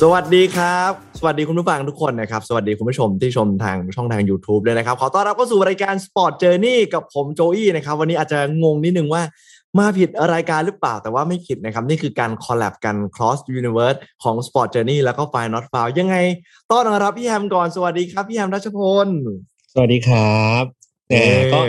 [0.00, 9.22] สวัสดีครับ สวัสดีคุณผู้ฟังทุกคนนะครับ สวัสดีคุณผู้ชมที่ชมทางช่องทาง YouTube เลยนะครับ ขอต้อนรับเข้าสู่รายการ Sport Journey กับผมโจอี้นะครับ วันนี้อาจจะงงนิดนึงว่า
[9.78, 15.82] มาผิดรายการหรือเปล่าแต่ว่าไม่ผิดนะครับ นี่คือการ collab กัน cross universe ของ Sport Journey แล้วก็ f i Not f o
[15.82, 16.16] u l ยังไง
[16.70, 19.08] ต้อนรับพี่แฮมก่อนสวัสดีครับ พี่แฮมรัชพล
[19.72, 20.64] สวัสดีครับ
[21.08, 21.60] แหมเอ่อก็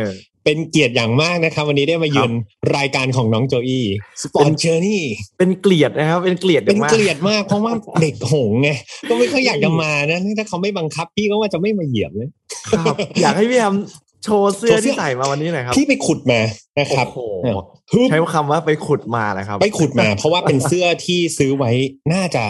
[0.43, 2.31] เป็นเกียรติอย่างมากนะครับ วันนี้ได้มาเยือน
[2.77, 3.85] รายการของน้องโจอี้
[4.23, 5.01] Sport Journey
[5.37, 8.69] เป็นเกลียดนะครับ เป็นเกลียดเป็นมากเกลียดมากเพราะว่าเด็กหงส์ไง
[9.09, 12.29] ก็ไม่ค่อยอยากจะมานะถ้าเขาไม่บังคับพี่ก็ว่าจะไม่มาเหยียบเลย
[12.69, 13.75] ครับอยากให้พี่แฮม
[14.23, 16.39] โชว์เสื้อโชว์เสื้ที่อใส่มาวันนี้หน่อยครับพี่ไปขุดมา
[16.79, 17.47] นะครับโอ้โห
[17.91, 21.71] ฮึบใช้คำว่าไปขุดมาเลยครับ ไปขุดมา เพราะว่าเป็นเสื้อที่ซื้อไว้
[22.13, 22.45] น่าจะ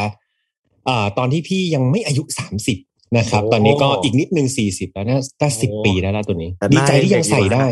[0.90, 2.78] อ่าตอนที่พี่ยังไม่อายุสามสิบ
[3.18, 7.70] นะครับโอ้ตอนนี้ก็อีกนิดนึงสี่สิบแล้วน่าน่าสิบโอ้ปีแล้วล่ะตัวนี้แต่ดีหน้าใจที่ยังใส่ยังเด็กอยู่นะได้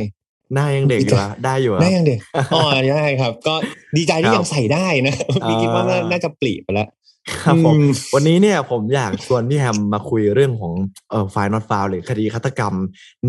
[0.54, 2.20] หน้ายังเด็กอยู่อะได้อยู่อะได้ยังเด็ก
[2.54, 2.62] อ๋อ
[2.92, 3.56] ได้ครับ ก็
[3.98, 5.16] ดีใจที่ครับยังใส่ได้นะ
[5.48, 6.88] พี่คิดว่าน่าน่าจะปลีไปแล้ว
[7.44, 10.74] ครับผมอืมวันนี้เนี่ยผมอยากชวนพี่แฮมมาคุยเรื่องของ
[11.10, 12.74] เอ่อไฟนอตฟาวหรือคดีฆาตกรรม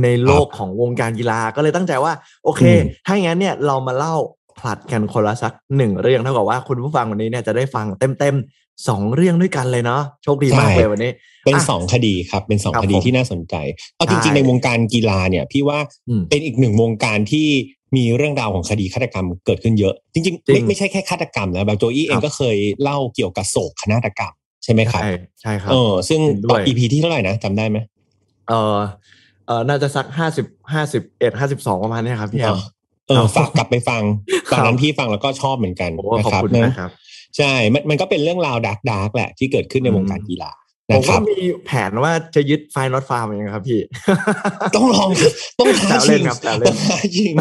[0.02, 2.12] ในโลกของวงการกีฬาก็เลยตั้งใจว่า
[2.44, 4.14] โอเคอืมถ้าอย่างนั้นเนี่ยเรามาเล่า
[4.58, 7.86] ผลัดกันคนละสักหนึ่งเรื่องเท่ากับว่าคุณผู้ฟังวันนี้เนี่ยจะได้ฟัง
[8.18, 11.10] เต็มๆสองเรื่องด้วยกันเลยเนาะโชคดีมากเลยวันนี้
[11.44, 13.54] เป็นอะสองคดีครับ เป็นสองครับคดีผมที่น่าสนใจ
[13.96, 15.78] เอาจใช่ริงๆในวงการกีฬาเนี่ย พี่ว่า
[16.08, 17.48] อืมเป็นอีกหนึ่งวงการที่
[17.96, 24.32] มีเรื่องราวของคดีฆาตกรรมเกิดขึ้นเยอะ จริงๆจริไม่งไม่ใช่แค่ฆาตกรรมนะแบบโจอี้เอครังบก็เคยเล่าเกี่ยวกับโศกนาฏกรรม
[24.64, 27.78] ใช่ไหมครับ ใช่ใช่ครับเออซึ่งเห็นด้วยตอน EP ที่เท่าไหร่นะจำได้ไหม
[28.48, 28.76] เออ
[29.46, 32.58] เออน่าจะสักห้าสิบห้าสิบเอ็ดห้าสิบสองประมาณเนี้ยครับพี่แฮม
[33.08, 34.02] เอครัอบฝากกลับไปฟัง
[34.52, 36.90] ตอนนั้นพี่ฟังแล้วก็ชอบเหมือนกันโอ้นะขอบครับคุณนะนะครับ
[37.36, 40.50] ใช่มันมันก็เป็นเรื่องราวดาร์กดาร์กแหละที่เกิดขึ้นในวงการกีฬา
[40.90, 41.36] ผมนะคก็รับมี
[41.66, 43.80] แผนว่าจะยึดไฟนอตฟาร์มยังครับพี่
[44.76, 45.10] ต้องลอง
[45.58, 47.34] ต้องท้าแซวเล่ชินงครับแซวเล่นต้องท้าชิง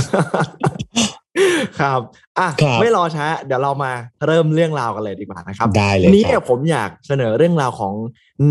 [1.79, 2.01] ครับ
[2.39, 3.91] อะครับไม่รอช้า เดี๋ยวเรามา
[4.27, 7.93] เริ่มเรื่องราวกันเลยดีกว่านะครับ ได้เลยครับนี้เนี่ยบผมอยากเสนอเรื่องราวของ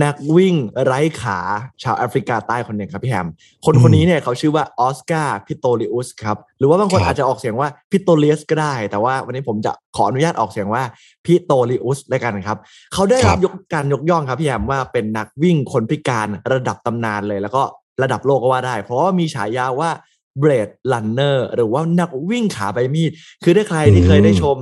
[0.04, 0.54] นักวิ่ง
[0.84, 1.38] ไร้ขา
[1.82, 3.26] ชาวแอฟริกาใต้คนหนึ่งครับพี่แฮม
[3.66, 10.82] คนอืมคนนี้เนี่ยเขาชื่อว่าออสการ์พิโตริอุสครับ หรือว่าบางคนครับอาจจะออกเสียงว่าพิโตเลียสก็ได้ แต่ว่าวันนี้ผมจะขออนุญาตออกเสียงว่า
[11.24, 12.58] พิโตริอุสแล้วกันครับ
[12.92, 17.62] เขาได้รับยกการยกย่องครับพี่แฮมว่าเป็นนักวิ่งคนพิการระดับตำนานเลย แล้วก็
[18.02, 19.90] ระดับโลกก็ว่าได้ เพราะว่ามีฉายาว่า
[20.38, 23.10] Blade Runner หรือว่านักวิ่งขาใบมีด
[23.44, 24.56] คือถ้าใครที่เคยได้ชม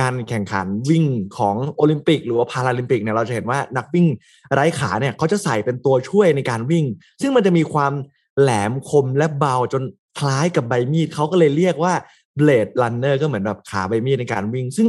[0.00, 1.04] การแข่งขันวิ่ง
[1.38, 4.06] ของโอลิมปิก หรือว่าพาราลิมปิกเนี่ยเราจะเห็นว่านักวิ่ง
[4.52, 6.84] ไร้ขาเนี่ยเขาจะใส่เป็นตัวช่วยในการวิ่ง
[7.20, 7.92] ซึ่งมันจะมีความ
[8.40, 9.82] แหลมคมและเบาจน
[10.18, 11.94] คล้ายกับใบมีดเขาก็เลยเรียกว่า
[12.36, 14.88] Blade Runner ก็เหมือนแบบขาใบมีดในการวิ่ง ซึ่ง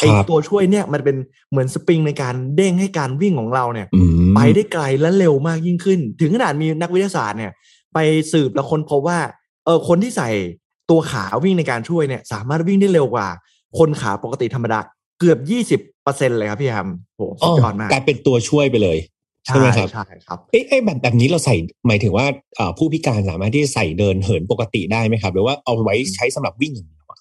[0.00, 1.16] ไอครับตัวช่วยเนี่ยมันเป็น
[1.50, 7.52] เหมือนสปริงในการเด้งให้การวิ่งของเราเนี่ยอืมไปได้ไกลและเร็วมากยิ่งขึ้น ถึงขนาดมีนักวิทยาศาสตร์เนี่ย
[7.94, 7.98] ไป
[8.32, 9.18] สืบแล้วคนพบว่า
[9.68, 10.30] เออคนที่ใส่
[10.90, 13.28] ตัวขาวิ่งในการช่วยเนี่ย สามารถวิ่งได้เร็วกว่า
[13.78, 14.78] คนขาปกติธรรมดา
[15.20, 18.98] เกือบยี่สิบเปอร์เซ็นเลยครับพี่แฮมโหสุดยอดมากกลายเป็นตัวช่วยไปเลย
[19.44, 21.54] ใช่ไหมครับใช่ครับเอ้ยเอ้ยแบบแบบนี้เราใส่
[21.86, 22.26] หมายถึงว่า
[22.56, 27.18] เอ่อผู้พิการสามารถที่จะใส่เดินเหินปกติได้ไหมครับ หรือว่าเอาไว้ใช้สำหรับวิ่งอย่างเดียวอะ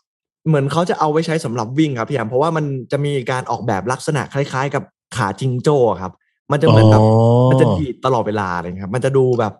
[0.47, 4.83] เหมือนเขาจะเอาไว้ใช้สำหรับวิ่งครับพี่แฮมเพราะว่ามันจะมีการออกแบบลักษณะคล้าย ๆ กับ
[5.15, 6.11] ขาจิงโจ้ครับ
[6.51, 7.01] มันจะเหมือนแบบ
[7.49, 9.53] มันจะดีดตลอดเวลาเลยครับ มันจะดูแบบ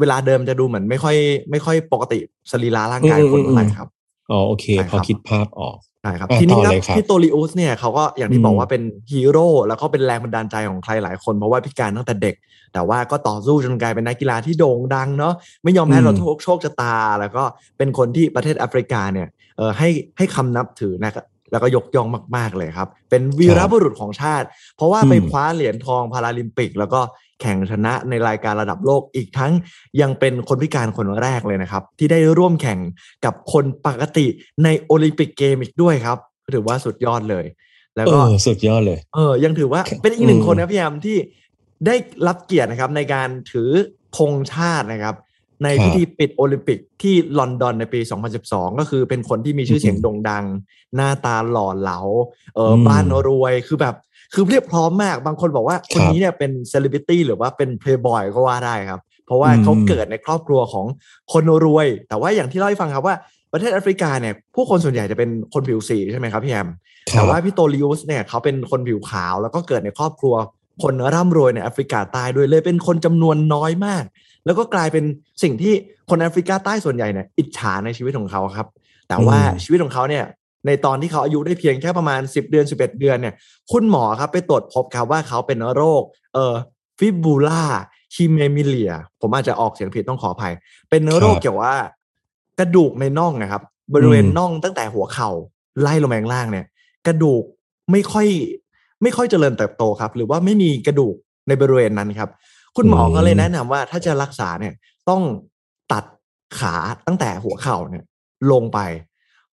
[0.00, 1.16] เวลาเดิมจะดูเหมือนไม่ค่อย
[1.50, 2.18] ไม่ค่อยปกติ
[2.52, 3.88] สรีระร่างกายคนเท่าไหร่ครับ
[4.30, 12.34] อ๋อโอเคใช่คพรัอบคิดภาพออกใช่ครับอะทีนี้ต่อครับเลยครับพี่โตริอุสเนี่ยเขาก็อย่างที่อืมบอกว่าเป็นฮีโร่แล้วก็เป็นแรงบันดาลใจของใครหลายคนเพราะว่าพิการตั้งแต่เด็ก
[12.72, 15.34] แต่ว่าก็ต่อสู้จนกลายเป็นนักกีฬาที่โด่งดังเนาะ
[15.64, 17.42] ไม่ยอมแพ้อืมเราโชคโชคชะตา แล้วก็
[17.78, 19.88] เป็นคนที่ประเทศแอฟริกาเนี่ยเออให้
[20.18, 24.46] ให้คำนับถือนะครับ แล้วก็ยกย่องมาก ๆ เลยครับ เป็นวีรบุรุษของชาติ
[24.76, 27.00] เพราะว่าไปอืมคว้าเหรียญทองพาราลิมปิก แล้วก็
[27.40, 29.52] แข่งชนะในรายการระดับโลกอีกทั้ง
[30.00, 32.78] ยังเป็นคนพิการคนแรกเลยนะครับ ที่ได้ร่วมแข่ง
[33.24, 34.26] กับคนปกติ
[34.64, 36.18] ในโอลิมปิกเกมอีกด้วยครับ
[36.54, 37.44] ถือว่าสุดยอดเลย
[37.96, 41.16] แล้วก็เออสุดยอดเลย เออ ยังถือว่าครับเป็นอีกหนึ่งอืมคนนะพี่แฮมที่
[41.86, 41.94] ได้
[42.26, 43.70] รับเกียรตินะครับในการถือ
[44.16, 45.14] ธงชาตินะครับ
[45.64, 48.00] ในพิธีปิดโอลิมปิกที่ลอนดอนในปี
[48.40, 50.44] 2012 ก็คือเป็นคนที่มีชื่อเสียงโด่งดัง
[50.96, 52.00] หน้าตาหล่อเหลา
[52.54, 53.94] เอออมบ้านรวยคือแบบ
[54.34, 60.86] คือเพียบพร้อมมาก บางคนบอกว่าคนนี้เนี่ยเป็นเซเลบริตี้หรือว่าเป็นเพลย์บอยก็ว่าได้ครับ เพราะว่าอืมเขาเกิดในครอบครัวของ
[61.32, 63.16] คนรวย แต่ว่าอย่างที่เล่าให้ฟังครับว่า
[63.52, 66.68] ประเทศแอฟริกาเนี่ยผู้คนส่วนใหญ่จะเป็นคนผิวสีใช่ไหมครับพี่แฮม
[67.12, 70.34] ครัแต่ว่าพิโตลิอุสเนี่ยเขาเป็นคนผิวขาว แล้วก็เกิดในครอบครัว
[70.82, 74.04] คนร่ำรวยในแอฟริกาใต้ด้วยเลยเป็นคนจำนวนน้อยมาก
[74.48, 75.04] แล้วก็กลายเป็น
[75.42, 75.72] สิ่งที่
[76.10, 78.66] คนแอฟริกาใต้ส่วนใหญ่เนี่ยอิจฉาในชีวิตของเขาครับ
[79.08, 80.24] แต่ว่าอืมชีวิตของเขาเนี่ย
[80.66, 83.34] ในตอนที่เขาอายุได้เพียงแค่ประมาณ 10 เดือน 11 เดือนเนี่ย
[83.72, 86.02] คุณหมอครับไปตรวจพบครับว่าเขาเป็นโรค
[86.34, 86.54] เอ่อ
[86.98, 87.64] ฟิบูล่า
[88.14, 90.54] ฮิเมมิเลีย ผมอาจจะออกเสียงผิดต้องขออภัย
[90.90, 91.74] เป็นโรคครับเกี่ยวว่า
[92.58, 93.62] กระดูกในน่องนะครับ
[93.94, 95.30] บริเวณอืมน่องตั้งแต่หัวเข่า
[95.80, 96.66] ไล่ลงมาข้างล่างเนี่ย
[97.06, 97.42] กระดูก
[97.92, 98.26] ไม่ค่อย
[99.02, 101.14] ไม่ค่อยเจริญเติบโตครับ หรือว่าไม่มีกระดูก
[101.48, 102.30] ในบริเวณนั้นครับ
[102.78, 104.74] คุณหมอก็เลยแนะนำว่าถ้าจะรักษาเนี่ย
[105.08, 105.22] ต้อง
[105.92, 106.04] ตัด
[106.58, 106.74] ขา
[107.06, 108.04] ตั้งแต่หัวเข่าเนี่ย
[108.52, 108.78] ลงไป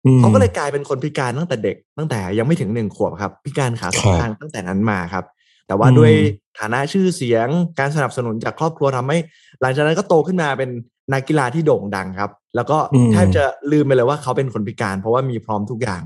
[0.05, 5.25] อืมเขาก็เลยกลายเป็นคนพิการตั้งแต่เด็ก ตั้งแต่ยังไม่ถึงหนึ่งขวบครับ พิการขาสองครับข้างตั้งแต่นั้นมาครับ
[5.67, 6.11] แต่ว่าอืมด้วย
[6.59, 7.47] ฐานะชื่อเสียง
[7.79, 9.17] การสนับสนุนจากครอบครัวทำให้
[9.61, 10.69] หลังจากนั้นก็โตขึ้นมาเป็น
[11.13, 16.01] นักกีฬาที่โด่งดังครับ แล้วก็อืมแทบจะลืมไปเลยว่าเขาเป็นคนพิการ เพราะว่ามีพร้อมทุกอย่าง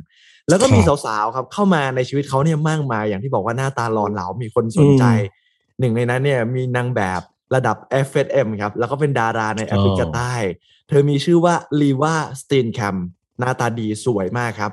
[0.49, 5.05] แล้วก็มีครับสาวๆครับ เข้ามาในชีวิตเขาเนี่ยมากมายอย่างที่บอกว่าหน้าตาหล่อเหลามีคนสนใจ
[5.79, 7.21] หนึ่งในนั้นเนี่ยมีนางแบบ
[7.55, 7.77] ระดับ
[8.07, 10.33] FSM ครับ แล้วก็เป็นดาราในแอฟริกาอ๋อใต้
[10.87, 12.95] เธอมีชื่อว่าลีวาสตีนแคม
[13.39, 14.71] หน้าตาดีสวยมากครับ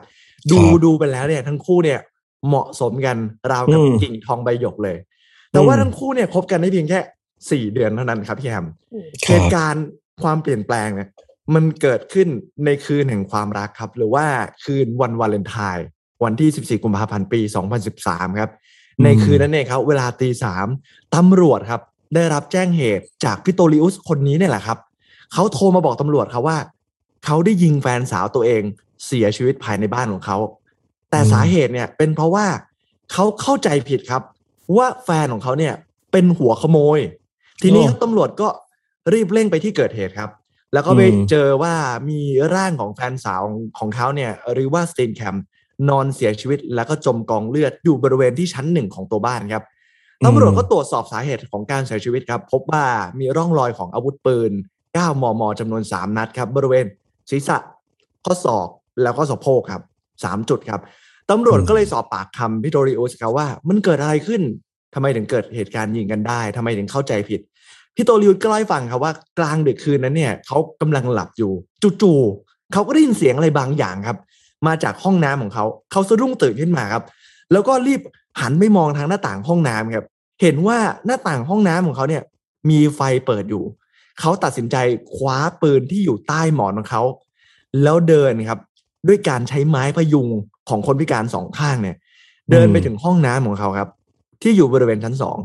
[0.51, 2.01] ดูครับดูไปแล้วเนี่ยทั้งคู่เนี่ย
[2.47, 3.17] เหมาะสมกัน
[3.51, 4.97] ราวกับอืมกิ่งทองใบหยกเลย
[5.53, 7.01] แต่ว่าอืมทั้งคู่เนี่ยคบกันได้เพียงแค่
[7.51, 8.67] สี่เดือนเท่านั้นครับพี่แฮม
[9.25, 9.87] คเหรับตุการณ์
[10.23, 11.09] ความเปลี่ยนแปลงเนี่ย
[11.55, 12.29] มันเกิดขึ้น
[12.65, 14.27] ในคืนแห่งความรักครับ หรือว่า
[14.65, 15.87] คืนวันวาเลนไทน์
[16.25, 17.41] วันที่ 14 กุมภาพันธ์ ปี
[17.91, 18.66] 2013 ครับอืม
[19.05, 20.67] ในคืนนั้นเนี่ยครับ เวลาตีสาม
[21.15, 21.83] ตำรวจครับ
[22.15, 24.79] ได้รับแจ้งเหตุจากพิโตริอุสคนนี้เนี่ยแหละครับ
[25.33, 26.59] เขาโทรมาบอกตำรวจครับว่า
[27.25, 28.63] เขาได้ยิงแฟนสาวตัวเอง
[29.07, 30.39] เสียชีวิตภายในบ้านของเขา
[31.11, 32.47] แต่สาเหตุเนี่ยเป็นเพราะว่า
[33.13, 34.23] เขาเข้าใจผิดครับ
[34.77, 35.75] ว่าแฟนของเขาเนี่ย
[36.13, 37.01] เป็นหัวขโมย
[37.63, 38.49] ทีนี้โอ้ตำรวจก็
[39.13, 40.31] รีบเร่งไปที่เกิดเหตุครับ
[40.73, 41.75] แล้วก็ไปอืมเจอว่า
[42.11, 42.21] มี
[42.55, 43.43] ร่างของแฟนสาว
[43.79, 45.37] ของเขาเนี่ยหรือว่าสเตนแคม
[45.91, 49.65] นอนเสียชีวิตแล้วก็จมกองเลือดอยู่บริเวณที่ชั้นหนึ่งของตัวบ้านครับ
[50.25, 52.85] ตำรวจก็ตรวจสอบสาเหตุของการเสียชีวิตครับ พบว่า
[53.19, 54.53] มีร่องรอยของอาวุธปืน
[54.87, 56.87] 9 มมจำนวน 3 นัดครับบริเวณ
[57.31, 57.57] ศีรษะ
[58.25, 58.69] ข้อศอก
[59.03, 59.83] แล้วก็สะโพกครับ
[60.15, 60.81] 3 จุดครับ
[61.31, 64.43] ตำรวจอืมก็เลยสอบปากคำพิโตริโอสครับว่า มันเกิดอะไรขึ้น
[64.95, 67.41] ทำไมถึงเกิดเหตุการณ์ยิงกันได้ทำไมถึงเข้าใจผิด
[67.95, 71.53] พี่โตริวก็เล่าให้ฟังครับว่ากลางดึกคืนนั้นเนี่ยเขากำลังหลับอยู่
[72.03, 74.17] จู่ๆเขาก็ได้ยินเสียงอะไรบางอย่างครับ
[74.67, 77.05] มาจากห้องน้ำของเขา เขาสะดุ้งตื่นขึ้นมาครับ
[77.53, 78.01] แล้วก็รีบ
[78.41, 80.07] หันไปมองทางหน้าต่างห้องน้ำครับ
[80.43, 82.23] เห็นว่าหน้าต่างห้องน้ำของเขาเนี่ย
[82.71, 83.63] มีไฟเปิดอยู่
[84.21, 84.77] เขาตัดสินใจ
[85.15, 87.03] คว้าปืนที่อยู่ใต้หมอนของเขา
[87.83, 88.61] แล้วเดินครับ
[89.09, 90.29] ด้วยการใช้ไม้พยุง
[90.69, 91.97] ของคนพิการสองข้างเนี่ย
[92.51, 93.89] เดินไปถึงห้องน้ำของเขาครับ
[94.43, 95.39] ที่อยู่บริเวณชั้นสอง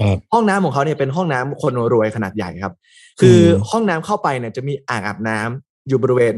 [0.00, 2.74] ครับห้องน้ำของเขาเนี่ยเป็นห้องน้ำคนรวยขนาดใหญ่ครับ
[3.20, 6.34] คืออมห้องน้ำเข้าไปเนี่ยจะมีอ่างอาบน้ำอยู่บริเวณ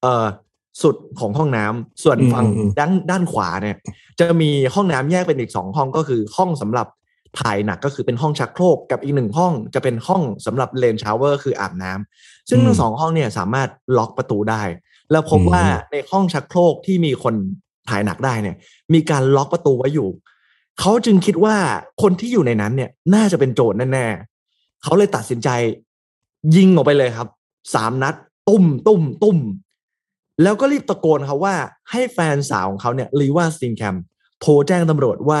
[0.00, 0.26] เอ่อ
[0.82, 2.46] สุดของห้องน้ำส่วนฝั่ง
[2.78, 3.76] ด้านด้านขวาเนี่ย
[4.20, 6.86] จะมีห้องน้ำแยกเป็นอีกสองห้องก็คือห้องสำหรับ
[7.40, 14.62] ถ่ายหนักก็คือเป็นห้องชักโครกกับอีกหนึ่งห้องจะเป็นห้องสำหรับเลนชาวเวอร์คืออาบน้ำซึ่งทั้งสองห้องเนี่ยสามารถล็อกประตูได้
[15.10, 17.34] แล้วพบว่าในห้องชักโครกที่มีคน
[17.88, 18.56] ถ่ายหนักได้เนี่ย
[18.94, 20.08] มีการล็อกประตูไว้อยู่
[20.80, 21.56] เขาจึงคิดว่า
[22.02, 25.48] คนที่อยู่ในนั้นเนี่ย น่าจะเป็นโจรแน่ๆเขาเลยตัดสินใจ
[26.56, 27.28] ยิงออกไปเลยครับ
[27.74, 28.14] สามนัด
[28.48, 29.38] ตุ้มตุ้มตุ้ม
[30.42, 31.54] แล้วก็รีบตะโกนครับว่า
[31.90, 33.96] ให้แฟนสาวของเขาเนี่ยลีว่าสติงแคม
[34.40, 35.40] โทรแจ้งตำรวจว่า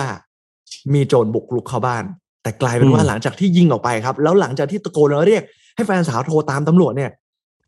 [0.94, 2.04] มีโจรบุกรุกเข้าบ้าน
[2.42, 5.42] แต่กลายเป็นว่าหลังจากที่ยิงออกไปครับ แล้วหลังจากที่ตะโกนแล้วเรียก
[5.76, 7.10] ให้แฟนสาวโทรตามตำรวจเนี่ย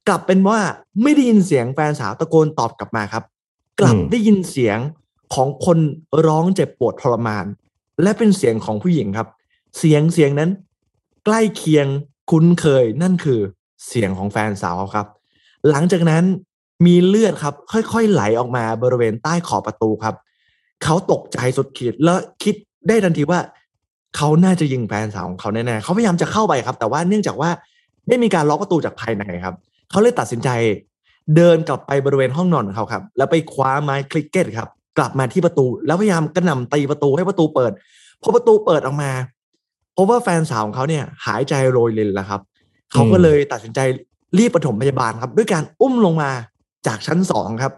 [0.08, 0.58] กลับเป็นว่า
[1.02, 3.24] ไม่ได้ยินเสียงแฟนสาวตะโกนตอบกลับมาครับ
[3.80, 4.78] กลับได้ยินเสียง
[5.34, 5.78] ของคน
[6.26, 7.44] ร้องเจ็บปวดทรมาน
[8.02, 9.28] และเป็นเสียงของผู้หญิงครับ
[9.78, 10.50] เสียงเสียงนั้น
[11.24, 11.86] ใกล้เคียง
[12.30, 13.40] คุ้นเคยนั่นคือ
[13.86, 15.06] เสียงของแฟนสาวเขาครับ
[15.70, 16.24] หลังจากนั้น
[16.84, 20.14] มีเลือดครับ ค่อยๆไหลออกมาบริเวณใต้ขอบประตูครับ
[20.84, 22.54] เขาตกใจสุดขีดแล้วคิด
[22.88, 23.40] ได้ทันทีว่า
[24.16, 27.50] เขาน่าจะยิงแฟนสาวของเขาแน่ๆเขาพยายามจะเข้าไปครับ แต่ว่าเนื่องจากว่า
[28.08, 29.54] ไม่มีการล็อกประตูจากภายในครับ
[29.90, 30.48] เขาเลยตัดสินใจ
[31.36, 34.68] เดินกลับไปบริเวณห้องนอนของเขาครับ แล้วไปคว้าไม้คลิกเก็ตครับ
[34.98, 37.72] กลับมาที่ประตู แล้วพยายามกระหน่ำตีประตูให้ประตูเปิด
[38.22, 39.10] พอประตูเปิดออกมา
[39.96, 42.40] พบว่าแฟนสาวของเขาเนี่ยหายใจโรยรินแล้วครับ
[42.92, 43.80] เขาก็เลยตัดสินใจ
[44.38, 46.30] รีบปฐมพยาบาลครับ ด้วยการอุ้มลงมา
[46.86, 47.72] จากชั้นสองครับ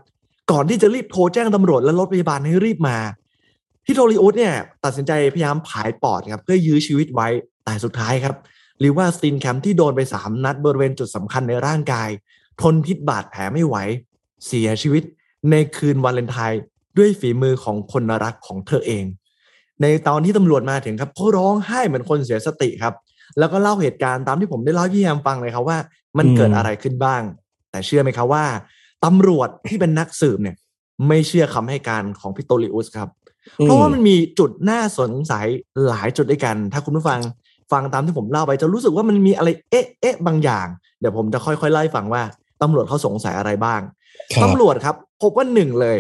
[0.51, 2.97] ก่อนที่จะรีบโทรแจ้งตำรวจและรถพยาบาลให้รีบมา
[3.85, 4.55] พี่โทริอุสเนี่ย
[4.85, 7.29] ตัดสินใจพยายามผายปอดครับเพื่อยื้อชีวิตไว้
[7.65, 8.37] แต่สุดท้ายครับ
[8.81, 12.09] หรือว่าสตินแคมที่โดนไปสามนัดบริเวณจุดสำคัญในร่างกาย
[12.63, 13.77] ทนพิษบาดแผลไม่ไหว
[14.47, 15.03] เสียชีวิต
[15.51, 16.63] ในคืนวาเลนไทน์
[16.99, 19.05] ด้วยฝีมือของคนรักของเธอเอง
[19.83, 22.95] ในตอนที่ตำรวจมาถึงครับเขาร้องไห้เหมือนคนเสียสติครับ
[23.39, 25.79] แล้วก็เล่าเหตุการณ์ตามที่ผมได้เล่าพี่แฮมฟังเลยครับว่า
[26.19, 27.23] มันเกิดอะไรขึ้นบ้าง
[27.71, 28.45] แต่เชื่อไหมครับว่า
[29.05, 30.57] ตำรวจที่เป็นนักสืบเนี่ย
[31.09, 33.09] ไม่เชื่อคำให้การของพี่โตลิอุสครับ
[33.63, 35.47] เพราะว่ามันมีจุดน่าสงสัย
[35.89, 37.21] หลายจุดด้วยกัน ถ้าคุณผู้ฟัง
[37.73, 40.67] ฟังตามที่ผมเล่าไปจะรู้สึกว่ามันมีอะไรเอ๊ะเอ๊ะบางอย่าง
[41.01, 42.23] เดี๋ยวผมจะค่อยๆไล่ฟังว่า
[42.63, 43.81] ตำรวจเขาสงสัยอะไรบ้าง
[44.35, 45.99] ครับตำรวจครับพบว่าหนึ่งเลย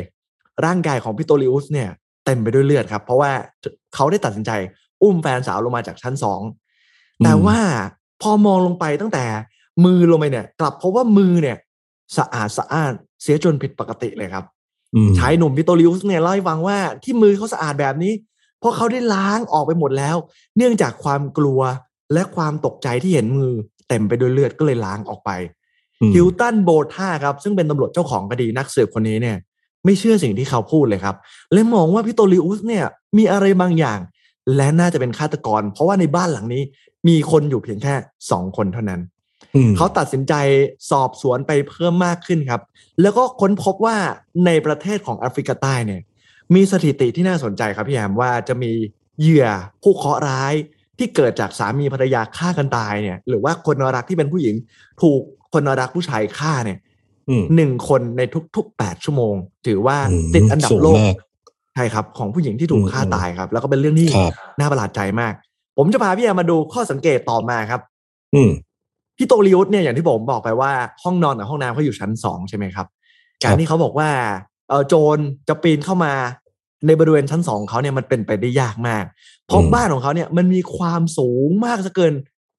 [0.64, 1.88] ร่างกายของพี่โตลิอุสเนี่ย
[2.24, 3.30] เต็มไปด้วยเลือดครับ เพราะว่า
[3.94, 4.50] เขาได้ตัดสินใจ
[5.02, 6.40] อุ้มแฟนสาวลงมาจากชั้นสอง
[7.24, 7.58] แต่ว่า
[8.22, 9.24] พอมองลงไปตั้งแต่
[9.84, 11.56] มือลงไปเนี่ย กลับพบว่ามือเนี่ย
[12.18, 14.44] สะอาดสะอาดเสียจนผิดปกติเลยครับ
[14.94, 18.12] อืมชายหนุ่มพิโตริอุสเนี่ยเล่าให้ฟังว่าที่มือเขาสะอาดแบบนี้
[18.58, 20.16] เพราะเขาได้ล้างออกไปหมดแล้ว
[20.56, 21.60] เนื่องจากความกลัว
[22.12, 23.52] และความตกใจที่เห็นมือ
[23.88, 25.30] เต็มไปด้วยเลือดก็เลยล้างออกไป
[26.00, 29.36] อืมฮิลตันโบท่าครับซึ่งเป็นตำรวจเจ้าของคดีนักสืบคนนี้เนี่ย
[29.84, 31.16] ไม่เชื่อสิ่งที่เขาพูดเลยครับ
[31.52, 32.84] และมองว่าพิโตริอุสเนี่ย
[33.18, 33.98] มีอะไรบางอย่าง
[34.56, 36.62] และน่าจะเป็นฆาตกร เพราะว่าในบ้านหลังนี้
[37.08, 37.94] มีคนอยู่เพียงแค่
[38.30, 39.12] สองคนเท่านั้นอืม
[39.76, 40.34] เขาตัดสินใจ
[40.90, 42.60] สอบสวนไปเพิ่มมากขึ้นครับ
[43.02, 43.96] แล้วก็ค้นพบว่า
[44.46, 46.00] ในประเทศของแอฟริกาใต้เนี่ย
[46.54, 48.72] มีสถิติที่น่าสนใจครับพี่แอมว่าจะมี
[49.20, 49.48] เหยื่อ
[49.82, 50.54] ผู้เคราะห์ร้าย
[50.98, 54.54] ที่เกิดจากสามีภรรยาฆ่ากันตายเนี่ย หรือว่าคนรักที่เป็นผู้หญิง
[55.02, 55.20] ถูก
[55.52, 56.78] คนรักผู้ชายฆ่าเนี่ย
[57.28, 58.22] อืมหนึ่งคนใน
[58.56, 59.34] ทุกๆแปดชั่วโมง
[59.66, 61.16] ถือว่าอืมติดอันดับสูงโลกมาก
[61.74, 65.32] ใช่ครับของผู้หญิงที่ถูกอืมฆ่าตายครับ แล้วก็เป็นเรื่องที่ครับน่าประหลาดใจมาก
[65.78, 67.80] ผมจะพาพี่แอมมาดูข้อสังเกตต่อมาครับ
[69.24, 70.72] อืมพี่โตริอุสเนี่ยอย่างที่ผมบอกไปว่า
[71.02, 72.86] ห้องนอนกับห้องน้ำเขาอยู่ชั้นสองใช่ไหมครับ
[73.44, 74.08] การที่เขาบอกว่า
[74.68, 75.18] เออโจร
[75.48, 76.12] จะปีนเข้ามา
[76.86, 79.04] ในบริเวณชั้นสองของเขาเนี่ยมันเป็นไปได้ยากมาก
[79.46, 82.12] เพราะอืมบ้านของเขาเนี่ยมันมีความสูงมากซะเกิน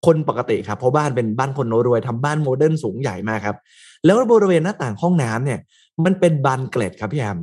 [0.06, 3.58] คนปกติครับ เพราะบ้านเป็นบ้านคนรวยทำบ้านโมเดิร์นสูงใหญ่มากครับ
[4.06, 5.60] แล้วบริเวณหน้าต่างห้องน้ำเนี่ย
[6.06, 7.38] มันเป็นบานเกล็ดครับพี่แอม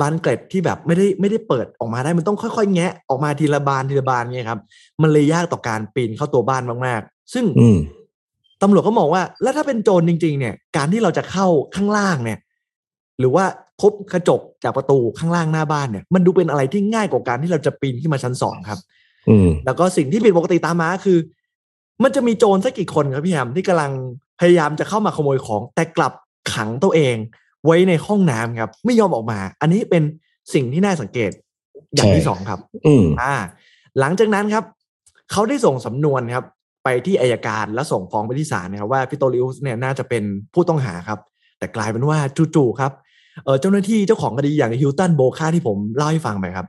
[0.00, 4.60] บานเกล็ดที่แบบไม่ได้ไม่ได้เปิดออกมาได้มันต้องค่อยๆ แงะออกมาทีละบานทีละบานเนี่ยครับ
[5.02, 7.78] มันเลยยากต่อการปีนเข้าตัวบ้านมากๆ ซึ่งอืม
[8.64, 12.38] ตำรวจก็มองว่า แล้วถ้าเป็นโจรจริง ๆ เนี่ย การที่เราจะเข้าข้างล่างเนี่ย
[13.18, 13.44] หรือว่า
[13.80, 18.78] พบกระจกจากประตูข้างล่างหน้าบ้านเนี่ย มันดูเป็นอะไรที่ง่ายกว่าการที่เราจะปีนขึ้นมาชั้นสองครับ
[19.28, 21.18] อืมแล้วก็สิ่งที่ผิดปกติตามมาคือ
[22.02, 23.92] มันจะมีโจรสักกี่คนครับพี่แฮมที่กำลัง
[24.40, 26.12] พยายามจะเข้ามาขโมยของ แต่กลับ
[26.54, 27.16] ขังตัวเอง
[27.64, 30.02] ไว้ในห้องน้ำครับ ไม่ยอมออกมา อันนี้เป็น
[30.54, 31.30] สิ่งที่น่าสังเกต
[31.94, 33.34] อย่างที่ใช่สองครับ อืมอ่า
[34.00, 34.64] หลังจากนั้นครับ
[35.32, 36.44] เขาได้ส่งสำนวนครับ
[36.84, 40.22] ไปที่อายการและส่งฟ้องไปที่ศาลนะครับว่าพิโตริอุสเนี่ยน่าจะเป็น
[40.54, 41.18] ผู้ต้องหาครับ
[41.58, 42.18] แต่กลายเป็นว่า
[42.54, 42.92] จู่ๆครับ
[43.60, 46.66] เจ้าหน้าที่เจ้าของคดีอย่างฮิลตันโบค่าที่ผมเล่าให้ฟังไปครับ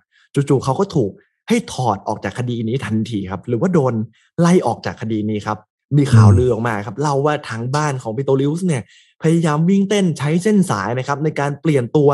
[0.50, 1.12] จู่ๆเขาก็ถูก
[1.50, 3.94] ให้ถอดออกจากคดีนี้ทันทีครับ หรือว่าโดน
[4.40, 5.58] ไล่ออกจากคดีนี้ครับ
[5.98, 8.84] มีข่าวลือออกมาครับเล่าว่าทางบ้านของปิโตริอุสเนี่ย
[9.24, 12.10] พยายามวิ่งเต้นใช้เส้นสายนะครับ ในการเปลี่ยนตัว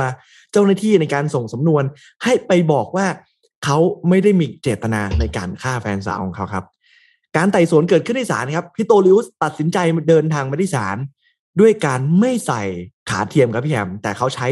[0.51, 1.83] เจ้าหน้าที่ในการส่งสำนวน
[2.23, 3.05] ให้ไปบอกว่า
[3.65, 3.77] เขา
[4.09, 6.65] ไม่ได้มีเจตนาในการฆ่าแฟนสาวของเขาครับ
[7.37, 9.77] การไต่สวนเกิดขึ้นในศาลครับพิโตริอุสตัดสินใจ
[10.09, 10.97] เดินทางมาที่ศาล
[11.59, 12.61] ด้วยการไม่ใส่
[13.09, 14.47] ขาเทียมครับพี่แฮมแต่เขาใช้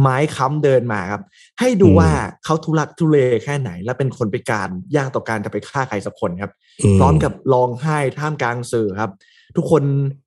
[0.00, 1.22] ไม้ค้ำเดินมาครับ
[1.60, 2.10] ให้ดูว่า
[2.44, 6.52] เขาทุลักทุเลแค่ไหน และเป็นคนไปการยากต่อการจะไปฆ่าใครสักคนครับ
[6.98, 9.10] พร้อมกับร้องไห้ท่ามกลางสื่อครับ
[9.56, 9.82] ทุกคน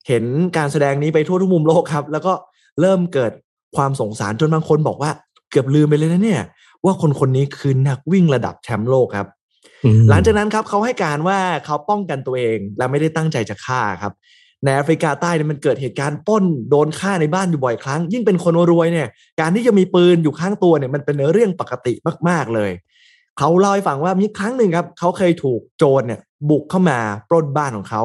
[0.07, 0.24] เห็น
[0.57, 2.34] การแสดงนี้ไปทั่วทุกมุมโลกครับ แล้วก็
[2.82, 3.32] เริ่มเกิด
[3.76, 5.11] ความสงสารจนบางคนบอกว่า
[5.49, 6.44] เกือบลืมไปเลยนะเนี่ย
[6.86, 9.28] ว่าคนคนนี้คือนักวิ่งระดับแชมป์โลกครับ
[10.09, 14.13] หลังจากนั้นครับเขาให้การว่าเขาป้องกันตัวเอง และไม่ได้ตั้งใจจะฆ่าครับ
[14.63, 19.07] ในแอฟริกาใต้เนี่ยมันเกิดเหตุการณ์ป้นโดนฆ่าในบ้านอยู่บ่อยครั้ง ยิ่งเป็นคนรวยเนี่ย
[19.41, 21.93] การที่จะมีปืนอยู่ข้างตัวเนี่ยมันเป็นเรื่องปกติ
[22.29, 22.71] มาก ๆเลย
[23.37, 26.99] เขาเล่าให้ฟังว่ามีครั้งหนึ่งครับ เขาเคยถูกโจรเนี่ยบุกเข้ามา
[27.29, 28.03] ปล้นบ้านของเขา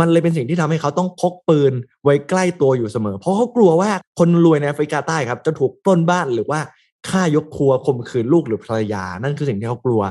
[0.00, 1.72] มันเลยเป็นสิ่งที่ทำให้เขาต้องพกปืน
[2.04, 6.60] ไว้ใกล้ตัวอยู่เสมอ เพราะเขากลัวว่าคนรวยในแอฟริกาใต้ครับจะถูกปล้นบ้านหรือว่า
[7.08, 10.02] ฆ่ายกครัวข่มขืนลูกหรือภรรยา นั่นคือสิ่งที่เขากลัว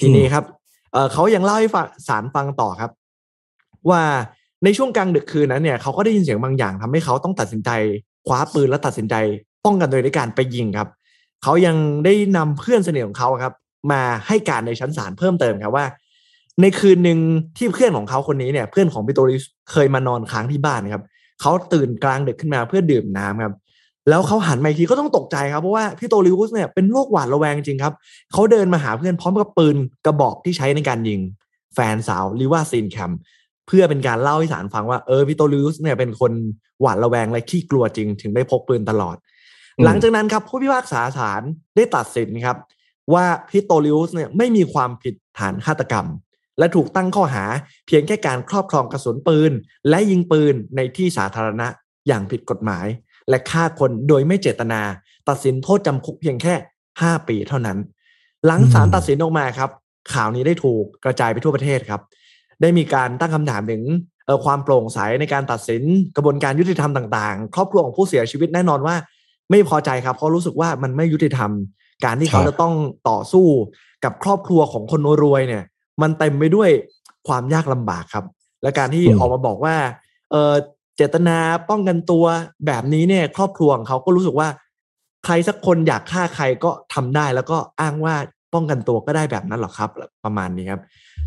[0.00, 0.44] ทีนี้ครับ
[1.12, 1.68] เขายังเล่าให้
[2.08, 2.90] สารฟังต่อครับ
[3.90, 4.02] ว่า
[4.64, 7.70] ในช่วงกลางดึกคืนนั้นเนี่ยเขาก็ได้ยินเสียงบางอย่างทำให้เขาต้องตัดสินใจ
[8.26, 9.14] คว้าปืนและตัดสินใจ
[9.64, 10.88] ป้องกันโดยในการไปยิงครับ
[11.42, 13.54] เขายังได้นำเพื่อนสนิทของเขาครับ
[13.92, 15.86] มาให้การในชั้นศาลเพิ่มเติมครับว่า
[16.60, 17.18] ในคืนหนึ่ง
[17.56, 19.42] ที่เพื่อนของเขาคนนี้เนี่ย เพื่อนของปิโตริส
[19.72, 21.02] เคยมานอนค้างที่บ้านครับ
[21.40, 23.54] เขาตื่นกลางดึกขึ้นมาเพื่อดื่มน้ำครับ
[24.08, 27.94] แล้วเขาหันมาอีกทีก็ต้องตกใจครับเพราะว่าพี่โตริอุสเนี่ยเป็นโรคหวาดระแวงจริงครับ
[28.32, 29.76] เขาเดินมาหาเพื่อนพร้อมกับปืน
[30.06, 31.20] กระบอกที่ใช้ในการยิง
[31.74, 33.12] แฟนสาวลิว่าซีนแคม
[33.66, 36.32] เพื่อเป็นการเล่าให้ศาลฟังว่าเออพิโตลิอุสเนี่ยเป็นคน
[36.80, 39.16] หวาดระแวงและขี้กลัวจริง ถึงได้พกปืนตลอด
[39.84, 41.42] หลังจากนั้นครับผู้พิพากษาศาล
[41.76, 42.56] ได้ตัดสินครับ
[43.14, 46.06] ว่าพิโตลิอุสเนี่ยไม่มีความผิดฐานฆาตกรรม
[46.58, 47.44] และถูกตั้งข้อหา
[47.86, 49.52] เพียงแค่การครอบครองกระสุนปืน
[49.88, 51.66] และยิงปืนในที่สาธารณะ
[52.08, 52.86] อย่างผิดกฎหมาย
[53.28, 54.80] และฆ่าคนโดยไม่เจตนา
[55.28, 56.54] ตัดสินโทษจำคุกเพียงแค่
[56.90, 57.78] 5 ปีเท่านั้น
[58.46, 59.70] หลังศาลตัดสินออกมาครับ
[60.14, 62.00] ข่าวนี้ได้ถูกกระจายไปทั่วประเทศครับ
[62.60, 63.82] ได้มีการตั้งคำถามถึง
[64.44, 65.82] ความโปร่งใสในการตัดสิน
[66.16, 68.96] กระบวนการยุติธรรมต่างๆ ครอบครัวของผู้เสียชีวิตแน่นอนว่า
[69.50, 71.50] ไม่พอใจครับเพราะรู้สึกว่ามันไม่ยุติธรรม
[72.04, 72.74] การที่เขาจะต้อง
[73.08, 73.46] ต่อสู้
[74.04, 75.64] กับครอบครัวของคนรวยเนี่ย
[76.02, 76.70] มันเต็มไปด้วย
[77.28, 78.24] ความยากลำบากครับ
[78.62, 79.76] และการที่ออกมาบอกว่า
[80.30, 80.54] เออ
[80.96, 81.38] เจตนา
[81.70, 82.24] ป้องกันตัว
[82.66, 84.48] แบบนี้เนี่ย ครอบครัวของเขาก็รู้สึกว่า
[85.24, 88.14] ใครสักคนอยากฆ่าใครก็ทำได้ แล้วก็อ้างว่า
[88.54, 89.90] ป้องกันตัวก็ได้แบบนั้นหรอครับ
[90.24, 90.80] ประมาณนี้ครับ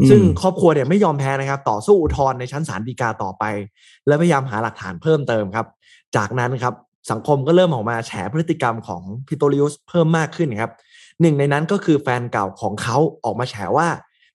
[0.09, 3.43] ซึ่งครอบครัวเนี่ยไม่ยอมแพ้นะครับ ต่อสู้อุทธรณ์ในชั้นศาลฎีกาต่อไป
[4.07, 5.65] และพยายามหาหลักฐานเพิ่มเติมครับ
[6.15, 6.73] จากนั้นครับ
[7.11, 10.71] สังคมก็เริ่มออกมาแฉพฤติกรรมของพิโตริอุสเพิ่มมากขึ้นครับ
[11.21, 13.87] หนึ่งในนั้นก็คือแฟนเก่าของเขาออกมาแฉว่า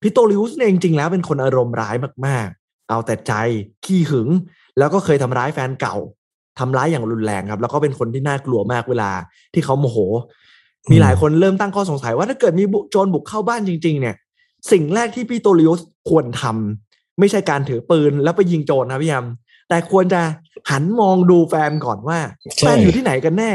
[0.03, 1.97] พิโตริอุสเองจริงแล้วเป็นคนอารมณ์ร้าย
[2.27, 3.33] มากๆ เอาแต่ใจ
[3.85, 4.29] ขี้หึง
[4.79, 5.97] แล้วก็เคยทำร้ายแฟนเก่า
[6.59, 9.11] ทำร้ายอย่างรุนแรงครับ แล้วก็เป็นคนที่น่ากลัวมากเวลา
[9.55, 9.99] ที่เขาโมโห
[10.91, 14.17] มีหลายคนเริ่มตั้งข้อสงสัยว่าถ้าเกิดมีโจรบุกเข้าบ้านจริง ๆ เนี่ย
[14.73, 19.25] สิ่งแรกที่พี่โตริอุสควรทำไม่ใช่การถือปืนแล้วไปยิงโจรนะพี่ยม
[19.69, 20.21] แต่ควรจะ
[20.71, 22.19] หันมองดูแฟนก่อนว่า
[22.59, 23.53] แฟนอยู่ที่ไหนกันแน่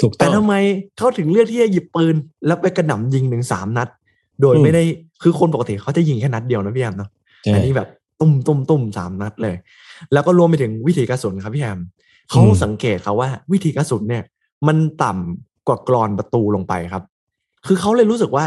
[0.00, 0.54] ถูกแต่ทำไม
[0.98, 2.14] เขาถึงเลือกที่จะหยิบปืน
[2.46, 3.88] แล้วไปกระหน่ำยิงหนึ่งสามนัด
[4.42, 4.82] โดยไม่ได้
[5.22, 7.10] คือคนปกติเขาจะยิงแค่นัดเดียวนะพี่ยมเนาะ
[7.54, 7.88] อันนี้แบบ
[8.20, 9.54] ตุ้มตุ้มตุ้มสามนัดเลย
[10.12, 11.78] แล้วก็รวมไปถึงวิธีกระสุนครับพี่แฮม
[12.30, 14.24] เขาสังเกตเขาว่าวิธีกระสุนเนี่ย
[14.66, 17.02] มันต่ำกว่ากรอนประตูลงไปครับ
[17.66, 18.46] คือเขาเลยรู้สึกว่า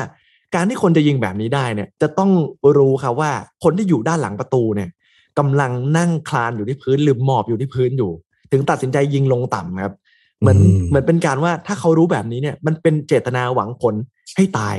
[0.56, 2.32] การที่คนจะยิงแบบนี้ได้เนี่ย จะต้อง
[2.78, 3.32] รู้ครับว่า
[3.64, 4.90] คนที่อยู่ด้านหลังประตูเนี่ย
[5.40, 8.12] กำลังนั่งคลานอยู่ที่พื้นหรือหมอบอยู่ที่พื้นอยู่
[8.52, 9.94] ถึงตัดสินใจยิงลงต่ำครับ
[10.40, 10.60] เหมือน
[10.90, 13.96] เหมือนเป็นการว่าถ้าเขารู้แบบนี้เนี่ย มันเป็นเจตนาหวังผล
[14.36, 14.78] ให้ตาย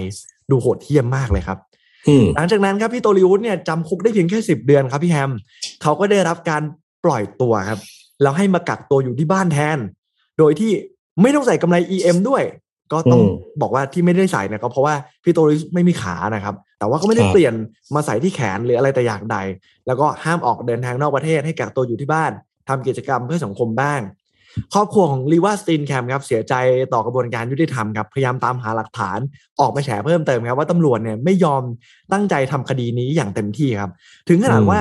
[0.51, 1.59] ดูโหดเหี้ยมมากเลยครับ
[2.37, 5.31] หลังจากนั้นครับพี่โตลิวุฒเนี่ยจำคุกได้เพียงแค่สิบเดือนครับพี่แฮม
[5.83, 6.63] เขาก็ได้รับการ
[7.05, 7.81] ปล่อยตัวครับ
[8.23, 9.79] แล้วให้มากักตัวอยู่ที่บ้านแทน
[10.39, 10.71] โดยที่
[11.23, 12.43] ไม่ต้องใส่กำไร EM ด้วย
[12.93, 13.23] ก็ต้อง
[13.63, 17.55] บอกว่าที่ไม่ได้ใส่นะก็เพราะว่าพี่โตริสไม่มีขานะครับ แต่ว่าก็ไม่ได้เปลี่ยน
[17.95, 19.37] มาใส่ที่แขนหรืออะไรแต่อย่างใด
[19.87, 22.33] แล้วก็ห้ามออกเดินทางนอกประเทศให้กักตัวอยู่ที่บ้าน
[22.69, 24.01] ทำกิจกรรมเพื่อสังคมบ้าง
[24.75, 26.55] ครอบครัวของลีวาสตินแคมครับเสียใจ
[26.93, 29.19] ต่อกระบวนการยุติธรรมครับพยายามตามหาหลักฐาน
[29.61, 31.63] ออกมาแฉเพิ่มเติมครับว่าตำรวจเนี่ยไม่ยอม
[32.13, 33.91] ตั้งใจทำคดีนี้อย่างเต็มที่ครับ
[34.29, 34.81] ถึงขนาดว่า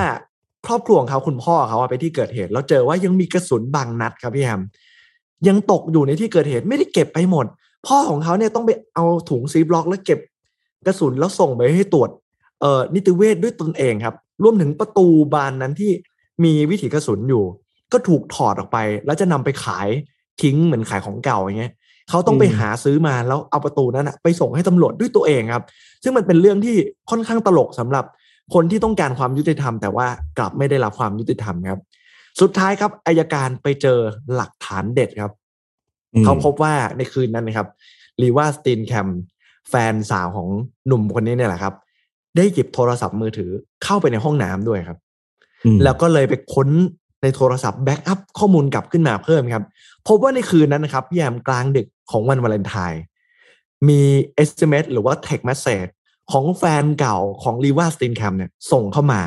[0.67, 4.61] ครอบครัวของเขาคุณพ่อเขาไปที่เกิดเหตุแล้วเจอว่ายังมีกระสุนบางนัดครับพี่แฮม
[5.47, 7.45] ยังตกอยู่ในที่เกิดเหตุไม่ได้เก็บไปหมด
[7.87, 10.19] พ่อของเขาเนี่ยต้องไปเอาถุงซีบล็อก แล้วเก็บ
[10.85, 12.09] กระสุนแล้วส่งไปให้ตรวจ
[12.61, 15.91] เอ่อนิติเวชด้วยตนเองครับรวมถึงประตูบานนั้นที่
[16.43, 17.43] มีวิถีกระสุนอยู่
[17.93, 19.87] ก็ถูกถอดออกไป แล้วจะนำไปขาย
[20.41, 21.73] ทิ้งเหมือนขายของเก่าอย่างเงี้ย
[22.09, 25.63] เขาต้องไปอืมหาซื้อมาแล้วเอาประตูนั้นอะไปส่งให้ตำรวจด้วยตัวเองครับ
[26.03, 26.75] ซึ่งมันเป็นเรื่องที่
[27.09, 28.05] ค่อนข้างตลกสำหรับ
[28.53, 30.07] คนที่ต้องการความยุติธรรม แต่ว่า
[30.37, 31.79] กลับไม่ได้รับความยุติธรรมครับ
[32.41, 33.99] สุดท้ายครับอายการไปเจอ
[34.35, 35.31] หลักฐานเด็ดครับ
[36.13, 37.67] อืมเขาพบว่าในคืนนั้นนะครับ
[38.21, 39.07] ลีว่าสตีนแคม
[39.69, 40.47] แฟนสาวของ
[40.87, 41.73] หนุ่มคนนี้เนี่ยแหละครับ
[42.37, 43.51] ได้หยิบโทรศัพท์มือถือ
[43.83, 44.97] เข้าไปในห้องน้ำด้วยครับ
[45.65, 46.69] อืมแล้วก็เลยไปค้น
[47.21, 49.63] ในโทรศัพท์ backup ข้อมูลกลับขึ้นมาเพิ่มครับ
[50.07, 53.01] พบว่าในคืนนั้นนะครับพี่แอมกลางดึกของวันวาเลนไทน์
[53.87, 54.01] มี
[54.49, 55.91] SMS หรือว่า text message
[56.31, 59.21] ของแฟนเก่าของรีวาสตีนแคมป์เนี่ยส่งเข้ามา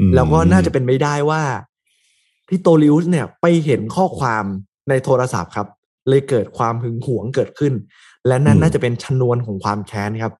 [0.00, 1.42] อืมแล้วก็น่าจะเป็นไปได้ว่า
[2.48, 4.44] พิสโตริอุสเนี่ยไปเห็นข้อความ
[4.88, 5.68] ในโทรศัพท์ครับ
[6.08, 7.72] เลยเกิดความหึงหวงเกิดขึ้น
[8.26, 10.32] และนั่นน่าจะเป็นชนวนของความแค้นครับ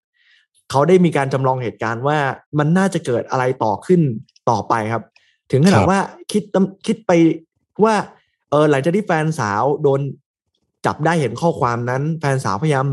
[0.71, 2.19] เขาได้มีการจำลองเหตุการณ์ว่า
[2.59, 4.01] มันน่าจะเกิดอะไรต่อขึ้น
[4.51, 5.05] ต่อไปครับ
[5.51, 6.01] ถึงขนาดว่า
[6.33, 7.11] คิดตำคิดไป
[7.85, 7.95] ว่า
[8.51, 10.01] เออหลังจากที่แฟนสาวโดน
[10.87, 12.87] จับได้เห็นข้อความนั้น แฟนสาวพยายาม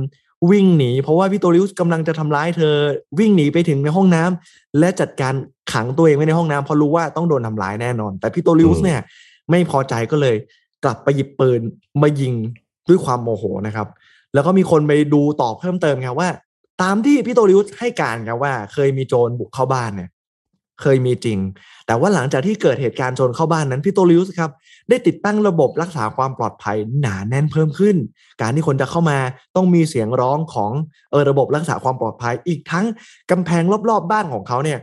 [0.52, 2.76] วิ่งหนี เพราะว่าพี่โตลิอุสกำลังจะทำร้ายเธอ
[3.20, 5.34] วิ่งหนีไปถึงในห้องน้ำและจัดการ
[5.74, 9.00] ขังตัวเองไว้ในห้องน้ำเพราะรู้ว่าต้องโดนทำร้ายแน่นอน แต่พี่โตลิอุสเนี่ย
[9.50, 10.36] ไม่พอใจก็เลย
[10.84, 11.62] กลับไปหยิบปืน
[12.02, 12.34] มายิง
[12.90, 13.88] ด้วยความโมโหนะครับ
[14.34, 16.30] แล้วก็มีคนไปดูต่อเพิ่มเติมครับว่า
[16.82, 20.10] ตามที่พี่โตลิอุสให้การครับว่า เคยมีโจรบุกเข้าบ้านเนี่ย
[20.82, 21.40] เคยมีจริง
[21.88, 24.52] แต่ว่าหลังจากที่เกิดเหตุการณ์โจรเข้าบ้านนั้นพี่โตลิอุสครับ
[24.90, 27.96] ได้ติดตั้งระบบรักษาความปลอดภัยหนาแน่นเพิ่มขึ้น
[28.42, 29.18] การที่คนจะเข้ามา
[29.56, 30.72] ต้องมีเสียงร้องของ
[31.12, 32.86] เออระบบรักษาความปลอดภัย อีกทั้ง
[33.32, 34.80] กำแพงรอบๆบบ้านของเขาเนี่ย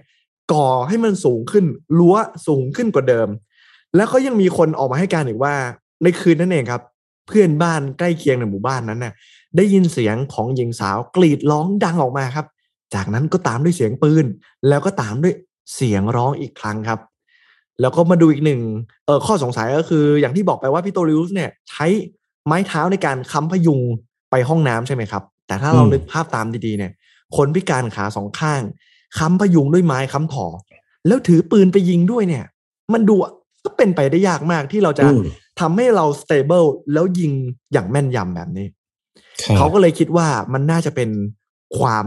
[0.52, 1.64] ก่อให้มันสูงขึ้น
[1.98, 2.16] รั้ว
[2.46, 3.28] สูงขึ้นกว่าเดิม
[3.96, 5.54] แล้วก็ยังมีคนออกมาให้การอีกว่า
[6.02, 6.82] ในคืนนั้นเองครับ
[7.26, 9.12] เพื่อนบ้านใกล้เคียงในหมู่บ้านนั้นน่ะ
[9.56, 12.46] ได้ยินเสียงของหญิงสาวกรีดร้องดังออกมาครับ
[12.94, 14.24] จากนั้นก็ตามด้วยเสียงปืน
[14.68, 15.34] แล้วก็ตามด้วย
[15.74, 17.00] เสียงร้องอีกครั้งครับ
[17.80, 18.60] แล้วก็มาดูอีกหนึ่ง
[19.06, 21.86] เออข้อสงสัยก็คือ อย่างที่บอกไปว่าพี่โตริอุสเนี่ย ใช้
[22.46, 23.80] ไม้เท้าในการค้ำพยุง
[24.30, 26.92] ไปห้องน้ำใช่ไหมครับ แต่ถ้าเราอืมนึกภาพตามดีๆเนี่ย
[27.36, 28.62] คนพิการขาสองข้าง
[29.18, 30.46] ค้ำพยุงด้วยไม้ค้ำถอ
[31.06, 32.44] แล้วถือปืนไปยิงด้วยเนี่ย
[32.92, 33.14] มันดู
[33.64, 35.22] ก็เป็นไปได้ยากมากที่เราจะอืม
[35.60, 37.32] ทำให้เรา stable แล้วยิง
[37.72, 38.66] อย่างแม่นยำแบบนี้
[39.42, 41.10] ครับเขาก็เลยคิดว่ามันน่าจะเป็น
[41.78, 42.06] ความ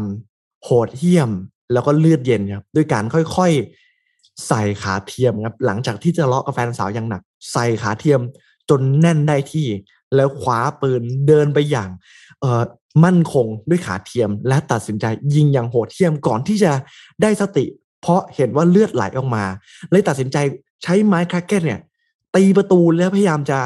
[0.63, 1.31] โหดเหี้ยม
[1.73, 7.21] แล้วก็เลือดเย็นครับด้วยการค่อยๆ ใส่ขาเทียมครับหลังจากที่จะทะเลาะกับแฟนสาวอย่างหนัก
[7.51, 8.21] ใส่ขาเทียม
[8.69, 9.67] จนแน่นได้ที่
[10.15, 11.89] แล้วคว้าปืนเดินไปอย่าง
[12.41, 12.63] เอ่อ
[13.05, 16.71] มั่นคงด้วยขาเทียม และตัดสินใจยิงอย่างโหดเหี้ยมก่อนที่จะ
[17.21, 17.65] ได้สติ
[18.01, 19.43] เพราะเห็นว่าเลือดไหลออกมา
[19.91, 20.37] เลยตัดสินใจ
[20.83, 21.81] ใช้ไม้คราเก็ตเนี่ย
[22.35, 23.59] ตีประตูแล้วพยายามจะ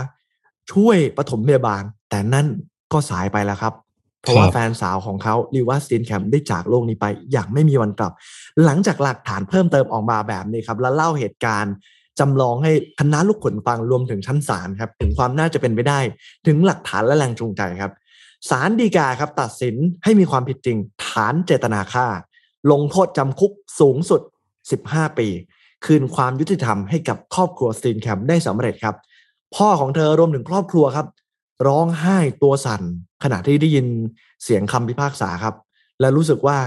[0.72, 2.48] ช่วยปฐมพยาบาล แต่นั่น
[2.94, 3.74] ก็สายไปแล้วครับ
[4.22, 8.14] เพราะว่าแฟนสาวของเขาลีว่าสตีนแคมได้จากโลกนี้ไปอย่างไม่มีวันกลับ
[8.66, 11.74] หลังจากหลักฐานเพิ่มเติมออกมาแบบนี้ครับ แล้วเล่าเหตุการณ์
[12.20, 16.00] จำลองให้คณะลูกขนฟังรวมถึงชั้นศาลครับ ถึงความน่าจะเป็นไปได้
[16.48, 17.92] ถึงหลักฐานและแรงจูงใจครับ
[18.50, 22.08] ศาลฎีกาครับตัดสินให้มีความผิดจริง ฐานเจตนาฆ่า
[22.72, 24.22] ลงโทษจำคุกสูงสุด
[24.72, 25.28] 15 ปี
[25.86, 28.96] คืนความยุติธรรมให้กับครอบครัวสตีนแคมได้สำเร็จครับ
[29.56, 31.08] พ่อของเธอรวมถึงครอบครัวครับ
[31.68, 32.82] ร้องไห้ตัวสั่น
[33.24, 33.86] ขณะที่ได้ยิน
[34.44, 35.56] เสียงคำพิพากษาครับ
[36.00, 36.58] และรู้สึกว่า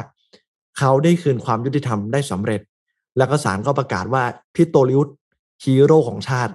[0.79, 2.61] เขาได้คืนความยุติธรรมได้สำเร็จ
[3.19, 4.23] แล้วก็ศาลก็ประกาศว่า
[4.55, 5.09] พี่โตลิอุส
[5.65, 6.53] ฮีโร่ของชาติ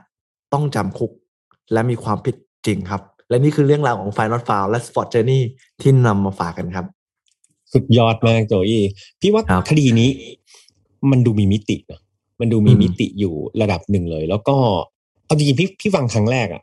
[0.53, 1.11] ต้องจำคุก
[1.73, 2.35] และมีความผิด
[2.65, 5.41] จริงครับ และนี่คือเรื่องราวของ Final f i l และ Sport Journey
[5.81, 6.85] ที่นำมาฝากกันครับ
[7.73, 8.83] สุดยอดมากโจอี้
[9.21, 10.09] พี่ว่าครับคดีนี้
[11.11, 11.99] มันดูมีมิตินะ
[12.39, 14.55] มันดูมีอืมมิติอยู่ระดับหนึ่งเลย แล้วก็
[15.25, 16.61] เอาจริงๆพี่พี่ฟังครั้งแรกอะ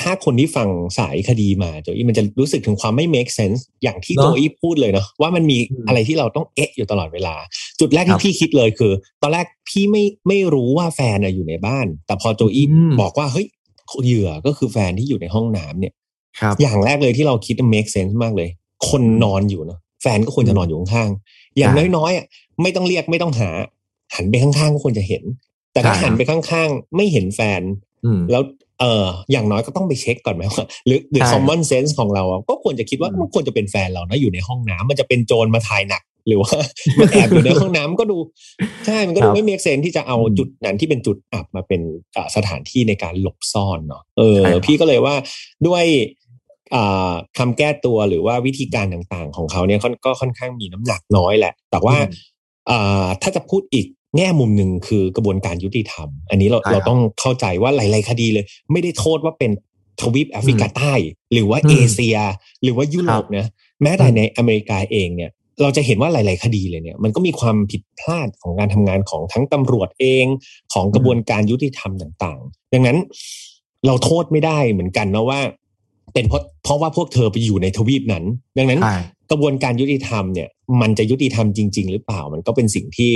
[0.00, 7.34] ถ้าคนที่ฟังสายคดีมาโจอี้มันจะรู้สึกถึงความไม่ make sense อย่างที่เนอะโจอี้พูดเลยเนาะว่ามันมีอืมอะไรที่เราต้องเอ๊ะอยู่ตลอดเวลา
[7.80, 8.92] จุดแรกครัที่บพี่คิดเลยคือ
[9.22, 13.46] ตอนแรกพี่ไม่ไม่รู้ว่าแฟนอะอยู่ในบ้าน แต่พอโจอี้อืมบอกว่าเฮ้ย
[14.04, 15.92] เหยื่อก็คือแฟนที่อยู่ในห้องน้ำเนี่ย
[16.40, 18.48] ครับอย่างแรกเลยที่เราคิด make sense มากเลย
[18.88, 22.26] คนนอนอยู่เนอะแฟนก็ควรจะนอนอยู่ข้างๆอย่างใช่น้อยๆอะ
[22.62, 23.50] ไม่ต้องเรียกไม่ต้องหา
[24.14, 25.22] หันไปข้างๆก็ควรจะเห็น
[25.72, 27.62] แต่ถ้าใช่หันไปข้างๆ ไม่เห็นแฟน
[28.04, 28.42] อืมแล้ว
[28.82, 36.52] เอออย่างน้อยก็ต้องไปเช็คก่อนไหมว่าหรือหรือใช่ common sense ของเราอะก็ควรจะคิดว่าอืมมันควรจะเป็นแฟนเรานะอยู่ในห้องน้ำมันจะเป็นโจรมาถ่ายหนัก หรือว่า
[36.98, 38.18] มันแอบอยู่ในห้องน้ำก็ดู
[38.86, 41.80] ใช่มันก็ดูไม่ make sense ที่จะเอาอืมจุดนั้นที่เป็นจุดอับมาเป็น
[42.16, 45.14] อ่าสถานที่ในการหลบซ่อนเนาะเออใช่ครับพี่ก็เลยว่า
[45.66, 45.84] ด้วย
[46.74, 52.30] อ่าคำแก้ตัวหรือว่าวิธีการต่างๆ ของเขาเนี่ยค่อนก็ค่อนข้างมีน้ำหนักน้อยแหละ แต่ว่าอืม
[52.70, 53.86] อ่าถ้าจะพูดอีก
[54.16, 59.50] แง่มุมหนึ่งคือกระบวนการยุติธรรม อันนี้เราใช่ครับเราต้องเข้าใจว่าหลาย ๆ คดีเลย ไม่ได้โทษว่าเป็น
[60.00, 60.94] ทวีปแอฟริกาใต้
[61.32, 62.16] หรือว่าอืมเอเชีย
[62.62, 63.46] หรือว่ายุโรปนะ
[63.82, 65.30] แม้แต่ในอเมริกาเองเนี่ย
[65.62, 70.26] เราจะเห็นว่าหลาย ๆ คดีเลยเนี่ย มันก็มีความผิดพลาดของการทำงานของทั้งตำรวจเอง
[70.72, 72.98] ของกระบวนการยุติธรรมต่าง ๆ ดังนั้น
[73.86, 75.40] เราโทษไม่ได้เหมือนกันนะว่า
[76.14, 78.24] เป็นเพราะเพราะว่าพวกเธอไปอยู่ในทวีปนั้น
[78.58, 78.96] ดังนั้นใช่
[79.30, 80.48] กระบวนการยุติธรรมเนี่ย
[80.80, 83.12] มันจะยุติธรรมจริง ๆ หรือเปล่ามันก็เป็นสิ่งที่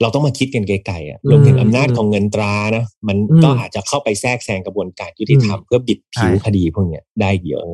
[0.00, 7.64] เราต้องมาคิดกันไกลๆอะรวมถึงอำนาจของเงินตรานะมันก็อาจจะเข้าไปแทรกแซงกระบวนการยุติธรรมเพื่อบิดผิวคดีพวกเนี้ยได้เยอะ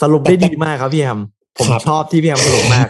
[0.00, 1.20] สรุปได้ดีมากครับพี่แฮม
[1.58, 2.86] ผมครับชอบที่พี่แฮมสรุปมาก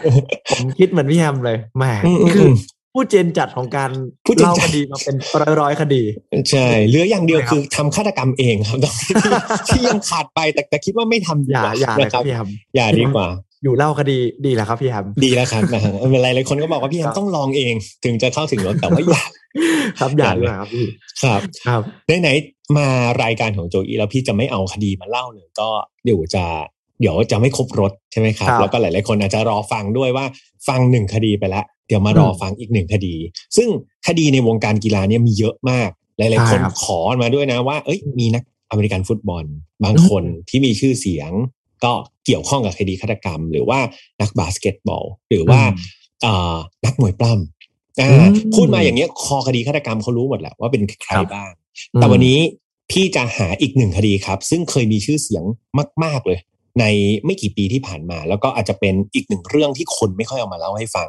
[0.50, 2.56] ผมคิดเหมือนพี่แฮมเลยแหมอืมนี่คืออม
[2.94, 3.90] ผู้เจนจัดของการ
[4.26, 5.16] ผู้เจนเล่าจัดคดีมาเป็น
[5.60, 6.02] ร้อยๆคดี
[6.50, 9.32] ใช่เหลืออย่างเดียวใช่ครับคือทำฆาตกรรมเองครับตอนนี้ที่
[9.68, 13.26] ที่ยังขาดไปแต่แต่คิดว่าไม่ทำดีอย่ากว่าอย่าเลยนะครับพี่แฮมอย่าดีกว่า
[13.66, 17.74] อยู่เล่าคดีดีแหละครับพี่แฮมดีแล้วครับนะฮะไม่เป็นไรหลายคนก็บอกว่าพี่แฮครัมบต้องลองเอง
[18.04, 19.30] ถึงจะเข้าถึงรถแต่ว่าอยาก
[19.98, 20.86] ครับอย่าอย่าเลยเลยครับพี่
[21.22, 21.82] ครับครับ
[22.20, 22.86] ไหนๆมา
[23.22, 25.68] รายการของโจอีแล้วพี่จะไม่เอาคดีมาเล่าเลยก็
[26.04, 26.44] เดี๋ยวจะ
[27.00, 30.24] เดี๋ยวจะไม่ครบรถใช่ไหมครับครับแล้วก็หลาย ๆ คนอาจจะรอฟังด้วยว่า
[30.68, 33.14] ฟังหนึ่งคดีไปแล้ว เดี๋ยวมารออมฟังอีกหนึ่งคดี
[33.56, 33.68] ซึ่ง
[34.06, 39.44] คดีในวงการกีฬาเนี่ยมีเยอะมาก หลาย ๆ คนใช่ครับขอมาด้วยนะว่า เอ้ยมีนักอเมริกันฟุตบอล
[39.84, 41.30] บางคนที่มีชื่อเสียง
[41.84, 41.92] ก็
[42.26, 43.78] เกี่ยวข้องกับคดีฆาตกรรม หรือว่า
[44.20, 45.74] นักบาสเกตบอล หรือว่าอืม
[46.24, 51.52] อ่านักมวยปล้ำอ่าอืมพูดมาอย่างเงี้ยคอคดีฆาตกรรมเขารู้หมดแหละว่าเป็นใครครับบ้าง
[51.94, 52.38] แต่วันนี้
[52.90, 55.44] พี่จะหาอีกหนึ่งคดีครับ ซึ่งเคยมีชื่อเสียง
[56.04, 56.38] มาก ๆเลย
[56.80, 56.84] ใน
[57.24, 61.08] ไม่กี่ปีที่ผ่านมา แล้วก็อาจจะเป็นอีกหนึ่งเรื่องที่คนไม่ค่อยเอามาเล่าให้ฟัง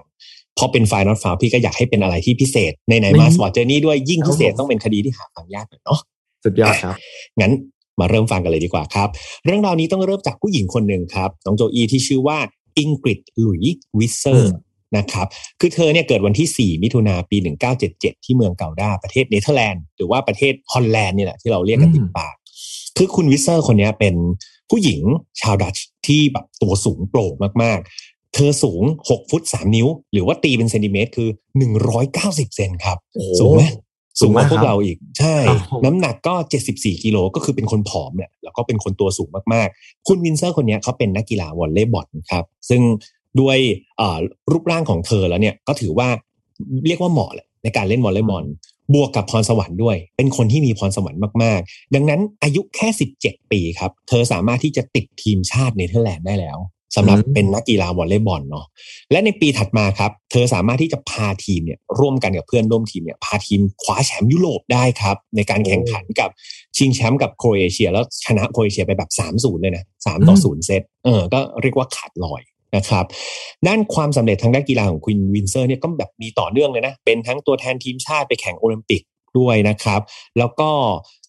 [0.57, 5.99] พอเป็นไฟนอตฟาวพี่ก็อยากให้เป็นอะไรที่พิเศษในไหนนี่มา Sport Journey ด้วยยิ่งพิเศษครับผมต้องเป็นคดีที่หาฟังยากหน่อยเนาะ
[6.43, 6.95] สุดยอดครับ
[7.39, 7.51] งั้น
[7.99, 9.09] มาเริ่มฟังกันเลยดีกว่าครับ
[9.45, 12.37] เรื่องราวนี้ต้องเริ่มจากผู้หญิงคนหนึ่งครับน้องโจอีที่ชื่อว่า
[12.77, 13.63] อิงกริดหลุย
[13.99, 14.53] วิสเซอร์อืม
[14.97, 15.27] นะครับ
[15.59, 17.37] คือเธอเนี่ยเกิดวันที่ 4 มิถุนาปี
[17.81, 22.35] 1977 ที่เมืองเกาดาประเทศเนเธอร์แลนด์หรือว่าประเทศฮอลแลนด์นี่แหละที่เราเรียกกันติดปาก
[22.97, 24.15] คือคุณวิสเซอร์คนเนี้ยเป็น
[24.69, 25.01] ผู้หญิง
[25.41, 27.33] ชาวดัตช์ที่แบบตัวสูงโปร่ง
[27.63, 31.29] มากๆ เธอสูง 6 ฟุต 3 นิ้ว หรือว่าตีเป็นเซนติเมตรคือ
[31.93, 33.63] 190 เซนครับโอ้โหสูงไหม
[34.19, 36.33] สูงสูงมากกว่าพวกเราอีกครับ ใช่ครับผมน้ำหนักก็
[36.69, 42.81] 74กิโลก็คือเป็นคนผอมเนี่ยแล้วก็เป็นคนตัวสูงมากๆ คุณวิสเซอร์คนเนี้ยเขาเป็นนักกีฬาวอลเลย์บอลครับ ซึ่ง
[43.39, 43.57] ด้วย
[43.97, 44.17] เอ่อ
[44.51, 46.07] รูปร่างของเธอแล้วเนี่ยก็ถือว่า
[46.87, 48.45] เรียกว่าเหมาะแหละในการเล่นวอลเลย์บอล
[48.93, 52.87] บวกกับพรสวรรค์ด้วย เป็นคนที่มีพรสวรรค์มากๆ ดังนั้นอายุแค่
[53.21, 56.57] 17 ปีครับ เธอสามารถที่จะติดทีมชาติเนเธอร์แลนด์ได้แล้ว
[56.97, 58.65] สำหรับอืมเป็นนักกีฬาวอลเลย์บอลเนาะ
[59.11, 66.29] และในปีถัดมาครับ เธอสามารถที่จะพาทีมเนี่ยร่วมกันกับเพื่อนร่วมทีมเนี่ยพาทีมคว้าแชมป์ยุโรปได้ครับ ในการแข่งขันกับ
[66.77, 72.41] ชิงแชมป์กับโครเอเชีย แล้วชนะโครเอเชียไปแบบ3-0เลยนะ3ต่อ0เซตเออก็เรียกว่าขาดลอย
[72.75, 73.05] นะครับ
[73.67, 79.01] ด้านความสำเร็จทางด้านกีฬาของคุณวิสเซอร์เนี่ยก็แบบมีต่อเนื่องเลยนะ เป็นทั้งตัวแทนทีมชาติไปแข่งโอลิมปิก
[79.37, 80.01] ด้วยนะครับ
[80.37, 80.69] แล้วก็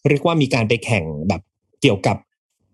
[0.07, 1.41] เรียกว่ามีการไปแข่งแบบ
[1.81, 2.17] เกี่ยวกับ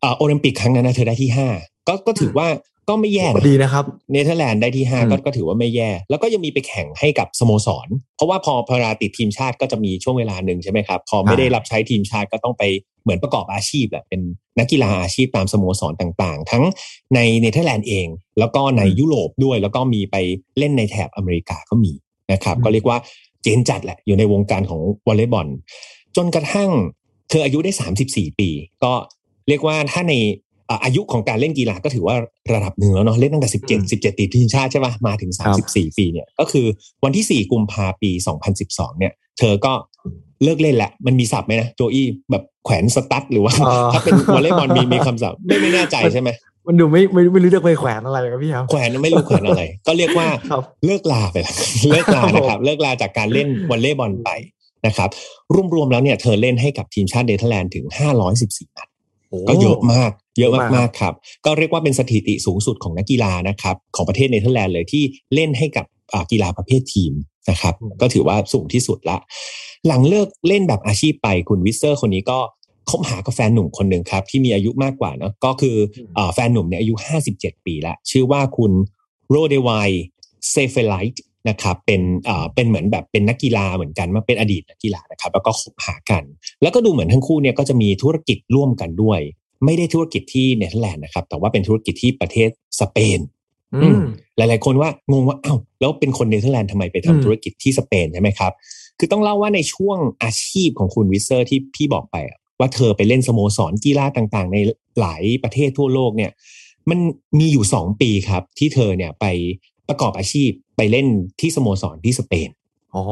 [0.01, 1.47] เอ่อโอลิมปิกครั้งนั้นนะเธอได้ที่ห้า
[1.87, 2.47] ก็ก็ถือว่า
[2.89, 12.63] ก็ไม่แย่นะดีนะครับ เนเธอร์แลนด์ได้ที่ห้าอืมก็ก็ถือว่าไม่แย่ แล้วก็ยังมีไปแข่งให้กับสโมสร เพราะว่าพอพอเวลาติดทีมชาติก็จะมีช่วงเวลาหนึ่งใช่ไหมครับ พอไม่ได้รับใช้ทีมชาติก็ต้องไป
[13.03, 14.21] เหมือนประกอบอาชีพแบบเป็น
[14.59, 16.63] นักกีฬาอาชีพตามสโมสรต่างๆ ทั้ง
[17.15, 18.07] ในเนเธอร์แลนด์เอง
[18.39, 20.15] แล้วก็ในยุโรปด้วย แล้วก็มีไป
[20.57, 21.93] เล่นในแถบอเมริกาก็มี
[22.31, 22.97] นะครับอืมก็เรียกว่า
[23.41, 25.47] เจนจัดแหละอยู่ในวงการของวอลเลย์บอล
[26.15, 26.69] จนกระทั่ง
[27.29, 27.71] เธออายุได้
[28.07, 28.49] 34 ปี
[28.83, 28.93] ก็
[29.47, 30.13] เรียกว่าถ้าใน
[30.69, 32.15] อ่าอายุของการเล่นกีฬาก็ถือว่า
[32.53, 36.65] ระดับหนึ่งแล้วเนาะเล่นตั้งแต่อืม17 17ติดทีมชาติใช่ป่ะมาถึงครับ34 ปีเนี่ยก็คือ
[37.03, 38.11] วันที่ 4 กุมภาปี
[38.55, 39.73] 2012 เนี่ย เธอก็
[40.43, 46.29] เลิกเล่นแหละ มันมีศัพท์ไหมนะโจอี้แบบแขวนสตั๊ดหรือว่าเอ่อถ้าเป็นวอลเลย์บอลมีมีคำศัพท์ไม่ไม่แน่ใจใช่ไหม
[46.67, 51.55] มันดูไม่ไม่ไม่รู้จะไปแขวนอะไรครับพี่ครับแขวนไม่รู้แขวนอะไร ก็เรียกว่าครับเลิกลาไปแล้ว
[51.89, 54.29] เลิกลานะครับ เลิกลาจากการเล่นวอลเลย์บอลไป
[54.85, 55.09] นะครับ
[55.75, 57.85] รวมๆแล้วเนี่ยเธอเล่นให้กับทีมชาติเนเธอร์แลนด์ถึง
[58.31, 58.87] 514 นัด
[59.49, 61.13] ก็เยอะมาก เยอะเยอะมากมากๆครับ
[61.45, 65.03] ก็เรียกว่าเป็นสถิติสูงสุดของนักกีฬานะครับของประเทศเนเธอร์แลนด์เลยที่
[65.33, 67.13] เล่นให้กับอ่ากีฬาประเภททีม
[67.49, 69.17] นะครับ ก็ถือว่าสูงที่สุดละ
[69.87, 72.39] หลังเลิกเล่นแบบอาชีพไปคุณวิสเซอร์คนนี้ก็
[72.89, 75.75] คบหากับแฟนหนุ่มคนหนึ่งครับ ที่มีอายุมากกว่าเนอะก็คือ
[76.17, 76.93] อ่าแฟนหนุ่มเนี่ยอายุ
[77.29, 78.71] 57 ปีแล้วชื่อว่าคุณ
[79.29, 79.89] โลเดอไวค์
[80.51, 86.23] เซเวอไรน์ นะครับเป็นอ่าเป็นเหมือนแบบเป็นนักกีฬาเหมือนกันมาเป็นอดีตนักกีฬานะครับ แล้วก็คบหากัน
[86.61, 89.19] แล้วก็ดูเหมือนทั้งคู่เนี่ยก็จะมีธุรกิจร่วมกันด้วย
[89.65, 92.49] ไม่ได้ธุรกิจที่เนเธอร์แลนด์นะครับ แต่ว่าเป็นธุรกิจที่ประเทศ
[92.79, 93.19] สเปน
[93.83, 94.01] อืม
[94.37, 98.53] หลาย ๆ คนว่างงว่าอ้าวแล้วเป็นคนเนเธอร์แลนด์ทำไมไปทำอืมธุรกิจที่สเปนใช่ไหมครับ
[98.99, 104.57] คือต้องเล่าว่าในช่วงอาชีพของคุณวิสเซอร์ที่พี่บอกไปอะว่าเธอไปเล่นสโมสรกีฬาต่างๆ ใน
[104.99, 106.31] หลายประเทศทั่วโลกเนี่ย
[106.89, 106.99] มัน
[107.39, 109.25] มีอยู่สองปีครับ ที่เธอเนี่ยไป
[109.87, 111.07] ประกอบอาชีพ ไปเล่น
[111.41, 112.49] ที่สโมสรที่สเปน
[112.95, 113.03] อ๋อ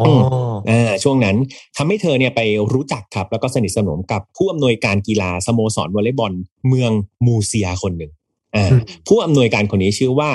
[0.69, 1.35] อ่าช่วงนั้น
[1.77, 2.41] ทำให้เธอเนี่ยไป
[2.73, 6.33] รู้จักครับ แล้วก็สนิทสนมกับผู้อำนวยการกีฬาสโมสรวอลเลย์บอล
[6.67, 6.91] เมือง
[7.25, 8.11] มูเซียคนหนึ่ง
[8.55, 10.29] อ่าอืมผู้อำนวยการคนนี้ชื่อว่า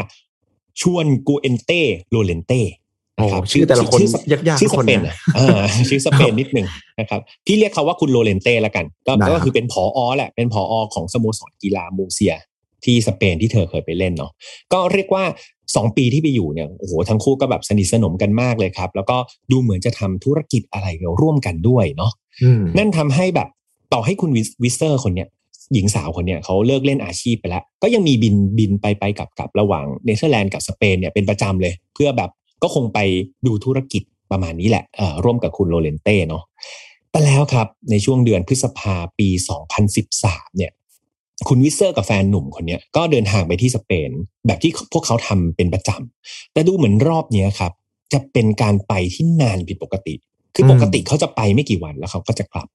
[0.82, 2.60] ชวนกูเอนเต้โรเลนเต้
[3.18, 4.00] นะครับโอ้ชื่อแต่ละคน
[4.32, 6.66] ยากๆชื่อทุสกคนเปนนะอะอ่าชื่อสเปนนิดหนึ่ง
[7.00, 12.34] นะครับพี่เรียกเขาว่าคุณโรเลนเต้ละกันก็ได้ครับก็คือเป็นผอแหละเป็นผอของสโมสรกีฬามูเซีย
[12.84, 14.32] ที่สเปนที่เธอเคยไปเล่นเนาะ
[14.72, 15.24] ก็เรียกว่า
[15.76, 19.16] สองปีที่ไปอยู่เนี่ยโอ้โหทั้งคู่ก็แบบสนิทสนมกันมากเลยครับ แล้วก็
[19.50, 20.86] ดูเหมือนจะทำธุรกิจอะไร
[21.20, 23.48] ร่วมกันด้วยเนาะอืมนั่นทำให้แบบ
[23.92, 25.28] ต่อให้คุณวิสวิสเซอร์คนเนี้ย
[25.74, 32.30] หญิงสาวคนเนี้ยเขาเลิกเล่นอาชีพไปแล้ว ก็ยังมีบินบินไปไปกลับกลับระหว่างเนเธอร์แลนด์กับสเปนเนี่ยเป็นประจำเลย เพื่อแบบ
[32.62, 32.98] ก็คงไป
[33.46, 34.02] ดูธุรกิจ
[34.32, 36.42] ประมาณนี้แหละเอ่อร่วมกับคุณโรเลนเต้เนาะ
[37.10, 39.28] แต่แล้วครับในช่วงเดือนพฤษภาปี
[39.92, 40.72] 2013 เนี่ย
[41.48, 44.10] คุณวิสเซอร์กับแฟนหนุ่มคนเนี้ยก็เดินทางไปที่สเปน
[44.46, 47.72] แบบที่พวกเขาทำเป็นประจำแต่ดูเหมือนรอบเนี้ยครับ
[48.12, 50.14] จะเป็นการไปที่นานผิดปกติ
[50.54, 52.68] คือปกติเขาจะไปไม่กี่วันแล้วเขาก็จะกลับ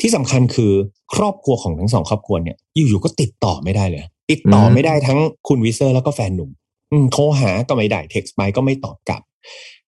[0.00, 0.72] ที่สำคัญคือ
[1.14, 5.18] ครอบครัวของทั้งสองครอบครัวเนี่ยอยู่ๆก็ติดต่อไม่ได้เลย ติดต่อไม่ได้ทั้ง
[5.48, 6.50] คุณวิสเซอร์แล้วก็แฟนหนุ่ม
[6.92, 9.22] อืมโทรหาก็ไม่ได้เท็กซ์ไปก็ไม่ตอบกลับ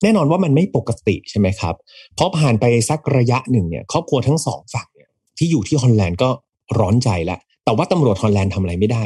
[0.03, 1.75] แน่นอนว่ามันไม่ปกติใช่ไหมครับ
[2.15, 6.29] เพราะผ่านไปสักระยะหนึ่งเนี่ย ครอบครัวทั้งสองฝั่งเนี่ยที่อยู่ที่ฮอลแลนด์ก็
[6.79, 7.39] ร้อนใจละ
[7.69, 9.05] แต่ว่าตำรวจฮอลแลนด์ทำอะไรไม่ได้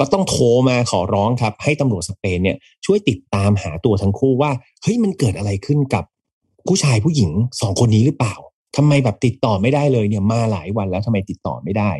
[0.00, 2.56] ก็ต้องโทรมาขอร้องครับ ให้ตำรวจสเปนเนี่ย
[2.86, 4.50] ช่วยติดตามหาตัวทั้งคู่ว่า
[4.82, 6.04] เฮ้ยมันเกิดอะไรขึ้นกับ
[6.66, 7.30] ผู้ชายผู้หญิง
[7.60, 8.34] สองคนนี้หรือเปล่า
[8.76, 11.90] ทำไมแบบติดต่อไม่ได้เลยเนี่ยมาหลายวันแล้วทำไมติดต่อไม่ได้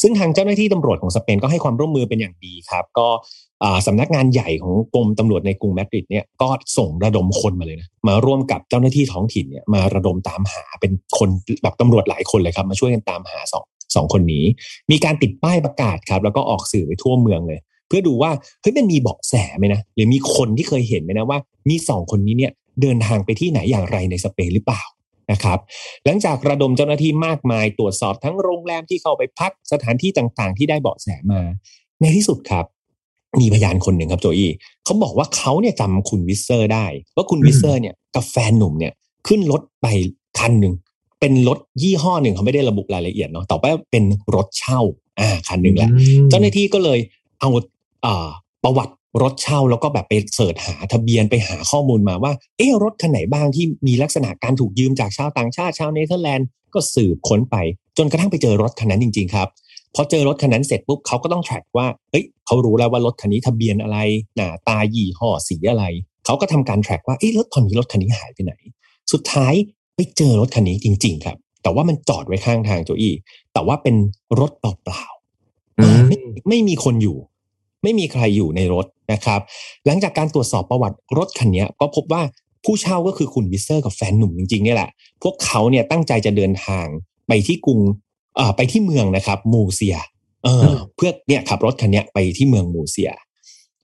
[0.00, 3.08] ซึ่งทางเจ้าหน้าที่ตำรวจของสเปนก็ให้ความร่วมมือเป็นอย่างดีครับ ก็
[3.86, 6.48] สำนักงานใหญ่ของกรมตำรวจในกรุงมาดริดเนี่ยก็
[6.78, 11.28] ส่งระดมคนมาเลยนะมาร่วมกับเจ้าหน้าที่ท้องถิ่นเนี่ยมาระดมตามหาเป็นคน
[11.62, 13.64] แบบตำรวจหลายคนเลยครับ มาช่วยกันตามหาสอง
[13.96, 14.44] สองคนนี้
[14.90, 18.30] มีการติดป้ายประกาศครับ แล้วก็ออกสื่อไปทั่วเมืองเลย เพื่อดูว่า
[18.60, 21.38] เฮ้ยมันมีเบาะแสไหมนะหรือมีคนที่เคยเห็นไหมนะว่า
[21.68, 22.52] มีสองคนนี้เนี่ย
[22.82, 24.82] เดินทางไปที่ไหนอย่างไรในสเปนหรือเปล่า
[25.32, 25.58] นะครับ
[26.04, 31.42] หลังจากระดมเจ้าหน้าที่มากมายตรวจสอบทั้งโรงแรมที่เข้าไปพักสถานที่ต่างๆ ที่ได้เบาะแสมา
[32.00, 32.64] ในที่สุดครับ
[33.40, 34.50] มีพยานคนหนึ่งครับโจอี้
[34.84, 38.92] เขาบอกว่าเขาเนี่ยจำคุณวิเซอร์ได้ ว่าคุณวิเซอร์เนี่ยกับแฟนหนุ่มเนี่ย
[39.26, 39.86] ขึ้นรถไป
[40.38, 40.74] คันหนึ่ง
[41.26, 44.80] เป็นรถยี่ห้อหนึ่งเขาไม่ได้ระบุรายละเอียดเนาะแต่ว่าเป็นรถเช่า
[45.20, 45.90] อ่าคันหนึ่งแหละ
[46.30, 46.98] เจ้าหน้าที่ก็เลย
[47.40, 47.48] เอา
[48.04, 48.28] อ่า
[48.64, 57.56] ประวัติรถเช่าแล้วก็แบบไปเสิร์ชหาทะเบียนไปหาข้อมูลมาว่า เออรถคันไหนบ้างที่มีลักษณะการถูกยืมจากชาวต่างชาติชาวเนเธอร์แลนด์ก็สืบค้นไป
[57.98, 59.48] จนกระทั่งไปเจอรถคันนั้นจริง ๆ ครับ
[59.94, 63.98] พอเจอรถคันนั้นเสร็จปุ๊บเขาก็ต้อง track ว่าเฮ้ยเขารู้แล้วว่ารถคันนี้ทะเบียนอะไร
[64.36, 65.84] หน้าตายี่ห้อสีอะไร
[66.24, 68.52] เขาก็ทำการ track ว่าเอ้รถคันนี้รถคันนี้หายไปไหน
[69.12, 69.54] สุดท้าย
[69.96, 73.14] ไปเจอรถคันนี้จริง ๆ ครับ แต่ว่ามันจอดไว้ข้างทางโจอี้
[73.52, 73.96] แต่ว่าเป็น
[74.40, 76.18] รถเปล่าๆอืมไม่
[76.48, 77.16] ไม่มีคนอยู่
[77.82, 79.40] ไม่มีใครอยู่ในรถนะครับ
[79.86, 82.22] หลังจากการตรวจสอบประวัติรถคันนี้ก็พบว่า
[82.64, 84.90] ผู้เช่าก็คือคุณวิสเซอร์กับแฟนหนุ่มจริงๆเนี่ยแหละ
[85.22, 86.86] พวกเขาเนี่ยตั้งใจจะเดินทาง
[87.28, 87.80] ไปที่กรุง
[88.36, 89.96] เอ่อไปที่เมืองนะครับ มูร์เซีย
[90.44, 93.10] เอออเพื่อเนี่ยขับรถคันเนี้ยไปที่เมืองมูร์เซีย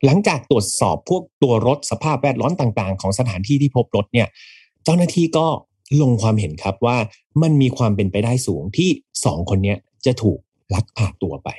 [0.05, 4.29] หลังจากตรวจสอบพวกตัวรถสภาพแวดล้อมต่าง ๆ ของสถานที่ที่พบรถเนี่ย
[4.85, 5.47] เจ้าหน้าที่ก็
[6.03, 6.97] ลงความเห็นครับว่า
[7.43, 8.91] มันมีความเป็นไปได้สูงที่
[9.25, 10.39] สองคนเนี้ยจะถูก
[10.75, 11.51] ลักพาตัวไป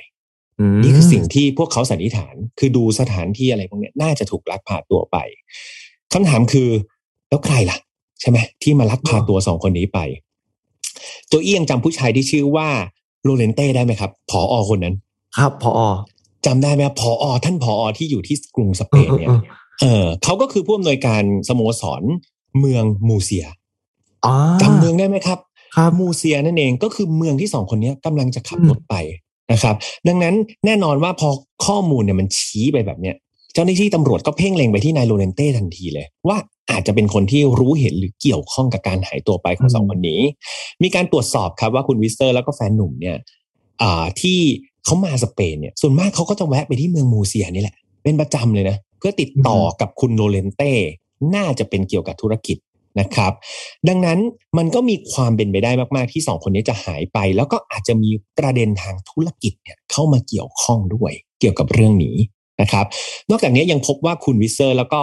[0.74, 5.16] มนี่คือสิ่งที่พวกเขาสันนิษฐาน คือดูสถานที่อะไรพวกเนี้ยน่าจะถูกลักพาตัวไป
[6.12, 6.68] คำถามคือ
[7.28, 7.78] แล้วใครล่ะ
[8.20, 9.98] ใช่ไหมที่มาลักพาตัวสองคนนี้ไป
[11.28, 12.68] โจเอียงจำผู้ชายที่ชื่อว่า
[13.22, 14.94] โรเลนเต้ได้ไหมครับผออคนนั้น
[15.38, 15.80] ครับพอ
[16.46, 19.40] จำได้ไหมครับผอท่านผอที่อยู่ที่กรุงสเปนเนี่ยออ
[19.80, 22.02] เออเขาก็คือผู้อำนวยการสโมสร
[22.58, 23.60] เมืองมูร์เซียอ๋อ
[24.62, 25.38] จำเมืองได้ไหมครับ
[25.76, 28.94] ครับมูร์เซียนั่นเองก็คือเมืองที่สองคนเนี้ยกำลังจะขับอืมรถไป
[29.52, 29.76] นะครับ
[30.08, 30.34] ดังนั้น
[30.66, 31.28] แน่นอนว่าพอ
[31.66, 33.16] ข้อมูลเนี่ยมันชี้ไปแบบเนี้ย
[33.54, 36.36] เจ้าหน้าที่ตำรวจก็เพ่งเล็งไปที่นายโรเลนเต้ทันทีเลย ว่า
[36.70, 40.20] อาจจะเป็นคนที่รู้เห็นหรือเกี่ยวข้องกับการหายตัวไปของสองคนนี้
[40.82, 43.16] มีการตรวจสอบครับว่าคุณวิสเซอร์แล้วก็แฟนหนุ่มเนี่ย
[43.82, 44.38] อ่าที่
[44.84, 50.72] เขามาสเปนเนี่ย ส่วนมากเขาก็จะแวะไปที่เมืองมูร์เซียนี่แหละ เป็นประจำเลยนะ เพื่อติดต่อกับคุณโรเลนเต้
[51.34, 52.56] น่าจะเป็นเกี่ยวกับธุรกิจ
[53.00, 53.32] นะครับ
[53.88, 54.18] ดังนั้น
[54.58, 62.16] มันก็มีความเป็นไปได้มาก ๆ ที่สองคนนี้จะหายไป แล้วก็อาจจะมีประเด็นทางธุรกิจเนี่ยเข้ามาเกี่ยวข้องด้วยเกี่ยวกับเรื่องนี้
[62.60, 62.86] นะครับ
[63.30, 65.00] นอกจากนี้ยังพบว่าคุณวิสเซอร์แล้วก็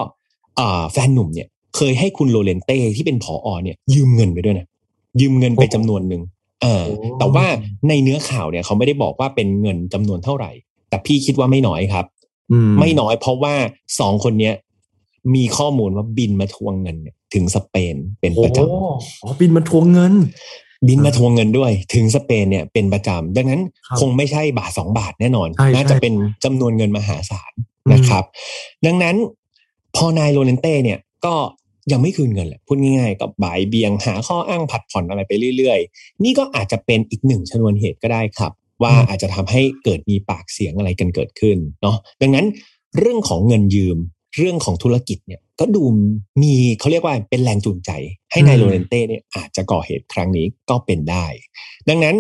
[0.60, 4.68] อ่าแฟนหนุ่มเนี่ยเคยให้คุณโรเลนเต้ที่เป็นผออเนี่ย ยืมเงินไปด้วยนะ
[5.22, 6.22] ยืมเงินไปจำนวนหนึ่ง
[6.62, 7.46] เออโอ้แต่ว่า
[7.88, 10.52] ในเนื้อข่าวเนี่ยเขาไม่ได้บอกว่าเป็นเงินจำนวนเท่าไหร่
[10.90, 12.06] แต่พี่คิดว่าไม่น้อยครับ
[12.52, 13.54] อืมไม่น้อยเพราะว่า
[14.00, 14.54] สองคนเนี้ย
[15.36, 18.80] มีข้อมูลว่าบินมาทวงเงินเนี่ย ถึงสเปนเป็นประจำโอ้
[19.24, 20.14] อ๋อบินมาทวงเงิน
[20.88, 28.24] บินมาทวงเงินด้วย ถึงสเปนเนี่ยเป็นประจำดังนั้นครับคงไม่ใช่บาทสองบาทแน่นอนใช่น่าจะใช่เป็นจำนวนเงินมหาศาลอืมนะครับ
[28.86, 29.16] ดังนั้น
[29.96, 31.36] พอนายโรเลนเต้เนี่ยก็
[31.92, 38.52] ยังไม่คืนเงินแหละพูดง่ายๆ ก็บ่ายเบียงหาข้ออ้างผัดผ่อนอะไรไปเรื่อยๆ นี่ก็อาจจะเป็นอีกหนึ่งชนวนเหตุก็ได้ครับ
[38.84, 42.46] ว่าอาจจะทำให้เกิดมีปากเสียงอะไรกันเกิดขึ้นเนาะดังนั้น
[42.98, 43.98] เรื่องของเงินยืม
[44.38, 45.84] เรื่องของธุรกิจเนี่ยก็ดู
[46.42, 47.92] มีเขาเรียกว่าเป็นแรงจูงใจ
[48.32, 51.26] ให้นายโรเลนเต้เนี่ยอาจจะก่อเหตุครั้งนี้ก็เป็นได้
[51.90, 52.16] ดังนั้น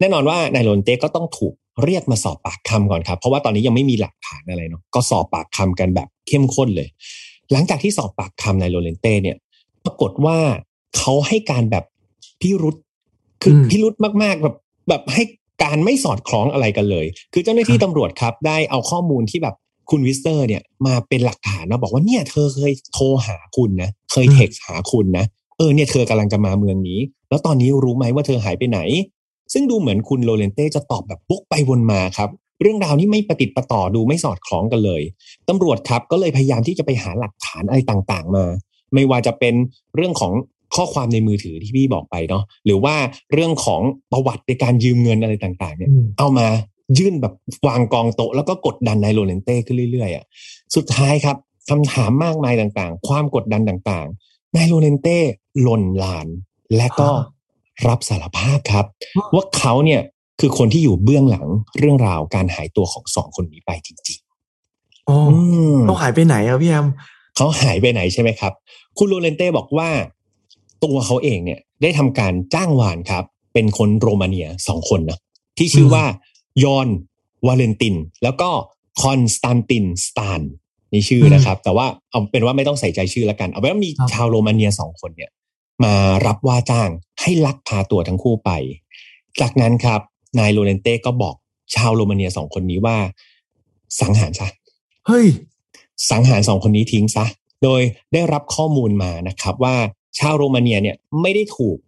[0.00, 6.88] แน่นอนว่านายโรเลนเต้ก็ต้องถูกเรียกมาสอบปากคำก่อนครับ เพราะว่าตอนนี้ยังไม่มีหลักฐานอะไรเนาะก็สอบปากคำกันแบบเข้มข้นเลย
[7.52, 9.36] หลังจากที่สอบปากคำนายโรเลนเต้เนี่ย
[9.84, 10.38] ปรากฏว่า
[10.96, 11.84] เขาให้การแบบ
[12.40, 12.76] พิรุธ
[13.42, 14.56] คืออมพิรุธมากๆแบบ
[14.88, 15.22] แบบให้
[15.64, 19.54] การไม่สอดคล้องอะไรกันเลย คือเจ้าหน้าที่ตำรวจครับ ได้เอาข้อมูลที่แบบ
[19.90, 25.24] คุณวิสเซอร์เนี่ยมาเป็นหลักฐานนะบอกว่าเนี่ยเธอเคยโทรหาคุณนะเคยเท็กซ์หาคุณนะ
[25.58, 26.98] เออเนี่ยเธอกำลังจะมาเมืองนี้
[27.30, 28.80] แล้วตอนนี้รู้ไหมว่าเธอหายไปไหน
[29.52, 32.30] ซึ่งดูเหมือนคุณโรเลนเต้จะตอบแบบวกไปวนมาครับ
[32.62, 35.02] เรื่องราวนี้ไม่ประติดประต่อดูไม่สอดคล้องกันเลย
[35.48, 38.44] ตำรวจครับก็เลยพยายามที่จะไปหาหลักฐานอะไรต่างๆ มา
[38.94, 39.54] ไม่ว่าจะเป็น
[39.96, 40.32] เรื่องของ
[40.74, 42.94] ข้อความในมือถือที่พี่บอกไปเนาะหรือว่า
[43.32, 43.80] เรื่องของ
[44.12, 46.46] ประวัติในการยืมเงินอะไรต่างๆ เนี่ยอืมเอามา
[46.98, 47.34] ยื่นแบบ
[47.66, 50.24] วางกองโต๊ะแล้วก็กดดันนายโรเลนเต้ขึ้นเรื่อยๆอะ
[50.76, 51.36] สุดท้ายครับ
[51.70, 55.18] คำถามมากมายต่างๆ ความกดดันต่างๆนายโรเลนเต้
[55.60, 56.26] หล่นลาน
[56.76, 57.08] และก็
[57.88, 58.84] รับสารภาพครับ
[59.34, 60.02] ว่าเขาเนี่ย
[60.40, 61.46] คือคนที่อยู่เบื้องหลัง
[61.78, 64.18] เรื่องราวการหายตัวของสองคนนี้ไปจริง
[65.08, 65.38] อ๋อๆอื
[65.74, 66.86] มต้องหายไปไหนอะพี่แฮม
[67.36, 68.52] เขาหายไปไหนใช่ไหมครับ
[68.98, 69.88] คุณโรเลนเต้บอกว่า
[70.84, 73.24] ตัวเขาเองเนี่ย ได้ทำการจ้างวานครับ
[73.54, 75.18] เป็นคนโรมาเนียสองคนนะ
[75.58, 76.04] ที่ชื่อว่า
[76.64, 76.88] ยอน
[77.46, 78.50] วาเลนติน แล้วก็
[79.02, 80.40] คอนสแตนตินสตาน
[80.92, 85.30] นี่ชื่อนะครับ แต่ว่าเอาเป็นว่าไม่ต้องใส่ใจชื่อแล้วกัน เอาเป็นว่ามีครับชาวโรมาเนียสองคนเนี่ย
[85.84, 85.94] มา
[86.26, 88.50] รับว่าจ้างให้ลักพาตัวทั้งคู่ไป
[89.40, 90.00] จากนั้นครับ
[90.38, 91.34] นายโรเลนเต้ก็บอก
[91.74, 92.96] ชาวโรมาเนียสองคนนี้ว่า
[94.00, 94.48] สังหารซะ
[95.06, 95.26] เฮ้ย
[96.10, 97.24] สังหารสองคนนี้ทิ้งซะ
[97.62, 97.80] โดย
[98.12, 99.76] ได้รับข้อมูลมานะครับ ว่า
[100.18, 101.78] ชาวโรมาเนียเนี่ยไม่ได้ถูก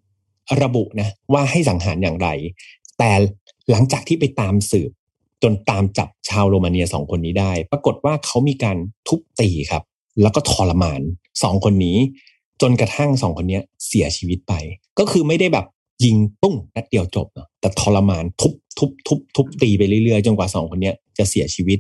[0.63, 2.29] ระบุนะว่าให้สังหารอย่างไร
[2.99, 3.11] แต่
[3.71, 4.91] หลังจากที่ไปตามสืบ
[5.43, 8.77] จนตามจับชาวโรมาเนียสองคนนี้ได้ ปรากฏว่าเขามีการ
[9.09, 9.83] ทุบตีครับ
[10.23, 11.01] แล้วก็ทรมาน
[11.43, 11.99] สองคนนี้
[12.63, 14.53] จนกระทั่งสองคนนี้เสียชีวิตไป
[14.99, 15.67] ก็คือไม่ได้แบบ
[16.05, 21.79] ยิงปุ้งนัดเดียวจบเนอะแต่ทรมานทุบทุบทุบทุบตีไปเรื่อยๆ จนกว่าสองคนนี้จะเสียชีวิต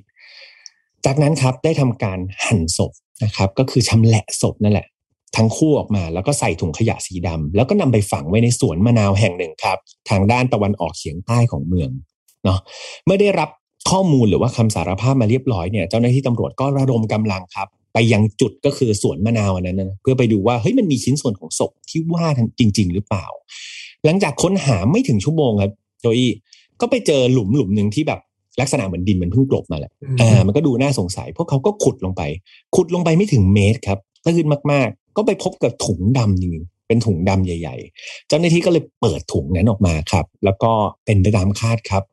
[1.05, 2.93] จากนั้นครับได้ทำการหั่นศพ
[3.25, 4.87] นะครับ ก็คือชำแหละศพนั่นแหละ
[5.37, 9.79] ทั้งคู่ออกมา แล้วก็ใส่ถุงขยะสีดำแล้วก็นำไปฝังไว้ในสวนมะนาวแห่งหนึ่งครับ
[10.11, 11.91] ทางด้านตะวันออกเฉียงใต้ของเมือง
[12.45, 12.59] เนาะ
[13.05, 13.49] เมื่อได้รับ
[13.91, 22.27] ข้อมูลหรือว่าคำสารภาพมาเรียบร้อยเนี่ยเจ้าหน้าที่ตำรวจก็ระดมกำลังครับ ไปยังจุดก็คือสวนมะนาวอันนั้นนะเพื่อไปดูว่าเฮ้ยมันมีชิ้นส่วนของศพที่ว่า
[22.59, 23.27] จริง ๆ หรือเปล่า
[24.05, 26.31] หลังจากค้นหาไม่ถึงชั่วโมงครับโจอี้
[26.81, 28.21] ก็ไปเจอหลุมหลุมหนึ่งที่แบบ
[28.61, 32.23] ลักษณะเหมือนดินมันเพิ่งกลบมาแหละอ่ามันก็ดูน่าสงสัย พวกเขาก็ขุดลงไป
[32.77, 40.71] ขุดลงไปไม่ถึงเมตรครับตื้นมากๆ ก็ไปพบกับถุงดำจริงๆเป็นถุงดำใหญ่ ๆ เจ้าหน้าที่ก็เลยเปิดถุงนั้นออกมาครับ แล้วก็
[41.05, 42.05] เป็นไปตามคาดครับ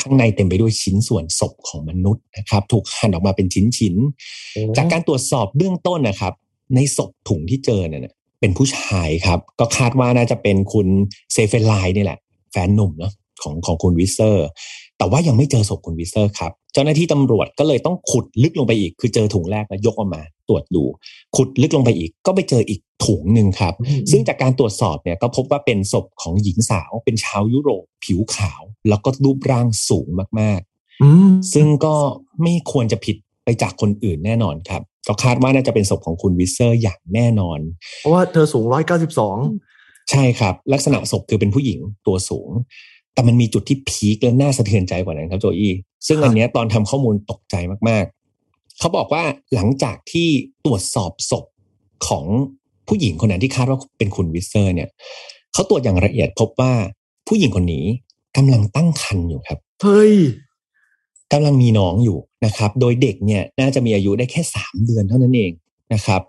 [0.00, 3.46] ข้างในเต็มไปด้วยชิ้นส่วนศพของมนุษย์นะครับ ถูกหั่นออกมาเป็น
[3.78, 6.34] ชิ้นๆ จากการตรวจสอบเบื้องต้นนะครับ
[6.74, 10.86] ในศพถุงที่เจอเนี่ยนะเป็นผู้ชายครับ ก็คาดว่าน่าจะเป็นคุณ
[11.32, 12.18] เซเฟนไลน์นี่แหละ
[12.52, 14.46] แฟนหนุ่มเนาะของของคุณวิสเซอร์
[15.00, 20.84] แต่ว่ายังไม่เจอศพคุณวิสเซอร์ครับเจ้าหน้าที่ตำรวจก็เลยต้องขุดลึกลงไปอีก คือเจอถุงแรกแล้วยกออกมา ตรวจดู
[21.36, 30.08] ขุดลึกลงไปอีก ก็ไปเจออีกถุงหนึ่งครับอืมซึ่งจากการตรวจสอบเนี่ยก็พบว่าเป็นศพของหญิงสาว เป็นชาวยุโรปผิวขาว แล้วก็รูปร่างสูง
[30.40, 31.94] มากๆอืมซึ่งก็
[32.42, 37.58] ไม่ควรจะผิดไปจากคนอื่นแน่นอนครับก็คาดว่าน่าจะเป็นศพของคุณวิสเซอร์อย่างแน่นอน
[38.00, 39.36] เพราะว่าเธอสูงร้อยเก้าสิบสอง
[40.10, 42.50] ใช่ครับ ลักษณะศพคือเป็นผู้หญิงตัวสูง
[43.14, 45.74] แต่มันมีจุดที่พีคและน่าสะเทือนใจกว่านั้นครับโจอี้
[46.06, 47.54] ซึ่งอันเนี้ยตอนทำข้อมูลตกใจ
[47.88, 49.24] มากๆ เขาบอกว่า
[49.54, 50.28] หลังจากที่
[50.64, 51.44] ตรวจสอบศพ
[52.06, 52.24] ของ
[52.88, 54.88] ผู้หญิงคนนั้นที่คาดว่าเป็นคุณวิสเซอร์เนี่ย
[55.52, 56.72] เขาตรวจอย่างละเอียดพบว่า
[57.28, 57.84] ผู้หญิงคนนี้
[58.36, 60.14] กำลังตั้งครรภ์อยู่ครับเฮ้ย
[61.32, 65.52] กำลังมีน้องอยู่นะครับ โดยเด็กเนี่ยน่าจะมีอายุได้แค่สามเดือนเท่านั้นเอง
[65.94, 66.22] นะครับ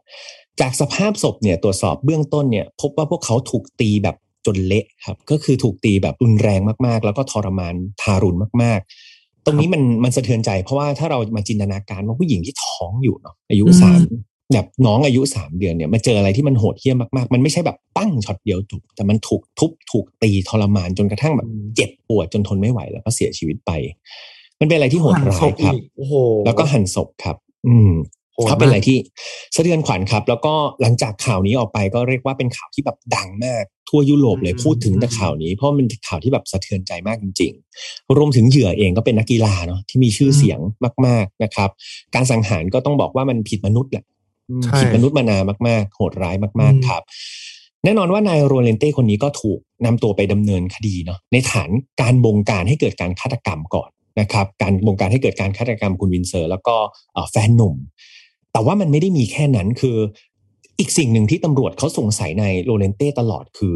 [0.59, 4.15] จากสภาพศพเนี่ยตรวจสอบเบื้องต้นเนี่ย พบว่าพวกเขาถูกตีแบบ
[4.45, 8.79] จนเละครับ ก็คือถูกตีแบบรุนแรงมากๆ แล้วก็ทรมานทารุณมาก
[9.13, 13.99] ๆ ตรงนี้มันมันสะเทือนใจ เพราะว่าถ้าเรามาจินตนาการว่าผู้หญิงที่ท้องอยู่เนาะอายุอืมสาม
[14.53, 23.71] แบบน้องอายุสามเดือนเนี่ยมาเจออะไรที่มันโหดเหี้ยมมากๆ มันไม่ใช่แบบตั้งช็อตเดียวจบแต่มันถูกทุบถูกตีทรมานจนกระทั่งแบบเจ็บปวดจนทนไม่ไหวแล้วก็เสียชีวิตไป
[24.59, 26.13] มันเป็นอะไรที่โหดร้ายครับอีกโอ้โห
[26.45, 27.35] แล้วก็หั่นศพครับ
[27.67, 28.97] อืมโหดมาก เขาเป็นอะไรที่
[29.55, 37.51] สะเทือนขวัญครับ แล้วก็หลังจากข่าวนี้ออกไปก็เรียกว่าเป็นข่าวที่แบบดังมากทั่วยุโรปเลยพูดถึงแต่ข่าวนี้ เพราะมันเป็นข่าวที่แบบสะเทือนใจมากจริง
[37.85, 40.59] ๆ รวมถึงเหยื่อเองก็เป็นนักกีฬาเนาะที่มีชื่อเสียง
[41.05, 41.69] มาก ๆนะครับ
[42.15, 44.03] การสังหารก็ต้องบอกว่ามันผิดมนุษย์แหละ
[44.49, 45.37] อืมใช่ผิดมนุษย์มานา
[45.67, 47.01] มาก ๆ โหดร้ายมากอืมๆครับ
[47.83, 51.69] แน่นอนว่านายโรเลนเต้คนนี้ก็ถูกนำตัวไปดำเนินคดีเนาะในฐาน
[52.01, 53.89] การบงการให้เกิดการฆาตกรรมก่อน
[54.19, 56.75] นะครับ การบงการให้เกิดการฆาตกรรมคุณวิสเซอร์ แล้วก็
[57.13, 57.75] เอ่อแฟนหนุ่ม
[58.53, 59.97] แต่ว่ามันไม่ได้มีแค่นั้นคือ
[60.79, 63.75] อีกสิ่งหนึ่งที่ตำรวจเขาสงสัยในโรเลนเต้ตลอดคือ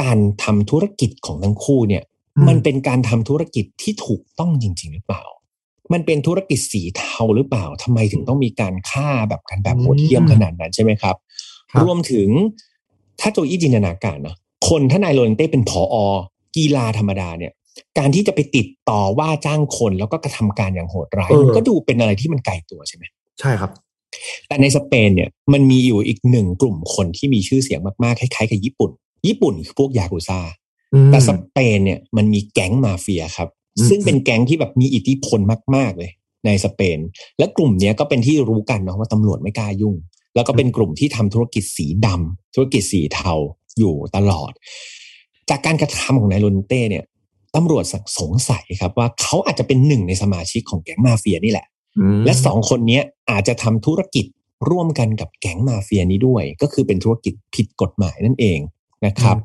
[0.00, 2.02] การทำธุรกิจของทั้งคู่เนี่ย
[2.36, 5.24] อืมมันเป็นการทำธุรกิจที่ถูกต้องจริง ๆ หรือเปล่า
[5.92, 11.16] มันเป็นธุรกิจสีเทาหรือเปล่าทำไมถึงต้องมีการฆ่าแบบกันแบบโหดเหี้ยมขนาดนั้นใช่ไหมครับ
[11.70, 12.28] ครับรวมถึง
[13.20, 14.36] ถ้าโจอี้จินตนาการนะ
[14.68, 15.96] คนถ้านายโรเลนเต้เป็นผอ
[16.56, 17.52] กีฬาธรรมดาเนี่ย
[17.98, 23.04] การที่จะไปติดต่อว่าจ้างคนแล้วก็กระทำการอย่างโหดร้ายเออมันก็ดูเป็นอะไรที่มันไกลตัวใช่ไหม
[23.40, 23.70] ใช่ครับ
[24.48, 28.90] แต่ในสเปนเนี่ยมันมีอยู่อีกหนึ่งกลุ่มคนที่มีชื่อเสียงมากๆคล้ายๆกับญี่ปุ่น
[29.26, 30.40] ญี่ปุ่นคือพวกยากุซ่า
[30.94, 33.48] อืมแต่สเปนเนี่ยมันมีแก๊งมาเฟียครับ
[33.78, 35.40] อืมซึ่งเป็นแก๊งที่แบบมีอิทธิพล
[35.76, 36.10] มาก ๆเลย
[36.46, 36.98] ในสเปน
[37.38, 39.96] และกลุ่มเนี้ยก็เป็นที่รู้กันเนาะว่าตำรวจไม่กล้ายุ่ง
[40.34, 43.32] แล้วก็เป็นกลุ่มที่ทำธุรกิจสีดำธุรกิจสีเทา
[43.78, 44.52] อยู่ตลอด
[45.50, 47.04] จากการกระทำของนายโรนเต้เนี่ย
[47.54, 47.84] ตำรวจ
[48.18, 51.71] สงสัยครับว่าเขาอาจจะเป็นหนึ่งในสมาชิกของแก๊งมาเฟียนี่แหละอืม
[52.24, 54.26] และสองคนเนี้ยอาจจะทำธุรกิจ
[54.70, 58.58] ร่วมกันกับแก๊งมาเฟียนี้ด้วย ก็คือเป็นธุรกิจผิดกฎหมายนั่นเอง
[59.06, 59.36] นะครับ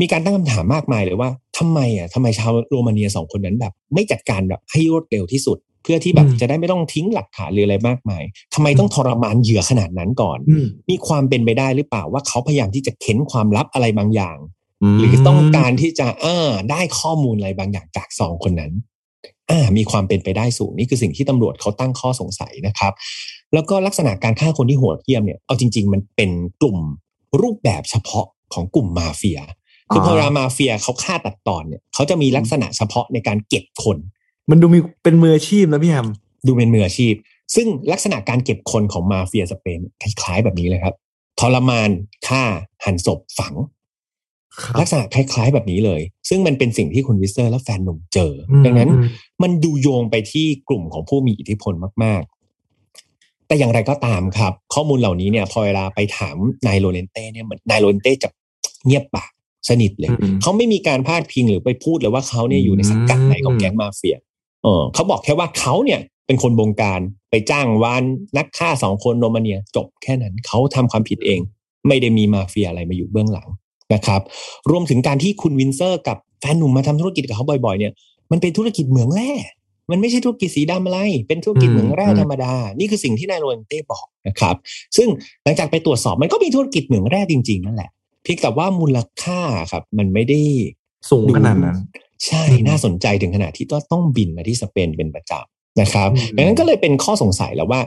[0.00, 8.22] มีการตั้งคำถามมากมายเลยว่าทำไมอะทำไมชาวโรมาเนียสองคนนั้นแบบ ไม่จัดการแบบให้รวดเร็วที่สุด เพื่อที่แบบอืมจะได้ไม่ต้องทิ้งหลักฐานหรืออะไรมากมาย
[8.54, 14.36] ทำไมต้องทรมานเหยื่อขนาดนั้นก่อนอืมมีความเป็นไปได้หรือเปล่าว่าเขาพยายามที่จะเค้นความลับอะไรบางอย่าง
[14.94, 18.99] มหรือต้องการที่จะเออได้ข้อมูลอะไรบางอย่างจากสองคนนั้นอ่า
[19.76, 22.92] มีความเป็นไปได้สูงนี่คือสิ่งที่ตำรวจเขาตั้งข้อสงสัยนะครับ
[23.54, 26.78] แล้วก็ลักษณะการฆ่าคนที่โหดเหี้ยมเนี่ยเอาจริง ๆ มันเป็นกลุ่ม
[27.40, 29.40] รูปแบบเฉพาะของกลุ่มมาเฟีย
[29.92, 33.96] คือพอเวลามาเฟียเขาฆ่าตัดตอนเนี่ยเขาจะมีลักษณะเฉพาะในการเก็บคน
[34.50, 36.06] มันดูมีเป็นมืออาชีพนะพี่แฮม
[36.46, 37.14] ดูเป็นมืออาชีพ
[37.54, 40.94] ซึ่งลักษณะการเก็บคนของมาเฟียสเปนคล้ายๆแบบนี้เลยครับ
[41.40, 41.90] ทรมาน
[42.28, 42.42] ฆ่า
[42.84, 43.68] หันศพฝังครับ
[44.80, 49.08] ลักษณะคล้าย ๆ แบบนี้เลย ซึ่งมันเป็นสิ่งที่คุณวิสเซอร์และแฟนหนุ่มเจออืมดังนั้นอืม
[49.42, 51.72] มันดูโยงไปที่กลุ่มของผู้มีอิทธิพล
[52.04, 56.36] มาก ๆ แต่อย่างไรก็ตามครับ ข้อมูลเหล่านี้เนี่ย พอเวลาไปถาม
[56.66, 58.28] นายโรเลนเต้เนี่ยเหมือนนายโรเลนเต้จะ
[58.86, 59.30] เงียบปาก
[59.68, 64.16] สนิทเลยอืมเขาไม่มีการพาดพิงหรือไปพูดเลยว่าเขาเนี่ยอยู่ในสังกัดไหนของแก๊งมาเฟีย
[64.62, 67.00] เออเขาบอกแค่ว่าเขาเนี่ยเป็นคนบงการ
[67.30, 68.02] ไปจ้างวาน
[68.36, 71.40] นักฆ่าสองคนโรมาเนียจบแค่นั้นเขาทำความผิดเอง
[71.88, 73.48] ไม่ได้มีมาเฟียอะไรมาอยู่เบื้องหลัง
[73.94, 74.20] นะครับ
[74.70, 77.92] รวมถึงการที่คุณวิสเซอร์กับแฟนหนุ่มมาทำธุรกิจกับเขาบ่อย ๆ เนี่ย
[78.30, 79.32] มันเป็นธุรกิจเหมืองแร่
[79.90, 80.98] มันไม่ใช่ธุรกิจสีดำอะไร
[81.28, 84.56] เป็นธุรกิจเหมืองแร่อืมธรรมดา นี่คือสิ่งที่นายโรเลนเต้บอกนะครับ
[84.96, 85.08] ซึ่ง
[85.44, 87.90] หลังจากไปตรวจสอบมันก็มีธุรกิจเหมืองแร่จริง ๆ นั่นแหละ
[88.22, 89.40] เพียงแต่ว่ามูลค่า
[89.72, 90.40] ครับ มันไม่ได้
[91.10, 91.76] สูงขนาดนั้น
[92.26, 97.80] ใช่อืมน่าสนใจถึงขนาดที่ต้องต้องบินมาที่สเปนเป็นประจำนะครับอืมดังนั้นก็เลยเป็นข้อสงสัยแล้วว่า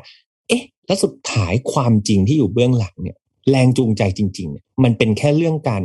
[0.47, 3.17] เอ๊ะ แล้วสุดท้ายความจริงที่อยู่เบื้องหลังเนี่ย
[3.49, 5.83] แรงจูงใจจริงๆเนี่ยมันเป็นแค่เรื่องการ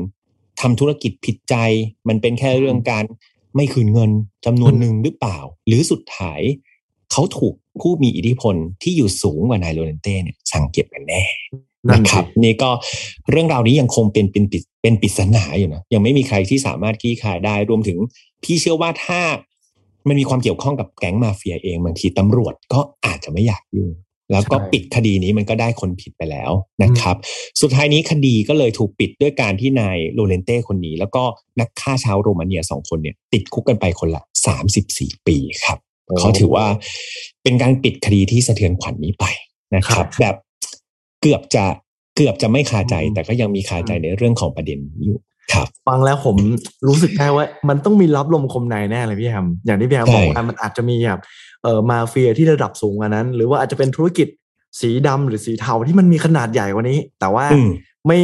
[0.61, 1.55] ทำธุรกิจผิดใจ
[2.09, 3.05] มันเป็นแค่เรื่องการ
[3.57, 4.11] ไม่คืนเงิน
[4.45, 6.41] จำนวนหนึ่งหรือเปล่า หรือสุดท้าย
[7.13, 11.23] เขาถูกผู้มีอิทธิพลที่อยู่สูงกว่านายโรเลนเต้เนี่ยสั่งเก็บกันแน่
[11.89, 12.71] นั่นนะครับสินี่ก็
[13.31, 17.99] เรื่องราวนี้ยังคงเป็นเป็นปริศเป็นปริศนาอยู่นะยังไม่มีใครที่สามารถคลี่คลายได้รวมถึง
[18.43, 19.21] พี่เชื่อว่าถ้า
[20.09, 23.91] มันมีความเกี่ยวข้องกับแก๊งมาเฟียเองบางทีตำรวจก็อาจจะไม่อยากยุ่ง
[24.33, 26.51] แล้วก็ใช่ปิดคดีนี้มันก็ได้คนผิดไปแล้ว
[26.83, 27.17] นะครับ
[27.61, 31.23] สุดท้ายนี้คดีก็เลยถูกปิดด้วยการที่นายโรเลนเต้คนนี้ แล้วก็
[31.61, 36.67] นักฆ่าชาวโรมาเนียสองคนเนี่ย ติดคุกกันไปคนละสามสิบสี่ปีครับโอ้เขาถือว่า
[37.43, 39.25] เป็นการปิดคดีที่สะเทือนขวัญนี้ไป
[39.77, 40.37] นะครับครับ แบบ
[41.21, 41.65] เกือบจะ
[42.17, 45.19] เกือบจะไม่คาใจอืมแต่ก็ยังมีคาใจในเรื่องของประเด็นนี้อยู่
[45.53, 46.37] ครับฟังแล้วผม
[46.89, 51.21] รู้สึกได้ว่า มันต้องมีรับลมคมในแน่เลยพี่แฮมอย่างที่พี่แฮมใช่บอกว่ามันอาจจะมีแบบ
[51.63, 54.29] เอ่อมาเฟียที่ระดับสูงกว่านั้น หรือว่าอาจจะเป็นธุรกิจ
[54.81, 57.69] สีดำหรือสีเทาที่มันมีขนาดใหญ่กว่านี้ แต่ว่าอืม
[58.07, 58.21] ไม่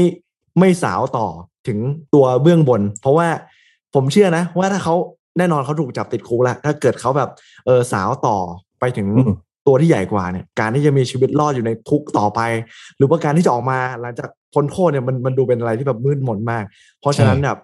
[0.58, 1.26] ไม่สาวต่อ
[1.68, 1.78] ถึง
[2.14, 3.28] ตัวเบื้องบน เพราะว่า
[3.94, 4.94] ผมเชื่อนะ ว่าถ้าเขา
[5.38, 7.30] แน่นอนเขาถูกจับติดคุกแล้วถ้าเกิดเขาแบบ
[7.66, 8.36] เออสาวต่อ
[8.80, 9.34] ไปถึงอืม
[9.66, 12.40] ตัวที่ใหญ่กว่าเนี่ยการที่จะมีชีวิตรอดอยู่ในคุกต่อไป
[12.96, 16.64] หรือว่าการที่จะออกมาหลังจากพ้นโทษเนี่ยมันมันดูเป็นอะไรที่แบบมืดมนมาก
[17.00, 17.58] เพราะฉะนั้นแบบ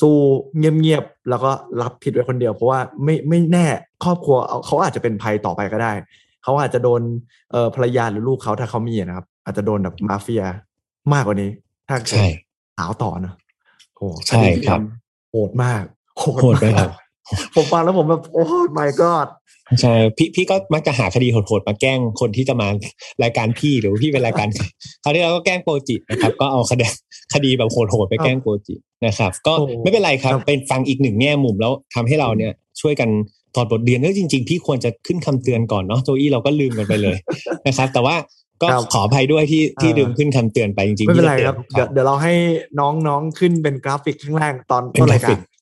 [0.00, 0.14] สู้
[0.56, 1.50] เงียบๆแล้วก็
[1.82, 3.66] รับผิดไว้คนเดียว เพราะว่าไม่ไม่แน่
[4.04, 5.92] ครอบครัวเอาเขาอาจจะเป็นภัยต่อไปก็ได้
[6.42, 7.00] เขาอาจจะโดน
[7.50, 10.42] เอ่อภรรยาหรือลูกเขาถ้าเขามีนะครับ อาจจะโดนแบบมาเฟีย
[11.12, 11.50] มากกว่านี้
[11.88, 12.26] ถ้าเกิดใช่
[12.78, 13.34] สาวต่อนะ
[13.96, 14.80] โอ้ใช่ครับ
[15.30, 15.82] โหดมาก
[16.18, 16.90] โหดไหมครับ
[17.54, 18.44] ผมฟังแล้วผมแบบโอ้
[18.78, 19.28] my god
[19.80, 22.68] ใช่พี่พี่ก็มักจะหาคดีโหดๆมาแกล้งคนที่จะมา
[23.22, 24.48] รายการพี่หรือว่าพี่เป็นรายการ
[25.02, 26.84] คราวนี้เราก็แกล้งโปรจินะครับ ก็เอาคดี
[27.34, 28.74] คดีแบบโหดๆไปแกล้งโปรจิ
[29.06, 33.08] นะครับ ก็โอ้ไม่เป็นไรครับครับเป็นฟังอีกหนึ่งแง่มุมแล้วทำให้เราเนี่ยช่วยกัน
[33.54, 37.16] ถอดบทเรียนเออจริง ๆ พี่ควรจะขึ้นคำเตือนก่อนเนาะโจอี้เราก็ลืมกันไปเลย
[37.66, 38.16] นะครับ แต่ว่า
[38.62, 42.34] ก็ครับขออภัยด้วยที่ที่อ่าลืมขึ้นคำเตือนไปจริงๆไม่เป็นไรที่ครับจะเดี๋ยวตือนเดี๋ยวเราให้
[42.80, 45.57] น้องๆขึ้นเป็นกราฟิกข้างล่างตอนเป็นต้นรายกราฟิการก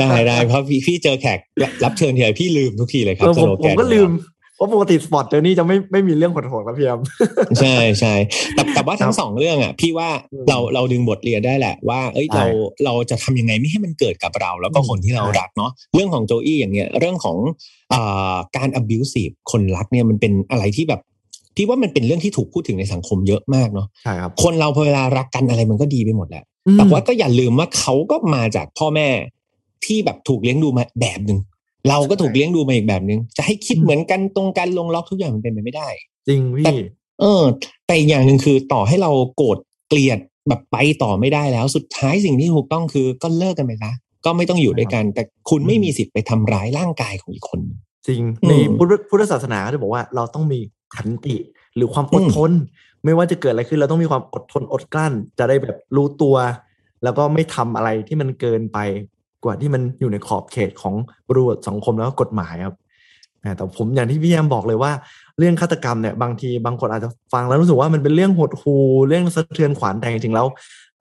[0.00, 1.38] ได้ได้เพราะพี่พี่เจอแขก
[1.84, 4.10] รับเชิญทีไรพี่ลืมทุกทีเลยครัเอบอผมสโลผแกมนก็ลืม
[4.56, 7.00] เพราะปกติสปอร์ตเจอร์นี่จะไม่ไม่มีเรื่องโหดๆครับพี่แอม
[7.60, 8.14] ใช่ใช่
[8.54, 12.44] แต่แต่ว่าทั้คงรับสองเรื่องอะ พี่ว่าอืมเราเราดึงบทเรียนได้แหละว่า เอ้ยใช่เรา
[12.84, 17.36] เราจะทำยังไงไม่ให้มันเกิดกับเรา แล้วก็อืมคนที่เราใช่รักเนาะเรื่องของโจอี้อย่างเงี้ยเรื่องของ
[17.92, 21.00] อ่าการ abusive คนรักเนี่ยมันเป็นอะไรที่แบบ
[21.56, 29.08] พี่ว่ามันเป็นเรื่องที่ถูกพูดถึงในสังคมเยอะมากเนาะใช่ครับคนเราพอเวลารักกันอะไรมันก็ดีไปหมดแหละอืมแต่ว่าก็อย่าลืมว่าเขาก็มาจากพ่อแม่
[29.86, 31.38] ที่แบบถูกเลี้ยงดูมาแบบหนึ่ง
[31.88, 35.88] เราก็ถูกเลี้ยงดูมาอีกแบบหนึ่งจะให้คิดอืมเหมือนกันตรงกันลงล็อกทุกอย่างมันเป็นไปไม่ได้
[36.28, 36.80] จริงแต่พี่
[37.20, 37.42] เออ
[37.86, 40.18] แต่อีกอย่างหนึ่งคือต่อให้เราโกรธเกลียด
[40.48, 43.92] แบบไปต่อไม่ได้แล้วสุดท้ายสิ่งที่ถูกต้องคือก็เลิกกันไปซะ
[44.24, 47.78] ก็ไม่ต้องอยู่ด้วยกัน แต่คุณไม่มีสิทธิ์ไปทำร้ายร่างกายของอีกคนหนึ่ง
[48.08, 50.58] จริงอืมในพุทธพุทธศาสนาก็จะบอกว่าเราต้องมี
[50.94, 51.36] ขันติ
[51.76, 52.50] หรือความอดทน
[53.04, 56.36] ไม่ว่าจะเกิดอะไรขึ้นเราต้องมีความอดทนอดกลั้น จะได้แบบรู้ตัว
[57.04, 58.78] แล้วก็ไม่ทำอะไรที่มันเกินไป
[59.44, 60.94] กว่าที่มันอยู่ในขอบเขตของ
[61.28, 62.76] บริบทสังคมแล้วก็กฎหมายครับ
[63.56, 64.92] แต่ผมอย่างที่พี่แอมบอกเลยว่า
[65.38, 68.76] เรื่องฆาตกรรมเนี่ยบางทีบางคนอาจจะฟังแล้วรู้สึกว่ามันเป็นเรื่องหดหู
[69.08, 70.46] เรื่องสะเทือนขวัญแต่จริงๆแล้ว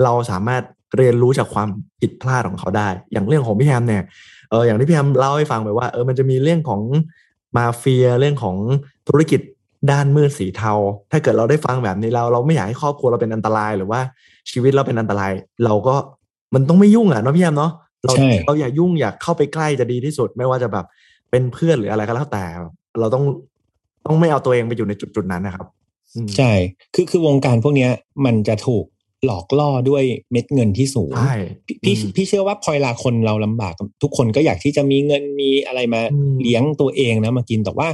[0.03, 0.63] เราสามารถ
[0.97, 1.69] เรียนรู้จากความ
[2.01, 4.03] ผิดพลาดของเขาได้ อย่างเรื่องของพี่แฮมเนี่ย
[4.49, 6.81] เอออย่างที่พี่แฮมเล่าให้ฟังไปว่าเออมันจะมีเรื่องของ
[7.57, 8.55] มาเฟียเรื่องของ
[9.07, 9.41] ธุรกิจ
[9.91, 10.73] ด้านมืดสีเทา
[11.11, 13.99] ถ้าเกิดเราได้ฟังแบบนี้เราเราไม่อยากให้ครอบครัวเราเป็นอันตรายหรือว่า
[14.51, 15.31] ชีวิตเราเป็นอันตราย
[15.65, 15.95] เราก็
[16.53, 17.71] มันต้องไม่ยุ่งอะเนาะพี่แฮมเนาะ
[18.03, 20.85] เราใช่เราอย่ายุ่งอยากเข้าไปใกล้จะดีที่สุด ไม่ว่าจะแบบ
[21.31, 22.43] เป็นเพื่อนหรืออะไรก็แล้วแต่
[22.99, 23.23] เราต้อง
[24.05, 25.67] ต้องไม่เอาตัวเองไปอยู่ในจุดจุดๆนั้นนะครับ
[26.15, 26.51] อืมใช่
[26.95, 27.91] คือคือวงการพวกเนี้ย
[28.25, 28.85] มันจะถูก
[29.25, 37.87] หลอกล่อด้วยเม็ดเงินที่สูงใช่พี่พี่อืมพี่เชื่อว่าพอเวลาคนเราลำบาก ทุกคนก็อยากที่จะมีเงินมีอะไรมาอืมเลี้ยงตัวเองนะมากินแต่ว่า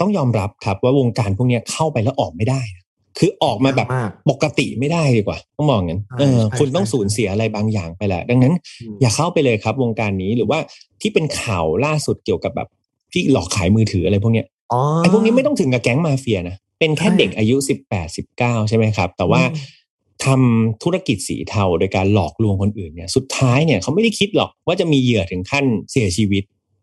[0.00, 2.81] ต้องยอมรับครับว่าวงการพวกเนี้ยเข้าไปแล้วออกไม่ได้นะ
[3.18, 10.58] คือออกมาแบบมากปกติไม่ได้ดีกว่า ต้องมองงั้นใช่เออใช่คุณต้องใช่สูญเสียอะไรบางอย่างไปแหละ ดังนั้นอืมอย่าเข้าไปเลยครับวงการนี้หรือว่า
[11.00, 12.68] ที่เป็นข่าวล่าสุดเกี่ยวกับแบบ
[13.12, 19.80] ที่หลอกขายมือถืออะไรพวกเนี้ยอ๋อไอ้พวกนี้ไม่ต้องถึงกับแก๊งมาเฟียนะเป็นแค่ใช่เด็กอายุสิบแปดสิบเก้าใช่ไหมครับ แต่ว่าอืม
[20.24, 26.42] ทำธุรกิจสีเทาโดยการหลอกลวงคนอื่นเนี่ย สุดท้ายเนี่ยเขาไม่ได้คิดหรอกว่าจะมีเหยื่อถึงขั้นเสียชีวิต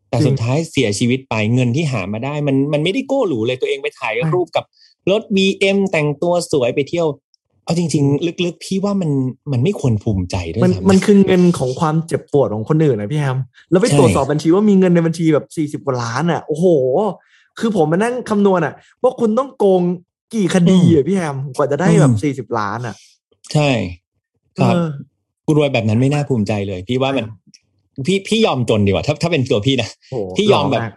[0.09, 4.65] แต่สุดท้ายเสียชีวิตไปเงินที่หามาได้ มันมันไม่ได้โก้หรูเลยตัวเองไปถ่ายรูปกับ
[5.11, 7.07] รถ BM แต่งตัวสวยไปเที่ยว
[7.65, 9.11] เอาจริง ๆ ลึกๆพี่ว่ามัน
[9.51, 13.37] มันไม่ควรภูมิใจด้วยมันซ้ำมันคือเงินของความเจ็บปวดของคนอื่นนะพี่แฮม
[13.71, 16.65] แล้วไปใช่ตรวจสอบบัญชีว่ามีเงินในบัญชีแบบสี่สิบ40กว่าล้านอะโอ้โห
[17.59, 18.73] คือผมมานั่งคำนวณอะ
[19.03, 19.81] ว่าคุณต้องโกง
[20.33, 22.95] กี่คดีอะพี่แฮมกว่าจะได้แบบสี่สิบล้านอะ
[23.53, 23.69] ใช่
[24.59, 24.89] ครับเออ
[25.45, 27.25] กูรวยแบบนั้นไม่น่าภูมิใจเลย พี่ว่ามัน
[28.07, 30.91] พี่พี่ยอมจนดีกว่าถ้าถ้าเป็นตัวพี่นะโอ้โหพี่ยอมแบบหล่มาก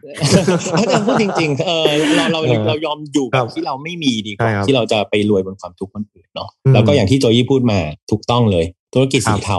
[0.73, 7.79] เอาแต่พูดจริง ๆ เออเราเราเออเรายอมอยู่คแบรับบที่เราไม่มีดีกว่าใช่ครับที่เราจะไปรวยบนความทุกข์คนอื่นเนาะอืมแล้วก็อย่างที่โจยี่พูดมา
[8.11, 8.65] ถูกต้องเลย
[8.95, 9.59] ธุรกิจครัสีบเทา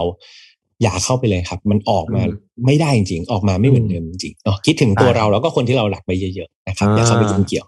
[0.82, 2.30] อย่าเข้าไปเลยครับ มันออกมาอืม
[2.66, 7.66] ไม่ได้จริงๆออกมาไม่เหมือนอืมเดิมจริงๆเนาะคิดถึงตัวใช่เราแล้วก็คนที่เราหลักไปเยอะๆนะครับอย่าเข้าไปอ่ายุ่งเกี่ยว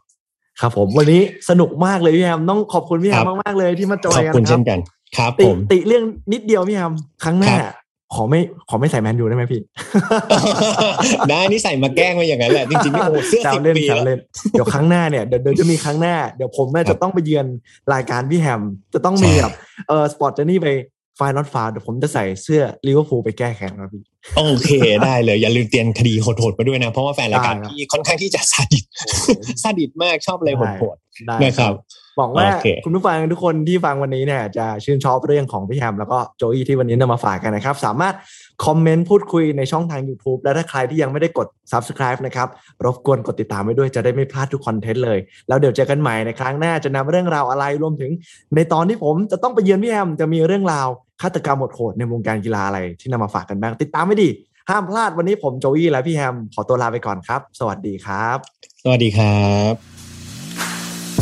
[0.60, 4.78] ครับผมวันนี้สนุกมากเลยพี่แฮมต้องขอบคุณพี่แฮครัมบมากๆเลยที่มาจอขยอบกันคุณคเช่รับนกัน
[5.16, 6.92] ครับติผมติเรื่องนิดเดียวพี่แฮม
[7.24, 7.74] ครั้งหน้าครับ
[8.14, 9.60] ขอไม่ขอไม่ใส่แมนยูได้ไหมพี่
[11.30, 14.18] ได้นี่ใส่มาแกล้งมาอย่างนั้นแหละจริงๆนี่โอ้โหเสื้อแซสิวบเล่นปีแซวแล้วเล่น
[14.52, 17.46] เดี๋ยวครั้งหน้าเนี่ยเดี๋ยวเดี๋ยวจะมีครั้งหน้า เดี๋ยวผมน่าครัจะบต้องไปเยือน
[17.94, 18.62] รายการพี่แฮม
[18.94, 19.54] จะต้องมีใช่แบบ
[19.88, 20.68] เออสปอร์ตเจนี่ไป
[21.16, 24.02] ไฟนอตฟาวเดี๋ยวผมจะใส่เสื้อลิเวอร์พูลไปแก้แค้นครับพี่
[24.36, 24.70] โอเค
[25.04, 28.84] ได้เลย อย่าลืมเตรียมคดีโหดๆมาด้วยนะ เพราะว่าแฟนรายการได้ครับพี่ค่อนข้างที่จะซาดิส
[29.62, 31.74] ซาดิสมากชอบอะไรโหดได้ๆนะครับ
[32.18, 38.14] หวังว่าโอเคคุณผู้ฟังทุกคนที่ฟังวันนี้เนี่ยจะชื่นชอบเรื่องของพี่แฮมแล้วก็โจอี้ที่วันนี้นำมาฝากกันนะครับ สามารถ
[38.66, 42.48] คอมเมนต์พูดคุยในช่องทาง YouTube และถ้าใครที่ยังไม่ได้กด Subscribe นะครับ
[42.84, 45.18] รบกวนกดติดตามไว้ด้วยจะได้ไม่พลาดทุกคอนเทนต์เลย
[45.48, 48.10] แล้วเดี๋ยวเจอกันใหม่ในครั้งหน้าจะนำเรื่องราวอะไรรวมถึง
[48.54, 50.88] ในตอนที่ผมจะต้องไปเยือนพี่แฮมจะมีเรื่องราว
[51.22, 54.28] ฆาตกรรมโหดๆในวงการกีฬาอะไรที่นำมาฝากกันบ้าง ติดตามไม่ดี
[54.70, 58.36] ห้ามพลาดวันนี้ผมโจอี้และพี่แฮม ขอตัวลาไปก่อนครับ สวัสดีครับ
[58.82, 59.72] สวัสดีครับ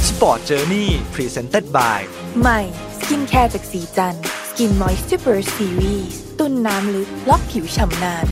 [0.08, 2.00] Sport Journey Presented by
[2.40, 2.60] ใหม่
[2.98, 4.14] สกินแคร์จากศรีจัน
[4.48, 8.24] ทร์ Skin Moisture Burst Series ตุนน้ำลึกล็อกผิวฉ่ำนาน